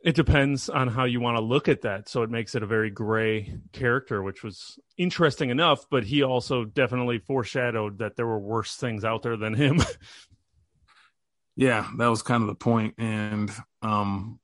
It 0.00 0.14
depends 0.14 0.68
on 0.68 0.86
how 0.86 1.06
you 1.06 1.18
want 1.18 1.38
to 1.38 1.42
look 1.42 1.66
at 1.66 1.80
that. 1.80 2.08
So 2.08 2.22
it 2.22 2.30
makes 2.30 2.54
it 2.54 2.62
a 2.62 2.66
very 2.66 2.88
gray 2.88 3.58
character, 3.72 4.22
which 4.22 4.44
was 4.44 4.78
interesting 4.96 5.50
enough. 5.50 5.86
But 5.90 6.04
he 6.04 6.22
also 6.22 6.64
definitely 6.64 7.18
foreshadowed 7.18 7.98
that 7.98 8.14
there 8.14 8.26
were 8.26 8.38
worse 8.38 8.76
things 8.76 9.04
out 9.04 9.22
there 9.22 9.36
than 9.36 9.54
him. 9.54 9.82
yeah, 11.56 11.88
that 11.96 12.06
was 12.06 12.22
kind 12.22 12.42
of 12.44 12.46
the 12.46 12.54
point, 12.54 12.94
and 12.98 13.50
um, 13.82 14.38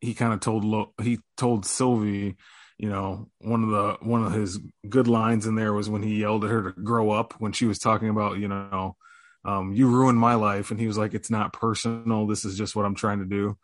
he 0.00 0.14
kind 0.14 0.32
of 0.32 0.40
told 0.40 0.64
Lo- 0.64 0.94
he 1.02 1.18
told 1.36 1.66
Sylvie, 1.66 2.36
you 2.78 2.88
know, 2.88 3.28
one 3.40 3.62
of 3.62 3.70
the 3.70 3.96
one 4.00 4.24
of 4.24 4.32
his 4.32 4.58
good 4.88 5.08
lines 5.08 5.46
in 5.46 5.54
there 5.54 5.72
was 5.72 5.90
when 5.90 6.02
he 6.02 6.20
yelled 6.20 6.44
at 6.44 6.50
her 6.50 6.72
to 6.72 6.80
grow 6.82 7.10
up 7.10 7.34
when 7.38 7.52
she 7.52 7.66
was 7.66 7.78
talking 7.78 8.08
about, 8.08 8.38
you 8.38 8.48
know, 8.48 8.96
um, 9.44 9.72
you 9.72 9.88
ruined 9.88 10.18
my 10.18 10.34
life, 10.34 10.70
and 10.70 10.80
he 10.80 10.86
was 10.86 10.98
like, 10.98 11.14
it's 11.14 11.30
not 11.30 11.52
personal. 11.52 12.26
This 12.26 12.44
is 12.44 12.56
just 12.56 12.74
what 12.74 12.86
I'm 12.86 12.94
trying 12.94 13.18
to 13.18 13.26
do. 13.26 13.56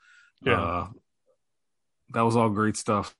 Yeah, 0.42 0.60
uh, 0.60 0.86
that 2.12 2.22
was 2.22 2.36
all 2.36 2.50
great 2.50 2.76
stuff. 2.76 3.14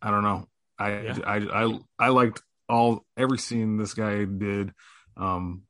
I 0.00 0.10
don't 0.10 0.22
know. 0.22 0.48
I, 0.78 1.00
yeah. 1.00 1.18
I 1.24 1.36
I 1.36 1.78
I 1.98 2.08
liked 2.08 2.42
all 2.68 3.04
every 3.16 3.38
scene 3.38 3.76
this 3.76 3.94
guy 3.94 4.24
did. 4.24 4.72
Um, 5.16 5.62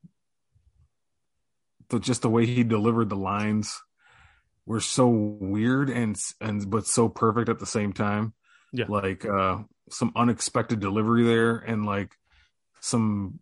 the, 1.89 1.99
just 1.99 2.21
the 2.21 2.29
way 2.29 2.45
he 2.45 2.63
delivered 2.63 3.09
the 3.09 3.15
lines 3.15 3.81
were 4.67 4.81
so 4.81 5.07
weird 5.07 5.89
and 5.89 6.15
and 6.39 6.69
but 6.69 6.85
so 6.85 7.09
perfect 7.09 7.49
at 7.49 7.57
the 7.57 7.65
same 7.65 7.93
time. 7.93 8.33
Yeah, 8.71 8.85
like 8.89 9.25
uh, 9.25 9.59
some 9.89 10.11
unexpected 10.15 10.79
delivery 10.79 11.23
there, 11.23 11.55
and 11.55 11.85
like 11.85 12.11
some 12.81 13.39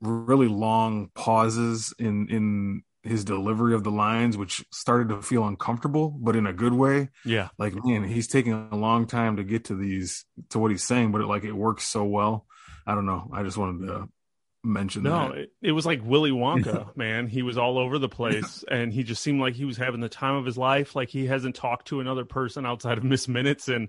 really 0.00 0.48
long 0.48 1.10
pauses 1.14 1.92
in 1.98 2.28
in 2.30 2.82
his 3.02 3.24
delivery 3.24 3.74
of 3.74 3.84
the 3.84 3.90
lines, 3.90 4.36
which 4.36 4.64
started 4.72 5.08
to 5.08 5.20
feel 5.20 5.46
uncomfortable, 5.46 6.10
but 6.10 6.36
in 6.36 6.46
a 6.46 6.52
good 6.52 6.72
way. 6.72 7.10
Yeah, 7.24 7.48
like 7.58 7.74
man, 7.84 8.04
he's 8.04 8.28
taking 8.28 8.52
a 8.52 8.76
long 8.76 9.06
time 9.06 9.36
to 9.36 9.44
get 9.44 9.64
to 9.66 9.74
these 9.74 10.24
to 10.50 10.60
what 10.60 10.70
he's 10.70 10.84
saying, 10.84 11.10
but 11.10 11.20
it, 11.20 11.26
like 11.26 11.44
it 11.44 11.52
works 11.52 11.86
so 11.86 12.04
well. 12.04 12.46
I 12.86 12.94
don't 12.94 13.06
know. 13.06 13.28
I 13.34 13.42
just 13.42 13.56
wanted 13.56 13.88
to 13.88 14.08
mention 14.66 15.04
no, 15.04 15.28
that. 15.28 15.38
It, 15.38 15.52
it 15.62 15.72
was 15.72 15.86
like 15.86 16.00
Willy 16.04 16.30
Wonka, 16.30 16.96
man. 16.96 17.26
He 17.26 17.42
was 17.42 17.56
all 17.56 17.78
over 17.78 17.98
the 17.98 18.08
place 18.08 18.64
and 18.70 18.92
he 18.92 19.02
just 19.02 19.22
seemed 19.22 19.40
like 19.40 19.54
he 19.54 19.64
was 19.64 19.76
having 19.76 20.00
the 20.00 20.08
time 20.08 20.34
of 20.34 20.44
his 20.44 20.58
life. 20.58 20.94
Like 20.94 21.08
he 21.08 21.26
hasn't 21.26 21.56
talked 21.56 21.88
to 21.88 22.00
another 22.00 22.24
person 22.24 22.66
outside 22.66 22.98
of 22.98 23.04
Miss 23.04 23.28
Minutes 23.28 23.68
and, 23.68 23.88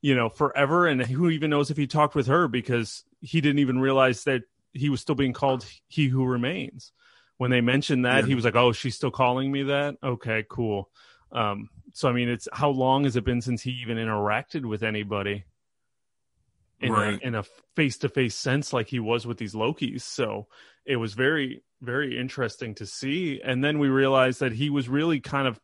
you 0.00 0.14
know, 0.14 0.28
forever. 0.28 0.86
And 0.86 1.02
who 1.02 1.30
even 1.30 1.50
knows 1.50 1.70
if 1.70 1.76
he 1.76 1.86
talked 1.86 2.14
with 2.14 2.26
her 2.26 2.48
because 2.48 3.04
he 3.20 3.40
didn't 3.40 3.60
even 3.60 3.78
realize 3.78 4.24
that 4.24 4.42
he 4.72 4.88
was 4.88 5.00
still 5.00 5.14
being 5.14 5.32
called 5.32 5.64
He 5.88 6.08
Who 6.08 6.24
Remains. 6.24 6.92
When 7.38 7.50
they 7.50 7.60
mentioned 7.60 8.06
that, 8.06 8.24
yeah. 8.24 8.28
he 8.28 8.34
was 8.34 8.44
like, 8.44 8.56
oh, 8.56 8.72
she's 8.72 8.94
still 8.94 9.10
calling 9.10 9.52
me 9.52 9.64
that? 9.64 9.96
Okay, 10.02 10.44
cool. 10.48 10.90
Um, 11.32 11.68
so, 11.92 12.08
I 12.08 12.12
mean, 12.12 12.28
it's 12.28 12.48
how 12.52 12.70
long 12.70 13.04
has 13.04 13.16
it 13.16 13.24
been 13.24 13.42
since 13.42 13.62
he 13.62 13.72
even 13.82 13.98
interacted 13.98 14.64
with 14.64 14.82
anybody? 14.82 15.44
In 16.80 16.92
right. 16.92 17.20
a 17.22 17.26
in 17.26 17.34
a 17.34 17.44
face 17.74 17.98
to 17.98 18.08
face 18.08 18.34
sense 18.34 18.72
like 18.72 18.88
he 18.88 19.00
was 19.00 19.26
with 19.26 19.38
these 19.38 19.54
Lokis. 19.54 20.02
So 20.02 20.46
it 20.84 20.96
was 20.96 21.14
very 21.14 21.62
very 21.82 22.18
interesting 22.18 22.74
to 22.76 22.86
see. 22.86 23.40
And 23.44 23.62
then 23.62 23.78
we 23.78 23.88
realized 23.88 24.40
that 24.40 24.52
he 24.52 24.70
was 24.70 24.88
really 24.88 25.20
kind 25.20 25.46
of 25.46 25.60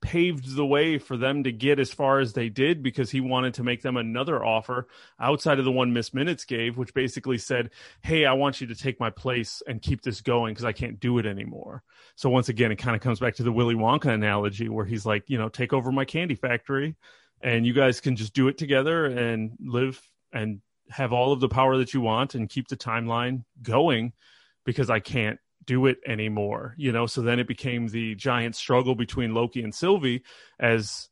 paved 0.00 0.54
the 0.54 0.64
way 0.64 0.98
for 0.98 1.16
them 1.16 1.42
to 1.42 1.50
get 1.50 1.80
as 1.80 1.92
far 1.92 2.20
as 2.20 2.32
they 2.32 2.48
did 2.48 2.82
because 2.82 3.10
he 3.10 3.20
wanted 3.20 3.54
to 3.54 3.64
make 3.64 3.82
them 3.82 3.96
another 3.96 4.44
offer 4.44 4.86
outside 5.18 5.58
of 5.58 5.64
the 5.64 5.72
one 5.72 5.92
Miss 5.92 6.14
Minutes 6.14 6.44
gave, 6.44 6.78
which 6.78 6.94
basically 6.94 7.38
said, 7.38 7.70
Hey, 8.02 8.24
I 8.24 8.34
want 8.34 8.60
you 8.60 8.68
to 8.68 8.76
take 8.76 9.00
my 9.00 9.10
place 9.10 9.62
and 9.66 9.82
keep 9.82 10.02
this 10.02 10.20
going 10.20 10.54
because 10.54 10.64
I 10.64 10.72
can't 10.72 11.00
do 11.00 11.18
it 11.18 11.26
anymore. 11.26 11.82
So 12.14 12.30
once 12.30 12.48
again, 12.48 12.70
it 12.70 12.76
kind 12.76 12.94
of 12.94 13.02
comes 13.02 13.18
back 13.18 13.34
to 13.36 13.42
the 13.42 13.52
Willy 13.52 13.74
Wonka 13.74 14.12
analogy 14.12 14.68
where 14.68 14.86
he's 14.86 15.04
like, 15.04 15.24
you 15.28 15.38
know, 15.38 15.48
take 15.48 15.72
over 15.72 15.90
my 15.90 16.04
candy 16.04 16.36
factory 16.36 16.94
and 17.40 17.66
you 17.66 17.72
guys 17.72 18.00
can 18.00 18.16
just 18.16 18.34
do 18.34 18.48
it 18.48 18.58
together 18.58 19.06
and 19.06 19.52
live 19.60 20.00
and 20.32 20.60
have 20.90 21.12
all 21.12 21.32
of 21.32 21.40
the 21.40 21.48
power 21.48 21.76
that 21.78 21.92
you 21.94 22.00
want 22.00 22.34
and 22.34 22.48
keep 22.48 22.68
the 22.68 22.76
timeline 22.76 23.44
going 23.62 24.12
because 24.64 24.90
I 24.90 25.00
can't 25.00 25.38
do 25.64 25.86
it 25.86 25.98
anymore 26.06 26.74
you 26.78 26.92
know? 26.92 27.06
So 27.06 27.20
then 27.22 27.38
it 27.38 27.46
became 27.46 27.88
the 27.88 28.14
giant 28.14 28.56
struggle 28.56 28.94
between 28.94 29.34
loki 29.34 29.62
and 29.62 29.74
sylvie 29.74 30.22
as 30.58 31.08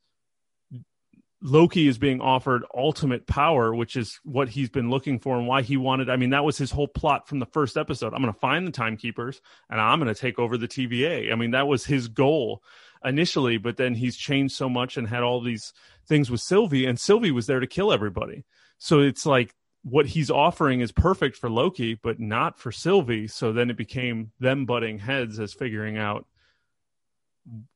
loki 1.43 1.87
is 1.87 1.99
being 1.99 2.20
offered 2.20 2.64
ultimate 2.74 3.27
power 3.27 3.74
which 3.74 3.95
is 3.95 4.18
what 4.24 4.49
he's 4.49 4.70
been 4.70 4.89
looking 4.89 5.18
for 5.18 5.37
and 5.37 5.47
why 5.47 5.61
he 5.61 5.77
wanted 5.77 6.09
i 6.09 6.16
mean 6.16 6.31
that 6.31 6.45
was 6.45 6.57
his 6.57 6.70
whole 6.70 6.89
plot 6.89 7.29
from 7.29 7.39
the 7.39 7.47
first 7.47 7.77
episode. 7.77 8.14
I'm 8.14 8.22
going 8.22 8.33
to 8.33 8.41
find 8.41 8.66
the 8.66 8.72
timekeepers 8.72 9.43
and 9.68 9.79
i'm 9.79 10.01
going 10.01 10.12
to 10.12 10.20
take 10.20 10.39
over 10.39 10.57
the 10.57 10.66
tva 10.66 11.31
i 11.31 11.35
mean 11.35 11.51
that 11.51 11.68
was 11.68 11.85
his 11.85 12.09
goal 12.09 12.62
initially 13.05 13.59
but 13.59 13.77
then 13.77 13.95
he's 13.95 14.16
changed 14.16 14.55
so 14.55 14.68
much 14.68 14.97
and 14.97 15.07
had 15.07 15.22
all 15.22 15.43
these 15.43 15.74
things 16.09 16.30
with 16.30 16.40
sylvie 16.40 16.86
and 16.86 16.98
sylvie 16.98 17.30
was 17.30 17.46
there 17.46 17.61
to 17.61 17.66
kill 17.66 17.92
everybody 17.92 18.44
so 18.78 19.00
it's 19.00 19.26
like 19.26 19.54
what 19.82 20.07
he's 20.07 20.32
offering 20.32 20.80
is 20.80 20.90
perfect 20.90 21.36
for 21.36 21.48
Loki, 21.48 21.94
but 21.94 22.18
not 22.18 22.59
for 22.59 22.72
Sylvie. 22.72 23.28
So 23.28 23.52
then 23.52 23.70
it 23.70 23.76
became 23.76 24.32
them 24.40 24.66
butting 24.66 24.98
heads 24.98 25.38
as 25.38 25.54
figuring 25.54 25.96
out 25.96 26.26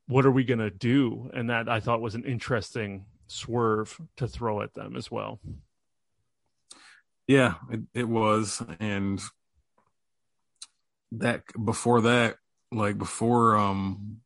what 0.09 0.27
are 0.27 0.31
we 0.33 0.43
going 0.43 0.59
to 0.59 0.71
do? 0.71 1.31
And 1.33 1.51
that 1.51 1.69
I 1.69 1.79
thought 1.79 2.01
was 2.01 2.17
an 2.17 2.25
interesting 2.25 3.07
swerve 3.29 4.01
to 4.17 4.27
throw 4.27 4.61
at 4.61 4.75
them 4.75 4.97
as 4.97 5.09
well. 5.09 5.39
Yeah, 7.29 7.55
it, 7.71 7.81
it 7.95 8.09
was. 8.09 8.61
And 8.81 9.21
that 11.13 11.45
before 11.65 12.01
that, 12.01 12.39
like 12.73 12.99
before, 12.99 13.57
um, 13.57 14.21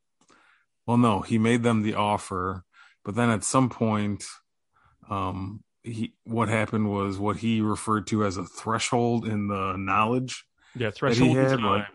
well, 0.87 0.97
no, 0.97 1.21
he 1.21 1.37
made 1.37 1.63
them 1.63 1.83
the 1.83 1.97
offer, 1.97 2.65
but 3.05 3.15
then 3.15 3.31
at 3.31 3.45
some 3.45 3.69
point, 3.71 4.25
um, 5.11 5.63
he 5.83 6.15
what 6.25 6.49
happened 6.49 6.91
was 6.91 7.19
what 7.19 7.37
he 7.37 7.61
referred 7.61 8.07
to 8.09 8.25
as 8.25 8.37
a 8.37 8.45
threshold 8.45 9.27
in 9.27 9.49
the 9.49 9.77
knowledge. 9.77 10.45
Yeah, 10.75 10.91
threshold 10.91 11.37
had, 11.37 11.53
in 11.53 11.59
time. 11.59 11.65
Like, 11.65 11.87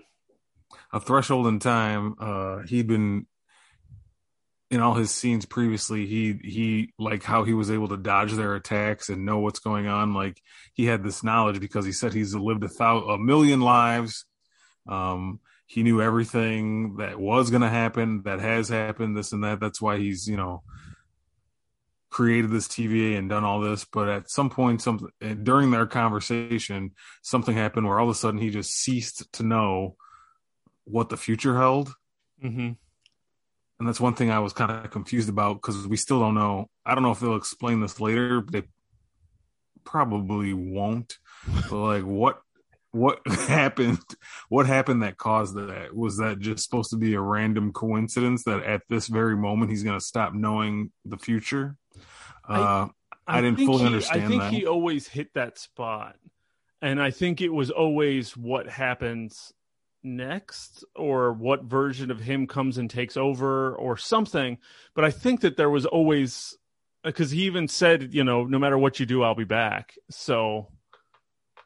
a 0.94 1.00
threshold 1.00 1.48
in 1.48 1.60
time. 1.60 2.16
Uh, 2.20 2.60
he'd 2.68 2.88
been 2.88 3.26
in 4.72 4.82
all 4.82 4.94
his 4.94 5.12
scenes 5.12 5.46
previously. 5.46 6.06
He 6.06 6.40
he 6.44 6.94
like 7.00 7.24
how 7.24 7.44
he 7.44 7.54
was 7.54 7.72
able 7.72 7.88
to 7.90 7.98
dodge 7.98 8.34
their 8.34 8.56
attacks 8.56 9.10
and 9.10 9.26
know 9.26 9.40
what's 9.40 9.60
going 9.60 9.88
on. 9.88 10.14
Like 10.14 10.42
he 10.74 10.86
had 10.86 11.04
this 11.04 11.24
knowledge 11.24 11.60
because 11.60 11.86
he 11.86 11.92
said 11.92 12.14
he's 12.14 12.36
lived 12.36 12.64
a 12.64 12.70
thousand, 12.70 13.10
a 13.10 13.18
million 13.18 13.62
lives. 13.62 14.26
Um, 14.88 15.40
he 15.66 15.84
knew 15.84 16.02
everything 16.02 16.98
that 16.98 17.20
was 17.20 17.52
going 17.52 17.62
to 17.62 17.70
happen, 17.70 18.24
that 18.24 18.40
has 18.40 18.70
happened, 18.70 19.16
this 19.16 19.32
and 19.34 19.44
that. 19.44 19.60
That's 19.60 19.82
why 19.82 19.98
he's 19.98 20.28
you 20.28 20.38
know 20.38 20.64
created 22.10 22.52
this 22.52 22.68
TVA 22.68 23.18
and 23.18 23.30
done 23.30 23.44
all 23.44 23.60
this, 23.60 23.86
but 23.86 24.10
at 24.10 24.30
some 24.30 24.50
point, 24.50 24.82
some 24.82 25.10
during 25.44 25.72
their 25.72 25.86
conversation, 25.86 26.92
something 27.22 27.56
happened 27.56 27.88
where 27.88 28.00
all 28.00 28.10
of 28.10 28.16
a 28.16 28.18
sudden 28.18 28.40
he 28.40 28.50
just 28.50 28.72
ceased 28.72 29.32
to 29.34 29.44
know 29.44 29.96
what 30.86 31.10
the 31.10 31.18
future 31.18 31.56
held. 31.58 31.94
Mm-hmm. 32.44 32.72
And 33.80 33.88
that's 33.88 34.02
one 34.02 34.16
thing 34.16 34.30
I 34.30 34.40
was 34.40 34.54
kind 34.54 34.72
of 34.72 34.92
confused 34.92 35.30
about 35.30 35.56
because 35.56 35.88
we 35.88 35.98
still 35.98 36.20
don't 36.20 36.36
know. 36.36 36.70
I 36.86 36.96
don't 36.96 37.04
know 37.04 37.12
if 37.12 37.20
they'll 37.20 37.36
explain 37.36 37.80
this 37.80 38.00
later. 38.00 38.44
They 38.50 38.64
probably 39.86 40.54
won't. 40.54 41.18
But 41.70 41.80
like, 41.80 42.04
what 42.04 42.42
what 42.92 43.20
happened? 43.28 44.00
What 44.50 44.66
happened 44.66 45.04
that 45.04 45.18
caused 45.18 45.56
that? 45.56 45.96
Was 45.96 46.18
that 46.18 46.40
just 46.40 46.64
supposed 46.64 46.90
to 46.92 46.98
be 46.98 47.14
a 47.14 47.22
random 47.22 47.72
coincidence 47.74 48.44
that 48.44 48.64
at 48.64 48.82
this 48.90 49.08
very 49.08 49.36
moment 49.36 49.72
he's 49.72 49.84
going 49.84 49.98
to 50.00 50.06
stop 50.06 50.34
knowing 50.34 50.92
the 51.06 51.18
future? 51.18 51.76
Uh, 52.48 52.88
I, 53.28 53.38
I, 53.38 53.42
didn't 53.42 53.58
fully 53.58 53.80
he, 53.80 53.86
understand. 53.86 54.24
I 54.24 54.28
think 54.28 54.42
that. 54.42 54.54
he 54.54 54.66
always 54.66 55.08
hit 55.08 55.34
that 55.36 55.60
spot, 55.60 56.16
and 56.82 57.02
I 57.02 57.12
think 57.12 57.42
it 57.42 57.50
was 57.50 57.70
always 57.70 58.36
what 58.36 58.68
happens 58.68 59.54
next 60.04 60.84
or 60.96 61.34
what 61.34 61.64
version 61.64 62.10
of 62.10 62.20
him 62.20 62.48
comes 62.48 62.78
and 62.78 62.90
takes 62.90 63.18
over 63.18 63.76
or 63.76 63.98
something 63.98 64.58
but 64.96 65.04
i 65.04 65.12
think 65.12 65.42
that 65.42 65.58
there 65.58 65.70
was 65.70 65.86
always 65.86 66.58
because 67.04 67.32
he 67.32 67.42
even 67.42 67.68
said 67.68 68.14
you 68.14 68.24
know 68.24 68.46
no 68.46 68.58
matter 68.58 68.78
what 68.78 68.98
you 69.00 69.06
do 69.06 69.24
i'll 69.24 69.36
be 69.36 69.44
back 69.44 69.96
so 70.10 70.70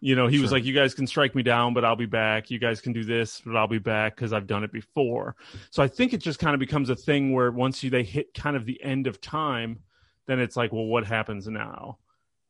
you 0.03 0.15
know 0.15 0.27
he 0.27 0.37
sure. 0.37 0.41
was 0.41 0.51
like 0.51 0.65
you 0.65 0.73
guys 0.73 0.93
can 0.93 1.07
strike 1.07 1.33
me 1.33 1.43
down 1.43 1.73
but 1.73 1.85
i'll 1.85 1.95
be 1.95 2.05
back 2.05 2.51
you 2.51 2.59
guys 2.59 2.81
can 2.81 2.91
do 2.91 3.03
this 3.03 3.41
but 3.45 3.55
i'll 3.55 3.67
be 3.67 3.77
back 3.77 4.15
because 4.15 4.33
i've 4.33 4.47
done 4.47 4.63
it 4.63 4.71
before 4.71 5.35
so 5.69 5.81
i 5.81 5.87
think 5.87 6.13
it 6.13 6.17
just 6.17 6.39
kind 6.39 6.53
of 6.53 6.59
becomes 6.59 6.89
a 6.89 6.95
thing 6.95 7.31
where 7.31 7.51
once 7.51 7.83
you 7.83 7.89
they 7.89 8.03
hit 8.03 8.33
kind 8.33 8.55
of 8.55 8.65
the 8.65 8.83
end 8.83 9.07
of 9.07 9.21
time 9.21 9.79
then 10.25 10.39
it's 10.39 10.55
like, 10.55 10.71
well, 10.71 10.85
what 10.85 11.05
happens 11.05 11.47
now? 11.47 11.97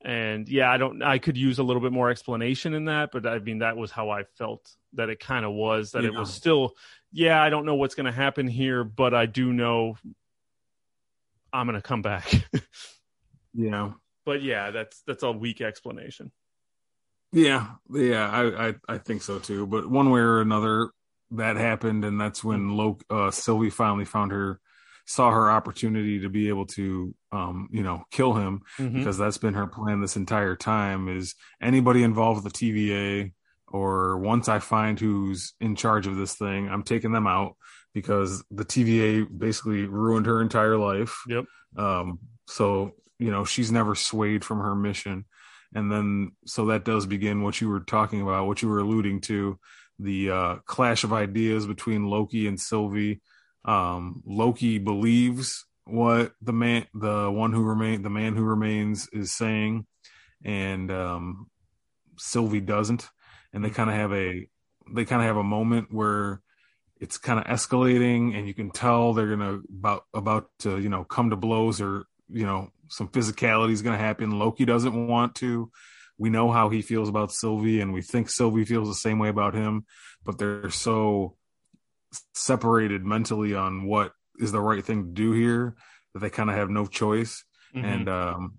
And 0.06 0.50
yeah, 0.50 0.70
I 0.70 0.78
don't, 0.78 1.02
I 1.02 1.18
could 1.18 1.38
use 1.38 1.60
a 1.60 1.64
little 1.64 1.82
bit 1.82 1.92
more 1.92 2.10
explanation 2.10 2.74
in 2.74 2.86
that, 2.86 3.12
but 3.12 3.26
I 3.26 3.40
mean, 3.40 3.60
that 3.60 3.78
was 3.78 3.90
how 3.90 4.10
I 4.10 4.24
felt 4.38 4.70
that 4.94 5.10
it 5.10 5.20
kind 5.20 5.46
of 5.46 5.54
was 5.54 5.92
that 5.92 6.04
yeah. 6.04 6.10
it 6.10 6.14
was 6.14 6.32
still, 6.34 6.74
yeah, 7.12 7.42
I 7.42 7.50
don't 7.50 7.66
know 7.66 7.76
what's 7.76 7.96
going 7.96 8.06
to 8.06 8.12
happen 8.12 8.48
here, 8.48 8.84
but 8.84 9.14
I 9.14 9.26
do 9.28 9.54
know 9.54 9.98
I'm 11.54 11.68
going 11.68 11.80
to 11.80 11.88
come 11.88 12.02
back. 12.02 12.30
yeah. 13.54 13.92
But 14.26 14.42
yeah, 14.42 14.72
that's, 14.72 15.02
that's 15.08 15.24
a 15.24 15.32
weak 15.32 15.62
explanation. 15.62 16.32
Yeah. 17.34 17.68
Yeah. 17.92 18.30
I, 18.30 18.68
I, 18.70 18.76
I 18.88 18.98
think 19.00 19.22
so 19.24 19.40
too. 19.40 19.68
But 19.68 19.90
one 19.90 20.10
way 20.10 20.22
or 20.22 20.40
another, 20.40 20.92
that 21.32 21.58
happened. 21.58 22.06
And 22.06 22.22
that's 22.22 22.44
when 22.44 22.78
Lo- 22.78 23.00
uh, 23.10 23.32
Sylvie 23.32 23.72
finally 23.72 24.06
found 24.06 24.32
her 24.32 24.60
saw 25.06 25.32
her 25.32 25.52
opportunity 25.52 26.22
to 26.22 26.30
be 26.30 26.50
able 26.50 26.66
to 26.66 27.14
um, 27.32 27.68
you 27.72 27.84
know 27.84 28.04
kill 28.12 28.34
him 28.34 28.62
mm-hmm. 28.78 28.98
because 28.98 29.18
that's 29.18 29.38
been 29.38 29.54
her 29.54 29.68
plan 29.68 30.02
this 30.02 30.16
entire 30.16 30.56
time 30.56 31.10
is 31.10 31.36
anybody 31.62 32.04
involved 32.04 32.44
with 32.44 32.54
the 32.54 32.74
TVA 32.74 33.34
or 33.68 34.18
once 34.18 34.48
I 34.48 34.60
find 34.60 35.00
who's 35.00 35.54
in 35.60 35.76
charge 35.76 36.08
of 36.08 36.16
this 36.16 36.36
thing 36.36 36.70
I'm 36.70 36.84
taking 36.84 37.12
them 37.12 37.28
out 37.28 37.58
because 37.94 38.44
the 38.50 38.66
TVA 38.66 39.28
basically 39.38 39.86
ruined 39.86 40.26
her 40.26 40.42
entire 40.42 40.78
life 40.78 41.22
yep 41.28 41.46
um, 41.78 42.20
so 42.48 42.94
you 43.20 43.32
know 43.32 43.44
she's 43.44 43.72
never 43.72 43.96
swayed 43.96 44.46
from 44.46 44.60
her 44.60 44.76
mission 44.76 45.26
and 45.74 45.92
then 45.92 46.32
so 46.46 46.68
that 46.68 46.86
does 46.86 47.06
begin 47.06 47.42
what 47.42 47.60
you 47.60 47.70
were 47.70 47.82
talking 47.82 48.22
about 48.22 48.48
what 48.48 48.62
you 48.62 48.70
were 48.70 48.80
alluding 48.80 49.22
to 49.22 49.60
the 50.00 50.30
uh, 50.30 50.56
clash 50.66 51.04
of 51.04 51.14
ideas 51.14 51.68
between 51.68 52.06
Loki 52.06 52.48
and 52.48 52.60
Sylvie. 52.60 53.22
Um, 53.66 54.22
Loki 54.26 54.78
believes 54.78 55.66
what 55.86 56.34
the 56.42 56.54
man, 56.54 56.88
the 56.94 57.30
one 57.32 57.54
who 57.54 57.64
remain, 57.64 58.02
the 58.02 58.10
man 58.10 58.36
who 58.36 58.44
remains 58.44 59.08
is 59.14 59.32
saying, 59.32 59.86
and 60.44 60.92
um, 60.92 61.50
Sylvie 62.18 62.62
doesn't, 62.62 63.10
and 63.54 63.64
they 63.64 63.70
kind 63.70 63.90
of 63.90 63.96
have 63.96 64.14
a 64.14 64.48
they 64.92 65.06
kind 65.06 65.22
of 65.22 65.28
have 65.28 65.38
a 65.38 65.44
moment 65.44 65.88
where 65.92 66.42
it's 67.00 67.18
kind 67.18 67.40
of 67.40 67.46
escalating, 67.46 68.38
and 68.38 68.48
you 68.48 68.54
can 68.54 68.70
tell 68.70 69.14
they're 69.14 69.36
gonna 69.36 69.62
about 69.70 70.06
about 70.14 70.50
to 70.60 70.80
you 70.80 70.90
know 70.90 71.04
come 71.04 71.30
to 71.30 71.36
blows 71.36 71.82
or 71.82 72.06
you 72.30 72.46
know 72.46 72.72
some 72.90 73.08
physicality 73.08 73.72
is 73.72 73.82
gonna 73.82 73.98
happen. 73.98 74.40
Loki 74.40 74.66
doesn't 74.66 75.08
want 75.08 75.36
to. 75.36 75.72
We 76.18 76.30
know 76.30 76.52
how 76.52 76.70
he 76.70 76.82
feels 76.82 77.10
about 77.10 77.32
Sylvie, 77.32 77.82
and 77.82 77.94
we 77.94 78.02
think 78.02 78.30
Sylvie 78.30 78.66
feels 78.66 78.88
the 78.88 78.96
same 78.96 79.20
way 79.20 79.30
about 79.30 79.56
him, 79.56 79.86
but 80.24 80.38
they're 80.38 80.70
so 80.70 81.36
separated 82.34 83.04
mentally 83.04 83.56
on 83.56 83.86
what 83.86 84.14
is 84.40 84.52
the 84.52 84.62
right 84.62 84.84
thing 84.84 85.04
to 85.06 85.12
do 85.12 85.32
here 85.32 85.76
that 86.14 86.20
they 86.20 86.30
kind 86.30 86.50
of 86.50 86.56
have 86.56 86.70
no 86.70 86.86
choice. 86.86 87.44
Mm-hmm. 87.76 87.86
And 87.86 88.10
um, 88.10 88.54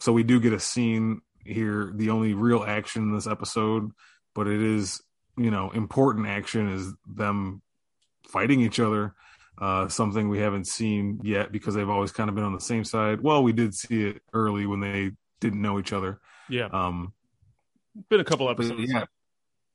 so 0.00 0.12
we 0.12 0.22
do 0.22 0.40
get 0.40 0.52
a 0.52 0.60
scene 0.60 1.20
here, 1.44 1.92
the 1.94 2.10
only 2.10 2.34
real 2.34 2.64
action 2.64 3.02
in 3.02 3.14
this 3.14 3.26
episode, 3.26 3.90
but 4.34 4.46
it 4.46 4.60
is, 4.60 5.00
you 5.36 5.50
know, 5.50 5.70
important 5.70 6.26
action 6.26 6.72
is 6.72 6.92
them 7.06 7.62
fighting 8.28 8.60
each 8.60 8.80
other. 8.80 9.14
Uh, 9.60 9.88
something 9.88 10.30
we 10.30 10.38
haven't 10.38 10.66
seen 10.66 11.20
yet 11.22 11.52
because 11.52 11.74
they've 11.74 11.88
always 11.88 12.12
kind 12.12 12.30
of 12.30 12.34
been 12.34 12.44
on 12.44 12.54
the 12.54 12.60
same 12.60 12.82
side. 12.82 13.20
Well, 13.20 13.42
we 13.42 13.52
did 13.52 13.74
see 13.74 14.06
it 14.06 14.22
early 14.32 14.64
when 14.64 14.80
they 14.80 15.10
didn't 15.38 15.60
know 15.60 15.78
each 15.78 15.92
other. 15.92 16.18
Yeah. 16.48 16.68
Um, 16.72 17.12
been 18.08 18.20
a 18.20 18.24
couple 18.24 18.48
episodes. 18.48 18.90
Yeah. 18.90 19.04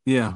Yeah. 0.05 0.33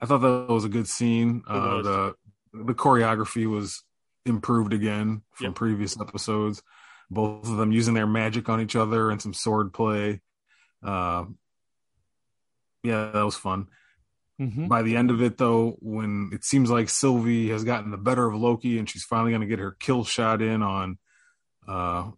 I 0.00 0.06
thought 0.06 0.18
that 0.18 0.52
was 0.52 0.64
a 0.64 0.68
good 0.68 0.86
scene. 0.86 1.42
Uh, 1.48 1.82
the 1.82 2.14
the 2.52 2.74
choreography 2.74 3.46
was 3.46 3.82
improved 4.26 4.72
again 4.72 5.22
from 5.30 5.46
yep. 5.46 5.54
previous 5.54 5.98
episodes. 5.98 6.62
Both 7.10 7.48
of 7.48 7.56
them 7.56 7.72
using 7.72 7.94
their 7.94 8.06
magic 8.06 8.48
on 8.48 8.60
each 8.60 8.76
other 8.76 9.10
and 9.10 9.20
some 9.20 9.32
sword 9.32 9.72
play. 9.72 10.20
Uh, 10.82 11.24
yeah, 12.82 13.10
that 13.12 13.24
was 13.24 13.34
fun. 13.34 13.68
Mm-hmm. 14.40 14.68
By 14.68 14.82
the 14.82 14.96
end 14.96 15.10
of 15.10 15.20
it, 15.20 15.36
though, 15.36 15.76
when 15.80 16.30
it 16.32 16.44
seems 16.44 16.70
like 16.70 16.88
Sylvie 16.88 17.48
has 17.48 17.64
gotten 17.64 17.90
the 17.90 17.96
better 17.96 18.26
of 18.26 18.40
Loki 18.40 18.78
and 18.78 18.88
she's 18.88 19.02
finally 19.02 19.32
going 19.32 19.40
to 19.40 19.48
get 19.48 19.58
her 19.58 19.72
kill 19.72 20.04
shot 20.04 20.40
in 20.42 20.62
on 20.62 20.98
uh, 21.66 22.10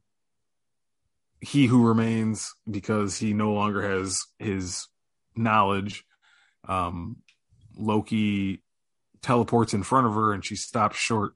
he 1.41 1.67
who 1.67 1.87
remains 1.87 2.53
because 2.71 3.17
he 3.17 3.33
no 3.33 3.53
longer 3.53 3.81
has 3.81 4.27
his 4.39 4.87
knowledge. 5.35 6.05
Um, 6.69 7.17
Loki 7.77 8.63
teleports 9.23 9.73
in 9.73 9.83
front 9.83 10.07
of 10.07 10.15
her 10.15 10.33
and 10.33 10.45
she 10.45 10.57
stops 10.57 10.99
short. 10.99 11.33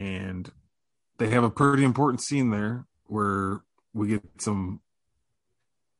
And 0.00 0.50
they 1.18 1.28
have 1.28 1.44
a 1.44 1.50
pretty 1.50 1.84
important 1.84 2.20
scene 2.20 2.50
there 2.50 2.86
where 3.06 3.62
we 3.92 4.08
get 4.08 4.22
some 4.38 4.80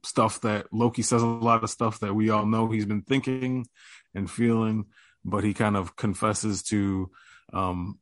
stuff 0.05 0.40
that 0.42 0.72
Loki 0.72 1.03
says 1.03 1.22
a 1.22 1.26
lot 1.26 1.64
of 1.64 1.70
stuff 1.70 2.01
that 2.01 2.14
we 2.14 2.30
all 2.30 2.46
know 2.46 2.70
he's 2.70 2.86
been 2.86 3.03
thinking 3.03 3.66
and 4.14 4.30
feeling, 4.30 4.86
but 5.24 5.44
he 5.44 5.55
kind 5.55 5.76
of 5.76 5.96
confesses 5.96 6.62
to 6.64 7.11
um, 7.53 7.99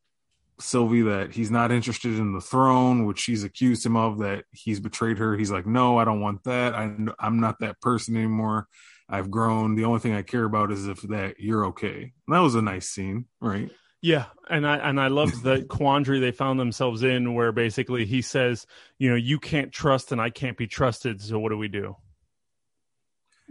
Sylvie 0.58 1.02
that 1.02 1.32
he's 1.32 1.50
not 1.50 1.72
interested 1.72 2.18
in 2.18 2.32
the 2.32 2.40
throne, 2.40 3.06
which 3.06 3.18
she's 3.18 3.44
accused 3.44 3.84
him 3.84 3.96
of, 3.96 4.18
that 4.18 4.44
he's 4.52 4.80
betrayed 4.80 5.18
her. 5.18 5.36
He's 5.36 5.50
like, 5.50 5.66
no, 5.66 5.98
I 5.98 6.04
don't 6.04 6.20
want 6.20 6.44
that. 6.44 6.74
I, 6.74 6.94
I'm 7.18 7.40
not 7.40 7.60
that 7.60 7.80
person 7.80 8.16
anymore. 8.16 8.66
I've 9.08 9.30
grown. 9.30 9.76
The 9.76 9.84
only 9.84 10.00
thing 10.00 10.14
I 10.14 10.22
care 10.22 10.44
about 10.44 10.72
is 10.72 10.88
if 10.88 11.02
that 11.02 11.38
you're 11.38 11.66
okay. 11.66 12.12
And 12.26 12.34
that 12.34 12.40
was 12.40 12.54
a 12.54 12.62
nice 12.62 12.88
scene, 12.88 13.26
right? 13.40 13.70
Yeah, 14.02 14.26
and 14.48 14.66
I 14.66 14.76
and 14.76 15.00
I 15.00 15.08
love 15.08 15.42
the 15.42 15.62
quandary 15.68 16.20
they 16.20 16.32
found 16.32 16.60
themselves 16.60 17.02
in, 17.02 17.34
where 17.34 17.52
basically 17.52 18.04
he 18.04 18.22
says, 18.22 18.66
you 18.98 19.10
know, 19.10 19.16
you 19.16 19.38
can't 19.38 19.72
trust 19.72 20.12
and 20.12 20.20
I 20.20 20.30
can't 20.30 20.56
be 20.56 20.66
trusted. 20.66 21.20
So 21.20 21.38
what 21.38 21.48
do 21.50 21.58
we 21.58 21.68
do? 21.68 21.96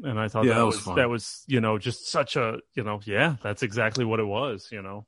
And 0.03 0.19
I 0.19 0.27
thought 0.27 0.45
yeah, 0.45 0.53
that, 0.53 0.59
that, 0.59 0.65
was, 0.65 0.85
that 0.95 1.09
was 1.09 1.43
you 1.47 1.61
know 1.61 1.77
just 1.77 2.09
such 2.09 2.35
a 2.35 2.59
you 2.73 2.83
know 2.83 2.99
yeah 3.05 3.35
that's 3.41 3.63
exactly 3.63 4.03
what 4.03 4.19
it 4.19 4.25
was 4.25 4.69
you 4.71 4.81
know. 4.81 5.05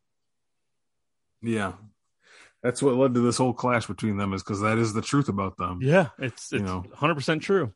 Yeah, 1.42 1.74
that's 2.64 2.82
what 2.82 2.96
led 2.96 3.14
to 3.14 3.20
this 3.20 3.38
whole 3.38 3.54
clash 3.54 3.86
between 3.86 4.18
them 4.18 4.34
is 4.34 4.44
because 4.44 4.62
that 4.62 4.78
is 4.78 4.94
the 4.94 5.02
truth 5.02 5.30
about 5.30 5.58
them. 5.58 5.80
Yeah, 5.82 6.10
it's 6.18 6.52
it's 6.52 6.70
hundred 6.96 7.16
percent 7.16 7.44
true. 7.44 7.74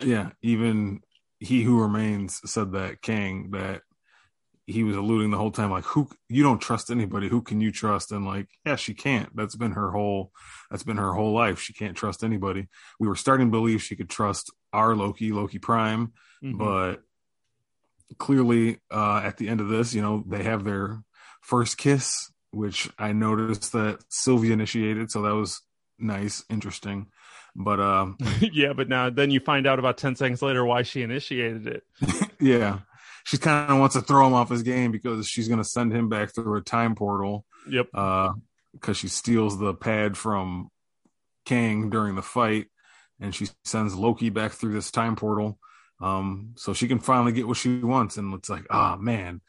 Yeah, 0.00 0.30
even 0.42 1.00
he 1.38 1.62
who 1.62 1.80
remains 1.80 2.40
said 2.50 2.72
that 2.72 3.00
Kang 3.00 3.50
that 3.52 3.82
he 4.66 4.82
was 4.82 4.96
alluding 4.96 5.30
the 5.30 5.38
whole 5.38 5.52
time 5.52 5.70
like 5.70 5.84
who 5.84 6.08
you 6.28 6.42
don't 6.42 6.58
trust 6.58 6.90
anybody. 6.90 7.28
Who 7.28 7.40
can 7.40 7.60
you 7.60 7.70
trust? 7.70 8.10
And 8.10 8.26
like 8.26 8.48
yeah 8.64 8.76
she 8.76 8.94
can't. 8.94 9.34
That's 9.34 9.54
been 9.54 9.72
her 9.72 9.92
whole 9.92 10.32
that's 10.70 10.82
been 10.82 10.96
her 10.96 11.12
whole 11.12 11.32
life. 11.32 11.60
She 11.60 11.72
can't 11.72 11.96
trust 11.96 12.24
anybody. 12.24 12.66
We 12.98 13.08
were 13.08 13.16
starting 13.16 13.46
to 13.46 13.50
believe 13.50 13.82
she 13.82 13.96
could 13.96 14.10
trust 14.10 14.52
our 14.72 14.94
loki 14.94 15.32
loki 15.32 15.58
prime 15.58 16.12
mm-hmm. 16.42 16.58
but 16.58 17.02
clearly 18.18 18.78
uh 18.90 19.20
at 19.24 19.36
the 19.36 19.48
end 19.48 19.60
of 19.60 19.68
this 19.68 19.94
you 19.94 20.02
know 20.02 20.22
they 20.26 20.42
have 20.42 20.64
their 20.64 21.02
first 21.40 21.78
kiss 21.78 22.30
which 22.50 22.90
i 22.98 23.12
noticed 23.12 23.72
that 23.72 23.98
sylvie 24.08 24.52
initiated. 24.52 25.10
So 25.10 25.22
that 25.22 25.34
was 25.34 25.62
nice 25.98 26.44
interesting. 26.50 27.06
But 27.54 27.80
um 27.80 28.18
yeah 28.40 28.72
but 28.72 28.88
now 28.88 29.10
then 29.10 29.30
you 29.30 29.38
find 29.38 29.66
out 29.66 29.78
about 29.78 29.96
10 29.96 30.16
seconds 30.16 30.42
later 30.42 30.64
why 30.64 30.82
she 30.82 31.02
initiated 31.02 31.68
it. 31.68 31.84
Yeah 32.40 32.80
she 33.26 33.38
kind 33.38 33.72
of 33.72 33.80
wants 33.80 33.96
to 33.96 34.00
throw 34.00 34.24
him 34.24 34.34
off 34.34 34.50
his 34.50 34.62
game 34.62 34.92
because 34.92 35.26
she's 35.26 35.48
going 35.48 35.58
to 35.58 35.64
send 35.64 35.92
him 35.92 36.08
back 36.08 36.32
through 36.32 36.56
a 36.56 36.60
time 36.60 36.94
portal. 36.94 37.44
Yep. 37.68 37.88
Uh, 37.92 38.34
because 38.72 38.96
she 38.96 39.08
steals 39.08 39.58
the 39.58 39.74
pad 39.74 40.16
from 40.16 40.70
Kang 41.44 41.90
during 41.90 42.14
the 42.14 42.22
fight, 42.22 42.66
and 43.18 43.34
she 43.34 43.48
sends 43.64 43.96
Loki 43.96 44.30
back 44.30 44.52
through 44.52 44.74
this 44.74 44.92
time 44.92 45.16
portal, 45.16 45.58
um, 46.00 46.52
so 46.56 46.72
she 46.72 46.86
can 46.86 47.00
finally 47.00 47.32
get 47.32 47.48
what 47.48 47.56
she 47.56 47.78
wants. 47.78 48.16
And 48.16 48.32
it's 48.34 48.48
like, 48.48 48.66
ah, 48.70 48.94
oh, 48.94 49.02
man, 49.02 49.40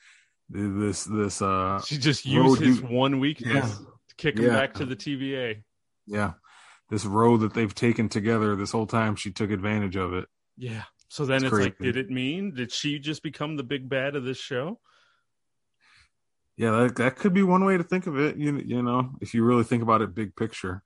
this 0.50 1.04
this 1.04 1.40
uh, 1.42 1.82
she 1.86 1.98
just 2.00 2.26
used 2.26 2.62
his 2.62 2.82
one 2.82 3.20
weakness 3.20 3.54
yeah. 3.54 3.86
to 4.10 4.16
kick 4.18 4.40
him 4.40 4.46
yeah. 4.46 4.54
back 4.54 4.74
to 4.76 4.86
the 4.86 4.96
TVA. 4.96 5.62
Yeah, 6.08 6.34
this 6.90 7.06
road 7.06 7.42
that 7.42 7.54
they've 7.54 7.76
taken 7.76 8.10
together 8.10 8.56
this 8.56 8.72
whole 8.72 8.88
time, 8.88 9.18
she 9.18 9.32
took 9.32 9.52
advantage 9.52 9.98
of 9.98 10.14
it. 10.14 10.26
Yeah. 10.58 10.84
So 11.10 11.26
then 11.26 11.43
it's, 11.43 11.53
it's 11.53 11.53
like, 11.53 11.78
did 11.80 11.97
it 11.97 12.10
mean 12.10 12.53
did 12.53 12.72
she 12.72 12.99
just 12.99 13.24
become 13.24 13.55
the 13.55 13.64
big 13.64 13.88
bad 13.88 14.16
of 14.16 14.24
this 14.24 14.38
show? 14.38 14.80
Yeah, 16.58 16.72
that, 16.72 16.95
that 16.95 17.16
could 17.16 17.34
be 17.34 17.43
one 17.43 17.64
way 17.64 17.78
to 17.78 17.84
think 17.84 18.08
of 18.08 18.18
it. 18.18 18.38
You 18.38 18.58
you 18.58 18.82
know, 18.82 19.12
if 19.22 19.34
you 19.34 19.43
really 19.43 19.64
think 19.64 19.84
about 19.84 20.01
it, 20.01 20.16
big 20.16 20.36
picture. 20.36 20.84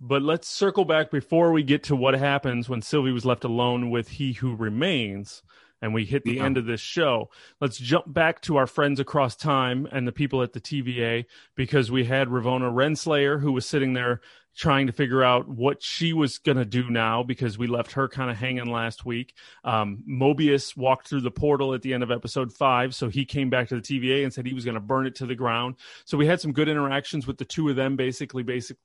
But 0.00 0.22
let's 0.22 0.48
circle 0.48 0.84
back 0.84 1.10
before 1.10 1.52
we 1.52 1.62
get 1.62 1.82
to 1.84 1.96
what 1.96 2.14
happens 2.14 2.68
when 2.68 2.82
Sylvie 2.82 3.12
was 3.12 3.24
left 3.24 3.44
alone 3.44 3.90
with 3.90 4.08
He 4.08 4.34
Who 4.34 4.54
Remains 4.54 5.42
and 5.80 5.94
we 5.94 6.04
hit 6.04 6.24
the 6.24 6.34
yeah. 6.34 6.44
end 6.44 6.56
of 6.56 6.66
this 6.66 6.80
show. 6.80 7.30
Let's 7.60 7.78
jump 7.78 8.12
back 8.12 8.40
to 8.42 8.56
our 8.56 8.66
friends 8.66 9.00
across 9.00 9.36
time 9.36 9.88
and 9.90 10.06
the 10.06 10.12
people 10.12 10.42
at 10.42 10.52
the 10.52 10.60
TVA 10.60 11.26
because 11.54 11.90
we 11.90 12.04
had 12.04 12.28
Ravonna 12.28 12.72
Renslayer 12.72 13.40
who 13.40 13.52
was 13.52 13.66
sitting 13.66 13.92
there 13.92 14.20
trying 14.58 14.88
to 14.88 14.92
figure 14.92 15.22
out 15.22 15.48
what 15.48 15.80
she 15.80 16.12
was 16.12 16.38
going 16.38 16.58
to 16.58 16.64
do 16.64 16.90
now 16.90 17.22
because 17.22 17.56
we 17.56 17.68
left 17.68 17.92
her 17.92 18.08
kind 18.08 18.28
of 18.28 18.36
hanging 18.36 18.66
last 18.66 19.06
week. 19.06 19.34
Um, 19.62 20.02
Mobius 20.08 20.76
walked 20.76 21.08
through 21.08 21.20
the 21.20 21.30
portal 21.30 21.74
at 21.74 21.82
the 21.82 21.94
end 21.94 22.02
of 22.02 22.10
episode 22.10 22.52
five, 22.52 22.92
so 22.92 23.08
he 23.08 23.24
came 23.24 23.50
back 23.50 23.68
to 23.68 23.76
the 23.76 23.80
TVA 23.80 24.24
and 24.24 24.34
said 24.34 24.46
he 24.46 24.54
was 24.54 24.64
going 24.64 24.74
to 24.74 24.80
burn 24.80 25.06
it 25.06 25.14
to 25.16 25.26
the 25.26 25.36
ground. 25.36 25.76
So 26.04 26.18
we 26.18 26.26
had 26.26 26.40
some 26.40 26.52
good 26.52 26.68
interactions 26.68 27.24
with 27.24 27.38
the 27.38 27.44
two 27.44 27.68
of 27.68 27.76
them, 27.76 27.94
basically, 27.94 28.42
basic, 28.42 28.78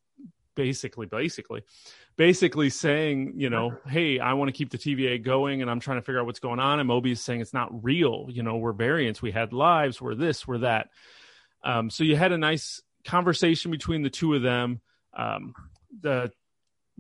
basically, 0.56 1.08
basically, 1.08 1.64
basically 2.16 2.70
saying, 2.70 3.34
you 3.36 3.50
know, 3.50 3.78
hey, 3.88 4.20
I 4.20 4.34
want 4.34 4.50
to 4.50 4.54
keep 4.54 4.70
the 4.70 4.78
TVA 4.78 5.24
going, 5.24 5.62
and 5.62 5.70
I'm 5.70 5.80
trying 5.80 5.98
to 5.98 6.02
figure 6.02 6.20
out 6.20 6.26
what's 6.26 6.40
going 6.40 6.60
on. 6.60 6.80
And 6.80 6.90
Mobius 6.90 7.18
saying 7.20 7.42
it's 7.42 7.54
not 7.54 7.84
real. 7.84 8.28
You 8.30 8.44
know, 8.44 8.58
we're 8.58 8.74
variants. 8.74 9.22
We 9.22 9.32
had 9.32 9.54
lives. 9.54 10.02
We're 10.02 10.16
this. 10.16 10.48
We're 10.48 10.60
that. 10.60 10.90
Um, 11.64 11.90
so 11.90 12.04
you 12.04 12.16
had 12.16 12.32
a 12.32 12.38
nice 12.38 12.82
conversation 13.06 13.72
between 13.72 14.04
the 14.04 14.10
two 14.10 14.34
of 14.34 14.42
them 14.42 14.82
um, 15.16 15.54
the 16.02 16.32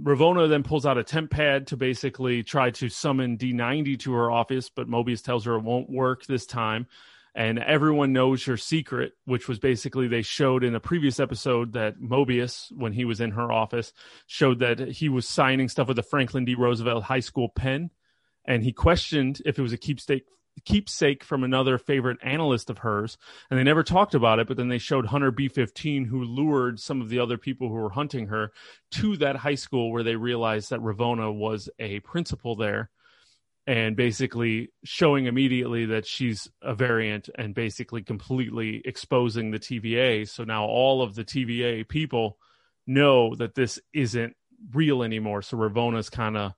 Ravonna 0.01 0.49
then 0.49 0.63
pulls 0.63 0.85
out 0.85 0.97
a 0.97 1.03
temp 1.03 1.31
pad 1.31 1.67
to 1.67 1.77
basically 1.77 2.43
try 2.43 2.71
to 2.71 2.89
summon 2.89 3.37
D90 3.37 3.99
to 3.99 4.13
her 4.13 4.31
office, 4.31 4.69
but 4.69 4.89
Mobius 4.89 5.23
tells 5.23 5.45
her 5.45 5.55
it 5.55 5.63
won't 5.63 5.89
work 5.89 6.25
this 6.25 6.45
time. 6.45 6.87
And 7.35 7.57
everyone 7.57 8.13
knows 8.13 8.45
her 8.45 8.57
secret, 8.57 9.13
which 9.25 9.47
was 9.47 9.57
basically 9.57 10.07
they 10.07 10.21
showed 10.21 10.63
in 10.63 10.75
a 10.75 10.79
previous 10.79 11.19
episode 11.19 11.73
that 11.73 11.99
Mobius, 11.99 12.71
when 12.71 12.93
he 12.93 13.05
was 13.05 13.19
in 13.19 13.31
her 13.31 13.51
office, 13.51 13.91
showed 14.27 14.59
that 14.59 14.79
he 14.79 15.09
was 15.09 15.27
signing 15.27 15.67
stuff 15.67 15.87
with 15.87 15.97
a 15.97 16.03
Franklin 16.03 16.45
D. 16.45 16.53
Roosevelt 16.53 17.03
High 17.03 17.21
School 17.21 17.49
pen. 17.49 17.89
And 18.45 18.63
he 18.63 18.71
questioned 18.71 19.41
if 19.45 19.57
it 19.57 19.61
was 19.61 19.73
a 19.73 19.77
keepsake 19.77 20.25
keepsake 20.65 21.23
from 21.23 21.43
another 21.43 21.77
favorite 21.77 22.19
analyst 22.21 22.69
of 22.69 22.79
hers, 22.79 23.17
and 23.49 23.59
they 23.59 23.63
never 23.63 23.83
talked 23.83 24.13
about 24.13 24.39
it. 24.39 24.47
But 24.47 24.57
then 24.57 24.67
they 24.67 24.77
showed 24.77 25.07
Hunter 25.07 25.31
B15, 25.31 26.07
who 26.07 26.23
lured 26.23 26.79
some 26.79 27.01
of 27.01 27.09
the 27.09 27.19
other 27.19 27.37
people 27.37 27.69
who 27.69 27.75
were 27.75 27.89
hunting 27.89 28.27
her 28.27 28.51
to 28.91 29.17
that 29.17 29.37
high 29.37 29.55
school, 29.55 29.91
where 29.91 30.03
they 30.03 30.15
realized 30.15 30.69
that 30.69 30.79
ravonna 30.79 31.33
was 31.33 31.69
a 31.79 31.99
principal 32.01 32.55
there, 32.55 32.89
and 33.65 33.95
basically 33.95 34.71
showing 34.83 35.25
immediately 35.25 35.85
that 35.85 36.05
she's 36.05 36.49
a 36.61 36.75
variant, 36.75 37.29
and 37.35 37.55
basically 37.55 38.03
completely 38.03 38.81
exposing 38.83 39.51
the 39.51 39.59
TVA. 39.59 40.27
So 40.27 40.43
now 40.43 40.65
all 40.65 41.01
of 41.01 41.15
the 41.15 41.23
TVA 41.23 41.87
people 41.87 42.37
know 42.85 43.35
that 43.35 43.55
this 43.55 43.79
isn't 43.93 44.35
real 44.73 45.03
anymore. 45.03 45.41
So 45.41 45.57
Ravonna's 45.57 46.09
kind 46.09 46.37
of 46.37 46.53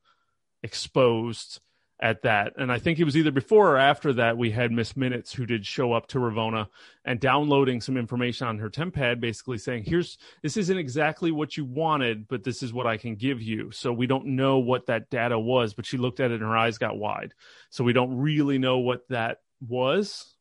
exposed 0.64 1.60
at 2.00 2.24
that. 2.24 2.54
And 2.58 2.72
I 2.72 2.80
think 2.80 3.00
it 3.00 3.06
was 3.06 3.16
either 3.16 3.32
before 3.32 3.72
or 3.72 3.78
after 3.78 4.14
that 4.14 4.38
we 4.38 4.52
had 4.52 4.72
Miss 4.72 4.98
Minutes 4.98 5.34
who 5.34 5.46
did 5.46 5.66
show 5.66 5.94
up 5.94 6.08
to 6.08 6.20
Ravonna 6.20 6.68
and 7.06 7.20
downloading 7.20 7.80
some 7.80 7.96
information 7.96 8.48
on 8.48 8.58
her 8.60 8.70
temp 8.70 8.96
pad, 8.96 9.22
basically 9.22 9.58
saying, 9.58 9.86
here's 9.86 10.18
this 10.42 10.58
isn't 10.58 10.78
exactly 10.78 11.32
what 11.32 11.56
you 11.56 11.64
wanted, 11.64 12.28
but 12.28 12.44
this 12.44 12.62
is 12.62 12.74
what 12.74 12.86
I 12.86 12.98
can 12.98 13.16
give 13.16 13.42
you. 13.42 13.72
So 13.72 13.94
we 13.94 14.08
don't 14.08 14.28
know 14.28 14.60
what 14.60 14.88
that 14.88 15.10
data 15.10 15.40
was, 15.40 15.74
but 15.74 15.86
she 15.86 15.98
looked 15.98 16.20
at 16.20 16.32
it 16.32 16.42
and 16.42 16.44
her 16.44 16.58
eyes 16.58 16.78
got 16.78 16.98
wide. 16.98 17.34
So 17.70 17.84
we 17.84 17.94
don't 17.94 18.18
really 18.18 18.58
know 18.58 18.80
what 18.80 19.08
that 19.10 19.38
was. 19.66 20.36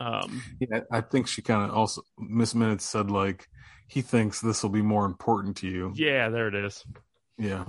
Um, 0.00 0.42
yeah, 0.60 0.80
I 0.92 1.00
think 1.00 1.26
she 1.26 1.42
kind 1.42 1.68
of 1.68 1.76
also 1.76 2.02
Miss 2.18 2.54
Minutes 2.54 2.84
said 2.84 3.10
like 3.10 3.48
he 3.88 4.02
thinks 4.02 4.40
this 4.40 4.62
will 4.62 4.70
be 4.70 4.82
more 4.82 5.06
important 5.06 5.56
to 5.58 5.68
you. 5.68 5.92
Yeah, 5.96 6.28
there 6.28 6.48
it 6.48 6.54
is. 6.54 6.84
Yeah. 7.38 7.64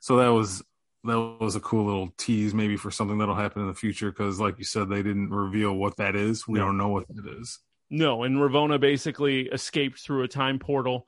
So 0.00 0.16
that 0.16 0.28
was 0.28 0.62
that 1.06 1.36
was 1.40 1.56
a 1.56 1.60
cool 1.60 1.84
little 1.84 2.12
tease 2.16 2.54
maybe 2.54 2.76
for 2.76 2.90
something 2.90 3.18
that'll 3.18 3.34
happen 3.34 3.62
in 3.62 3.68
the 3.68 3.74
future 3.74 4.10
because 4.10 4.38
like 4.40 4.58
you 4.58 4.64
said 4.64 4.88
they 4.88 5.02
didn't 5.02 5.30
reveal 5.30 5.74
what 5.74 5.96
that 5.96 6.16
is. 6.16 6.46
We 6.46 6.58
no. 6.58 6.66
don't 6.66 6.78
know 6.78 6.88
what 6.88 7.04
it 7.08 7.40
is. 7.40 7.58
No 7.90 8.22
and 8.24 8.36
ravonna 8.36 8.80
basically 8.80 9.42
escaped 9.48 9.98
through 9.98 10.24
a 10.24 10.28
time 10.28 10.58
portal. 10.58 11.06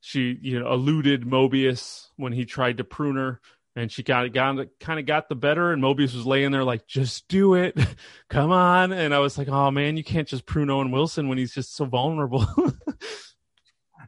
She 0.00 0.38
you 0.40 0.60
know 0.60 0.72
eluded 0.72 1.22
mobius 1.22 2.08
when 2.16 2.32
he 2.32 2.44
tried 2.44 2.78
to 2.78 2.84
prune 2.84 3.16
her 3.16 3.40
and 3.74 3.90
she 3.90 4.02
got 4.02 4.32
got 4.32 4.66
kind 4.78 5.00
of 5.00 5.06
got 5.06 5.28
the 5.28 5.34
better 5.34 5.72
and 5.72 5.82
mobius 5.82 6.14
was 6.14 6.26
laying 6.26 6.52
there 6.52 6.64
like 6.64 6.86
just 6.86 7.26
do 7.28 7.54
it. 7.54 7.78
Come 8.28 8.52
on. 8.52 8.92
And 8.92 9.14
i 9.14 9.18
was 9.18 9.38
like 9.38 9.48
oh 9.48 9.70
man 9.70 9.96
you 9.96 10.04
can't 10.04 10.28
just 10.28 10.46
prune 10.46 10.70
owen 10.70 10.90
wilson 10.90 11.28
when 11.28 11.38
he's 11.38 11.54
just 11.54 11.74
so 11.74 11.84
vulnerable. 11.84 12.46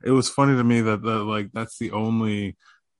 It 0.05 0.11
was 0.13 0.29
funny 0.29 0.57
to 0.57 0.63
me 0.63 0.83
that, 0.83 1.03
that 1.03 1.25
like 1.25 1.51
that's 1.53 1.79
the 1.79 1.91
only 1.91 2.57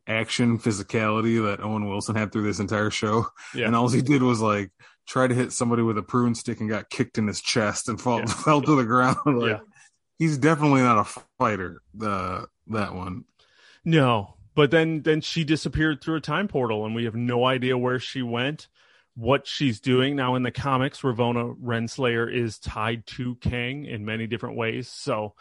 action 0.07 0.59
physicality 0.59 1.43
that 1.45 1.63
Owen 1.63 1.89
Wilson 1.89 2.15
had 2.15 2.33
through 2.33 2.45
this 2.45 2.61
entire 2.61 2.91
show. 2.91 3.27
Yeah. 3.55 3.67
And 3.67 3.77
all 3.77 3.89
he 3.89 4.03
did 4.03 4.23
was 4.23 4.41
like 4.41 4.71
try 5.07 5.27
to 5.27 5.35
hit 5.35 5.53
somebody 5.53 5.83
with 5.83 5.99
a 5.99 6.03
prune 6.03 6.35
stick 6.35 6.61
and 6.61 6.69
got 6.69 6.91
kicked 6.91 7.19
in 7.19 7.27
his 7.27 7.41
chest 7.41 7.89
and 7.89 8.01
fall, 8.01 8.21
yeah. 8.21 8.27
fell 8.45 8.63
to 8.63 8.77
the 8.77 8.85
ground. 8.85 9.17
like, 9.27 9.51
yeah. 9.53 9.59
He's 10.19 10.39
definitely 10.39 10.81
not 10.81 10.99
a 10.99 11.21
fighter. 11.39 11.83
The 11.95 12.47
that 12.69 12.95
one. 12.95 13.25
No, 13.85 14.37
but 14.55 14.71
then 14.71 15.03
then 15.03 15.21
she 15.21 15.45
disappeared 15.45 16.01
through 16.01 16.17
a 16.17 16.21
time 16.23 16.49
portal, 16.49 16.87
and 16.87 16.95
we 16.95 17.05
have 17.05 17.15
no 17.15 17.45
idea 17.45 17.77
where 17.77 18.01
she 18.01 18.23
went, 18.23 18.69
what 19.15 19.47
she's 19.47 19.79
doing 19.79 20.17
now. 20.17 20.35
In 20.35 20.43
the 20.43 20.51
comics, 20.51 21.03
Ravonna 21.03 21.55
Renslayer 21.61 22.33
is 22.33 22.59
tied 22.59 23.07
to 23.09 23.35
Kang 23.37 23.85
in 23.85 24.07
many 24.07 24.27
different 24.27 24.57
ways, 24.57 24.89
so 24.89 25.35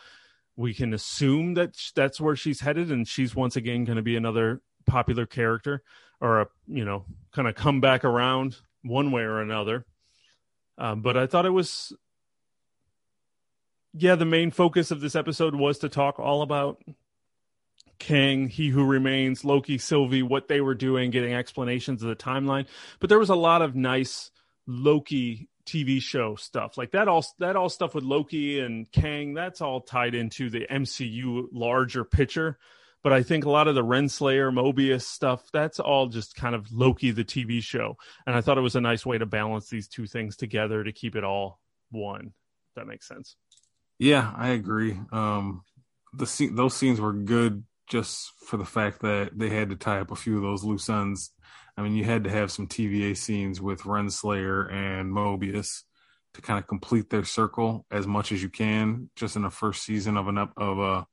we 0.56 0.74
can 0.74 0.94
assume 0.94 1.56
that 1.56 1.76
that's 1.96 2.20
where 2.20 2.36
she's 2.36 2.62
headed, 2.62 2.92
and 2.92 3.08
she's 3.08 3.36
once 3.36 3.56
again 3.56 3.84
going 3.84 3.98
to 3.98 4.02
be 4.02 4.16
another 4.16 4.62
popular 4.86 5.26
character 5.26 5.84
or 6.22 6.42
a 6.42 6.48
you 6.68 6.86
know 6.86 7.06
kind 7.32 7.48
of 7.48 7.56
come 7.56 7.82
back 7.82 8.06
around 8.06 8.56
one 8.84 9.12
way 9.12 9.24
or 9.24 9.42
another. 9.42 9.86
Um, 10.78 11.02
but 11.02 11.18
I 11.18 11.26
thought 11.26 11.46
it 11.46 11.52
was, 11.52 11.94
yeah, 13.94 14.16
the 14.16 14.26
main 14.26 14.52
focus 14.52 14.92
of 14.92 15.02
this 15.02 15.16
episode 15.16 15.56
was 15.56 15.80
to 15.80 15.90
talk 15.90 16.20
all 16.20 16.42
about 16.42 16.82
Kang, 17.98 18.50
He 18.50 18.70
Who 18.70 18.86
Remains, 18.86 19.46
Loki, 19.46 19.78
Sylvie, 19.78 20.24
what 20.24 20.48
they 20.48 20.62
were 20.62 20.76
doing, 20.76 21.12
getting 21.12 21.34
explanations 21.34 22.04
of 22.04 22.10
the 22.10 22.16
timeline. 22.16 22.66
But 23.00 23.10
there 23.10 23.20
was 23.20 23.30
a 23.30 23.36
lot 23.36 23.62
of 23.62 23.76
nice 23.76 24.32
Loki 24.68 25.48
TV 25.66 26.02
show 26.02 26.36
stuff 26.36 26.78
like 26.78 26.92
that. 26.92 27.08
All 27.08 27.26
that 27.40 27.56
all 27.56 27.70
stuff 27.70 27.96
with 27.96 28.04
Loki 28.04 28.60
and 28.60 28.92
Kang. 28.92 29.34
That's 29.34 29.62
all 29.62 29.82
tied 29.82 30.16
into 30.16 30.50
the 30.50 30.68
MCU 30.70 31.48
larger 31.52 32.04
picture. 32.04 32.58
But 33.04 33.14
I 33.14 33.22
think 33.22 33.46
a 33.46 33.52
lot 33.52 33.68
of 33.68 33.76
the 33.76 33.84
Renslayer, 33.84 34.52
Mobius 34.52 35.04
stuff, 35.04 35.44
that's 35.54 35.80
all 35.80 36.08
just 36.08 36.36
kind 36.36 36.56
of 36.56 36.72
Loki, 36.72 37.12
the 37.12 37.24
TV 37.24 37.62
show. 37.62 37.98
And 38.26 38.36
I 38.36 38.42
thought 38.42 38.58
it 38.58 38.62
was 38.62 38.76
a 38.76 38.82
nice 38.82 39.06
way 39.06 39.20
to 39.20 39.28
balance 39.28 39.70
these 39.70 39.88
two 39.88 40.08
things 40.08 40.36
together 40.36 40.84
to 40.84 40.92
keep 40.92 41.16
it 41.16 41.24
all 41.24 41.60
one. 41.92 42.34
If 42.70 42.76
that 42.76 42.88
makes 42.88 43.08
sense. 43.08 43.36
Yeah, 44.00 44.34
I 44.36 44.50
agree. 44.50 45.00
Um, 45.12 45.64
the 46.14 46.26
scene, 46.26 46.56
those 46.56 46.76
scenes 46.76 47.00
were 47.00 47.14
good 47.14 47.64
just 47.88 48.32
for 48.46 48.58
the 48.58 48.66
fact 48.66 49.02
that 49.02 49.38
they 49.38 49.50
had 49.50 49.70
to 49.70 49.76
tie 49.76 50.00
up 50.00 50.12
a 50.12 50.16
few 50.16 50.38
of 50.38 50.44
those 50.44 50.64
loose 50.64 50.90
ends. 50.90 51.32
I 51.78 51.82
mean, 51.82 51.96
you 51.96 52.04
had 52.04 52.24
to 52.24 52.30
have 52.30 52.52
some 52.52 52.68
TVA 52.68 53.18
scenes 53.18 53.62
with 53.62 53.82
Renslayer 53.82 54.72
and 54.72 55.12
Mobius 55.12 55.84
to 56.34 56.42
kind 56.42 56.60
of 56.60 56.68
complete 56.68 57.10
their 57.10 57.24
circle 57.24 57.86
as 57.92 58.08
much 58.08 58.32
as 58.32 58.42
you 58.42 58.50
can, 58.50 59.10
just 59.16 59.36
in 59.36 59.42
the 59.42 59.50
first 59.50 59.84
season 59.84 60.18
of 60.18 60.28
an 60.28 60.38
of 60.38 60.80
a 60.80 61.06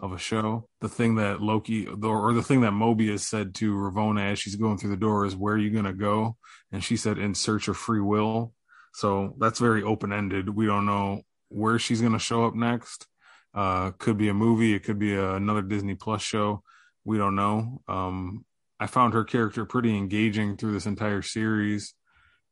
of 0.00 0.12
a 0.12 0.18
show. 0.18 0.68
The 0.80 0.88
thing 0.88 1.16
that 1.16 1.42
Loki 1.42 1.86
or 1.86 2.32
the 2.32 2.42
thing 2.42 2.62
that 2.62 2.72
Mobius 2.72 3.20
said 3.20 3.54
to 3.56 3.74
Ravonna 3.74 4.32
as 4.32 4.38
she's 4.38 4.56
going 4.56 4.78
through 4.78 4.90
the 4.90 4.96
door 4.96 5.26
is, 5.26 5.36
"Where 5.36 5.54
are 5.54 5.58
you 5.58 5.70
going 5.70 5.84
to 5.84 5.92
go?" 5.92 6.36
And 6.72 6.82
she 6.82 6.96
said, 6.96 7.18
"In 7.18 7.34
search 7.34 7.68
of 7.68 7.76
free 7.76 8.00
will." 8.00 8.52
So 8.94 9.34
that's 9.38 9.58
very 9.58 9.82
open 9.82 10.12
ended. 10.12 10.48
We 10.48 10.66
don't 10.66 10.86
know 10.86 11.22
where 11.48 11.78
she's 11.78 12.00
going 12.00 12.14
to 12.14 12.18
show 12.18 12.44
up 12.44 12.54
next. 12.54 13.06
Uh, 13.54 13.92
could 13.92 14.18
be 14.18 14.28
a 14.28 14.34
movie. 14.34 14.74
It 14.74 14.84
could 14.84 14.98
be 14.98 15.14
a, 15.14 15.34
another 15.34 15.62
Disney 15.62 15.94
Plus 15.94 16.22
show. 16.22 16.62
We 17.04 17.18
don't 17.18 17.34
know. 17.34 17.82
Um, 17.88 18.44
I 18.78 18.86
found 18.86 19.14
her 19.14 19.24
character 19.24 19.64
pretty 19.64 19.96
engaging 19.96 20.56
through 20.56 20.72
this 20.72 20.86
entire 20.86 21.22
series. 21.22 21.94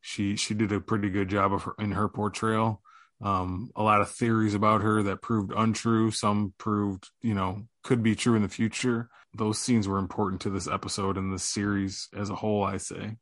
She 0.00 0.36
she 0.36 0.54
did 0.54 0.72
a 0.72 0.80
pretty 0.80 1.10
good 1.10 1.28
job 1.28 1.52
of 1.52 1.64
her 1.64 1.74
in 1.78 1.92
her 1.92 2.08
portrayal. 2.08 2.82
Um, 3.20 3.70
a 3.74 3.82
lot 3.82 4.00
of 4.00 4.10
theories 4.10 4.54
about 4.54 4.82
her 4.82 5.02
that 5.04 5.22
proved 5.22 5.52
untrue. 5.56 6.10
Some 6.10 6.54
proved, 6.58 7.08
you 7.22 7.34
know, 7.34 7.62
could 7.82 8.02
be 8.02 8.14
true 8.14 8.34
in 8.34 8.42
the 8.42 8.48
future. 8.48 9.08
Those 9.34 9.58
scenes 9.58 9.88
were 9.88 9.98
important 9.98 10.40
to 10.42 10.50
this 10.50 10.68
episode 10.68 11.16
and 11.16 11.32
the 11.32 11.38
series 11.38 12.08
as 12.16 12.30
a 12.30 12.34
whole, 12.34 12.62
I 12.64 12.78
say. 12.78 13.16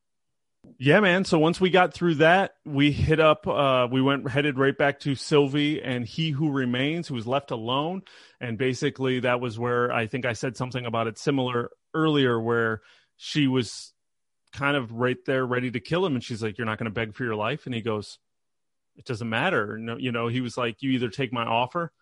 Yeah, 0.79 1.01
man. 1.01 1.25
So 1.25 1.39
once 1.39 1.61
we 1.61 1.71
got 1.71 1.95
through 1.95 2.17
that, 2.17 2.57
we 2.65 2.91
hit 2.91 3.21
up, 3.21 3.47
uh, 3.47 3.87
we 3.91 4.03
went 4.03 4.29
headed 4.29 4.59
right 4.59 4.77
back 4.77 5.01
to 5.01 5.15
Sylvie 5.15 5.83
and 5.83 6.05
He 6.05 6.31
Who 6.31 6.51
Remains, 6.51 7.09
who 7.09 7.15
was 7.15 7.27
left 7.27 7.51
alone. 7.51 8.03
And 8.41 8.59
basically, 8.59 9.21
that 9.21 9.41
was 9.41 9.59
where 9.59 9.93
I 9.93 10.07
think 10.07 10.27
I 10.27 10.33
said 10.33 10.57
something 10.57 10.85
about 10.85 11.07
it 11.07 11.19
similar 11.19 11.71
earlier, 11.95 12.41
where 12.41 12.83
she 13.17 13.47
was 13.47 13.93
kind 14.53 14.77
of 14.77 14.93
right 14.93 15.19
there 15.27 15.47
ready 15.47 15.71
to 15.71 15.81
kill 15.81 16.05
him. 16.05 16.15
And 16.15 16.25
she's 16.25 16.43
like, 16.43 16.59
You're 16.59 16.67
not 16.67 16.79
going 16.79 16.91
to 16.91 16.91
beg 16.91 17.15
for 17.15 17.25
your 17.25 17.37
life. 17.37 17.67
And 17.67 17.75
he 17.75 17.81
goes, 17.81 18.19
it 18.97 19.05
doesn't 19.05 19.29
matter. 19.29 19.79
No, 19.79 19.97
you 19.97 20.13
know, 20.13 20.29
he 20.29 20.41
was 20.41 20.57
like, 20.57 20.83
you 20.83 20.93
either 20.93 21.09
take 21.09 21.33
my 21.33 21.45
offer 21.45 21.93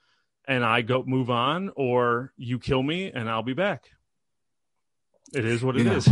and 0.46 0.64
I 0.64 0.82
go 0.82 1.04
move 1.06 1.30
on, 1.30 1.70
or 1.76 2.32
you 2.36 2.58
kill 2.58 2.82
me 2.82 3.12
and 3.12 3.30
I'll 3.30 3.44
be 3.44 3.54
back. 3.54 3.90
It 5.32 5.44
is 5.44 5.62
what 5.62 5.76
it 5.76 5.86
is. 5.86 6.08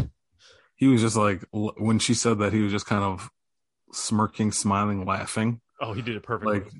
He 0.80 0.88
was 0.88 1.02
just 1.02 1.16
like 1.16 1.44
when 1.52 1.98
she 1.98 2.14
said 2.14 2.38
that, 2.38 2.52
he 2.52 2.62
was 2.62 2.72
just 2.72 2.86
kind 2.86 3.04
of 3.04 3.30
smirking, 3.92 4.50
smiling, 4.50 5.04
laughing. 5.04 5.60
Oh, 5.80 5.92
he 5.92 6.00
did 6.02 6.16
it 6.16 6.22
perfectly. 6.22 6.60
Like, 6.60 6.72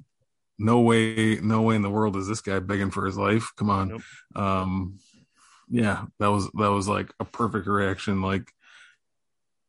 no 0.59 0.81
way, 0.81 1.37
no 1.37 1.61
way 1.61 1.77
in 1.77 1.83
the 1.83 1.91
world 1.91 2.17
is 2.17 2.27
this 2.27 2.41
guy 2.41 2.59
begging 2.59 2.91
for 2.91 3.05
his 3.05 3.19
life. 3.19 3.53
Come 3.57 3.71
on. 3.71 3.89
Nope. 3.89 4.03
Um, 4.35 4.99
yeah, 5.69 6.07
that 6.19 6.29
was 6.29 6.51
that 6.55 6.71
was 6.71 6.89
like 6.89 7.13
a 7.21 7.27
perfect 7.27 7.67
reaction. 7.67 8.23
Like 8.23 8.51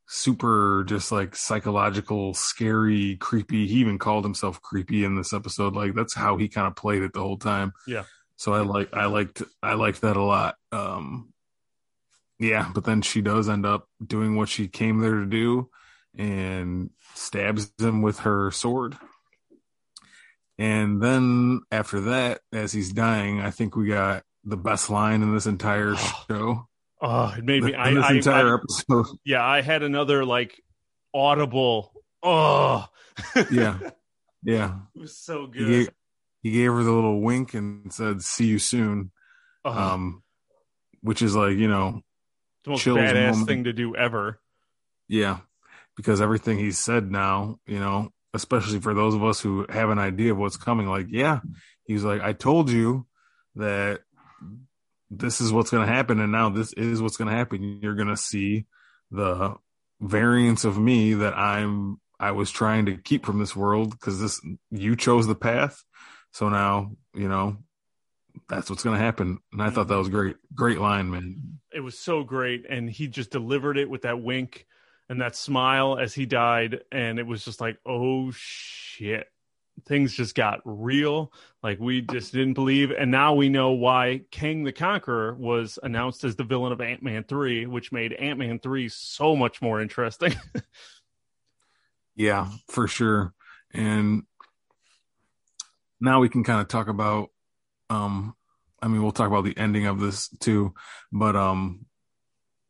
super 0.08 0.84
just 0.88 1.12
like 1.12 1.36
psychological, 1.36 2.34
scary, 2.34 3.18
creepy. 3.18 3.68
He 3.68 3.76
even 3.76 4.00
called 4.00 4.24
himself 4.24 4.62
creepy 4.62 5.04
in 5.04 5.16
this 5.16 5.34
episode. 5.34 5.76
Like 5.76 5.94
that's 5.94 6.16
how 6.16 6.38
he 6.38 6.48
kind 6.48 6.68
of 6.68 6.76
played 6.76 7.04
it 7.04 7.14
the 7.14 7.22
whole 7.22 7.38
time. 7.38 7.74
Yeah. 7.86 8.04
So 8.38 8.54
I 8.54 8.62
like 8.62 8.94
I 8.94 9.06
liked 9.06 9.44
I 9.62 9.74
liked 9.74 10.02
that 10.02 10.18
a 10.18 10.24
lot. 10.24 10.56
Um 10.72 11.31
yeah, 12.42 12.72
but 12.74 12.86
then 12.86 13.04
she 13.04 13.22
does 13.22 13.48
end 13.48 13.68
up 13.68 13.88
doing 14.06 14.36
what 14.36 14.50
she 14.50 14.68
came 14.68 15.00
there 15.00 15.20
to 15.20 15.28
do 15.28 15.70
and 16.18 16.90
stabs 17.14 17.72
him 17.78 18.02
with 18.02 18.20
her 18.20 18.50
sword. 18.50 18.98
And 20.58 21.02
then 21.02 21.62
after 21.72 22.02
that, 22.02 22.42
as 22.52 22.74
he's 22.74 22.92
dying, 22.92 23.42
I 23.42 23.52
think 23.52 23.76
we 23.76 23.88
got 23.88 24.24
the 24.44 24.58
best 24.58 24.90
line 24.90 25.22
in 25.22 25.34
this 25.36 25.46
entire 25.46 25.96
show. 26.28 26.68
Oh, 27.00 27.34
it 27.38 27.44
made 27.44 27.64
me. 27.64 27.76
I, 27.76 27.94
this 27.94 28.06
I, 28.06 28.14
entire 28.14 28.52
I, 28.52 28.56
episode. 28.56 29.06
Yeah, 29.24 29.46
I 29.46 29.62
had 29.62 29.84
another 29.84 30.26
like 30.26 30.60
audible. 31.14 31.94
Oh, 32.24 32.88
yeah, 33.52 33.78
yeah. 34.44 34.80
It 34.96 35.00
was 35.00 35.16
so 35.16 35.46
good. 35.46 35.62
He 35.62 35.68
gave, 35.68 35.90
he 36.42 36.52
gave, 36.52 36.72
her 36.72 36.84
the 36.84 36.92
little 36.92 37.22
wink 37.22 37.54
and 37.54 37.94
said, 37.94 38.24
"See 38.24 38.46
you 38.46 38.60
soon," 38.60 39.12
uh 39.66 39.70
um, 39.70 40.24
which 41.02 41.22
is 41.22 41.36
like 41.36 41.58
you 41.58 41.68
know, 41.68 42.02
the 42.64 42.72
most 42.72 42.86
badass 42.86 43.32
moment. 43.32 43.48
thing 43.48 43.64
to 43.66 43.74
do 43.74 43.96
ever. 43.96 44.40
Yeah, 45.08 45.40
because 45.96 46.22
everything 46.22 46.58
he 46.58 46.72
said 46.72 47.12
now, 47.12 47.60
you 47.66 47.80
know, 47.80 48.10
especially 48.34 48.80
for 48.80 48.94
those 48.94 49.14
of 49.14 49.24
us 49.24 49.42
who 49.42 49.66
have 49.70 49.90
an 49.90 50.00
idea 50.00 50.32
of 50.32 50.38
what's 50.38 50.58
coming, 50.58 50.88
like, 50.88 51.08
yeah, 51.10 51.40
he's 51.86 52.04
like, 52.04 52.22
I 52.22 52.34
told 52.34 52.70
you 52.70 53.06
that 53.56 54.02
this 55.12 55.42
is 55.42 55.52
what's 55.52 55.70
going 55.70 55.86
to 55.86 55.94
happen 55.94 56.20
and 56.20 56.32
now 56.32 56.50
this 56.50 56.72
is 56.74 57.02
what's 57.02 57.18
going 57.18 57.30
to 57.30 57.36
happen 57.36 57.80
you're 57.84 57.96
going 57.96 58.08
to 58.08 58.18
see 58.18 58.66
the 59.12 59.54
variance 60.00 60.64
of 60.64 60.80
me 60.80 61.14
that 61.14 61.38
i'm 61.38 62.00
i 62.20 62.32
was 62.32 62.50
trying 62.50 62.86
to 62.86 62.96
keep 62.96 63.26
from 63.26 63.38
this 63.38 63.56
world 63.56 63.92
because 63.92 64.22
this 64.22 64.42
you 64.72 64.96
chose 64.96 65.28
the 65.28 65.36
path 65.36 65.84
so 66.32 66.48
now 66.48 66.92
you 67.14 67.28
know 67.28 67.58
that's 68.50 68.70
what's 68.70 68.84
going 68.84 68.98
to 68.98 69.04
happen 69.04 69.40
and 69.52 69.62
i 69.62 69.70
thought 69.70 69.88
that 69.88 69.98
was 69.98 70.08
mm-hmm. 70.08 70.18
great 70.18 70.36
great 70.54 70.80
line 70.80 71.10
man 71.10 71.60
it 71.74 71.80
was 71.82 71.98
so 71.98 72.24
great 72.24 72.66
and 72.70 72.90
he 72.90 73.08
just 73.08 73.32
delivered 73.32 73.78
it 73.78 73.90
with 73.90 74.04
that 74.04 74.22
wink 74.22 74.66
and 75.10 75.22
that 75.22 75.36
smile 75.36 75.98
as 75.98 76.14
he 76.14 76.26
died 76.26 76.82
and 76.92 77.20
it 77.20 77.26
was 77.26 77.44
just 77.44 77.62
like 77.62 77.78
oh 77.86 78.32
shit 78.32 79.28
things 79.86 80.14
just 80.14 80.36
got 80.36 80.60
real. 80.66 81.32
Like 81.64 81.80
we 81.80 82.02
just 82.02 82.34
didn't 82.34 82.54
believe, 82.54 82.92
and 82.92 83.12
now 83.12 83.34
we 83.34 83.50
know 83.50 83.72
why 83.72 84.22
Kang 84.32 84.64
the 84.64 84.72
Conqueror 84.72 85.34
was 85.36 85.78
announced 85.82 86.24
as 86.24 86.36
the 86.36 86.44
villain 86.44 86.72
of 86.72 86.82
Ant 86.82 87.04
Man 87.04 87.24
three, 87.24 87.66
which 87.66 87.92
made 87.92 88.14
Ant 88.14 88.40
Man 88.40 88.60
three 88.60 88.90
so 88.90 89.36
much 89.36 89.62
more 89.62 89.82
interesting. 89.82 90.34
yeah, 92.16 92.50
for 92.68 92.88
sure. 92.88 93.34
And 93.74 94.24
now 96.00 96.20
we 96.20 96.30
can 96.30 96.44
kind 96.44 96.62
of 96.62 96.68
talk 96.68 96.88
about. 96.88 97.30
Um, 97.92 98.36
I 98.82 98.88
mean, 98.88 99.04
we'll 99.04 99.12
talk 99.12 99.28
about 99.28 99.44
the 99.44 99.58
ending 99.58 99.86
of 99.86 100.00
this 100.00 100.30
too, 100.40 100.74
but 101.12 101.36
um, 101.36 101.86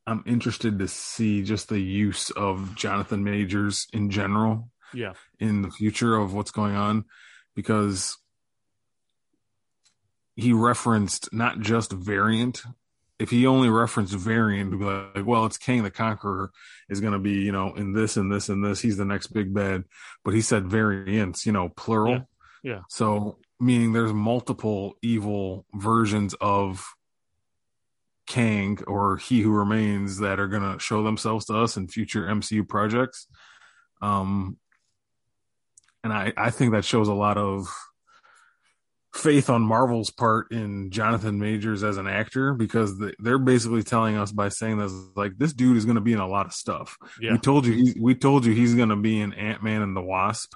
I'm 0.07 0.23
interested 0.25 0.79
to 0.79 0.87
see 0.87 1.43
just 1.43 1.69
the 1.69 1.79
use 1.79 2.31
of 2.31 2.75
Jonathan 2.75 3.23
Majors 3.23 3.87
in 3.93 4.09
general 4.09 4.69
yeah. 4.93 5.13
in 5.39 5.61
the 5.61 5.69
future 5.69 6.15
of 6.15 6.33
what's 6.33 6.51
going 6.51 6.75
on 6.75 7.05
because 7.55 8.17
he 10.35 10.53
referenced 10.53 11.31
not 11.33 11.59
just 11.59 11.91
variant. 11.91 12.63
If 13.19 13.29
he 13.29 13.45
only 13.45 13.69
referenced 13.69 14.15
variant 14.15 14.71
be 14.71 14.83
like 14.83 15.25
well 15.27 15.45
it's 15.45 15.59
Kang 15.59 15.83
the 15.83 15.91
Conqueror 15.91 16.51
is 16.89 16.99
going 16.99 17.13
to 17.13 17.19
be 17.19 17.33
you 17.33 17.51
know 17.51 17.75
in 17.75 17.93
this 17.93 18.17
and 18.17 18.31
this 18.31 18.49
and 18.49 18.65
this. 18.65 18.81
He's 18.81 18.97
the 18.97 19.05
next 19.05 19.27
big 19.27 19.53
bad. 19.53 19.83
But 20.25 20.33
he 20.33 20.41
said 20.41 20.65
variants 20.65 21.45
you 21.45 21.51
know 21.51 21.69
plural. 21.69 22.27
Yeah, 22.63 22.71
yeah. 22.71 22.79
so 22.89 23.37
meaning 23.61 23.93
there's 23.93 24.13
multiple 24.13 24.95
evil 25.01 25.65
versions 25.73 26.33
of 26.41 26.85
Kang 28.27 28.79
or 28.87 29.17
He 29.17 29.41
Who 29.41 29.51
Remains 29.51 30.19
that 30.19 30.39
are 30.39 30.47
going 30.47 30.73
to 30.73 30.79
show 30.79 31.03
themselves 31.03 31.45
to 31.45 31.57
us 31.57 31.77
in 31.77 31.87
future 31.87 32.25
MCU 32.25 32.67
projects. 32.67 33.27
Um, 34.01 34.57
and 36.03 36.11
I 36.11 36.33
I 36.35 36.49
think 36.49 36.71
that 36.73 36.85
shows 36.85 37.07
a 37.07 37.13
lot 37.13 37.37
of 37.37 37.67
faith 39.13 39.49
on 39.49 39.61
Marvel's 39.61 40.09
part 40.09 40.51
in 40.51 40.89
Jonathan 40.89 41.37
Majors 41.37 41.83
as 41.83 41.97
an 41.97 42.07
actor 42.07 42.53
because 42.53 42.97
they're 43.19 43.37
basically 43.37 43.83
telling 43.83 44.15
us 44.15 44.31
by 44.31 44.49
saying 44.49 44.77
this 44.77 44.93
like 45.15 45.37
this 45.37 45.53
dude 45.53 45.77
is 45.77 45.85
going 45.85 45.95
to 45.95 46.01
be 46.01 46.13
in 46.13 46.19
a 46.19 46.27
lot 46.27 46.45
of 46.45 46.53
stuff. 46.53 46.97
Yeah. 47.19 47.33
We 47.33 47.37
told 47.39 47.65
you 47.65 47.73
he, 47.73 47.99
we 47.99 48.15
told 48.15 48.45
you 48.45 48.53
he's 48.53 48.75
going 48.75 48.89
to 48.89 48.95
be 48.95 49.19
in 49.19 49.33
Ant 49.33 49.61
Man 49.61 49.81
and 49.81 49.95
the 49.95 50.01
Wasp 50.01 50.53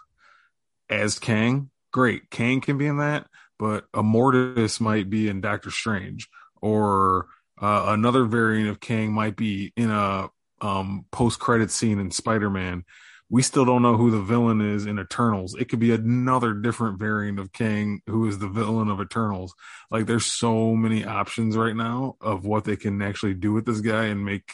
as 0.90 1.20
Kang. 1.20 1.70
Great, 1.96 2.30
Kang 2.30 2.60
can 2.60 2.78
be 2.78 2.88
in 2.88 2.98
that, 2.98 3.28
but 3.58 3.90
Immortus 3.94 4.82
might 4.82 5.10
be 5.10 5.30
in 5.30 5.40
Doctor 5.40 5.72
Strange 5.72 6.28
or 6.62 7.28
uh, 7.62 7.86
another 7.88 8.26
variant 8.26 8.70
of 8.70 8.82
Kang 8.82 9.14
might 9.14 9.38
be 9.38 9.72
in 9.78 9.90
a 9.90 10.28
um, 10.60 11.06
post 11.12 11.40
credit 11.40 11.72
scene 11.72 12.00
in 12.00 12.12
Spider 12.12 12.50
Man 12.50 12.84
we 13.30 13.42
still 13.42 13.66
don't 13.66 13.82
know 13.82 13.98
who 13.98 14.12
the 14.12 14.22
villain 14.22 14.62
is 14.62 14.86
in 14.86 15.00
Eternals. 15.00 15.56
It 15.56 15.66
could 15.66 15.80
be 15.80 15.92
another 15.92 16.54
different 16.54 17.00
variant 17.00 17.40
of 17.40 17.52
Kang 17.52 18.02
who 18.08 18.28
is 18.28 18.38
the 18.38 18.48
villain 18.48 18.90
of 18.90 19.02
Eternals. 19.02 19.56
Like 19.90 20.06
there's 20.06 20.26
so 20.26 20.76
many 20.76 21.04
options 21.06 21.58
right 21.58 21.76
now 21.76 22.18
of 22.22 22.46
what 22.46 22.66
they 22.66 22.76
can 22.76 23.02
actually 23.02 23.34
do 23.34 23.52
with 23.52 23.66
this 23.66 23.82
guy 23.82 24.06
and 24.06 24.24
make 24.24 24.52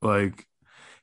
like 0.00 0.46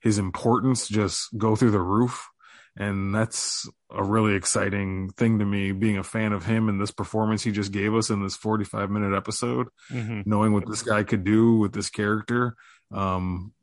his 0.01 0.17
importance 0.17 0.87
just 0.87 1.37
go 1.37 1.55
through 1.55 1.71
the 1.71 1.79
roof. 1.79 2.27
And 2.75 3.13
that's 3.13 3.69
a 3.91 4.03
really 4.03 4.33
exciting 4.33 5.09
thing 5.11 5.39
to 5.39 5.45
me, 5.45 5.71
being 5.73 5.97
a 5.97 6.03
fan 6.03 6.33
of 6.33 6.45
him 6.45 6.69
and 6.69 6.81
this 6.81 6.91
performance 6.91 7.43
he 7.43 7.51
just 7.51 7.71
gave 7.71 7.93
us 7.93 8.09
in 8.09 8.23
this 8.23 8.35
45 8.35 8.89
minute 8.89 9.15
episode, 9.15 9.67
mm-hmm. 9.91 10.21
knowing 10.25 10.53
what 10.53 10.67
this 10.67 10.81
guy 10.81 11.03
could 11.03 11.23
do 11.23 11.57
with 11.57 11.73
this 11.73 11.89
character. 11.89 12.55
Um, 12.91 13.53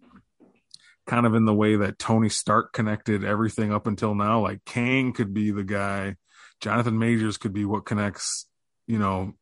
kind 1.07 1.27
of 1.27 1.35
in 1.35 1.45
the 1.45 1.55
way 1.55 1.75
that 1.75 1.99
Tony 1.99 2.29
Stark 2.29 2.73
connected 2.73 3.25
everything 3.25 3.73
up 3.73 3.89
until 3.89 4.15
now. 4.15 4.41
Like 4.41 4.65
Kang 4.65 5.13
could 5.13 5.35
be 5.35 5.51
the 5.51 5.65
guy, 5.65 6.15
Jonathan 6.61 6.99
Majors 6.99 7.37
could 7.37 7.53
be 7.53 7.65
what 7.65 7.85
connects, 7.85 8.47
you 8.87 8.99
know, 8.99 9.35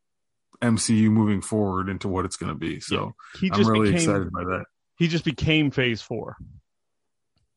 MCU 0.63 1.11
moving 1.11 1.43
forward 1.43 1.91
into 1.91 2.09
what 2.09 2.25
it's 2.25 2.37
going 2.37 2.53
to 2.53 2.59
be. 2.59 2.81
So 2.81 3.15
yeah, 3.43 3.51
I'm 3.53 3.69
really 3.69 3.91
became, 3.91 3.97
excited 3.97 4.33
by 4.33 4.45
that. 4.45 4.65
He 4.97 5.09
just 5.09 5.27
became 5.27 5.71
Phase 5.71 6.01
Four. 6.01 6.37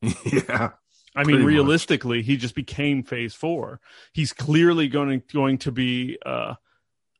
yeah. 0.24 0.70
I 1.14 1.24
mean, 1.24 1.44
realistically, 1.44 2.18
much. 2.18 2.26
he 2.26 2.36
just 2.36 2.54
became 2.54 3.02
Phase 3.02 3.34
Four. 3.34 3.80
He's 4.12 4.32
clearly 4.32 4.88
going 4.88 5.20
to, 5.20 5.34
going 5.34 5.58
to 5.58 5.72
be 5.72 6.18
uh, 6.24 6.54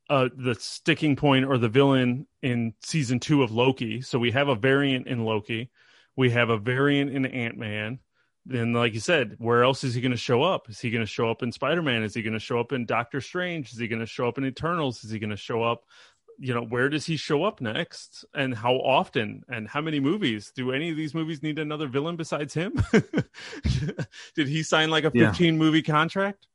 uh, 0.09 0.28
the 0.36 0.55
sticking 0.55 1.16
point 1.16 1.45
or 1.45 1.59
the 1.59 1.68
villain 1.68 2.26
in 2.43 2.74
season 2.82 3.20
two 3.20 3.43
of 3.43 3.53
Loki. 3.53 4.01
So 4.01 4.18
we 4.18 4.30
have 4.30 4.49
a 4.49 4.55
variant 4.55 5.07
in 5.07 5.24
Loki. 5.24 5.70
We 6.16 6.30
have 6.30 6.51
a 6.51 6.59
variant 6.59 7.11
in 7.11 7.26
Ant 7.26 7.57
Man. 7.57 7.99
Then, 8.45 8.72
like 8.72 8.93
you 8.93 9.01
said, 9.01 9.36
where 9.38 9.62
else 9.62 9.84
is 9.84 9.95
he 9.95 10.01
going 10.01 10.11
to 10.11 10.18
show 10.18 10.43
up? 10.43 10.68
Is 10.68 10.80
he 10.80 10.90
going 10.90 11.03
to 11.05 11.07
show 11.07 11.30
up 11.30 11.43
in 11.43 11.53
Spider 11.53 11.80
Man? 11.80 12.03
Is 12.03 12.14
he 12.14 12.22
going 12.22 12.32
to 12.32 12.40
show 12.40 12.59
up 12.59 12.72
in 12.72 12.86
Doctor 12.86 13.20
Strange? 13.20 13.72
Is 13.72 13.78
he 13.78 13.86
going 13.86 14.01
to 14.01 14.07
show 14.07 14.26
up 14.26 14.36
in 14.36 14.45
Eternals? 14.45 15.05
Is 15.05 15.11
he 15.11 15.20
going 15.20 15.30
to 15.30 15.36
show 15.36 15.62
up? 15.62 15.84
You 16.45 16.55
know, 16.55 16.64
where 16.64 16.88
does 16.88 17.07
he 17.07 17.16
show 17.16 17.45
up 17.45 17.61
next, 17.61 18.24
and 18.34 18.53
how 18.53 18.74
often, 18.74 19.45
and 19.49 19.68
how 19.68 19.80
many 19.80 20.01
movies? 20.01 20.51
Do 20.55 20.72
any 20.72 20.90
of 20.90 20.97
these 20.97 21.14
movies 21.14 21.40
need 21.40 21.61
another 21.61 21.86
villain 21.86 22.16
besides 22.16 22.53
him? 22.53 22.82
Did 24.34 24.49
he 24.49 24.64
sign 24.64 24.90
like 24.90 25.05
a 25.05 25.12
fifteen 25.12 25.55
yeah. 25.55 25.61
movie 25.61 25.82
contract? 25.82 26.49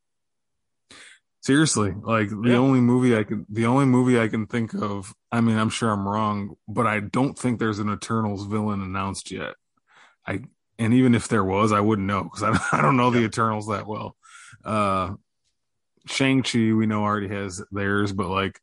Seriously, 1.39 1.93
like 2.01 2.27
the 2.29 2.49
yeah. 2.49 2.57
only 2.57 2.81
movie 2.81 3.17
I 3.17 3.23
can, 3.23 3.45
the 3.47 3.67
only 3.67 3.85
movie 3.85 4.19
I 4.19 4.27
can 4.27 4.45
think 4.45 4.73
of. 4.73 5.15
I 5.31 5.39
mean, 5.39 5.57
I'm 5.57 5.69
sure 5.69 5.89
I'm 5.89 6.05
wrong, 6.05 6.57
but 6.67 6.85
I 6.85 6.99
don't 6.99 7.39
think 7.39 7.57
there's 7.57 7.79
an 7.79 7.89
Eternals 7.89 8.45
villain 8.45 8.81
announced 8.81 9.31
yet. 9.31 9.53
I 10.25 10.41
and 10.77 10.93
even 10.93 11.15
if 11.15 11.29
there 11.29 11.45
was, 11.45 11.71
I 11.71 11.79
wouldn't 11.79 12.07
know 12.07 12.23
because 12.23 12.43
I, 12.43 12.59
I 12.77 12.81
don't 12.81 12.97
know 12.97 13.13
yeah. 13.13 13.21
the 13.21 13.25
Eternals 13.25 13.69
that 13.69 13.87
well. 13.87 14.17
Uh, 14.65 15.13
Shang 16.07 16.43
Chi, 16.43 16.73
we 16.73 16.85
know 16.85 17.03
already 17.03 17.29
has 17.29 17.63
theirs, 17.71 18.11
but 18.11 18.27
like 18.27 18.59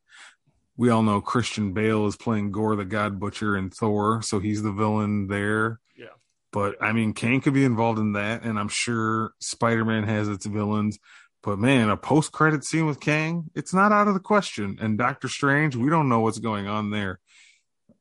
we 0.77 0.91
all 0.91 1.03
know 1.03 1.21
Christian 1.21 1.73
Bale 1.73 2.07
is 2.07 2.17
playing 2.17 2.51
Gorr 2.51 2.77
the 2.77 2.85
God 2.85 3.21
Butcher 3.21 3.57
in 3.57 3.71
Thor, 3.71 4.23
so 4.23 4.41
he's 4.41 4.63
the 4.63 4.73
villain 4.73 5.29
there. 5.29 5.81
Yeah. 5.97 6.07
But 6.53 6.77
I 6.83 6.93
mean, 6.93 7.13
Kang 7.13 7.41
could 7.41 7.55
be 7.55 7.65
involved 7.65 7.99
in 7.99 8.13
that, 8.13 8.43
and 8.43 8.59
I'm 8.59 8.69
sure 8.69 9.33
Spider 9.41 9.85
Man 9.85 10.05
has 10.05 10.29
its 10.29 10.47
villains. 10.47 10.99
But 11.43 11.59
man, 11.59 11.91
a 11.91 11.97
post 11.97 12.33
credit 12.33 12.65
scene 12.65 12.87
with 12.87 13.01
Kang, 13.01 13.51
it's 13.55 13.75
not 13.75 13.93
out 13.93 14.09
of 14.09 14.15
the 14.15 14.21
question. 14.21 14.79
And 14.81 14.97
Doctor 14.97 15.29
Strange, 15.29 15.77
we 15.77 15.91
don't 15.91 16.09
know 16.09 16.21
what's 16.21 16.39
going 16.39 16.67
on 16.67 16.91
there. 16.91 17.21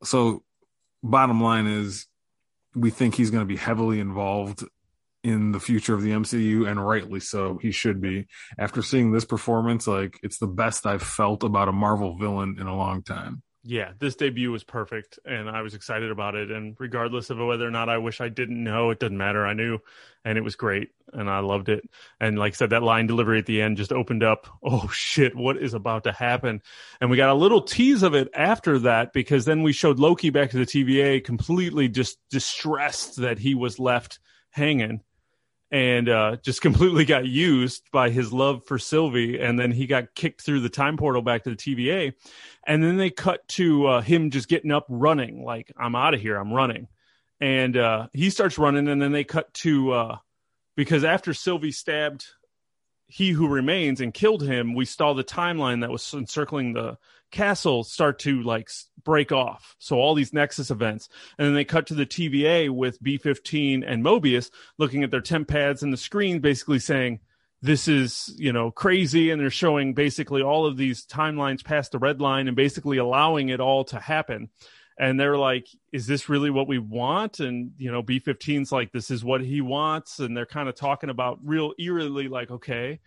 So, 0.03 0.43
bottom 1.03 1.41
line 1.41 1.67
is, 1.67 2.07
we 2.73 2.89
think 2.89 3.15
he's 3.15 3.31
going 3.31 3.41
to 3.41 3.47
be 3.47 3.57
heavily 3.57 3.99
involved 3.99 4.63
in 5.23 5.51
the 5.51 5.59
future 5.59 5.93
of 5.93 6.01
the 6.01 6.11
MCU, 6.11 6.69
and 6.69 6.85
rightly 6.85 7.19
so. 7.19 7.57
He 7.61 7.71
should 7.71 8.01
be. 8.01 8.27
After 8.57 8.81
seeing 8.81 9.11
this 9.11 9.25
performance, 9.25 9.87
like 9.87 10.19
it's 10.21 10.37
the 10.37 10.47
best 10.47 10.85
I've 10.85 11.03
felt 11.03 11.43
about 11.43 11.69
a 11.69 11.73
Marvel 11.73 12.17
villain 12.17 12.57
in 12.59 12.67
a 12.67 12.75
long 12.75 13.03
time 13.03 13.43
yeah, 13.65 13.91
this 13.97 14.15
debut 14.15 14.51
was 14.51 14.65
perfect 14.65 15.19
and 15.23 15.49
I 15.49 15.61
was 15.61 15.73
excited 15.73 16.11
about 16.11 16.35
it. 16.35 16.51
And 16.51 16.75
regardless 16.79 17.29
of 17.29 17.37
whether 17.37 17.65
or 17.65 17.71
not 17.71 17.87
I 17.87 17.97
wish 17.97 18.19
I 18.19 18.27
didn't 18.27 18.61
know, 18.61 18.89
it 18.89 18.99
doesn't 18.99 19.17
matter. 19.17 19.45
I 19.45 19.53
knew 19.53 19.79
and 20.25 20.37
it 20.37 20.43
was 20.43 20.57
great 20.57 20.89
and 21.13 21.29
I 21.29 21.39
loved 21.39 21.69
it. 21.69 21.89
And 22.19 22.37
like 22.37 22.53
I 22.53 22.55
said, 22.55 22.71
that 22.71 22.83
line 22.83 23.07
delivery 23.07 23.39
at 23.39 23.45
the 23.45 23.61
end 23.61 23.77
just 23.77 23.93
opened 23.93 24.21
up. 24.21 24.47
Oh 24.65 24.89
shit, 24.89 25.33
what 25.35 25.57
is 25.57 25.73
about 25.73 26.03
to 26.03 26.11
happen? 26.11 26.61
And 26.99 27.09
we 27.09 27.15
got 27.15 27.29
a 27.29 27.33
little 27.33 27.61
tease 27.61 28.03
of 28.03 28.15
it 28.15 28.27
after 28.33 28.79
that 28.79 29.13
because 29.13 29.45
then 29.45 29.63
we 29.63 29.71
showed 29.71 29.99
Loki 29.99 30.29
back 30.29 30.51
to 30.51 30.57
the 30.57 30.65
TVA 30.65 31.23
completely 31.23 31.87
just 31.87 32.17
distressed 32.29 33.17
that 33.17 33.39
he 33.39 33.55
was 33.55 33.79
left 33.79 34.19
hanging 34.51 35.01
and 35.73 36.07
uh, 36.07 36.37
just 36.43 36.61
completely 36.61 37.03
got 37.03 37.25
used 37.25 37.89
by 37.91 38.11
his 38.11 38.31
love 38.31 38.63
for 38.67 38.77
Sylvie. 38.77 39.39
And 39.39 39.59
then 39.59 39.71
he 39.71 39.87
got 39.87 40.13
kicked 40.13 40.41
through 40.41 40.59
the 40.59 40.69
time 40.69 40.97
portal 40.97 41.23
back 41.23 41.43
to 41.43 41.49
the 41.49 41.55
TVA. 41.55 42.13
And 42.65 42.83
then 42.83 42.97
they 42.97 43.09
cut 43.09 43.45
to 43.49 43.87
uh, 43.87 44.01
him 44.01 44.29
just 44.29 44.47
getting 44.47 44.71
up 44.71 44.85
running, 44.87 45.43
like, 45.43 45.73
I'm 45.75 45.95
out 45.95 46.13
of 46.13 46.21
here, 46.21 46.37
I'm 46.37 46.53
running. 46.53 46.87
And 47.41 47.75
uh, 47.75 48.07
he 48.13 48.29
starts 48.29 48.59
running. 48.59 48.87
And 48.87 49.01
then 49.01 49.11
they 49.11 49.23
cut 49.23 49.51
to 49.55 49.91
uh, 49.91 50.17
because 50.77 51.03
after 51.03 51.33
Sylvie 51.33 51.71
stabbed 51.71 52.27
he 53.07 53.31
who 53.31 53.47
remains 53.47 53.99
and 53.99 54.13
killed 54.13 54.43
him, 54.43 54.75
we 54.75 54.85
saw 54.85 55.13
the 55.13 55.23
timeline 55.23 55.81
that 55.81 55.89
was 55.89 56.13
encircling 56.13 56.73
the 56.73 56.99
castle 57.33 57.83
start 57.83 58.19
to 58.19 58.41
like 58.43 58.69
break 59.03 59.33
off. 59.33 59.75
So 59.79 59.97
all 59.97 60.13
these 60.13 60.31
Nexus 60.31 60.71
events, 60.71 61.09
and 61.37 61.45
then 61.45 61.53
they 61.53 61.65
cut 61.65 61.87
to 61.87 61.95
the 61.95 62.05
TVA 62.05 62.69
with 62.69 63.03
B15 63.03 63.83
and 63.85 64.05
Mobius 64.05 64.49
looking 64.77 65.03
at 65.03 65.11
their 65.11 65.21
TemPads 65.21 65.81
and 65.81 65.91
the 65.91 65.97
screen, 65.97 66.39
basically 66.39 66.79
saying, 66.79 67.19
"This 67.61 67.89
is 67.89 68.33
you 68.37 68.53
know 68.53 68.71
crazy," 68.71 69.31
and 69.31 69.41
they're 69.41 69.49
showing 69.49 69.93
basically 69.93 70.41
all 70.41 70.65
of 70.65 70.77
these 70.77 71.05
timelines 71.05 71.63
past 71.63 71.91
the 71.91 71.99
red 71.99 72.21
line 72.21 72.47
and 72.47 72.55
basically 72.55 72.97
allowing 72.97 73.49
it 73.49 73.59
all 73.59 73.83
to 73.85 73.99
happen. 73.99 74.49
And 74.97 75.19
they're 75.19 75.37
like, 75.37 75.67
"Is 75.91 76.05
this 76.05 76.29
really 76.29 76.51
what 76.51 76.67
we 76.67 76.77
want?" 76.77 77.39
And 77.39 77.71
you 77.77 77.91
know, 77.91 78.03
B15's 78.03 78.71
like, 78.71 78.91
"This 78.91 79.11
is 79.11 79.25
what 79.25 79.41
he 79.41 79.59
wants," 79.59 80.19
and 80.19 80.37
they're 80.37 80.45
kind 80.45 80.69
of 80.69 80.75
talking 80.75 81.09
about 81.09 81.39
real 81.43 81.73
eerily, 81.77 82.29
like, 82.29 82.51
"Okay." 82.51 82.99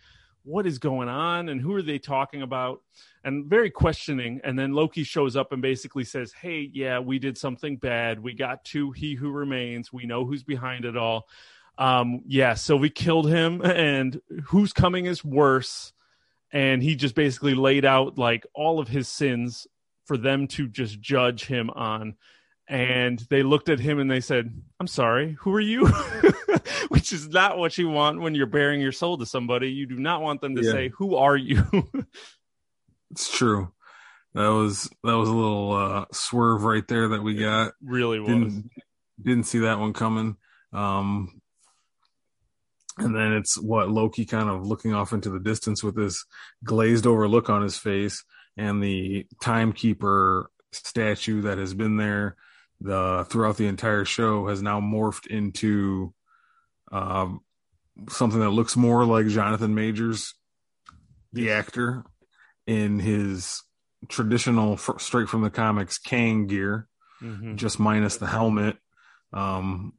What 0.47 0.65
is 0.65 0.79
going 0.79 1.09
on 1.09 1.49
and 1.49 1.59
who 1.59 1.73
are 1.75 1.81
they 1.81 1.99
talking 1.99 2.41
about? 2.41 2.81
And 3.25 3.45
very 3.45 3.69
questioning. 3.69 4.39
And 4.45 4.57
then 4.57 4.73
loki 4.73 5.03
shows 5.03 5.35
up 5.35 5.51
and 5.51 5.61
basically 5.61 6.05
says 6.05 6.31
hey 6.31 6.69
yeah 6.73 6.99
we 6.99 7.19
did 7.19 7.37
something 7.37 7.75
bad. 7.75 8.21
We 8.21 8.33
got 8.33 8.63
to 8.65 8.91
he 8.91 9.13
who 9.13 9.29
remains. 9.29 9.91
We 9.91 10.05
know 10.05 10.25
who's 10.25 10.43
behind 10.43 10.85
it 10.85 10.95
all. 10.95 11.27
Um 11.77 12.21
yeah 12.25 12.53
so 12.53 12.77
we 12.77 12.89
killed 12.89 13.29
him. 13.29 13.61
And 13.65 14.21
who's 14.45 14.71
coming 14.71 15.05
is 15.05 15.23
worse. 15.23 15.91
And 16.53 16.81
he 16.81 16.95
just 16.95 17.13
basically 17.13 17.53
laid 17.53 17.83
out 17.83 18.17
like 18.17 18.45
all 18.55 18.79
of 18.79 18.87
his 18.87 19.09
sins 19.09 19.67
for 20.05 20.15
them 20.17 20.47
to 20.47 20.69
just 20.69 21.01
judge 21.01 21.45
him 21.45 21.69
on. 21.71 22.15
And 22.69 23.19
they 23.29 23.43
looked 23.43 23.67
at 23.67 23.79
him 23.79 23.99
and 23.99 24.09
they 24.09 24.21
said, 24.21 24.53
"I'm 24.79 24.87
sorry, 24.87 25.37
who 25.41 25.53
are 25.53 25.59
you?" 25.59 25.89
Which 26.89 27.13
is 27.13 27.27
not 27.27 27.57
what 27.57 27.77
you 27.77 27.89
want 27.89 28.21
when 28.21 28.35
you're 28.35 28.45
bearing 28.45 28.81
your 28.81 28.91
soul 28.91 29.17
to 29.17 29.25
somebody. 29.25 29.71
You 29.71 29.85
do 29.85 29.97
not 29.97 30.21
want 30.21 30.41
them 30.41 30.55
to 30.55 30.63
yeah. 30.63 30.71
say, 30.71 30.89
"Who 30.97 31.15
are 31.15 31.37
you?" 31.37 31.65
it's 33.11 33.35
true. 33.35 33.71
That 34.33 34.49
was 34.49 34.89
that 35.03 35.13
was 35.13 35.29
a 35.29 35.33
little 35.33 35.71
uh, 35.71 36.05
swerve 36.11 36.63
right 36.63 36.87
there 36.87 37.09
that 37.09 37.23
we 37.23 37.35
got. 37.35 37.67
It 37.67 37.73
really 37.83 38.19
was. 38.19 38.29
Didn't, 38.29 38.71
didn't 39.21 39.45
see 39.45 39.59
that 39.59 39.79
one 39.79 39.93
coming. 39.93 40.37
Um, 40.73 41.41
and 42.97 43.15
then 43.15 43.33
it's 43.33 43.57
what 43.57 43.89
Loki 43.89 44.25
kind 44.25 44.49
of 44.49 44.65
looking 44.65 44.93
off 44.93 45.13
into 45.13 45.29
the 45.29 45.39
distance 45.39 45.83
with 45.83 45.95
this 45.95 46.23
glazed 46.63 47.05
over 47.07 47.27
look 47.27 47.49
on 47.49 47.61
his 47.61 47.77
face, 47.77 48.23
and 48.55 48.81
the 48.83 49.25
timekeeper 49.41 50.49
statue 50.71 51.41
that 51.43 51.57
has 51.57 51.73
been 51.73 51.97
there 51.97 52.35
the 52.81 53.25
throughout 53.29 53.57
the 53.57 53.67
entire 53.67 54.05
show 54.05 54.47
has 54.47 54.61
now 54.61 54.79
morphed 54.79 55.27
into 55.27 56.13
um, 56.91 57.41
something 58.09 58.39
that 58.39 58.51
looks 58.51 58.75
more 58.75 59.05
like 59.05 59.27
Jonathan 59.27 59.75
Majors, 59.75 60.33
the 61.33 61.51
actor, 61.51 62.03
in 62.65 62.99
his 62.99 63.63
traditional 64.09 64.77
straight 64.77 65.29
from 65.29 65.41
the 65.41 65.49
comics 65.49 65.97
Kang 65.97 66.47
gear, 66.47 66.87
mm-hmm. 67.21 67.55
just 67.55 67.79
minus 67.79 68.17
the 68.17 68.27
helmet. 68.27 68.77
Um, 69.33 69.93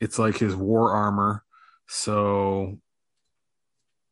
it's 0.00 0.18
like 0.18 0.36
his 0.36 0.54
war 0.54 0.92
armor. 0.92 1.44
So 1.88 2.78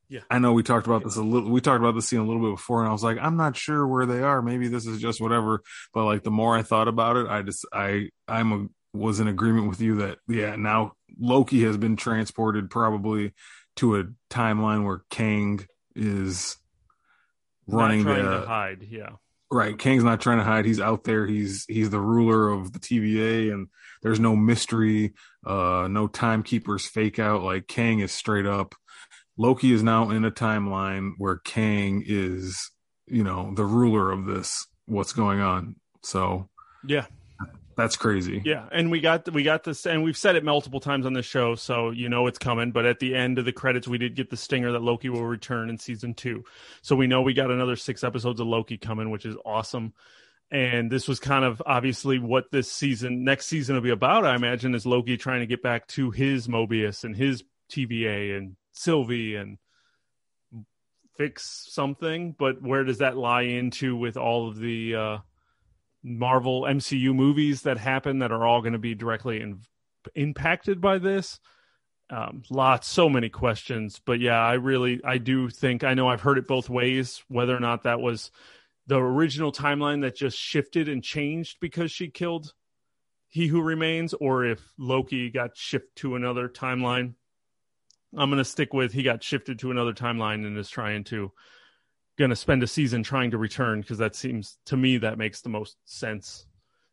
Yeah. 0.09 0.20
I 0.31 0.39
know 0.39 0.53
we 0.53 0.62
talked 0.62 0.87
about 0.87 1.05
this 1.05 1.16
a 1.16 1.22
little 1.22 1.51
we 1.51 1.61
talked 1.61 1.81
about 1.81 1.95
this 1.95 2.09
scene 2.09 2.20
a 2.20 2.27
little 2.27 2.43
bit 2.43 2.57
before 2.57 2.81
and 2.81 2.89
I 2.89 2.93
was 2.93 3.03
like, 3.03 3.18
I'm 3.20 3.37
not 3.37 3.57
sure 3.57 3.87
where 3.87 4.07
they 4.07 4.22
are. 4.22 4.43
Maybe 4.43 4.68
this 4.68 4.87
is 4.87 5.01
just 5.01 5.20
whatever. 5.20 5.62
But 5.93 6.05
like 6.05 6.22
the 6.22 6.31
more 6.31 6.57
I 6.57 6.62
thought 6.62 6.89
about 6.89 7.16
it, 7.16 7.27
I 7.27 7.43
just 7.43 7.66
I 7.72 8.11
I'm 8.29 8.53
a 8.53 8.66
was 8.97 9.18
in 9.18 9.27
agreement 9.27 9.68
with 9.68 9.81
you 9.81 9.97
that 9.97 10.18
yeah, 10.29 10.57
now 10.57 10.93
Loki 11.19 11.65
has 11.65 11.77
been 11.77 11.97
transported 11.97 12.71
probably 12.71 13.33
to 13.77 13.97
a 13.97 14.05
timeline 14.31 14.85
where 14.85 15.03
Kang 15.11 15.67
is 15.95 16.57
running 17.67 18.05
not 18.05 18.12
trying 18.12 18.25
the, 18.25 18.41
to 18.41 18.47
hide, 18.47 18.87
yeah. 18.89 19.11
Right. 19.51 19.79
Kang's 19.79 20.05
not 20.05 20.21
trying 20.21 20.39
to 20.39 20.45
hide. 20.45 20.65
He's 20.65 20.81
out 20.81 21.05
there. 21.05 21.27
He's 21.27 21.65
he's 21.69 21.91
the 21.91 22.01
ruler 22.01 22.49
of 22.49 22.73
the 22.73 22.81
TVA 22.81 23.53
and 23.53 23.69
there's 24.03 24.21
no 24.21 24.35
mystery, 24.35 25.15
uh 25.47 25.87
no 25.91 26.09
timekeepers 26.09 26.87
fake 26.87 27.19
out. 27.19 27.43
Like 27.43 27.69
Kang 27.69 28.01
is 28.01 28.12
straight 28.12 28.47
up 28.47 28.75
Loki 29.37 29.73
is 29.73 29.83
now 29.83 30.11
in 30.11 30.25
a 30.25 30.31
timeline 30.31 31.12
where 31.19 31.37
Kang 31.37 32.05
is, 32.07 32.71
you 33.07 33.25
know, 33.25 33.53
the 33.55 33.65
ruler 33.65 34.12
of 34.12 34.27
this, 34.27 34.67
what's 34.87 35.12
going 35.12 35.41
on. 35.41 35.77
So, 36.03 36.49
yeah. 36.87 37.07
That's 37.77 37.97
crazy. 37.97 38.43
Yeah, 38.45 38.66
and 38.70 38.91
we 38.91 39.01
got 39.01 39.31
we 39.33 39.43
got 39.43 39.64
this, 39.64 39.87
and 39.87 40.03
we've 40.03 40.16
said 40.16 40.37
it 40.37 40.45
multiple 40.45 40.81
times 40.81 41.07
on 41.07 41.12
the 41.12 41.22
show, 41.22 41.55
so 41.55 41.91
you 41.91 42.09
know 42.09 42.27
it's 42.27 42.39
coming. 42.39 42.72
But 42.72 42.87
at 42.87 43.01
the 43.01 43.14
end 43.14 43.39
of 43.39 43.45
the 43.45 43.53
credits, 43.53 43.89
we 43.89 43.99
did 43.99 44.14
get 44.14 44.31
the 44.31 44.37
stinger 44.37 44.72
that 44.72 44.83
Loki 44.83 45.09
will 45.09 45.25
return 45.25 45.70
in 45.70 45.79
season 45.79 46.14
two, 46.14 46.45
so 46.83 46.95
we 46.97 47.07
know 47.07 47.22
we 47.22 47.35
got 47.35 47.51
another 47.51 47.77
six 47.77 48.05
episodes 48.05 48.41
of 48.41 48.47
Loki 48.47 48.79
coming, 48.79 49.11
which 49.11 49.27
is 49.27 49.37
awesome. 49.45 49.93
And 50.51 50.91
this 50.91 51.09
was 51.09 51.18
kind 51.18 51.45
of 51.45 51.62
obviously 51.66 52.18
what 52.18 52.53
this 52.53 52.70
season, 52.70 53.25
next 53.25 53.47
season, 53.47 53.75
will 53.75 53.83
be 53.83 53.91
about. 53.91 54.25
I 54.25 54.37
imagine 54.37 54.75
is 54.75 54.87
Loki 54.87 55.16
trying 55.16 55.41
to 55.41 55.47
get 55.47 55.62
back 55.62 55.89
to 55.89 56.11
his 56.11 56.47
Mobius 56.47 57.03
and 57.03 57.16
his 57.16 57.43
TVA 57.70 58.37
and 58.37 58.57
Sylvie 58.72 59.37
and 59.37 59.59
fix 61.16 61.66
something, 61.70 62.35
but 62.39 62.62
where 62.62 62.85
does 62.85 62.99
that 62.99 63.16
lie 63.16 63.43
into 63.43 63.97
with 63.97 64.16
all 64.16 64.49
of 64.49 64.59
the 64.59 64.95
uh, 64.95 65.18
Marvel 66.05 66.63
MCU 66.63 67.15
movies 67.15 67.63
that 67.63 67.79
happen 67.79 68.21
that 68.21 68.31
are 68.31 68.47
all 68.47 68.61
going 68.61 68.75
to 68.75 68.79
be 68.79 68.95
directly 68.95 69.41
in, 69.41 69.61
impacted 70.15 70.81
by 70.81 70.99
this? 70.99 71.41
Um, 72.11 72.43
lots, 72.51 72.87
so 72.87 73.09
many 73.09 73.31
questions, 73.31 74.01
but 74.05 74.21
yeah, 74.21 74.39
I 74.39 74.55
really, 74.55 75.01
I 75.03 75.19
do 75.19 75.49
think 75.49 75.83
I 75.83 75.95
know 75.95 76.09
I've 76.09 76.21
heard 76.21 76.39
it 76.39 76.47
both 76.47 76.69
ways. 76.69 77.25
Whether 77.29 77.57
or 77.57 77.61
not 77.61 77.85
that 77.85 78.01
was 78.01 78.31
the 78.87 78.99
original 78.99 79.51
timeline 79.51 80.03
that 80.03 80.15
just 80.15 80.39
shifted 80.39 80.89
and 80.89 81.03
changed 81.03 81.57
because 81.61 81.91
she 81.91 82.11
killed 82.11 82.53
He 83.29 83.47
Who 83.47 83.63
Remains, 83.63 84.13
or 84.13 84.45
if 84.45 84.61
Loki 84.79 85.31
got 85.31 85.57
shifted 85.57 85.97
to 85.97 86.15
another 86.15 86.49
timeline 86.49 87.15
I'm 88.17 88.31
going 88.31 88.39
to 88.39 88.45
stick 88.45 88.73
with 88.73 88.93
he 88.93 89.03
got 89.03 89.23
shifted 89.23 89.59
to 89.61 89.71
another 89.71 89.93
timeline 89.93 90.47
and 90.47 90.57
is 90.57 90.71
trying 90.71 91.05
to 91.05 91.33
going 92.17 92.31
to 92.31 92.37
spend 92.37 92.62
a 92.62 92.67
season 92.67 93.03
trying 93.03 93.31
to 93.33 93.39
return 93.39 93.81
because 93.81 93.99
that 93.99 94.15
seems 94.15 94.59
to 94.67 94.77
me 94.77 94.99
that 94.99 95.19
makes 95.19 95.41
the 95.41 95.49
most 95.49 95.77
sense 95.85 96.47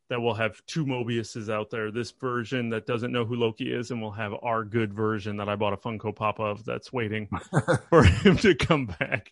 that 0.10 0.20
we'll 0.20 0.34
have 0.34 0.62
two 0.66 0.86
Mobiuses 0.86 1.52
out 1.52 1.70
there. 1.70 1.90
This 1.90 2.12
version 2.12 2.70
that 2.72 2.86
doesn't 2.86 3.14
know 3.14 3.24
who 3.24 3.36
Loki 3.36 3.72
is, 3.72 3.92
and 3.92 4.02
we'll 4.02 4.12
have 4.12 4.34
our 4.44 4.66
good 4.66 4.94
version 4.94 5.38
that 5.38 5.48
I 5.48 5.56
bought 5.56 5.72
a 5.72 5.78
Funko 5.78 6.14
Pop 6.14 6.40
of 6.40 6.66
that's 6.66 6.92
waiting 6.92 7.30
for 7.90 8.04
him 8.04 8.36
to 8.38 8.54
come 8.54 8.88
back. 8.88 9.32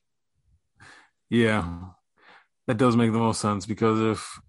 Yeah, 1.29 1.79
that 2.67 2.77
does 2.77 2.95
make 2.95 3.11
the 3.11 3.19
most 3.19 3.41
sense 3.41 3.65
because 3.65 3.99
if 3.99 4.39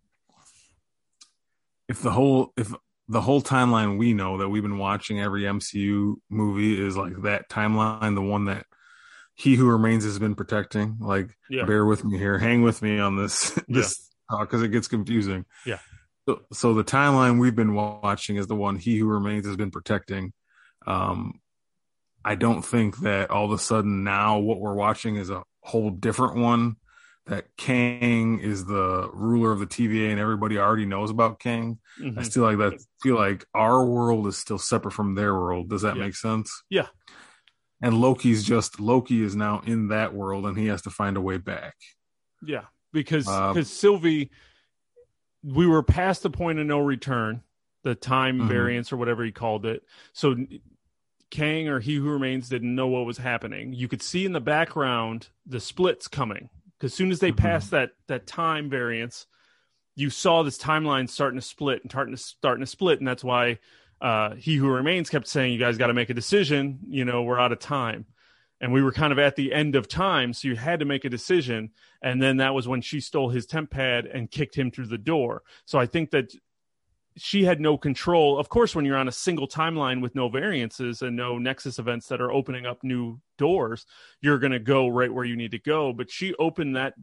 if 1.89 2.01
the 2.01 2.13
whole 2.13 2.53
if 2.57 2.73
the 3.09 3.21
whole 3.21 3.43
timeline 3.43 3.99
we 3.99 4.15
know 4.15 4.39
that 4.39 4.49
we've 4.49 4.63
been 4.63 4.79
watching 4.79 5.21
every 5.21 5.43
MCU 5.43 6.15
movie 6.31 6.81
is 6.81 6.97
like 6.97 7.23
that 7.23 7.51
timeline, 7.51 8.15
the 8.15 8.23
one 8.23 8.45
that 8.45 8.67
he 9.41 9.57
who 9.57 9.67
remains 9.71 10.05
has 10.05 10.19
been 10.19 10.35
protecting. 10.35 10.99
Like, 11.01 11.35
yeah. 11.49 11.65
bear 11.65 11.87
with 11.87 12.05
me 12.05 12.19
here, 12.19 12.39
hang 12.39 12.61
with 12.61 12.83
me 12.83 12.99
on 12.99 13.17
this 13.17 13.51
this 13.69 14.11
because 14.29 14.61
yeah. 14.61 14.67
it 14.67 14.73
gets 14.73 14.87
confusing. 14.87 15.47
Yeah. 15.65 15.79
So, 16.29 16.43
so 16.53 16.75
the 16.75 16.85
timeline 16.85 17.41
we've 17.41 17.57
been 17.57 17.75
watching 17.75 18.37
is 18.37 18.49
the 18.49 18.55
one 18.55 18.77
he 18.77 18.99
who 18.99 19.07
remains 19.07 19.47
has 19.47 19.57
been 19.57 19.71
protecting. 19.71 20.35
Um, 20.87 21.41
I 22.23 22.35
don't 22.35 22.61
think 22.61 22.99
that 22.99 23.31
all 23.31 23.47
of 23.47 23.53
a 23.53 23.59
sudden 23.59 24.05
now 24.05 24.41
what 24.41 24.61
we're 24.61 24.75
watching 24.75 25.17
is 25.17 25.31
a 25.31 25.43
whole 25.63 25.89
different 25.89 26.37
one 26.37 26.77
that 27.27 27.47
Kang 27.57 28.41
is 28.41 28.67
the 28.67 29.09
ruler 29.11 29.53
of 29.53 29.61
the 29.61 29.67
TVA 29.67 30.11
and 30.11 30.21
everybody 30.21 30.59
already 30.59 30.85
knows 30.85 31.11
about 31.11 31.39
Kang. 31.39 31.79
Mm-hmm. 31.99 32.19
I 32.19 32.23
still 32.25 32.43
like 32.43 32.59
that. 32.59 32.79
Feel 33.03 33.17
like 33.17 33.47
our 33.55 33.83
world 33.87 34.27
is 34.27 34.37
still 34.37 34.59
separate 34.59 34.93
from 34.93 35.15
their 35.15 35.33
world. 35.33 35.71
Does 35.71 35.83
that 35.83 35.97
yeah. 35.97 36.03
make 36.03 36.15
sense? 36.15 36.63
Yeah. 36.69 36.89
And 37.83 38.01
Loki's 38.01 38.45
just 38.45 38.79
Loki 38.79 39.23
is 39.23 39.35
now 39.35 39.63
in 39.67 39.89
that 39.89 40.15
world 40.15 40.47
and 40.47 40.57
he 40.57 40.67
has 40.67 40.83
to 40.83 40.91
find 40.91 41.17
a 41.17 41.21
way 41.21 41.39
back. 41.39 41.75
Yeah, 42.43 42.65
because 42.93 43.25
because 43.25 43.57
uh, 43.57 43.75
Sylvie, 43.75 44.31
we 45.43 45.67
were 45.67 45.83
past 45.83 46.23
the 46.23 46.31
point 46.31 46.59
of 46.59 46.67
no 46.67 46.79
return, 46.81 47.43
the 47.83 47.95
time 47.95 48.39
mm-hmm. 48.39 48.49
variance 48.49 48.93
or 48.93 48.97
whatever 48.97 49.25
he 49.25 49.33
called 49.33 49.65
it. 49.65 49.83
So 50.13 50.37
Kang 51.31 51.69
or 51.69 51.81
He 51.81 51.95
Who 51.95 52.11
Remains 52.11 52.49
didn't 52.49 52.75
know 52.75 52.89
what 52.89 53.07
was 53.07 53.19
happening. 53.19 53.73
You 53.73 53.89
could 53.89 54.03
see 54.03 54.27
in 54.27 54.33
the 54.33 54.41
background 54.41 55.29
the 55.47 55.61
splits 55.61 56.09
coming 56.09 56.51
because 56.79 56.93
soon 56.93 57.11
as 57.11 57.21
they 57.21 57.31
mm-hmm. 57.31 57.45
passed 57.45 57.71
that 57.71 57.93
that 58.09 58.27
time 58.27 58.69
variance, 58.69 59.27
you 59.95 60.11
saw 60.11 60.43
this 60.43 60.59
timeline 60.59 61.09
starting 61.09 61.39
to 61.39 61.47
split 61.47 61.83
and 61.83 61.91
starting 61.91 62.15
to 62.15 62.21
starting 62.21 62.65
to 62.65 62.71
split, 62.71 62.99
and 62.99 63.09
that's 63.09 63.25
why 63.25 63.59
uh, 64.01 64.35
he 64.35 64.57
who 64.57 64.69
remains 64.69 65.11
kept 65.11 65.29
saying, 65.29 65.53
"You 65.53 65.59
guys 65.59 65.79
got 65.79 65.89
to 65.89 65.95
make 65.95 66.11
a 66.11 66.15
decision. 66.15 66.81
You 66.89 67.05
know, 67.05 67.23
we're 67.23 67.41
out 67.41 67.53
of 67.53 67.59
time." 67.59 68.07
And 68.63 68.73
we 68.73 68.83
were 68.83 68.93
kind 68.93 69.13
of 69.13 69.19
at 69.19 69.37
the 69.37 69.55
end 69.55 69.75
of 69.75 69.89
time, 69.89 70.35
so 70.35 70.47
you 70.47 70.55
had 70.55 70.81
to 70.81 70.85
make 70.85 71.07
a 71.07 71.09
decision. 71.09 71.71
And 72.03 72.21
then 72.21 72.39
that 72.39 72.55
was 72.55 72.69
when 72.69 72.83
she 72.83 73.01
stole 73.01 73.31
his 73.31 73.47
TemPad 73.47 74.15
and 74.15 74.31
kicked 74.31 74.55
him 74.55 74.71
through 74.71 74.89
the 74.89 74.99
door. 74.99 75.43
So 75.65 75.79
I 75.79 75.87
think 75.87 76.11
that 76.11 76.35
she 77.17 77.45
had 77.45 77.61
no 77.61 77.77
control. 77.77 78.39
Of 78.39 78.49
course, 78.49 78.75
when 78.75 78.85
you're 78.85 78.97
on 78.97 79.09
a 79.09 79.13
single 79.13 79.49
timeline 79.49 80.01
with 80.01 80.15
no 80.15 80.29
variances 80.29 81.03
and 81.03 81.17
no 81.17 81.39
nexus 81.39 81.79
events 81.79 82.07
that 82.09 82.21
are 82.21 82.33
opening 82.33 82.67
up 82.67 82.85
new 82.85 83.21
doors, 83.39 83.87
you're 84.21 84.39
going 84.39 84.53
to 84.53 84.59
go 84.59 84.89
right 84.89 85.13
where 85.13 85.25
you 85.25 85.37
need 85.37 85.51
to 85.53 85.59
go. 85.59 85.93
But 85.93 86.11
she 86.11 86.35
opened 86.35 86.77
that 86.77 86.95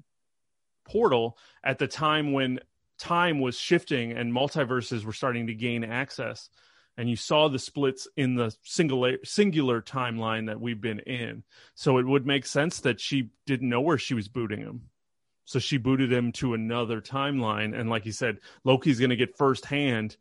portal 0.85 1.37
at 1.63 1.79
the 1.79 1.87
time 1.87 2.33
when 2.33 2.59
time 2.97 3.39
was 3.39 3.57
shifting 3.57 4.11
and 4.11 4.33
multiverses 4.33 5.03
were 5.03 5.13
starting 5.13 5.47
to 5.47 5.53
gain 5.53 5.83
access. 5.83 6.49
And 6.97 7.09
you 7.09 7.15
saw 7.15 7.47
the 7.47 7.59
splits 7.59 8.07
in 8.17 8.35
the 8.35 8.55
singular 8.63 9.17
singular 9.23 9.81
timeline 9.81 10.47
that 10.47 10.59
we've 10.59 10.81
been 10.81 10.99
in. 10.99 11.43
So 11.75 11.99
it 11.99 12.07
would 12.07 12.25
make 12.25 12.45
sense 12.45 12.79
that 12.81 12.99
she 12.99 13.29
didn't 13.45 13.69
know 13.69 13.81
where 13.81 13.99
she 13.99 14.15
was 14.15 14.27
booting 14.27 14.59
him. 14.59 14.89
So 15.45 15.59
she 15.59 15.77
booted 15.77 16.11
him 16.11 16.31
to 16.33 16.55
another 16.55 16.99
timeline. 16.99 17.79
And 17.79 17.89
like 17.89 18.05
you 18.05 18.11
said, 18.11 18.39
Loki's 18.63 18.99
going 18.99 19.11
to 19.11 19.15
get 19.15 19.37
firsthand 19.37 20.17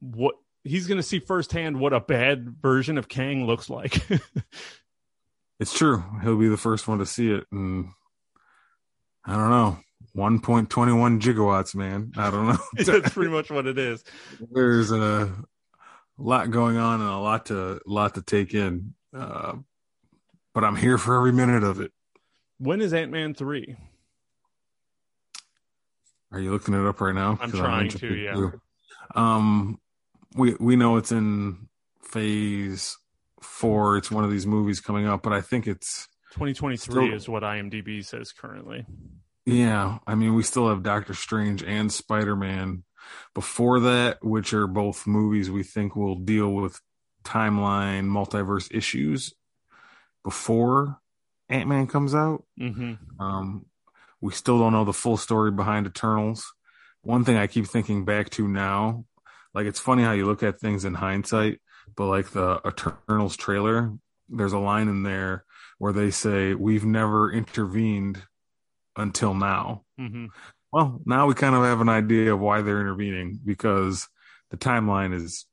what 0.00 0.36
he's 0.62 0.86
going 0.86 0.98
to 0.98 1.02
see 1.02 1.18
firsthand 1.18 1.78
what 1.78 1.92
a 1.92 2.00
bad 2.00 2.56
version 2.60 2.98
of 2.98 3.08
Kang 3.08 3.46
looks 3.46 3.68
like. 3.68 4.00
it's 5.60 5.76
true. 5.76 6.02
He'll 6.22 6.38
be 6.38 6.48
the 6.48 6.56
first 6.56 6.88
one 6.88 6.98
to 6.98 7.06
see 7.06 7.30
it. 7.30 7.44
And 7.50 7.90
I 9.24 9.34
don't 9.34 9.50
know. 9.50 9.78
1.21 10.16 11.20
gigawatts, 11.20 11.74
man. 11.74 12.12
I 12.16 12.30
don't 12.30 12.48
know. 12.48 12.58
That's 12.84 13.12
pretty 13.12 13.30
much 13.30 13.50
what 13.50 13.66
it 13.66 13.78
is. 13.78 14.02
There's 14.50 14.90
a 14.90 15.30
lot 16.18 16.50
going 16.50 16.76
on 16.76 17.00
and 17.00 17.10
a 17.10 17.18
lot 17.18 17.46
to 17.46 17.80
lot 17.86 18.14
to 18.14 18.22
take 18.22 18.54
in. 18.54 18.94
Uh, 19.14 19.54
but 20.54 20.64
I'm 20.64 20.76
here 20.76 20.98
for 20.98 21.16
every 21.16 21.32
minute 21.32 21.62
of 21.62 21.80
it. 21.80 21.92
When 22.58 22.80
is 22.80 22.94
Ant 22.94 23.10
Man 23.10 23.34
three? 23.34 23.76
Are 26.32 26.40
you 26.40 26.50
looking 26.50 26.74
it 26.74 26.86
up 26.86 27.00
right 27.00 27.14
now? 27.14 27.38
I'm 27.40 27.52
trying 27.52 27.88
to, 27.90 28.14
yeah. 28.14 28.34
Too. 28.34 28.60
Um, 29.14 29.80
we 30.34 30.54
we 30.58 30.76
know 30.76 30.96
it's 30.96 31.12
in 31.12 31.68
phase 32.02 32.96
four. 33.40 33.96
It's 33.96 34.10
one 34.10 34.24
of 34.24 34.30
these 34.30 34.46
movies 34.46 34.80
coming 34.80 35.06
up, 35.06 35.22
but 35.22 35.32
I 35.32 35.40
think 35.40 35.66
it's 35.66 36.08
2023 36.32 36.76
still, 36.76 37.14
is 37.14 37.28
what 37.28 37.42
IMDb 37.42 38.04
says 38.04 38.32
currently. 38.32 38.84
Yeah, 39.44 39.98
I 40.06 40.14
mean, 40.14 40.34
we 40.34 40.42
still 40.42 40.68
have 40.68 40.82
Doctor 40.82 41.14
Strange 41.14 41.62
and 41.62 41.92
Spider 41.92 42.34
Man 42.34 42.82
before 43.34 43.80
that, 43.80 44.24
which 44.24 44.52
are 44.52 44.66
both 44.66 45.06
movies 45.06 45.50
we 45.50 45.62
think 45.62 45.96
will 45.96 46.16
deal 46.16 46.50
with 46.50 46.80
timeline 47.24 48.04
multiverse 48.04 48.74
issues 48.74 49.34
before 50.24 50.98
Ant 51.48 51.68
Man 51.68 51.86
comes 51.86 52.14
out. 52.14 52.44
Mm-hmm. 52.60 53.20
Um, 53.20 53.66
we 54.20 54.32
still 54.32 54.58
don't 54.58 54.72
know 54.72 54.84
the 54.84 54.92
full 54.92 55.16
story 55.16 55.50
behind 55.50 55.86
Eternals. 55.86 56.52
One 57.02 57.24
thing 57.24 57.36
I 57.36 57.46
keep 57.46 57.66
thinking 57.66 58.04
back 58.04 58.30
to 58.30 58.48
now, 58.48 59.04
like 59.54 59.66
it's 59.66 59.80
funny 59.80 60.02
how 60.02 60.12
you 60.12 60.26
look 60.26 60.42
at 60.42 60.58
things 60.58 60.84
in 60.84 60.94
hindsight, 60.94 61.60
but 61.96 62.06
like 62.06 62.30
the 62.30 62.60
Eternals 62.66 63.36
trailer, 63.36 63.92
there's 64.28 64.52
a 64.52 64.58
line 64.58 64.88
in 64.88 65.02
there 65.02 65.44
where 65.78 65.92
they 65.92 66.10
say, 66.10 66.54
We've 66.54 66.84
never 66.84 67.30
intervened 67.30 68.22
until 68.96 69.34
now. 69.34 69.84
Mm-hmm. 70.00 70.26
Well, 70.76 71.00
now 71.06 71.26
we 71.26 71.32
kind 71.32 71.54
of 71.54 71.64
have 71.64 71.80
an 71.80 71.88
idea 71.88 72.34
of 72.34 72.40
why 72.40 72.60
they're 72.60 72.82
intervening 72.82 73.40
because 73.42 74.06
the 74.50 74.58
timeline 74.58 75.14
is 75.14 75.46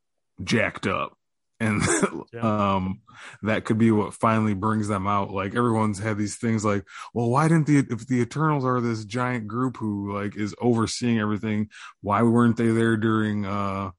jacked 0.44 0.86
up. 0.86 1.18
and 1.62 1.82
yeah. 2.34 2.42
um 2.76 3.00
that 3.42 3.64
could 3.64 3.78
be 3.78 3.90
what 3.90 4.14
finally 4.14 4.54
brings 4.54 4.90
them 4.90 5.08
out. 5.08 5.32
Like 5.32 5.56
everyone's 5.56 5.98
had 5.98 6.18
these 6.18 6.36
things 6.36 6.66
like 6.66 6.84
well 7.14 7.30
why 7.30 7.48
didn't 7.48 7.68
the 7.68 7.88
if 7.90 8.06
the 8.06 8.20
eternals 8.20 8.66
are 8.66 8.82
this 8.82 9.06
giant 9.06 9.48
group 9.48 9.78
who 9.78 10.14
like 10.14 10.36
is 10.36 10.54
overseeing 10.60 11.20
everything 11.20 11.70
why 12.02 12.22
weren't 12.22 12.58
they 12.58 12.68
there 12.68 12.98
during 12.98 13.46
uh 13.46 13.92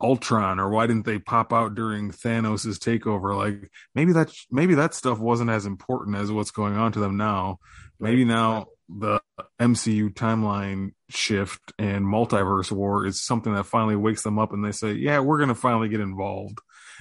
ultron? 0.00 0.60
Or 0.60 0.68
why 0.68 0.86
didn't 0.86 1.06
they 1.06 1.18
pop 1.18 1.52
out 1.52 1.74
during 1.74 2.12
thanos's 2.12 2.78
takeover? 2.78 3.36
Like 3.36 3.68
maybe 3.96 4.12
that 4.12 4.32
maybe 4.52 4.76
that 4.76 4.94
stuff 4.94 5.18
wasn't 5.18 5.50
as 5.50 5.66
important 5.66 6.16
as 6.16 6.30
what's 6.30 6.52
going 6.52 6.76
on 6.76 6.92
to 6.92 7.00
them 7.00 7.16
now. 7.16 7.58
Maybe 7.98 8.24
now 8.24 8.66
the 8.88 9.20
MCU 9.60 10.12
timeline 10.14 10.92
shift 11.08 11.72
and 11.78 12.04
multiverse 12.04 12.70
war 12.70 13.06
is 13.06 13.22
something 13.22 13.54
that 13.54 13.64
finally 13.64 13.96
wakes 13.96 14.22
them 14.22 14.38
up 14.38 14.52
and 14.52 14.64
they 14.64 14.72
say, 14.72 14.92
yeah, 14.92 15.20
we're 15.20 15.38
going 15.38 15.48
to 15.48 15.54
finally 15.54 15.88
get 15.88 16.00
involved. 16.00 16.58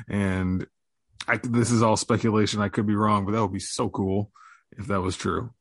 And 0.08 0.66
I, 1.28 1.38
this 1.38 1.72
is 1.72 1.82
all 1.82 1.98
speculation. 1.98 2.62
I 2.62 2.70
could 2.70 2.88
be 2.88 2.96
wrong, 2.96 3.26
but 3.26 3.32
that 3.32 3.42
would 3.42 3.54
be 3.54 3.60
so 3.60 3.90
cool 3.90 4.32
if 4.78 4.88
that 4.88 5.02
was 5.02 5.16
true. 5.16 5.52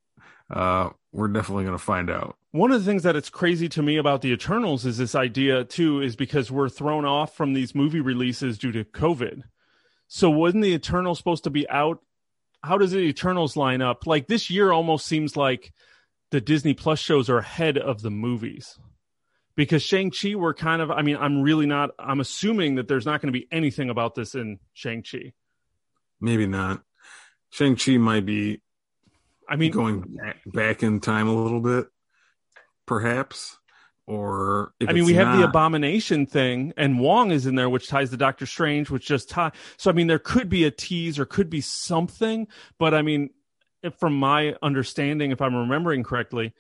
Uh, 0.51 0.91
we're 1.13 1.29
definitely 1.29 1.65
going 1.65 1.77
to 1.77 1.83
find 1.83 2.11
out. 2.11 2.37
One 2.51 2.71
of 2.71 2.81
the 2.81 2.91
things 2.91 3.03
that 3.03 3.17
it's 3.17 3.31
crazy 3.31 3.69
to 3.71 3.83
me 3.83 3.97
about 3.97 4.23
the 4.23 4.33
Eternals 4.33 4.87
is 4.87 4.99
this 4.99 5.15
idea 5.15 5.65
too, 5.65 6.01
is 6.01 6.17
because 6.17 6.51
we're 6.51 6.69
thrown 6.69 7.05
off 7.05 7.35
from 7.35 7.53
these 7.53 7.75
movie 7.75 8.01
releases 8.01 8.59
due 8.59 8.73
to 8.73 8.85
COVID. 8.85 9.43
So 10.07 10.31
wasn't 10.31 10.63
the 10.63 10.75
Eternals 10.75 11.19
supposed 11.19 11.45
to 11.45 11.51
be 11.51 11.69
out? 11.69 12.01
How 12.63 12.79
does 12.79 12.93
the 12.93 12.99
Eternals 12.99 13.57
line 13.57 13.83
up? 13.83 14.07
Like 14.07 14.27
this 14.27 14.51
year 14.51 14.71
almost 14.71 15.07
seems 15.07 15.37
like 15.37 15.73
the 16.31 16.41
Disney 16.41 16.75
Plus 16.75 16.99
shows 16.99 17.31
are 17.31 17.39
ahead 17.39 17.79
of 17.79 18.03
the 18.03 18.11
movies 18.11 18.79
because 19.57 19.83
Shang-Chi 19.83 20.35
we're 20.35 20.55
kind 20.55 20.83
of 20.83 20.91
I 20.91 21.03
mean 21.03 21.17
I'm 21.17 21.43
really 21.43 21.67
not 21.67 21.91
I'm 21.99 22.21
assuming 22.21 22.77
that 22.77 22.89
there's 22.89 23.07
not 23.07 23.21
going 23.21 23.33
to 23.33 23.39
be 23.39 23.47
anything 23.53 23.91
about 23.91 24.15
this 24.15 24.35
in 24.35 24.59
Shang-Chi. 24.73 25.33
Maybe 26.21 26.47
not. 26.47 26.83
Shang-Chi 27.51 27.99
might 27.99 28.27
be 28.27 28.61
I 29.49 29.57
mean 29.57 29.73
going 29.73 30.19
back 30.47 30.83
in 30.83 31.01
time 31.01 31.29
a 31.29 31.35
little 31.35 31.61
bit 31.61 31.87
perhaps 32.87 33.59
or 34.07 34.75
I 34.87 34.93
mean 34.93 35.05
we 35.05 35.15
have 35.15 35.39
the 35.39 35.45
abomination 35.45 36.27
thing 36.27 36.73
and 36.77 36.99
Wong 36.99 37.31
is 37.31 37.47
in 37.47 37.55
there 37.55 37.71
which 37.71 37.89
ties 37.89 38.11
to 38.11 38.17
Doctor 38.17 38.47
Strange 38.47 38.91
which 38.91 39.07
just 39.07 39.31
tie 39.31 39.53
so 39.77 39.91
I 39.91 39.95
mean 39.95 40.07
there 40.07 40.19
could 40.19 40.49
be 40.49 40.65
a 40.65 40.71
tease 40.71 41.19
or 41.19 41.25
could 41.25 41.49
be 41.49 41.61
something 41.61 42.49
but 42.79 42.93
I 42.93 43.03
mean 43.03 43.31
from 43.99 44.15
my 44.15 44.55
understanding 44.63 45.31
if 45.31 45.41
I'm 45.41 45.55
remembering 45.55 46.03
correctly 46.03 46.55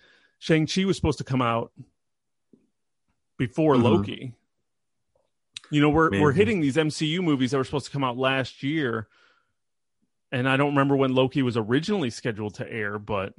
Shang-Chi 0.44 0.84
was 0.84 0.96
supposed 0.96 1.18
to 1.18 1.24
come 1.24 1.40
out 1.40 1.72
before 3.38 3.74
mm-hmm. 3.74 3.84
Loki. 3.84 4.34
You 5.70 5.80
know, 5.80 5.88
we're 5.88 6.10
Maybe. 6.10 6.22
we're 6.22 6.32
hitting 6.32 6.60
these 6.60 6.76
MCU 6.76 7.22
movies 7.22 7.50
that 7.50 7.56
were 7.56 7.64
supposed 7.64 7.86
to 7.86 7.92
come 7.92 8.04
out 8.04 8.18
last 8.18 8.62
year. 8.62 9.08
And 10.30 10.46
I 10.46 10.58
don't 10.58 10.68
remember 10.68 10.96
when 10.96 11.14
Loki 11.14 11.40
was 11.40 11.56
originally 11.56 12.10
scheduled 12.10 12.56
to 12.56 12.70
air, 12.70 12.98
but 12.98 13.32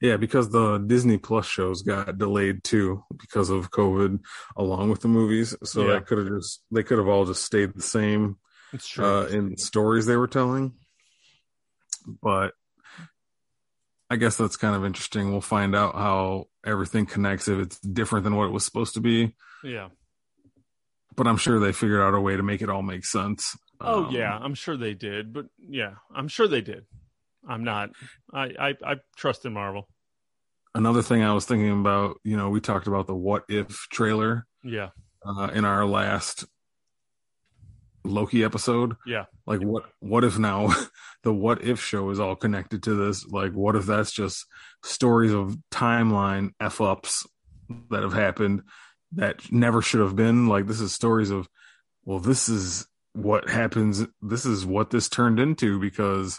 yeah, 0.00 0.16
because 0.16 0.50
the 0.50 0.78
Disney 0.78 1.18
Plus 1.18 1.46
shows 1.46 1.82
got 1.82 2.18
delayed 2.18 2.62
too 2.62 3.02
because 3.18 3.50
of 3.50 3.72
COVID, 3.72 4.20
along 4.56 4.90
with 4.90 5.00
the 5.00 5.08
movies. 5.08 5.56
So 5.64 5.86
yeah. 5.86 5.94
that 5.94 6.06
could 6.06 6.18
have 6.18 6.28
just 6.28 6.62
they 6.70 6.84
could 6.84 6.98
have 6.98 7.08
all 7.08 7.24
just 7.24 7.44
stayed 7.44 7.74
the 7.74 7.82
same 7.82 8.36
uh, 8.96 9.26
in 9.26 9.56
stories 9.56 10.06
they 10.06 10.16
were 10.16 10.28
telling. 10.28 10.74
But 12.22 12.52
I 14.08 14.16
guess 14.16 14.36
that's 14.36 14.56
kind 14.56 14.76
of 14.76 14.84
interesting. 14.84 15.32
We'll 15.32 15.40
find 15.40 15.74
out 15.74 15.94
how 15.94 16.46
everything 16.64 17.06
connects 17.06 17.48
if 17.48 17.58
it's 17.58 17.80
different 17.80 18.24
than 18.24 18.36
what 18.36 18.46
it 18.46 18.52
was 18.52 18.64
supposed 18.64 18.94
to 18.94 19.00
be. 19.00 19.34
Yeah. 19.64 19.88
But 21.16 21.26
I'm 21.26 21.38
sure 21.38 21.58
they 21.58 21.72
figured 21.72 22.00
out 22.00 22.14
a 22.14 22.20
way 22.20 22.36
to 22.36 22.42
make 22.42 22.62
it 22.62 22.70
all 22.70 22.82
make 22.82 23.04
sense. 23.04 23.56
Oh 23.80 24.04
um, 24.04 24.10
yeah, 24.12 24.36
I'm 24.36 24.54
sure 24.54 24.76
they 24.76 24.94
did. 24.94 25.32
But 25.32 25.46
yeah, 25.58 25.94
I'm 26.14 26.28
sure 26.28 26.46
they 26.46 26.60
did. 26.60 26.84
I'm 27.48 27.64
not. 27.64 27.90
I 28.32 28.50
I, 28.58 28.74
I 28.84 28.96
trust 29.16 29.44
in 29.44 29.52
Marvel. 29.52 29.88
Another 30.74 31.02
thing 31.02 31.22
I 31.22 31.32
was 31.32 31.46
thinking 31.46 31.80
about, 31.80 32.20
you 32.22 32.36
know, 32.36 32.50
we 32.50 32.60
talked 32.60 32.86
about 32.86 33.06
the 33.06 33.14
what 33.14 33.44
if 33.48 33.86
trailer. 33.90 34.46
Yeah. 34.62 34.90
Uh, 35.24 35.48
in 35.54 35.64
our 35.64 35.86
last 35.86 36.44
Loki 38.06 38.44
episode. 38.44 38.96
Yeah. 39.06 39.24
Like 39.46 39.60
what 39.60 39.84
what 40.00 40.24
if 40.24 40.38
now 40.38 40.72
the 41.22 41.32
what 41.32 41.62
if 41.62 41.80
show 41.80 42.10
is 42.10 42.20
all 42.20 42.36
connected 42.36 42.82
to 42.84 42.94
this? 42.94 43.26
Like 43.26 43.52
what 43.52 43.76
if 43.76 43.86
that's 43.86 44.12
just 44.12 44.46
stories 44.82 45.32
of 45.32 45.56
timeline 45.70 46.52
F 46.60 46.80
ups 46.80 47.26
that 47.90 48.02
have 48.02 48.14
happened 48.14 48.62
that 49.12 49.50
never 49.52 49.82
should 49.82 50.00
have 50.00 50.16
been? 50.16 50.48
Like 50.48 50.66
this 50.66 50.80
is 50.80 50.92
stories 50.92 51.30
of 51.30 51.48
well, 52.04 52.20
this 52.20 52.48
is 52.48 52.86
what 53.12 53.48
happens 53.48 54.04
this 54.20 54.44
is 54.44 54.66
what 54.66 54.90
this 54.90 55.08
turned 55.08 55.40
into 55.40 55.80
because 55.80 56.38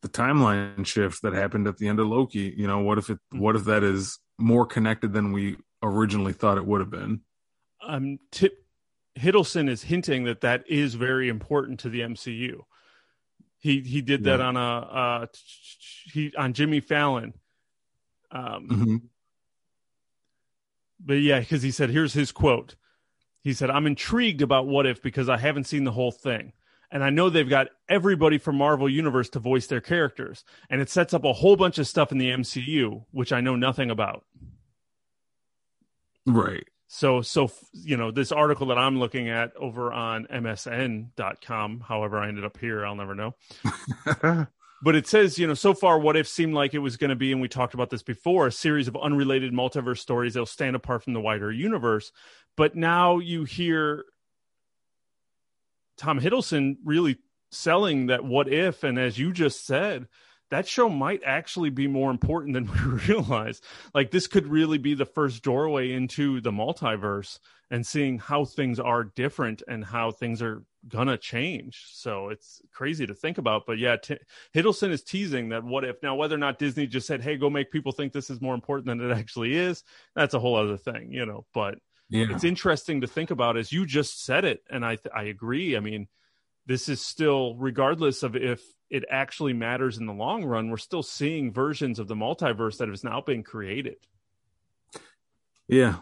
the 0.00 0.08
timeline 0.08 0.86
shift 0.86 1.22
that 1.22 1.32
happened 1.32 1.66
at 1.66 1.76
the 1.78 1.88
end 1.88 1.98
of 1.98 2.06
Loki, 2.06 2.54
you 2.56 2.68
know, 2.68 2.78
what 2.78 2.98
if 2.98 3.10
it 3.10 3.18
what 3.32 3.56
if 3.56 3.64
that 3.64 3.82
is 3.82 4.18
more 4.38 4.64
connected 4.64 5.12
than 5.12 5.32
we 5.32 5.56
originally 5.82 6.32
thought 6.32 6.56
it 6.56 6.66
would 6.66 6.80
have 6.80 6.90
been? 6.90 7.20
Um 7.86 8.18
tip 8.30 8.64
Hiddleston 9.18 9.68
is 9.68 9.82
hinting 9.82 10.24
that 10.24 10.40
that 10.42 10.64
is 10.68 10.94
very 10.94 11.28
important 11.28 11.80
to 11.80 11.88
the 11.88 12.00
MCU. 12.00 12.60
He 13.58 13.80
he 13.80 14.02
did 14.02 14.24
that 14.24 14.38
yeah. 14.38 14.46
on 14.46 14.56
a 14.56 14.60
uh, 14.60 15.26
he 16.12 16.32
on 16.36 16.52
Jimmy 16.52 16.80
Fallon. 16.80 17.34
Um, 18.30 18.68
mm-hmm. 18.68 18.96
But 21.00 21.14
yeah, 21.14 21.40
because 21.40 21.62
he 21.62 21.70
said, 21.70 21.90
here's 21.90 22.12
his 22.12 22.32
quote. 22.32 22.76
He 23.42 23.52
said, 23.52 23.70
"I'm 23.70 23.86
intrigued 23.86 24.42
about 24.42 24.66
what 24.66 24.86
if 24.86 25.02
because 25.02 25.28
I 25.28 25.38
haven't 25.38 25.64
seen 25.64 25.84
the 25.84 25.92
whole 25.92 26.12
thing." 26.12 26.52
and 26.90 27.04
I 27.04 27.10
know 27.10 27.28
they've 27.28 27.48
got 27.48 27.68
everybody 27.88 28.38
from 28.38 28.56
Marvel 28.56 28.88
Universe 28.88 29.28
to 29.30 29.38
voice 29.38 29.66
their 29.66 29.80
characters, 29.80 30.44
and 30.70 30.80
it 30.80 30.88
sets 30.88 31.12
up 31.12 31.24
a 31.24 31.32
whole 31.32 31.56
bunch 31.56 31.78
of 31.78 31.86
stuff 31.86 32.12
in 32.12 32.18
the 32.18 32.30
MCU 32.30 33.04
which 33.10 33.32
I 33.32 33.40
know 33.40 33.56
nothing 33.56 33.90
about. 33.90 34.24
Right. 36.26 36.66
So, 36.88 37.20
so 37.20 37.50
you 37.72 37.96
know, 37.96 38.10
this 38.10 38.32
article 38.32 38.68
that 38.68 38.78
I'm 38.78 38.98
looking 38.98 39.28
at 39.28 39.54
over 39.56 39.92
on 39.92 40.26
MSN.com. 40.26 41.80
However, 41.80 42.18
I 42.18 42.28
ended 42.28 42.44
up 42.44 42.58
here, 42.58 42.84
I'll 42.84 42.96
never 42.96 43.14
know. 43.14 43.34
but 44.82 44.96
it 44.96 45.06
says, 45.06 45.38
you 45.38 45.46
know, 45.46 45.54
so 45.54 45.74
far, 45.74 45.98
what 45.98 46.16
if 46.16 46.26
seemed 46.26 46.54
like 46.54 46.72
it 46.72 46.78
was 46.78 46.96
going 46.96 47.10
to 47.10 47.16
be, 47.16 47.30
and 47.30 47.42
we 47.42 47.48
talked 47.48 47.74
about 47.74 47.90
this 47.90 48.02
before, 48.02 48.46
a 48.46 48.52
series 48.52 48.88
of 48.88 48.96
unrelated 48.96 49.52
multiverse 49.52 49.98
stories 49.98 50.32
that'll 50.32 50.46
stand 50.46 50.76
apart 50.76 51.04
from 51.04 51.12
the 51.12 51.20
wider 51.20 51.52
universe. 51.52 52.10
But 52.56 52.74
now 52.74 53.18
you 53.18 53.44
hear 53.44 54.04
Tom 55.98 56.18
Hiddleston 56.18 56.76
really 56.84 57.18
selling 57.50 58.06
that 58.06 58.24
what 58.24 58.48
if, 58.48 58.82
and 58.82 58.98
as 58.98 59.18
you 59.18 59.32
just 59.34 59.66
said, 59.66 60.08
that 60.50 60.66
show 60.66 60.88
might 60.88 61.22
actually 61.24 61.70
be 61.70 61.86
more 61.86 62.10
important 62.10 62.54
than 62.54 62.66
we 62.72 63.00
realize. 63.06 63.60
Like 63.94 64.10
this 64.10 64.26
could 64.26 64.46
really 64.46 64.78
be 64.78 64.94
the 64.94 65.06
first 65.06 65.42
doorway 65.42 65.92
into 65.92 66.40
the 66.40 66.50
multiverse 66.50 67.38
and 67.70 67.86
seeing 67.86 68.18
how 68.18 68.44
things 68.44 68.80
are 68.80 69.04
different 69.04 69.62
and 69.68 69.84
how 69.84 70.10
things 70.10 70.40
are 70.40 70.64
gonna 70.88 71.18
change. 71.18 71.84
So 71.92 72.30
it's 72.30 72.62
crazy 72.72 73.06
to 73.06 73.14
think 73.14 73.38
about. 73.38 73.66
But 73.66 73.78
yeah, 73.78 73.96
T- 73.96 74.18
Hiddleston 74.54 74.90
is 74.90 75.02
teasing 75.02 75.50
that 75.50 75.64
what 75.64 75.84
if 75.84 75.96
now 76.02 76.14
whether 76.14 76.34
or 76.34 76.38
not 76.38 76.58
Disney 76.58 76.86
just 76.86 77.06
said, 77.06 77.22
"Hey, 77.22 77.36
go 77.36 77.50
make 77.50 77.70
people 77.70 77.92
think 77.92 78.12
this 78.12 78.30
is 78.30 78.40
more 78.40 78.54
important 78.54 78.86
than 78.86 79.10
it 79.10 79.14
actually 79.14 79.54
is," 79.54 79.84
that's 80.14 80.34
a 80.34 80.38
whole 80.38 80.56
other 80.56 80.78
thing, 80.78 81.12
you 81.12 81.26
know. 81.26 81.44
But 81.52 81.78
yeah. 82.08 82.26
it's 82.30 82.44
interesting 82.44 83.02
to 83.02 83.06
think 83.06 83.30
about 83.30 83.58
as 83.58 83.72
you 83.72 83.84
just 83.84 84.24
said 84.24 84.44
it, 84.44 84.62
and 84.70 84.84
I 84.84 84.96
th- 84.96 85.14
I 85.14 85.24
agree. 85.24 85.76
I 85.76 85.80
mean, 85.80 86.08
this 86.68 86.90
is 86.90 87.00
still 87.00 87.56
regardless 87.56 88.22
of 88.22 88.36
if 88.36 88.62
it 88.90 89.04
actually 89.10 89.54
matters 89.54 89.96
in 89.96 90.06
the 90.06 90.12
long 90.12 90.44
run, 90.44 90.68
we're 90.68 90.76
still 90.76 91.02
seeing 91.02 91.50
versions 91.50 91.98
of 91.98 92.08
the 92.08 92.14
multiverse 92.14 92.76
that 92.76 92.88
has 92.88 93.02
now 93.02 93.22
been 93.22 93.42
created. 93.42 93.96
Yeah. 95.66 95.96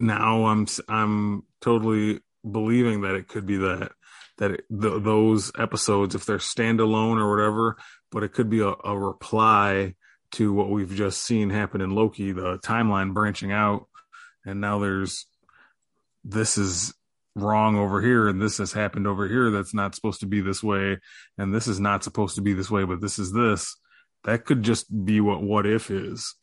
Now 0.00 0.46
I'm 0.46 0.66
I'm 0.88 1.44
totally 1.60 2.20
believing 2.48 3.02
that 3.02 3.14
it 3.14 3.28
could 3.28 3.46
be 3.46 3.56
that 3.58 3.92
that 4.38 4.50
it, 4.52 4.64
the, 4.68 4.98
those 4.98 5.52
episodes 5.56 6.14
if 6.14 6.26
they're 6.26 6.38
standalone 6.38 7.18
or 7.18 7.30
whatever, 7.30 7.76
but 8.10 8.24
it 8.24 8.32
could 8.32 8.50
be 8.50 8.60
a, 8.60 8.72
a 8.84 8.98
reply 8.98 9.94
to 10.32 10.52
what 10.52 10.70
we've 10.70 10.94
just 10.94 11.22
seen 11.22 11.50
happen 11.50 11.80
in 11.80 11.90
Loki, 11.90 12.32
the 12.32 12.58
timeline 12.58 13.14
branching 13.14 13.52
out, 13.52 13.86
and 14.44 14.60
now 14.60 14.78
there's 14.80 15.26
this 16.24 16.58
is 16.58 16.94
wrong 17.42 17.76
over 17.76 18.00
here 18.00 18.28
and 18.28 18.40
this 18.40 18.58
has 18.58 18.72
happened 18.72 19.06
over 19.06 19.28
here 19.28 19.50
that's 19.50 19.74
not 19.74 19.94
supposed 19.94 20.20
to 20.20 20.26
be 20.26 20.40
this 20.40 20.62
way 20.62 20.98
and 21.38 21.54
this 21.54 21.66
is 21.66 21.80
not 21.80 22.04
supposed 22.04 22.34
to 22.36 22.42
be 22.42 22.52
this 22.52 22.70
way 22.70 22.84
but 22.84 23.00
this 23.00 23.18
is 23.18 23.32
this. 23.32 23.76
That 24.24 24.44
could 24.44 24.62
just 24.62 25.04
be 25.04 25.20
what 25.20 25.42
what 25.42 25.66
if 25.66 25.90
is 25.90 26.34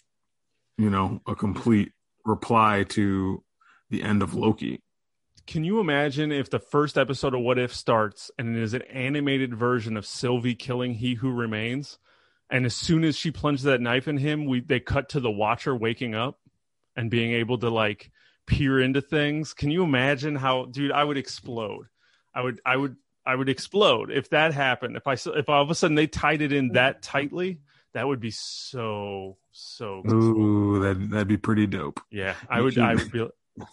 you 0.78 0.90
know 0.90 1.22
a 1.28 1.36
complete 1.36 1.92
reply 2.26 2.86
to 2.90 3.44
the 3.90 4.04
end 4.04 4.22
of 4.22 4.34
loki. 4.34 4.82
Can 5.46 5.64
you 5.64 5.80
imagine 5.80 6.32
if 6.32 6.50
the 6.50 6.60
first 6.60 6.98
episode 6.98 7.34
of 7.34 7.40
what 7.40 7.58
if 7.58 7.74
starts 7.74 8.30
and 8.38 8.58
it 8.58 8.62
is 8.62 8.74
an 8.74 8.82
animated 8.84 9.54
version 9.54 9.96
of 9.96 10.06
sylvie 10.06 10.56
killing 10.56 10.96
he 10.96 11.16
who 11.16 11.32
remains? 11.32 11.98
And 12.50 12.66
as 12.66 12.76
soon 12.76 13.04
as 13.04 13.18
she 13.18 13.32
plunges 13.32 13.64
that 13.64 13.82
knife 13.82 14.08
in 14.08 14.18
him 14.18 14.46
we 14.46 14.60
they 14.62 14.80
cut 14.80 15.10
to 15.10 15.20
the 15.20 15.32
watcher 15.32 15.76
waking 15.76 16.16
up 16.16 16.40
and 16.96 17.12
being 17.12 17.32
able 17.32 17.58
to 17.60 17.70
like 17.70 18.12
peer 18.48 18.80
into 18.80 19.02
things. 19.02 19.54
Can 19.54 19.70
you 19.70 19.84
imagine 19.84 20.36
how, 20.36 20.66
dude? 20.66 20.92
I 20.92 21.04
would 21.04 21.18
explode. 21.18 21.86
I 22.34 22.42
would 22.42 22.60
I 22.66 22.76
would 22.76 22.96
I 23.26 23.36
would 23.36 23.50
explode 23.50 24.10
if 24.10 24.30
that 24.30 24.54
happened. 24.54 24.96
If 24.96 25.06
I 25.06 25.14
if 25.14 25.50
all 25.50 25.62
of 25.62 25.70
a 25.70 25.76
sudden 25.76 25.96
they 25.96 26.08
tied 26.08 26.42
it 26.42 26.54
in 26.54 26.70
that 26.70 27.02
tightly, 27.02 27.60
that 27.94 28.08
would 28.08 28.20
be 28.20 28.32
so 28.32 29.38
so. 29.52 30.02
Cool. 30.08 30.24
Ooh, 30.24 30.80
that 30.84 31.10
that'd 31.10 31.28
be 31.28 31.38
pretty 31.38 31.68
dope. 31.68 32.00
Yeah, 32.10 32.36
I 32.50 32.62
would. 32.62 32.78
I 32.78 32.96
would 32.96 33.12
be. 33.12 33.22
Oh. 33.22 33.32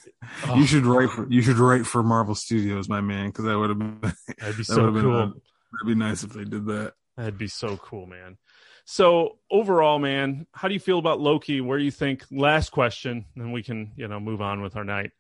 You 0.57 0.67
should 0.67 0.87
write 0.87 1.11
for 1.11 1.29
you 1.29 1.43
should 1.43 1.59
write 1.59 1.85
for 1.85 2.03
Marvel 2.03 2.35
Studios, 2.35 2.89
my 2.89 3.03
man, 3.03 3.27
because 3.27 3.45
that 3.45 3.59
would 3.59 3.69
have 3.69 3.79
been 3.79 4.01
that'd 4.39 4.57
be 4.57 4.63
that 4.63 4.65
so 4.65 4.91
cool. 4.91 4.93
Been, 4.93 5.03
that'd 5.03 5.87
be 5.87 5.95
nice 5.95 6.25
if 6.25 6.33
they 6.33 6.45
did 6.45 6.65
that. 6.67 6.95
That'd 7.19 7.37
be 7.37 7.49
so 7.49 7.77
cool, 7.77 8.07
man. 8.07 8.39
So 8.85 9.39
overall, 9.51 9.99
man, 9.99 10.47
how 10.53 10.69
do 10.69 10.75
you 10.75 10.81
feel 10.81 10.99
about 10.99 11.21
Loki? 11.21 11.61
Where 11.61 11.79
do 11.79 11.85
you 11.85 11.91
think? 11.91 12.25
Last 12.31 12.71
question, 12.71 13.25
and 13.35 13.53
we 13.53 13.63
can 13.63 13.93
you 13.97 14.09
know 14.09 14.21
move 14.21 14.43
on 14.43 14.61
with 14.61 14.77
our 14.77 14.85
night. 14.85 15.13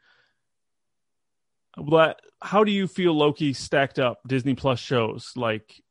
But 1.76 2.20
how 2.40 2.62
do 2.64 2.70
you 2.70 2.86
feel 2.86 3.14
Loki 3.14 3.52
stacked 3.52 3.98
up 3.98 4.20
Disney 4.26 4.54
Plus 4.54 4.78
shows? 4.78 5.32
Like 5.34 5.82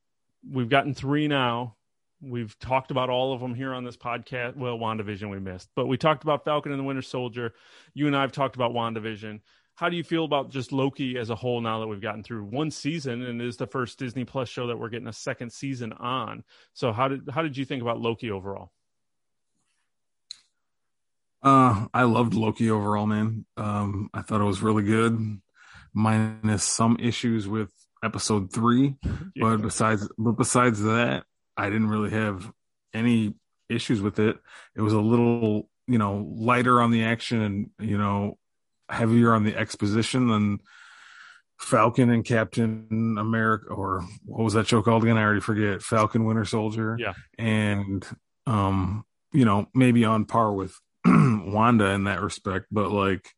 we've 0.49 0.69
gotten 0.69 0.93
three 0.93 1.27
now. 1.27 1.75
We've 2.21 2.57
talked 2.59 2.91
about 2.91 3.09
all 3.09 3.33
of 3.33 3.41
them 3.41 3.53
here 3.53 3.73
on 3.73 3.83
this 3.83 3.97
podcast. 3.97 4.55
Well, 4.55 4.77
WandaVision 4.77 5.29
we 5.29 5.39
missed, 5.39 5.69
but 5.75 5.87
we 5.87 5.97
talked 5.97 6.23
about 6.23 6.45
Falcon 6.45 6.71
and 6.71 6.79
the 6.79 6.85
Winter 6.85 7.01
Soldier. 7.01 7.53
You 7.93 8.07
and 8.07 8.15
I 8.15 8.21
have 8.21 8.31
talked 8.31 8.55
about 8.55 8.71
WandaVision. 8.71 9.41
How 9.83 9.89
do 9.89 9.97
you 9.97 10.03
feel 10.05 10.23
about 10.23 10.49
just 10.49 10.71
Loki 10.71 11.17
as 11.17 11.29
a 11.29 11.35
whole 11.35 11.59
now 11.59 11.81
that 11.81 11.87
we've 11.87 11.99
gotten 11.99 12.23
through 12.23 12.45
one 12.45 12.71
season 12.71 13.21
and 13.21 13.41
is 13.41 13.57
the 13.57 13.67
first 13.67 13.99
Disney 13.99 14.23
Plus 14.23 14.47
show 14.47 14.67
that 14.67 14.79
we're 14.79 14.87
getting 14.87 15.09
a 15.09 15.13
second 15.13 15.51
season 15.51 15.91
on? 15.91 16.45
So 16.71 16.93
how 16.93 17.09
did 17.09 17.29
how 17.29 17.41
did 17.41 17.57
you 17.57 17.65
think 17.65 17.81
about 17.81 17.99
Loki 17.99 18.31
overall? 18.31 18.71
Uh, 21.41 21.87
I 21.93 22.03
loved 22.03 22.33
Loki 22.33 22.71
overall, 22.71 23.05
man. 23.05 23.45
Um, 23.57 24.09
I 24.13 24.21
thought 24.21 24.39
it 24.39 24.45
was 24.45 24.61
really 24.61 24.83
good, 24.83 25.41
minus 25.93 26.63
some 26.63 26.95
issues 27.01 27.45
with 27.45 27.69
episode 28.01 28.53
three. 28.53 28.95
Yeah. 29.35 29.49
But 29.49 29.63
besides, 29.63 30.07
but 30.17 30.37
besides 30.37 30.81
that, 30.83 31.25
I 31.57 31.69
didn't 31.69 31.89
really 31.89 32.11
have 32.11 32.49
any 32.93 33.33
issues 33.67 34.01
with 34.01 34.17
it. 34.19 34.37
It 34.77 34.81
was 34.81 34.93
a 34.93 35.01
little, 35.01 35.67
you 35.87 35.97
know, 35.97 36.25
lighter 36.37 36.81
on 36.81 36.91
the 36.91 37.03
action 37.03 37.41
and, 37.41 37.69
you 37.79 37.97
know, 37.97 38.37
heavier 38.89 39.33
on 39.33 39.43
the 39.43 39.55
exposition 39.55 40.27
than 40.27 40.59
Falcon 41.59 42.09
and 42.09 42.25
Captain 42.25 43.17
America, 43.17 43.67
or 43.69 44.03
what 44.25 44.43
was 44.43 44.53
that 44.53 44.67
show 44.67 44.81
called 44.81 45.03
again? 45.03 45.17
I 45.17 45.23
already 45.23 45.39
forget. 45.39 45.81
Falcon 45.81 46.25
Winter 46.25 46.45
Soldier. 46.45 46.97
Yeah. 46.99 47.13
And, 47.37 48.05
um, 48.45 49.05
you 49.31 49.45
know, 49.45 49.67
maybe 49.73 50.05
on 50.05 50.25
par 50.25 50.53
with 50.53 50.75
Wanda 51.05 51.85
in 51.87 52.05
that 52.05 52.21
respect, 52.21 52.67
but 52.71 52.91
like, 52.91 53.29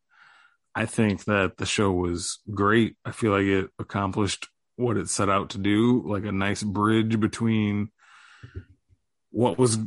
I 0.74 0.86
think 0.86 1.24
that 1.26 1.56
the 1.58 1.66
show 1.66 1.92
was 1.92 2.40
great. 2.52 2.96
I 3.06 3.12
feel 3.12 3.32
like 3.32 3.46
it 3.46 3.70
accomplished 3.80 4.50
what 4.76 4.98
it 4.98 5.10
set 5.10 5.30
out 5.30 5.52
to 5.52 5.58
do, 5.58 6.04
like 6.06 6.26
a 6.26 6.34
nice 6.34 6.64
bridge 6.64 7.18
between 7.20 7.92
what 9.32 9.58
was 9.58 9.78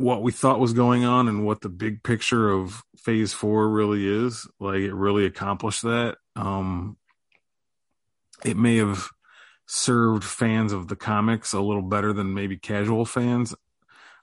what 0.00 0.22
we 0.22 0.32
thought 0.32 0.58
was 0.58 0.72
going 0.72 1.04
on 1.04 1.28
and 1.28 1.44
what 1.44 1.60
the 1.60 1.68
big 1.68 2.02
picture 2.02 2.48
of 2.48 2.82
phase 2.96 3.34
four 3.34 3.68
really 3.68 4.08
is 4.08 4.48
like 4.58 4.78
it 4.78 4.94
really 4.94 5.26
accomplished 5.26 5.82
that. 5.82 6.16
Um 6.34 6.96
it 8.42 8.56
may 8.56 8.78
have 8.78 9.10
served 9.66 10.24
fans 10.24 10.72
of 10.72 10.88
the 10.88 10.96
comics 10.96 11.52
a 11.52 11.60
little 11.60 11.82
better 11.82 12.14
than 12.14 12.32
maybe 12.32 12.56
casual 12.56 13.04
fans. 13.04 13.54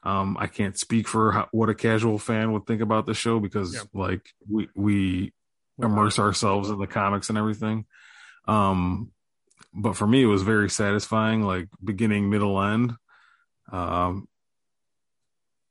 Um 0.01 0.35
i 0.39 0.47
can't 0.47 0.79
speak 0.79 1.07
for 1.07 1.31
how, 1.31 1.47
what 1.51 1.69
a 1.69 1.75
casual 1.75 2.17
fan 2.17 2.53
would 2.53 2.65
think 2.65 2.81
about 2.81 3.05
the 3.05 3.13
show 3.13 3.39
because 3.39 3.75
yeah. 3.75 3.81
like 3.93 4.33
we 4.49 4.69
we 4.73 5.31
immerse 5.77 6.17
ourselves 6.17 6.71
in 6.71 6.79
the 6.79 6.87
comics 6.87 7.29
and 7.29 7.37
everything. 7.37 7.85
Um 8.47 9.11
but 9.75 9.93
for 9.93 10.07
me 10.07 10.23
it 10.23 10.33
was 10.33 10.41
very 10.41 10.71
satisfying 10.71 11.43
like 11.43 11.67
beginning 11.83 12.31
middle 12.31 12.59
end. 12.59 12.95
Um, 13.71 14.27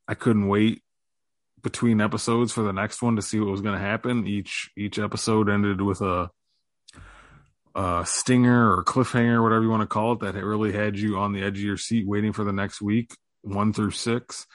I 0.07 0.15
couldn't 0.15 0.47
wait 0.47 0.81
between 1.61 2.01
episodes 2.01 2.51
for 2.51 2.61
the 2.61 2.71
next 2.71 3.01
one 3.01 3.15
to 3.15 3.21
see 3.21 3.39
what 3.39 3.51
was 3.51 3.61
going 3.61 3.75
to 3.75 3.85
happen. 3.85 4.27
Each 4.27 4.69
each 4.77 4.99
episode 4.99 5.49
ended 5.49 5.81
with 5.81 6.01
a, 6.01 6.29
a 7.75 8.03
stinger 8.05 8.73
or 8.73 8.83
cliffhanger, 8.83 9.41
whatever 9.41 9.63
you 9.63 9.69
want 9.69 9.81
to 9.81 9.87
call 9.87 10.13
it, 10.13 10.19
that 10.19 10.35
really 10.35 10.71
had 10.71 10.97
you 10.97 11.17
on 11.17 11.33
the 11.33 11.43
edge 11.43 11.57
of 11.57 11.63
your 11.63 11.77
seat, 11.77 12.07
waiting 12.07 12.33
for 12.33 12.43
the 12.43 12.53
next 12.53 12.81
week, 12.81 13.15
one 13.41 13.73
through 13.73 13.91
six. 13.91 14.45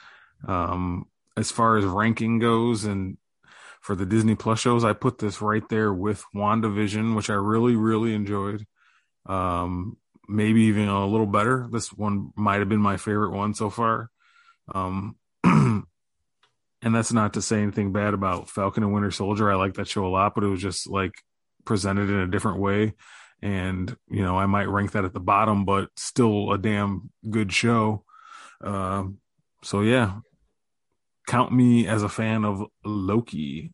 Um, 0.47 1.05
as 1.37 1.51
far 1.51 1.77
as 1.77 1.85
ranking 1.85 2.39
goes, 2.39 2.85
and 2.85 3.17
for 3.81 3.95
the 3.95 4.05
Disney 4.05 4.35
Plus 4.35 4.59
shows, 4.59 4.83
I 4.83 4.93
put 4.93 5.17
this 5.17 5.41
right 5.41 5.67
there 5.69 5.93
with 5.93 6.23
WandaVision, 6.35 7.15
which 7.15 7.29
I 7.29 7.35
really 7.35 7.75
really 7.75 8.13
enjoyed. 8.13 8.65
Um, 9.25 9.97
maybe 10.27 10.63
even 10.63 10.87
a 10.87 11.05
little 11.05 11.27
better. 11.27 11.67
This 11.71 11.91
one 11.91 12.31
might 12.35 12.59
have 12.59 12.69
been 12.69 12.79
my 12.79 12.97
favorite 12.97 13.31
one 13.31 13.53
so 13.53 13.69
far. 13.69 14.09
Um, 14.73 15.15
that's 16.91 17.13
not 17.13 17.35
to 17.35 17.41
say 17.41 17.61
anything 17.61 17.93
bad 17.93 18.15
about 18.15 18.49
Falcon 18.49 18.83
and 18.83 18.91
Winter 18.91 19.11
Soldier. 19.11 19.51
I 19.51 19.55
like 19.55 19.75
that 19.75 19.87
show 19.87 20.05
a 20.05 20.09
lot, 20.09 20.33
but 20.33 20.43
it 20.43 20.47
was 20.47 20.61
just 20.61 20.89
like 20.89 21.13
presented 21.65 22.09
in 22.09 22.19
a 22.19 22.27
different 22.27 22.59
way. 22.59 22.93
And, 23.41 23.95
you 24.09 24.23
know, 24.23 24.37
I 24.37 24.45
might 24.47 24.69
rank 24.69 24.93
that 24.93 25.05
at 25.05 25.13
the 25.13 25.19
bottom, 25.19 25.65
but 25.65 25.89
still 25.97 26.51
a 26.51 26.57
damn 26.57 27.11
good 27.29 27.53
show. 27.53 28.03
Uh, 28.63 29.03
so 29.63 29.81
yeah, 29.81 30.19
count 31.27 31.51
me 31.51 31.87
as 31.87 32.03
a 32.03 32.09
fan 32.09 32.45
of 32.45 32.63
Loki. 32.83 33.73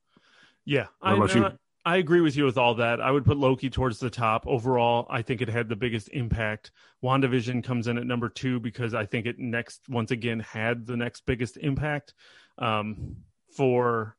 Yeah. 0.65 0.87
What 0.99 1.13
about 1.13 1.35
I, 1.35 1.39
you? 1.39 1.51
I 1.85 1.97
agree 1.97 2.21
with 2.21 2.35
you 2.35 2.45
with 2.45 2.57
all 2.57 2.75
that. 2.75 2.99
I 2.99 3.09
would 3.09 3.25
put 3.25 3.37
Loki 3.37 3.69
towards 3.69 3.99
the 3.99 4.09
top. 4.09 4.45
Overall, 4.45 5.07
I 5.09 5.21
think 5.21 5.41
it 5.41 5.49
had 5.49 5.69
the 5.69 5.75
biggest 5.75 6.09
impact. 6.09 6.71
WandaVision 7.03 7.63
comes 7.63 7.87
in 7.87 7.97
at 7.97 8.05
number 8.05 8.29
two 8.29 8.59
because 8.59 8.93
I 8.93 9.05
think 9.05 9.25
it 9.25 9.39
next, 9.39 9.81
once 9.87 10.11
again, 10.11 10.41
had 10.41 10.85
the 10.85 10.97
next 10.97 11.25
biggest 11.25 11.57
impact 11.57 12.13
um, 12.59 13.17
for 13.55 14.15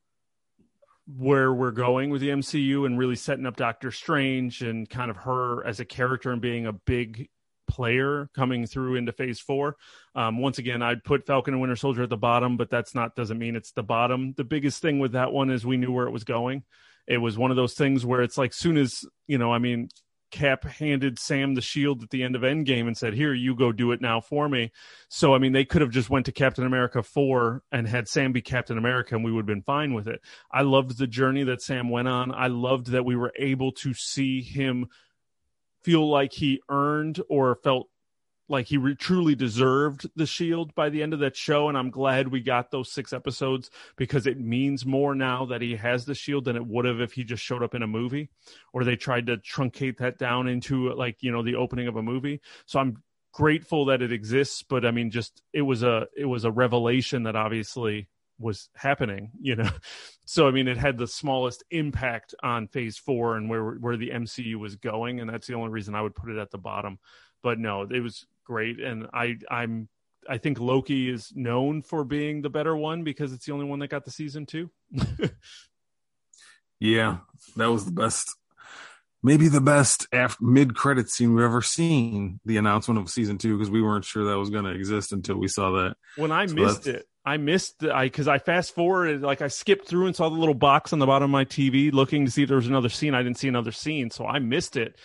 where 1.07 1.53
we're 1.53 1.71
going 1.71 2.11
with 2.11 2.21
the 2.21 2.29
MCU 2.29 2.87
and 2.87 2.99
really 2.99 3.17
setting 3.17 3.47
up 3.47 3.57
Doctor 3.57 3.91
Strange 3.91 4.63
and 4.63 4.89
kind 4.89 5.11
of 5.11 5.17
her 5.19 5.65
as 5.67 5.81
a 5.81 5.85
character 5.85 6.31
and 6.31 6.41
being 6.41 6.67
a 6.67 6.73
big 6.73 7.29
player 7.69 8.29
coming 8.35 8.67
through 8.67 8.97
into 8.97 9.13
phase 9.13 9.41
four. 9.41 9.77
Um, 10.15 10.39
once 10.39 10.59
again, 10.59 10.83
I'd 10.83 11.05
put 11.05 11.27
Falcon 11.27 11.55
and 11.55 11.61
Winter 11.61 11.77
Soldier 11.77 12.03
at 12.03 12.11
the 12.11 12.17
bottom, 12.17 12.57
but 12.57 12.71
that's 12.71 12.95
not 12.95 13.15
doesn't 13.15 13.39
mean 13.39 13.57
it's 13.57 13.73
the 13.73 13.83
bottom. 13.83 14.35
The 14.37 14.45
biggest 14.45 14.83
thing 14.83 14.99
with 14.99 15.13
that 15.13 15.33
one 15.33 15.51
is 15.51 15.65
we 15.65 15.77
knew 15.77 15.93
where 15.93 16.07
it 16.07 16.13
was 16.13 16.25
going 16.25 16.65
it 17.11 17.19
was 17.19 17.37
one 17.37 17.51
of 17.51 17.57
those 17.57 17.75
things 17.75 18.07
where 18.07 18.23
it's 18.23 18.39
like 18.39 18.55
soon 18.55 18.77
as 18.77 19.05
you 19.27 19.37
know, 19.37 19.53
I 19.53 19.59
mean, 19.59 19.89
Cap 20.31 20.65
handed 20.65 21.19
Sam 21.19 21.55
the 21.55 21.61
shield 21.61 22.03
at 22.03 22.11
the 22.11 22.23
end 22.23 22.37
of 22.37 22.43
Endgame 22.43 22.87
and 22.87 22.97
said, 22.97 23.15
"Here, 23.15 23.35
you 23.35 23.55
go 23.55 23.73
do 23.73 23.93
it 23.93 24.01
now 24.01 24.21
for 24.21 24.49
me." 24.49 24.73
So 25.09 25.35
I 25.35 25.39
mean, 25.39 25.53
they 25.53 25.65
could 25.65 25.83
have 25.83 25.91
just 25.91 26.11
went 26.11 26.27
to 26.27 26.33
Captain 26.33 26.65
America 26.65 27.03
4 27.03 27.63
and 27.73 27.87
had 27.87 28.09
Sam 28.09 28.33
be 28.33 28.43
Captain 28.43 28.79
America 28.79 29.15
and 29.15 29.25
we 29.25 29.33
would 29.33 29.43
have 29.43 29.47
been 29.47 29.63
fine 29.63 29.95
with 29.95 30.09
it. 30.09 30.21
I 30.51 30.63
loved 30.63 30.99
the 30.99 31.07
journey 31.07 31.45
that 31.45 31.63
Sam 31.63 31.89
went 31.89 32.09
on. 32.09 32.33
I 32.33 32.49
loved 32.49 32.89
that 32.89 33.05
we 33.05 33.17
were 33.17 33.33
able 33.39 33.73
to 33.73 33.95
see 33.95 34.43
him 34.43 34.89
feel 35.83 36.09
like 36.09 36.33
he 36.33 36.61
earned 36.69 37.21
or 37.29 37.57
felt 37.57 37.89
like 38.51 38.67
he 38.67 38.77
re- 38.77 38.95
truly 38.95 39.35
deserved 39.35 40.11
the 40.17 40.27
shield 40.27 40.75
by 40.75 40.91
the 40.91 41.03
end 41.03 41.15
of 41.15 41.21
that 41.21 41.37
show 41.37 41.69
and 41.69 41.79
i'm 41.79 41.91
glad 41.91 42.29
we 42.29 42.41
got 42.41 42.71
those 42.71 42.93
six 42.93 43.13
episodes 43.13 43.71
because 43.97 44.27
it 44.27 44.39
means 44.39 44.85
more 44.85 45.15
now 45.15 45.47
that 45.47 45.63
he 45.63 45.77
has 45.77 46.05
the 46.05 46.15
shield 46.15 46.45
than 46.45 46.57
it 46.57 46.67
would 46.67 46.85
have 46.85 47.01
if 47.01 47.13
he 47.13 47.25
just 47.25 47.43
showed 47.43 47.63
up 47.63 47.75
in 47.75 47.83
a 47.83 47.87
movie 47.87 48.29
or 48.73 48.85
they 48.85 48.97
tried 48.97 49.27
to 49.27 49.37
truncate 49.39 49.99
that 49.99 50.19
down 50.19 50.49
into 50.49 50.93
like 50.95 51.17
you 51.23 51.33
know 51.33 51.43
the 51.43 51.55
opening 51.55 51.89
of 51.89 51.97
a 51.97 52.03
movie. 52.03 52.41
So 52.67 52.81
i'm 52.81 53.03
grateful 53.33 53.85
that 53.85 54.03
it 54.03 54.11
exists 54.11 54.65
but 54.65 54.85
i 54.85 54.91
mean 54.91 55.11
just 55.11 55.43
it 55.53 55.63
was 55.63 55.85
a 55.85 56.07
it 56.17 56.25
was 56.25 56.45
a 56.45 56.51
revelation 56.51 57.23
that 57.23 57.37
obviously 57.37 58.09
was 58.41 58.69
happening 58.75 59.31
you 59.41 59.57
know? 59.57 59.71
So 60.25 60.47
i 60.47 60.53
mean 60.53 60.69
it 60.69 60.77
had 60.77 60.97
the 60.97 61.09
smallest 61.09 61.65
impact 61.71 62.35
on 62.43 62.69
phase 62.69 62.97
four 62.97 63.37
and 63.37 63.49
where 63.49 63.73
where 63.75 63.97
the 63.97 64.11
mcu 64.11 64.57
was 64.57 64.77
going 64.77 65.21
and 65.21 65.29
that's 65.29 65.47
the 65.47 65.55
only 65.55 65.71
reason 65.71 65.95
i 65.95 66.03
would 66.03 66.15
put 66.15 66.31
it 66.31 66.39
at 66.39 66.51
the 66.51 66.59
bottom. 66.59 66.99
But 67.43 67.59
no 67.59 67.83
it 67.83 68.01
was 68.01 68.27
great, 68.51 68.81
and 68.81 69.07
I 69.15 69.37
I'm 69.49 69.89
I 70.29 70.39
think 70.39 70.59
Loki 70.59 71.09
is 71.09 71.33
known 71.37 71.83
for 71.83 72.03
being 72.03 72.43
the 72.43 72.51
better 72.51 72.77
one 72.77 73.05
because 73.05 73.33
it's 73.33 73.47
the 73.47 73.53
only 73.53 73.65
one 73.65 73.79
that 73.79 73.89
got 73.89 74.05
the 74.05 74.11
season 74.11 74.45
two. 74.45 74.71
yeah, 76.81 77.19
that 77.57 77.71
was 77.71 77.85
the 77.85 77.93
best, 77.93 78.35
maybe 79.23 79.47
the 79.47 79.61
best 79.61 80.09
after 80.13 80.45
mid 80.45 80.75
credit 80.75 81.09
scene 81.11 81.33
we've 81.33 81.45
ever 81.45 81.63
seen. 81.63 82.41
The 82.45 82.57
announcement 82.57 82.99
of 82.99 83.09
season 83.09 83.39
two 83.39 83.57
because 83.57 83.71
we 83.71 83.83
weren't 83.83 84.05
sure 84.05 84.25
that 84.25 84.39
was 84.39 84.51
going 84.51 84.65
to 84.65 84.73
exist 84.73 85.13
until 85.13 85.37
we 85.37 85.47
saw 85.47 85.71
that. 85.71 85.95
When 86.17 86.33
I 86.33 86.47
so 86.47 86.55
missed 86.57 86.89
it, 86.89 87.07
I 87.25 87.37
missed 87.37 87.85
I 87.85 88.07
because 88.07 88.27
I 88.27 88.39
fast 88.39 88.75
forwarded 88.75 89.23
like 89.23 89.43
I 89.43 89.49
skipped 89.49 89.87
through 89.87 90.07
and 90.07 90.17
saw 90.17 90.29
the 90.29 90.35
little 90.35 90.55
box 90.55 90.93
on 90.93 90.99
the 90.99 91.07
bottom 91.07 91.27
of 91.27 91.31
my 91.31 91.45
TV 91.45 91.93
looking 91.93 92.25
to 92.25 92.33
see 92.33 92.43
if 92.43 92.49
there 92.49 92.57
was 92.57 92.67
another 92.67 92.89
scene. 92.89 93.15
I 93.15 93.23
didn't 93.23 93.39
see 93.39 93.49
another 93.49 93.73
scene, 93.73 94.11
so 94.11 94.27
I 94.27 94.41
missed 94.41 94.77
it 94.77 94.97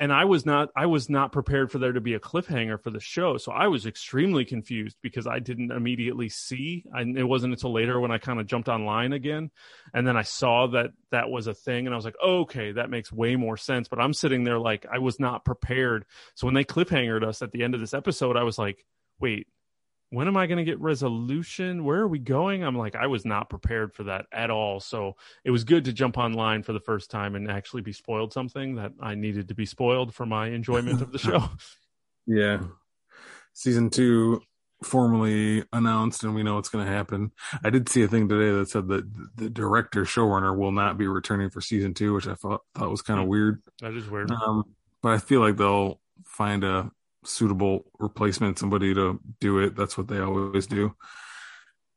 and 0.00 0.10
I 0.10 0.24
was 0.24 0.46
not 0.46 0.70
I 0.74 0.86
was 0.86 1.10
not 1.10 1.30
prepared 1.30 1.70
for 1.70 1.78
there 1.78 1.92
to 1.92 2.00
be 2.00 2.14
a 2.14 2.18
cliffhanger 2.18 2.82
for 2.82 2.90
the 2.90 3.00
show. 3.00 3.36
So 3.36 3.52
I 3.52 3.66
was 3.66 3.84
extremely 3.84 4.46
confused 4.46 4.96
because 5.02 5.26
I 5.26 5.40
didn't 5.40 5.70
immediately 5.70 6.30
see. 6.30 6.86
And 6.90 7.18
it 7.18 7.24
wasn't 7.24 7.52
until 7.52 7.72
later 7.72 8.00
when 8.00 8.10
I 8.10 8.16
kind 8.16 8.40
of 8.40 8.46
jumped 8.46 8.68
online 8.68 9.12
again, 9.12 9.50
and 9.92 10.08
then 10.08 10.16
I 10.16 10.22
saw 10.22 10.68
that 10.68 10.92
that 11.10 11.30
was 11.30 11.46
a 11.46 11.54
thing, 11.54 11.86
and 11.86 11.94
I 11.94 11.96
was 11.96 12.06
like, 12.06 12.16
okay, 12.24 12.72
that 12.72 12.88
makes 12.88 13.12
way 13.12 13.36
more 13.36 13.58
sense. 13.58 13.88
But 13.88 14.00
I'm 14.00 14.14
sitting 14.14 14.42
there 14.42 14.58
like 14.58 14.86
I 14.90 14.98
was 14.98 15.20
not 15.20 15.44
prepared. 15.44 16.06
So 16.34 16.46
when 16.46 16.54
they 16.54 16.64
cliffhangered 16.64 17.22
us 17.22 17.42
at 17.42 17.52
the 17.52 17.62
end 17.62 17.74
of 17.74 17.80
this 17.80 17.94
episode, 17.94 18.38
I 18.38 18.42
was 18.42 18.58
like, 18.58 18.84
wait, 19.20 19.48
when 20.10 20.26
am 20.26 20.36
I 20.36 20.46
going 20.46 20.58
to 20.58 20.64
get 20.64 20.80
resolution? 20.80 21.84
Where 21.84 22.00
are 22.00 22.08
we 22.08 22.18
going? 22.18 22.64
I'm 22.64 22.76
like, 22.76 22.96
I 22.96 23.06
was 23.06 23.24
not 23.24 23.48
prepared 23.48 23.94
for 23.94 24.04
that 24.04 24.26
at 24.32 24.50
all. 24.50 24.80
So 24.80 25.16
it 25.44 25.52
was 25.52 25.62
good 25.62 25.84
to 25.84 25.92
jump 25.92 26.18
online 26.18 26.64
for 26.64 26.72
the 26.72 26.80
first 26.80 27.10
time 27.10 27.36
and 27.36 27.50
actually 27.50 27.82
be 27.82 27.92
spoiled 27.92 28.32
something 28.32 28.74
that 28.74 28.92
I 29.00 29.14
needed 29.14 29.48
to 29.48 29.54
be 29.54 29.66
spoiled 29.66 30.12
for 30.12 30.26
my 30.26 30.48
enjoyment 30.48 31.00
of 31.00 31.12
the 31.12 31.18
show. 31.20 31.48
Yeah. 32.26 32.58
Season 33.52 33.88
two 33.88 34.42
formally 34.82 35.64
announced 35.72 36.24
and 36.24 36.34
we 36.34 36.42
know 36.42 36.56
what's 36.56 36.70
going 36.70 36.84
to 36.84 36.92
happen. 36.92 37.30
I 37.62 37.70
did 37.70 37.88
see 37.88 38.02
a 38.02 38.08
thing 38.08 38.28
today 38.28 38.50
that 38.50 38.68
said 38.68 38.88
that 38.88 39.04
the 39.36 39.48
director 39.48 40.02
showrunner 40.02 40.56
will 40.56 40.72
not 40.72 40.98
be 40.98 41.06
returning 41.06 41.50
for 41.50 41.60
season 41.60 41.94
two, 41.94 42.14
which 42.14 42.26
I 42.26 42.34
thought, 42.34 42.62
thought 42.74 42.90
was 42.90 43.02
kind 43.02 43.20
of 43.20 43.26
hmm. 43.26 43.30
weird. 43.30 43.62
That 43.80 43.94
is 43.94 44.08
weird. 44.08 44.32
Um, 44.32 44.64
but 45.02 45.12
I 45.12 45.18
feel 45.18 45.40
like 45.40 45.56
they'll 45.56 46.00
find 46.24 46.64
a 46.64 46.90
suitable 47.24 47.84
replacement, 47.98 48.58
somebody 48.58 48.94
to 48.94 49.20
do 49.40 49.58
it. 49.58 49.76
That's 49.76 49.98
what 49.98 50.08
they 50.08 50.20
always 50.20 50.66
do. 50.66 50.94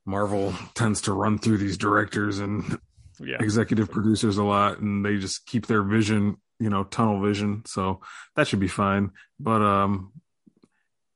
Marvel 0.06 0.54
tends 0.76 1.02
to 1.02 1.14
run 1.14 1.38
through 1.38 1.58
these 1.58 1.78
directors 1.78 2.40
and 2.40 2.80
yeah. 3.20 3.38
executive 3.40 3.92
producers 3.92 4.38
a 4.38 4.44
lot, 4.44 4.80
and 4.80 5.06
they 5.06 5.18
just 5.18 5.46
keep 5.46 5.68
their 5.68 5.84
vision, 5.84 6.38
you 6.60 6.70
know, 6.70 6.84
tunnel 6.84 7.22
vision. 7.22 7.64
So 7.66 8.02
that 8.36 8.48
should 8.48 8.60
be 8.60 8.68
fine. 8.68 9.12
But 9.40 9.62
um, 9.62 10.12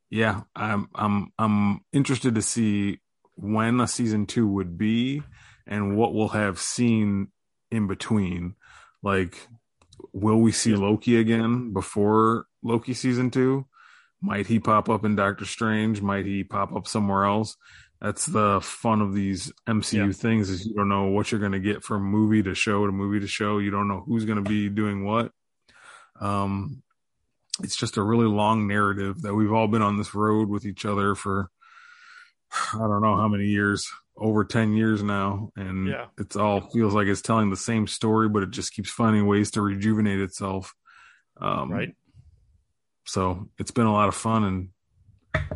yeah, 0.09 0.41
I'm 0.55 0.89
I'm 0.95 1.34
I'm 1.38 1.81
interested 1.91 2.35
to 2.35 2.41
see 2.41 2.99
when 3.35 3.79
a 3.79 3.88
season 3.88 4.25
two 4.25 4.47
would 4.47 4.77
be 4.77 5.21
and 5.67 5.97
what 5.97 6.13
we'll 6.13 6.29
have 6.29 6.59
seen 6.59 7.27
in 7.71 7.88
between. 7.88 8.55
Like, 9.03 9.47
will 10.13 10.39
we 10.39 10.51
see 10.51 10.73
Loki 10.75 11.17
again 11.17 11.73
before 11.73 12.45
Loki 12.63 12.93
season 12.93 13.29
two? 13.29 13.65
Might 14.22 14.48
he 14.48 14.60
pop 14.60 14.89
up 14.89 15.06
in 15.06 15.15
Doctor 15.15 15.45
Strange? 15.45 16.02
Might 16.02 16.26
he 16.26 16.44
pop 16.44 16.76
up 16.76 16.88
somewhere 16.88 17.26
else? 17.26 17.56
That's 18.02 18.26
the 18.26 18.61
fun 18.61 19.02
of 19.02 19.14
these 19.14 19.52
MCU 19.68 20.07
yeah. 20.07 20.11
things 20.11 20.49
is 20.49 20.65
you 20.65 20.76
don't 20.76 20.89
know 20.89 21.06
what 21.06 21.31
you're 21.31 21.39
going 21.39 21.53
to 21.53 21.60
get 21.60 21.84
from 21.84 22.03
movie 22.03 22.44
to 22.44 22.53
show 22.53 22.85
to 22.85 22.91
movie 22.91 23.19
to 23.19 23.27
show. 23.27 23.57
You 23.57 23.72
don't 23.72 23.88
know 23.88 24.03
who's 24.06 24.26
going 24.26 24.44
to 24.44 24.48
be 24.48 24.69
doing 24.69 25.03
what. 25.03 25.31
Um, 26.19 26.84
it's 27.64 27.76
just 27.76 27.98
a 27.98 28.03
really 28.03 28.27
long 28.27 28.68
narrative 28.68 29.22
that 29.23 29.34
we've 29.34 29.52
all 29.52 29.68
been 29.68 29.81
on 29.81 29.98
this 29.98 30.14
road 30.14 30.48
with 30.48 30.65
each 30.65 30.85
other 30.85 31.15
for 31.15 31.49
I 32.73 32.77
don't 32.77 33.02
know 33.02 33.18
how 33.18 33.27
many 33.27 33.45
years, 33.45 33.89
over 34.15 34.45
10 34.45 34.73
years 34.73 35.03
now. 35.03 35.52
And 35.56 35.88
yeah. 35.88 36.06
it's 36.18 36.35
all 36.35 36.61
feels 36.61 36.94
like 36.94 37.07
it's 37.07 37.22
telling 37.22 37.49
the 37.49 37.57
same 37.57 37.88
story, 37.88 38.30
but 38.30 38.44
it 38.44 38.52
just 38.52 38.73
keeps 38.73 38.89
finding 38.89 39.27
ways 39.27 39.52
to 39.52 39.61
rejuvenate 39.61 40.22
itself. 40.22 40.73
Um, 41.39 41.72
right. 41.72 41.95
So 43.07 43.47
it's 43.57 43.71
been 43.71 43.85
a 43.85 43.93
lot 43.93 44.09
of 44.09 44.15
fun. 44.15 44.43
And 44.43 45.49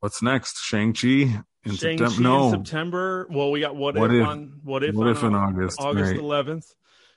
what's 0.00 0.22
next? 0.22 0.60
Shang-Chi 0.60 1.42
in 1.64 1.72
September? 1.76 2.20
No. 2.20 2.46
In 2.46 2.50
September. 2.50 3.26
Well, 3.30 3.52
we 3.52 3.60
got 3.60 3.76
what, 3.76 3.96
what 3.96 4.12
if, 4.12 4.20
if, 4.20 4.26
on 4.26 4.60
what 4.64 4.82
if, 4.82 4.94
what 4.94 5.06
if 5.06 5.22
in 5.22 5.34
August? 5.34 5.80
August 5.80 6.12
right. 6.12 6.20
11th. 6.20 6.66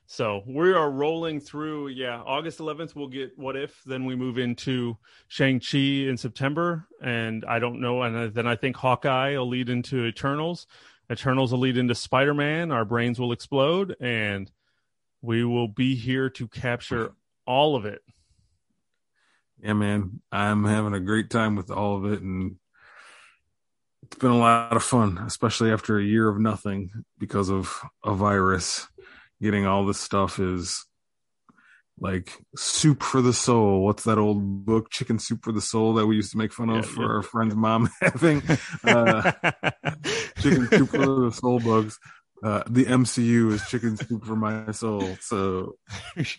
So 0.06 0.44
we 0.46 0.74
are 0.74 0.92
rolling 0.92 1.40
through. 1.40 1.88
Yeah, 1.88 2.22
August 2.22 2.60
11th 2.60 2.96
we'll 2.96 3.08
get 3.08 3.38
what 3.38 3.56
if. 3.56 3.82
Then 3.84 4.06
we 4.06 4.16
move 4.16 4.38
into 4.38 4.98
Shang 5.28 5.60
Chi 5.60 5.78
in 5.78 6.18
September, 6.18 6.88
and 7.02 7.44
I 7.46 7.58
don't 7.58 7.82
know. 7.82 8.04
And 8.04 8.32
then 8.34 8.46
I 8.46 8.56
think 8.56 8.76
Hawkeye 8.76 9.32
will 9.38 9.50
lead 9.50 9.70
into 9.70 10.06
Eternals. 10.06 10.68
Eternals 11.12 11.52
will 11.52 11.60
lead 11.60 11.78
into 11.78 11.96
Spider 11.96 12.36
Man. 12.36 12.72
Our 12.72 12.86
brains 12.86 13.20
will 13.20 13.32
explode, 13.32 13.96
and 14.00 14.52
we 15.22 15.44
will 15.44 15.68
be 15.68 15.96
here 15.96 16.30
to 16.32 16.48
capture 16.48 17.14
all 17.48 17.76
of 17.76 17.86
it 17.86 18.02
yeah, 19.64 19.74
man, 19.74 20.22
I'm 20.30 20.66
having 20.66 20.94
a 20.94 21.00
great 21.00 21.30
time 21.30 21.56
with 21.56 21.72
all 21.72 21.96
of 21.96 22.12
it, 22.12 22.22
and 22.22 22.58
it's 24.04 24.18
been 24.18 24.32
a 24.32 24.38
lot 24.38 24.76
of 24.76 24.84
fun, 24.84 25.18
especially 25.26 25.72
after 25.72 25.98
a 25.98 26.04
year 26.04 26.28
of 26.28 26.38
nothing 26.38 26.92
because 27.18 27.50
of 27.50 27.82
a 28.04 28.14
virus. 28.14 28.88
Getting 29.42 29.66
all 29.66 29.86
this 29.86 30.00
stuff 30.00 30.38
is 30.40 30.86
like 31.98 32.38
soup 32.58 33.04
for 33.04 33.22
the 33.22 33.32
soul. 33.32 33.86
What's 33.86 34.04
that 34.04 34.18
old 34.18 34.66
book, 34.66 34.90
Chicken 34.90 35.18
Soup 35.18 35.42
for 35.42 35.54
the 35.54 35.62
Soul, 35.62 35.94
that 35.94 36.08
we 36.08 36.18
used 36.18 36.32
to 36.32 36.38
make 36.38 36.52
fun 36.52 36.70
of 36.70 36.86
yeah, 36.86 36.92
for 36.92 37.02
yeah. 37.02 37.08
our 37.08 37.22
friend's 37.22 37.56
mom 37.56 37.90
having? 38.02 38.44
Uh, 38.84 39.32
chicken 40.40 40.68
Soup 40.70 40.90
for 40.90 40.98
the 40.98 41.32
Soul 41.34 41.60
books. 41.60 42.00
Uh, 42.44 42.64
the 42.70 42.84
MCU 42.86 43.54
is 43.54 43.66
Chicken 43.70 43.96
Soup 43.96 44.26
for 44.26 44.36
my 44.36 44.72
soul, 44.72 45.16
so 45.22 45.76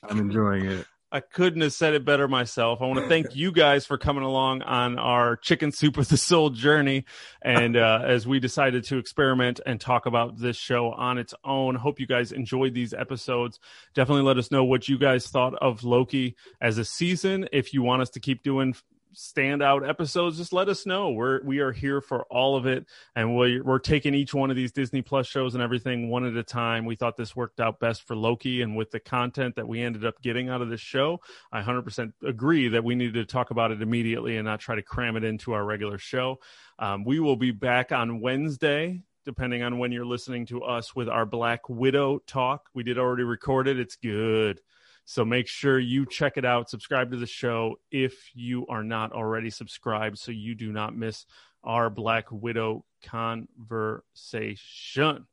I'm 0.03 0.19
enjoying 0.19 0.67
it. 0.67 0.87
I 1.15 1.20
couldn't 1.20 1.61
have 1.61 1.73
said 1.73 1.95
it 1.95 2.05
better 2.05 2.27
myself. 2.27 2.82
I 2.82 2.86
want 2.86 2.99
to 2.99 3.07
thank 3.07 3.36
you 3.36 3.53
guys 3.53 3.86
for 3.86 3.97
coming 3.97 4.24
along 4.24 4.62
on 4.62 4.99
our 4.99 5.36
chicken 5.36 5.70
soup 5.70 5.97
with 5.97 6.09
the 6.09 6.16
soul 6.16 6.51
journey. 6.51 7.05
And 7.41 7.77
uh, 7.77 8.01
as 8.05 8.27
we 8.27 8.41
decided 8.41 8.82
to 8.86 8.99
experiment 8.99 9.61
and 9.65 9.81
talk 9.81 10.07
about 10.07 10.41
this 10.41 10.57
show 10.57 10.91
on 10.91 11.19
its 11.19 11.32
own, 11.45 11.77
hope 11.77 12.01
you 12.01 12.09
guys 12.09 12.32
enjoyed 12.32 12.74
these 12.74 12.93
episodes. 12.93 13.61
Definitely 13.95 14.24
let 14.24 14.39
us 14.39 14.51
know 14.51 14.65
what 14.65 14.89
you 14.89 14.99
guys 14.99 15.28
thought 15.28 15.55
of 15.62 15.85
Loki 15.85 16.35
as 16.61 16.78
a 16.78 16.85
season. 16.85 17.49
If 17.53 17.73
you 17.73 17.82
want 17.82 18.03
us 18.03 18.11
to 18.11 18.19
keep 18.19 18.43
doing 18.43 18.74
standout 19.15 19.89
episodes, 19.89 20.36
just 20.36 20.53
let 20.53 20.69
us 20.69 20.86
know. 20.86 21.11
We're 21.11 21.43
we 21.45 21.61
are 21.61 21.73
here 21.73 22.01
for 22.01 22.24
all 22.24 22.57
of 22.57 22.66
it, 22.66 22.86
and 23.16 23.36
we're 23.36 23.62
we're 23.62 23.78
taking 23.78 24.15
each 24.15 24.35
one 24.35 24.51
of 24.51 24.57
these 24.57 24.73
Disney 24.73 25.03
Plus 25.03 25.27
shows 25.27 25.55
and 25.55 25.62
everything 25.62 26.11
one 26.11 26.24
at 26.24 26.36
a 26.36 26.43
time. 26.43 26.85
We 26.85 26.97
thought 26.97 27.16
this 27.16 27.35
worked 27.35 27.61
out 27.61 27.81
best 27.81 28.07
for 28.07 28.16
Loki, 28.16 28.62
and 28.62 28.77
with 28.77 28.91
the 28.91 29.01
content 29.01 29.57
that 29.57 29.69
we 29.69 29.81
ended 29.81 30.05
up 30.05 30.20
getting 30.23 30.49
out 30.49 30.62
of 30.62 30.69
this 30.69 30.81
show, 30.81 31.20
I 31.53 31.62
100% 31.62 32.12
agree 32.24 32.69
that 32.69 32.85
we 32.85 32.95
needed 32.95 33.15
to 33.15 33.24
talk 33.24 33.51
about 33.51 33.70
it 33.70 33.82
immediately 33.82 34.36
and 34.36 34.45
not 34.45 34.61
try 34.61 34.74
to 34.74 34.82
cram 34.82 35.16
it 35.16 35.24
into 35.24 35.53
our 35.53 35.65
regular 35.65 35.99
show. 35.99 36.41
Um, 36.78 37.05
we 37.05 37.20
will 37.20 37.36
be 37.36 37.51
back 37.51 37.93
on 37.93 38.20
Wednesday 38.20 39.03
depending 39.24 39.62
on 39.62 39.78
when 39.78 39.91
you're 39.91 40.05
listening 40.05 40.47
to 40.47 40.62
us 40.62 40.95
with 40.95 41.09
our 41.09 41.24
Black 41.27 41.69
Widow 41.69 42.19
talk. 42.27 42.69
We 42.74 42.82
did 42.82 42.99
already 42.99 43.23
record 43.23 43.69
it. 43.69 43.78
It's 43.78 43.97
good. 43.97 44.61
So 45.05 45.24
make 45.24 45.48
sure 45.48 45.78
you 45.78 46.06
check 46.06 46.36
it 46.36 46.44
out. 46.44 46.70
Subscribe 46.70 47.10
to 47.10 47.16
the 47.16 47.26
show 47.26 47.78
if 47.90 48.31
you 48.35 48.66
are 48.68 48.82
not 48.82 49.12
already 49.12 49.51
subscribed 49.51 50.18
so 50.18 50.32
you 50.32 50.55
do 50.55 50.72
not 50.72 50.97
miss 50.97 51.26
our 51.62 51.90
Black 51.90 52.26
Widow 52.31 52.85
conversation. 53.02 55.26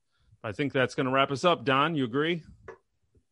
I 0.43 0.51
think 0.51 0.73
that's 0.73 0.95
going 0.95 1.05
to 1.05 1.11
wrap 1.11 1.31
us 1.31 1.45
up. 1.45 1.63
Don, 1.63 1.95
you 1.95 2.03
agree? 2.03 2.43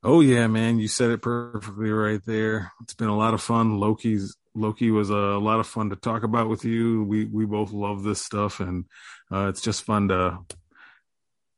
Oh 0.01 0.21
yeah, 0.21 0.47
man, 0.47 0.79
you 0.79 0.87
said 0.87 1.11
it 1.11 1.21
perfectly 1.21 1.91
right 1.91 2.21
there. 2.25 2.71
It's 2.81 2.93
been 2.93 3.09
a 3.09 3.17
lot 3.17 3.33
of 3.33 3.41
fun. 3.41 3.79
Loki's 3.79 4.37
Loki 4.55 4.91
was 4.91 5.09
a 5.09 5.13
lot 5.13 5.59
of 5.59 5.67
fun 5.67 5.89
to 5.89 5.97
talk 5.97 6.23
about 6.23 6.47
with 6.47 6.63
you. 6.63 7.03
We 7.03 7.25
we 7.25 7.45
both 7.45 7.71
love 7.71 8.03
this 8.03 8.21
stuff, 8.21 8.61
and 8.61 8.85
uh, 9.31 9.47
it's 9.49 9.61
just 9.61 9.83
fun 9.83 10.07
to 10.07 10.39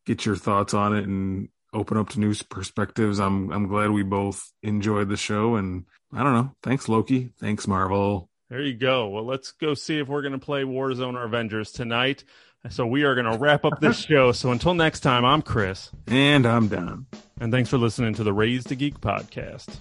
get 0.05 0.25
your 0.25 0.35
thoughts 0.35 0.73
on 0.73 0.95
it 0.95 1.05
and 1.05 1.49
open 1.73 1.97
up 1.97 2.09
to 2.09 2.19
new 2.19 2.33
perspectives. 2.49 3.19
I'm 3.19 3.51
I'm 3.51 3.67
glad 3.67 3.91
we 3.91 4.03
both 4.03 4.51
enjoyed 4.63 5.09
the 5.09 5.17
show, 5.17 5.55
and 5.55 5.85
I 6.13 6.23
don't 6.23 6.33
know. 6.33 6.55
Thanks, 6.63 6.89
Loki. 6.89 7.31
Thanks, 7.39 7.67
Marvel. 7.67 8.29
There 8.49 8.61
you 8.61 8.73
go. 8.73 9.07
Well, 9.07 9.25
let's 9.25 9.51
go 9.51 9.73
see 9.73 9.99
if 9.99 10.09
we're 10.09 10.21
going 10.21 10.33
to 10.33 10.37
play 10.37 10.63
Warzone 10.63 11.15
or 11.15 11.23
Avengers 11.23 11.71
tonight. 11.71 12.25
So 12.69 12.85
we 12.85 13.03
are 13.03 13.15
going 13.15 13.31
to 13.31 13.37
wrap 13.37 13.63
up 13.65 13.79
this 13.79 13.97
show. 14.05 14.33
So 14.33 14.51
until 14.51 14.73
next 14.73 14.99
time, 14.99 15.23
I'm 15.23 15.41
Chris. 15.41 15.89
And 16.07 16.45
I'm 16.45 16.67
Don. 16.67 17.05
And 17.39 17.51
thanks 17.51 17.69
for 17.69 17.77
listening 17.77 18.13
to 18.15 18.23
the 18.23 18.33
Raised 18.33 18.71
a 18.71 18.75
Geek 18.75 18.99
podcast, 18.99 19.77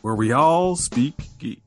where 0.00 0.14
we 0.14 0.32
all 0.32 0.74
speak 0.74 1.14
geek. 1.38 1.62